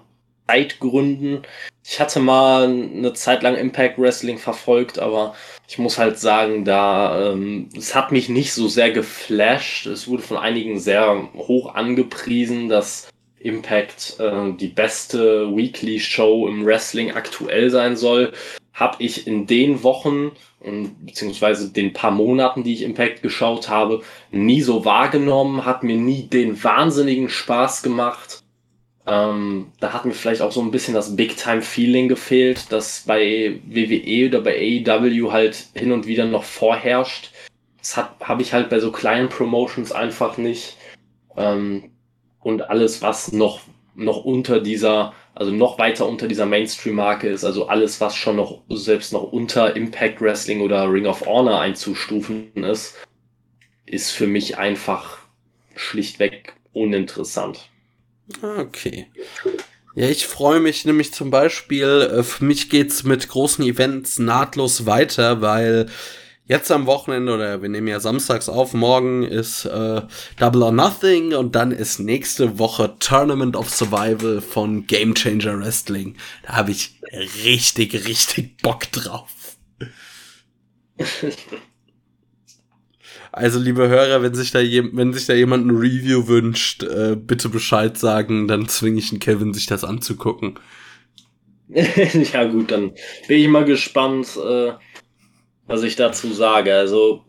Zeitgründen. 0.46 1.42
Ich 1.88 2.00
hatte 2.00 2.18
mal 2.18 2.64
eine 2.64 3.12
Zeit 3.12 3.44
lang 3.44 3.54
Impact 3.54 3.96
Wrestling 3.96 4.38
verfolgt, 4.38 4.98
aber 4.98 5.36
ich 5.68 5.78
muss 5.78 5.98
halt 5.98 6.18
sagen, 6.18 6.64
da 6.64 7.30
ähm, 7.30 7.68
es 7.76 7.94
hat 7.94 8.10
mich 8.10 8.28
nicht 8.28 8.52
so 8.52 8.66
sehr 8.66 8.90
geflasht. 8.90 9.86
Es 9.86 10.08
wurde 10.08 10.24
von 10.24 10.36
einigen 10.36 10.80
sehr 10.80 11.28
hoch 11.36 11.76
angepriesen, 11.76 12.68
dass 12.68 13.08
Impact 13.38 14.16
äh, 14.18 14.52
die 14.54 14.66
beste 14.66 15.56
Weekly 15.56 16.00
Show 16.00 16.48
im 16.48 16.66
Wrestling 16.66 17.12
aktuell 17.12 17.70
sein 17.70 17.96
soll. 17.96 18.32
Habe 18.74 18.96
ich 18.98 19.28
in 19.28 19.46
den 19.46 19.84
Wochen 19.84 20.32
beziehungsweise 21.02 21.70
den 21.70 21.92
paar 21.92 22.10
Monaten, 22.10 22.64
die 22.64 22.74
ich 22.74 22.82
Impact 22.82 23.22
geschaut 23.22 23.68
habe, 23.68 24.02
nie 24.32 24.60
so 24.60 24.84
wahrgenommen, 24.84 25.64
hat 25.64 25.84
mir 25.84 25.96
nie 25.96 26.24
den 26.24 26.62
wahnsinnigen 26.62 27.28
Spaß 27.28 27.84
gemacht. 27.84 28.42
Ähm, 29.06 29.68
da 29.78 29.92
hat 29.92 30.04
mir 30.04 30.14
vielleicht 30.14 30.42
auch 30.42 30.50
so 30.50 30.60
ein 30.60 30.72
bisschen 30.72 30.94
das 30.94 31.14
Big-Time-Feeling 31.14 32.08
gefehlt, 32.08 32.72
das 32.72 33.04
bei 33.06 33.60
WWE 33.64 34.26
oder 34.26 34.40
bei 34.40 34.84
AEW 34.84 35.30
halt 35.30 35.68
hin 35.74 35.92
und 35.92 36.06
wieder 36.06 36.24
noch 36.24 36.42
vorherrscht. 36.42 37.30
Das 37.78 37.96
habe 37.96 38.42
ich 38.42 38.52
halt 38.52 38.68
bei 38.68 38.80
so 38.80 38.90
kleinen 38.90 39.28
Promotions 39.28 39.92
einfach 39.92 40.38
nicht. 40.38 40.76
Ähm, 41.36 41.92
und 42.40 42.62
alles, 42.68 43.00
was 43.00 43.30
noch, 43.30 43.60
noch 43.94 44.24
unter 44.24 44.60
dieser, 44.60 45.12
also 45.34 45.52
noch 45.52 45.78
weiter 45.78 46.08
unter 46.08 46.26
dieser 46.26 46.46
Mainstream-Marke 46.46 47.28
ist, 47.28 47.44
also 47.44 47.68
alles, 47.68 48.00
was 48.00 48.16
schon 48.16 48.36
noch, 48.36 48.62
selbst 48.70 49.12
noch 49.12 49.32
unter 49.32 49.76
Impact 49.76 50.20
Wrestling 50.20 50.62
oder 50.62 50.90
Ring 50.90 51.06
of 51.06 51.26
Honor 51.26 51.60
einzustufen 51.60 52.52
ist, 52.64 52.96
ist 53.84 54.10
für 54.10 54.26
mich 54.26 54.58
einfach 54.58 55.18
schlichtweg 55.76 56.54
uninteressant. 56.72 57.70
Okay. 58.42 59.06
Ja, 59.94 60.08
ich 60.08 60.26
freue 60.26 60.60
mich 60.60 60.84
nämlich 60.84 61.12
zum 61.14 61.30
Beispiel, 61.30 62.10
äh, 62.12 62.22
für 62.22 62.44
mich 62.44 62.68
geht's 62.68 63.02
mit 63.02 63.28
großen 63.28 63.64
Events 63.64 64.18
nahtlos 64.18 64.84
weiter, 64.84 65.40
weil 65.40 65.86
jetzt 66.44 66.70
am 66.70 66.86
Wochenende, 66.86 67.34
oder 67.34 67.62
wir 67.62 67.68
nehmen 67.68 67.88
ja 67.88 67.98
samstags 67.98 68.48
auf, 68.48 68.74
morgen 68.74 69.22
ist 69.22 69.64
äh, 69.64 70.02
Double 70.38 70.62
or 70.62 70.72
Nothing 70.72 71.34
und 71.34 71.54
dann 71.54 71.72
ist 71.72 71.98
nächste 71.98 72.58
Woche 72.58 72.96
Tournament 72.98 73.56
of 73.56 73.70
Survival 73.70 74.40
von 74.40 74.86
Game 74.86 75.14
Changer 75.14 75.58
Wrestling. 75.60 76.16
Da 76.42 76.56
habe 76.56 76.72
ich 76.72 77.00
richtig, 77.44 78.06
richtig 78.06 78.58
Bock 78.58 78.90
drauf. 78.92 79.56
Also, 83.36 83.58
liebe 83.58 83.86
Hörer, 83.86 84.22
wenn 84.22 84.34
sich 84.34 84.50
da, 84.50 84.60
wenn 84.60 85.12
sich 85.12 85.26
da 85.26 85.34
jemand 85.34 85.66
ein 85.66 85.76
Review 85.76 86.26
wünscht, 86.26 86.82
äh, 86.84 87.16
bitte 87.16 87.50
Bescheid 87.50 87.98
sagen, 87.98 88.48
dann 88.48 88.66
zwinge 88.66 88.98
ich 88.98 89.10
den 89.10 89.18
Kevin, 89.18 89.52
sich 89.52 89.66
das 89.66 89.84
anzugucken. 89.84 90.58
ja, 91.68 92.44
gut, 92.44 92.70
dann 92.70 92.92
bin 93.28 93.38
ich 93.38 93.48
mal 93.48 93.66
gespannt, 93.66 94.38
äh, 94.38 94.72
was 95.66 95.82
ich 95.82 95.96
dazu 95.96 96.32
sage. 96.32 96.74
Also, 96.74 97.26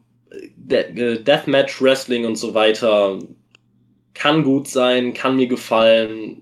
De 0.56 0.84
äh, 0.98 1.22
Deathmatch 1.22 1.82
Wrestling 1.82 2.26
und 2.26 2.38
so 2.38 2.54
weiter 2.54 3.20
kann 4.14 4.46
gut 4.46 4.70
sein, 4.70 5.14
kann 5.14 5.36
mir 5.36 5.48
gefallen, 5.48 6.42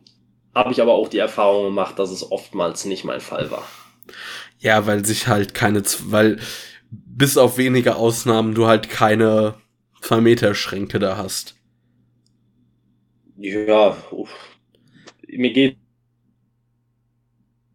habe 0.53 0.73
ich 0.73 0.79
aber 0.79 0.93
auch 0.93 1.07
die 1.07 1.17
Erfahrung 1.17 1.65
gemacht, 1.65 1.97
dass 1.97 2.11
es 2.11 2.31
oftmals 2.31 2.85
nicht 2.85 3.03
mein 3.03 3.19
Fall 3.19 3.49
war. 3.49 3.67
Ja, 4.59 4.85
weil 4.85 5.03
sich 5.05 5.27
halt 5.27 5.55
keine, 5.55 5.81
weil 6.03 6.37
bis 7.05 7.37
auf 7.37 7.57
wenige 7.57 7.95
Ausnahmen 7.95 8.53
du 8.55 8.67
halt 8.67 8.89
keine 8.89 9.55
2 10.01 10.21
Meter 10.21 10.55
Schränke 10.55 10.99
da 10.99 11.17
hast. 11.17 11.55
Ja, 13.37 13.97
mir 15.27 15.51
geht 15.51 15.77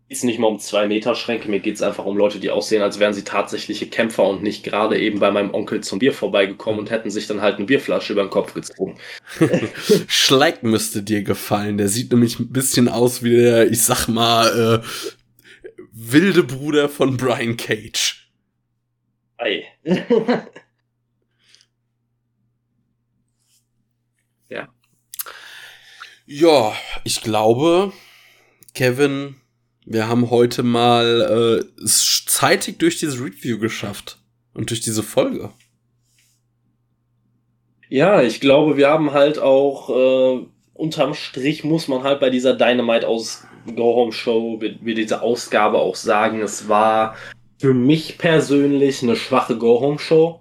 es 0.09 0.25
nicht 0.25 0.39
mal 0.39 0.49
um 0.49 0.59
2 0.59 0.89
Meter 0.89 1.15
Schränke, 1.15 1.49
mir 1.49 1.61
geht 1.61 1.77
es 1.77 1.83
einfach 1.83 2.05
um 2.05 2.17
Leute, 2.17 2.41
die 2.41 2.51
aussehen, 2.51 2.83
als 2.83 2.99
wären 2.99 3.15
sie 3.15 3.23
tatsächliche 3.23 3.87
Kämpfer 3.87 4.27
und 4.27 4.43
nicht 4.43 4.65
gerade 4.65 4.99
eben 4.99 5.21
bei 5.21 5.31
meinem 5.31 5.55
Onkel 5.55 5.83
zum 5.83 5.99
Bier 6.01 6.13
vorbeigekommen 6.13 6.81
und 6.81 6.91
hätten 6.91 7.11
sich 7.11 7.27
dann 7.27 7.43
halt 7.43 7.57
eine 7.57 7.67
Bierflasche 7.67 8.13
über 8.13 8.23
den 8.23 8.31
Kopf 8.31 8.55
gezogen. 8.55 8.99
Schleck 10.09 10.63
müsste 10.63 11.03
dir 11.03 11.23
gefallen, 11.23 11.79
der 11.79 11.89
sieht 11.89 12.11
nämlich 12.11 12.41
ein 12.41 12.51
bisschen 12.51 12.89
aus 12.89 13.23
wie 13.23 13.37
der, 13.37 13.71
ich 13.71 13.83
sag 13.83 14.09
mal, 14.09 14.83
äh, 14.83 14.87
wilde 15.93 16.43
Bruder 16.43 16.89
von 16.89 17.17
Brian 17.17 17.57
Cage. 17.57 18.20
Ei. 19.41 19.65
ja. 24.51 24.69
Ja, 26.27 26.77
ich 27.05 27.23
glaube, 27.23 27.95
Kevin, 28.75 29.37
wir 29.87 30.09
haben 30.09 30.29
heute 30.29 30.63
mal 30.63 31.23
äh, 31.23 31.83
es 31.83 32.23
zeitig 32.27 32.79
durch 32.79 32.99
dieses 32.99 33.19
Review 33.19 33.59
geschafft 33.59 34.19
und 34.53 34.69
durch 34.69 34.83
diese 34.83 35.03
Folge. 35.03 35.51
Ja, 37.89 38.21
ich 38.21 38.41
glaube, 38.41 38.77
wir 38.77 38.91
haben 38.91 39.13
halt 39.13 39.39
auch 39.39 39.89
äh, 39.89 40.45
unterm 40.75 41.15
Strich 41.15 41.65
muss 41.65 41.89
man 41.89 42.03
halt 42.03 42.21
bei 42.21 42.29
dieser 42.29 42.53
Dynamite 42.55 43.09
aus 43.09 43.47
Go 43.75 43.97
Home 43.97 44.13
Show, 44.13 44.61
wie 44.61 44.95
diese 44.95 45.23
Ausgabe 45.23 45.79
auch 45.79 45.97
sagen, 45.97 46.43
es 46.43 46.69
war 46.69 47.17
für 47.61 47.75
mich 47.75 48.17
persönlich 48.17 49.03
eine 49.03 49.17
schwache 49.17 49.59
Go-Home-Show. 49.59 50.41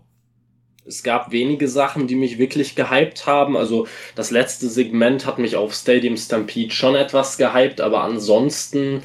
Es 0.86 1.04
gab 1.04 1.34
wenige 1.34 1.68
Sachen, 1.68 2.08
die 2.08 2.16
mich 2.16 2.38
wirklich 2.38 2.76
gehypt 2.76 3.28
haben. 3.28 3.58
Also 3.58 3.88
das 4.16 4.32
letzte 4.32 4.70
Segment 4.70 5.26
hat 5.26 5.38
mich 5.38 5.58
auf 5.58 5.74
Stadium 5.74 6.16
Stampede 6.16 6.72
schon 6.72 6.96
etwas 6.96 7.38
gehypt, 7.38 7.82
aber 7.82 8.04
ansonsten 8.04 9.04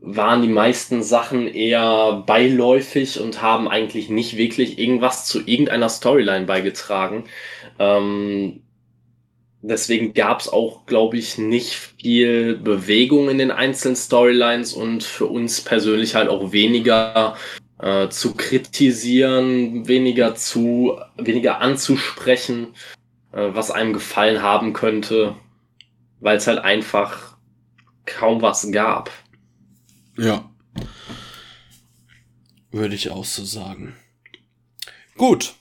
waren 0.00 0.42
die 0.42 0.48
meisten 0.48 1.02
Sachen 1.02 1.48
eher 1.48 2.22
beiläufig 2.24 3.20
und 3.20 3.42
haben 3.42 3.66
eigentlich 3.66 4.08
nicht 4.08 4.36
wirklich 4.36 4.78
irgendwas 4.78 5.24
zu 5.24 5.40
irgendeiner 5.40 5.88
Storyline 5.88 6.46
beigetragen. 6.46 7.24
Ähm, 7.80 8.62
Deswegen 9.60 10.14
gab 10.14 10.40
es 10.40 10.48
auch, 10.48 10.86
glaube 10.86 11.16
ich, 11.16 11.36
nicht 11.36 11.74
viel 11.74 12.56
Bewegung 12.56 13.28
in 13.28 13.38
den 13.38 13.50
einzelnen 13.50 13.96
Storylines 13.96 14.72
und 14.72 15.02
für 15.02 15.26
uns 15.26 15.60
persönlich 15.60 16.14
halt 16.14 16.28
auch 16.28 16.52
weniger 16.52 17.36
äh, 17.80 18.08
zu 18.08 18.34
kritisieren, 18.34 19.88
weniger 19.88 20.36
zu, 20.36 21.00
weniger 21.16 21.60
anzusprechen, 21.60 22.68
äh, 23.32 23.48
was 23.52 23.72
einem 23.72 23.92
gefallen 23.92 24.42
haben 24.42 24.72
könnte, 24.74 25.34
weil 26.20 26.36
es 26.36 26.46
halt 26.46 26.60
einfach 26.60 27.36
kaum 28.04 28.40
was 28.40 28.70
gab. 28.70 29.10
Ja. 30.16 30.48
Würde 32.70 32.94
ich 32.94 33.10
auch 33.10 33.24
so 33.24 33.44
sagen. 33.44 33.96
Gut. 35.16 35.54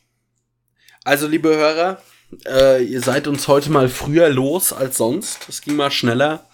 Also, 1.04 1.28
liebe 1.28 1.50
Hörer, 1.50 2.02
äh, 2.46 2.84
ihr 2.84 3.02
seid 3.02 3.28
uns 3.28 3.48
heute 3.48 3.72
mal 3.72 3.90
früher 3.90 4.30
los 4.30 4.74
als 4.74 4.98
sonst. 4.98 5.48
Es 5.50 5.62
ging 5.62 5.76
mal 5.76 5.92
schneller. 5.92 6.48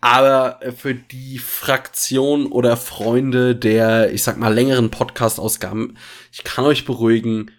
Aber 0.00 0.58
für 0.76 0.94
die 0.94 1.38
Fraktion 1.38 2.46
oder 2.46 2.76
Freunde 2.76 3.54
der, 3.54 4.12
ich 4.12 4.24
sag 4.24 4.36
mal, 4.36 4.52
längeren 4.52 4.90
Podcast-Ausgaben, 4.90 5.96
ich 6.32 6.42
kann 6.42 6.64
euch 6.64 6.84
beruhigen, 6.84 7.52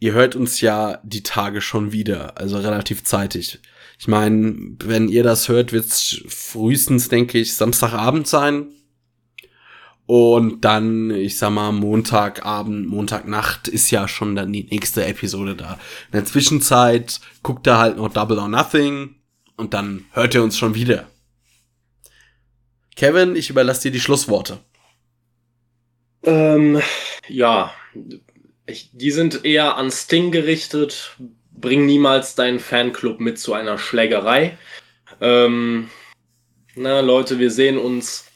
ihr 0.00 0.12
hört 0.12 0.34
uns 0.34 0.60
ja 0.60 0.98
die 1.04 1.22
Tage 1.22 1.60
schon 1.60 1.92
wieder, 1.92 2.36
also 2.36 2.58
relativ 2.58 3.04
zeitig. 3.04 3.60
Ich 3.96 4.08
meine, 4.08 4.56
wenn 4.82 5.08
ihr 5.08 5.22
das 5.22 5.48
hört, 5.48 5.72
wird's 5.72 6.20
frühestens, 6.26 7.08
denke 7.08 7.38
ich, 7.38 7.54
Samstagabend 7.54 8.26
sein. 8.26 8.66
Und 10.08 10.62
dann, 10.62 11.10
ich 11.10 11.36
sag 11.36 11.50
mal, 11.50 11.70
Montagabend, 11.70 12.88
Montagnacht 12.88 13.68
ist 13.68 13.90
ja 13.90 14.08
schon 14.08 14.34
dann 14.34 14.50
die 14.50 14.64
nächste 14.64 15.04
Episode 15.04 15.54
da. 15.54 15.74
In 16.06 16.12
der 16.12 16.24
Zwischenzeit 16.24 17.20
guckt 17.42 17.66
ihr 17.68 17.76
halt 17.76 17.98
noch 17.98 18.10
Double 18.10 18.38
or 18.38 18.48
Nothing 18.48 19.16
und 19.58 19.74
dann 19.74 20.06
hört 20.12 20.34
ihr 20.34 20.42
uns 20.42 20.56
schon 20.56 20.74
wieder. 20.74 21.10
Kevin, 22.96 23.36
ich 23.36 23.50
überlasse 23.50 23.82
dir 23.82 23.90
die 23.90 24.00
Schlussworte. 24.00 24.60
Ähm, 26.22 26.80
ja, 27.28 27.70
ich, 28.64 28.88
die 28.94 29.10
sind 29.10 29.44
eher 29.44 29.76
an 29.76 29.90
Sting 29.90 30.30
gerichtet. 30.30 31.18
Bring 31.52 31.84
niemals 31.84 32.34
deinen 32.34 32.60
Fanclub 32.60 33.20
mit 33.20 33.38
zu 33.38 33.52
einer 33.52 33.76
Schlägerei. 33.76 34.56
Ähm, 35.20 35.90
na, 36.76 37.00
Leute, 37.00 37.38
wir 37.38 37.50
sehen 37.50 37.76
uns 37.76 38.27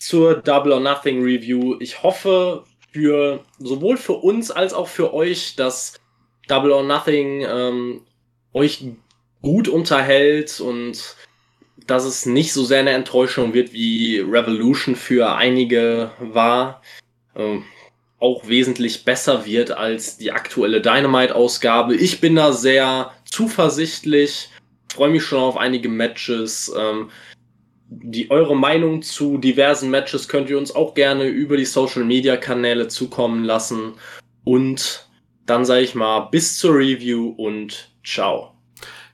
zur 0.00 0.36
Double 0.36 0.72
or 0.72 0.80
Nothing 0.80 1.22
Review. 1.22 1.76
Ich 1.78 2.02
hoffe, 2.02 2.64
für 2.90 3.44
sowohl 3.58 3.96
für 3.96 4.14
uns 4.14 4.50
als 4.50 4.72
auch 4.72 4.88
für 4.88 5.14
euch, 5.14 5.54
dass 5.56 5.94
Double 6.48 6.72
or 6.72 6.82
Nothing 6.82 7.46
ähm, 7.48 8.00
euch 8.52 8.84
gut 9.42 9.68
unterhält 9.68 10.60
und 10.60 11.16
dass 11.86 12.04
es 12.04 12.26
nicht 12.26 12.52
so 12.52 12.64
sehr 12.64 12.80
eine 12.80 12.90
Enttäuschung 12.90 13.54
wird, 13.54 13.72
wie 13.72 14.18
Revolution 14.18 14.96
für 14.96 15.34
einige 15.34 16.10
war. 16.18 16.82
Ähm, 17.36 17.64
auch 18.18 18.46
wesentlich 18.48 19.04
besser 19.04 19.46
wird 19.46 19.70
als 19.70 20.18
die 20.18 20.32
aktuelle 20.32 20.82
Dynamite-Ausgabe. 20.82 21.94
Ich 21.94 22.20
bin 22.20 22.36
da 22.36 22.52
sehr 22.52 23.12
zuversichtlich, 23.24 24.50
freue 24.92 25.10
mich 25.10 25.22
schon 25.22 25.38
auf 25.38 25.56
einige 25.56 25.88
Matches. 25.88 26.70
Ähm, 26.76 27.10
die, 27.90 28.30
eure 28.30 28.56
Meinung 28.56 29.02
zu 29.02 29.36
diversen 29.36 29.90
Matches 29.90 30.28
könnt 30.28 30.48
ihr 30.48 30.58
uns 30.58 30.74
auch 30.74 30.94
gerne 30.94 31.24
über 31.24 31.56
die 31.56 31.64
Social 31.64 32.04
Media 32.04 32.36
Kanäle 32.36 32.88
zukommen 32.88 33.44
lassen. 33.44 33.94
Und 34.44 35.08
dann 35.44 35.64
sage 35.64 35.82
ich 35.82 35.94
mal 35.94 36.28
bis 36.30 36.56
zur 36.56 36.76
Review 36.76 37.34
und 37.36 37.90
ciao. 38.04 38.54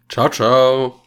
Ciao, 0.09 0.28
ciao. 0.28 1.06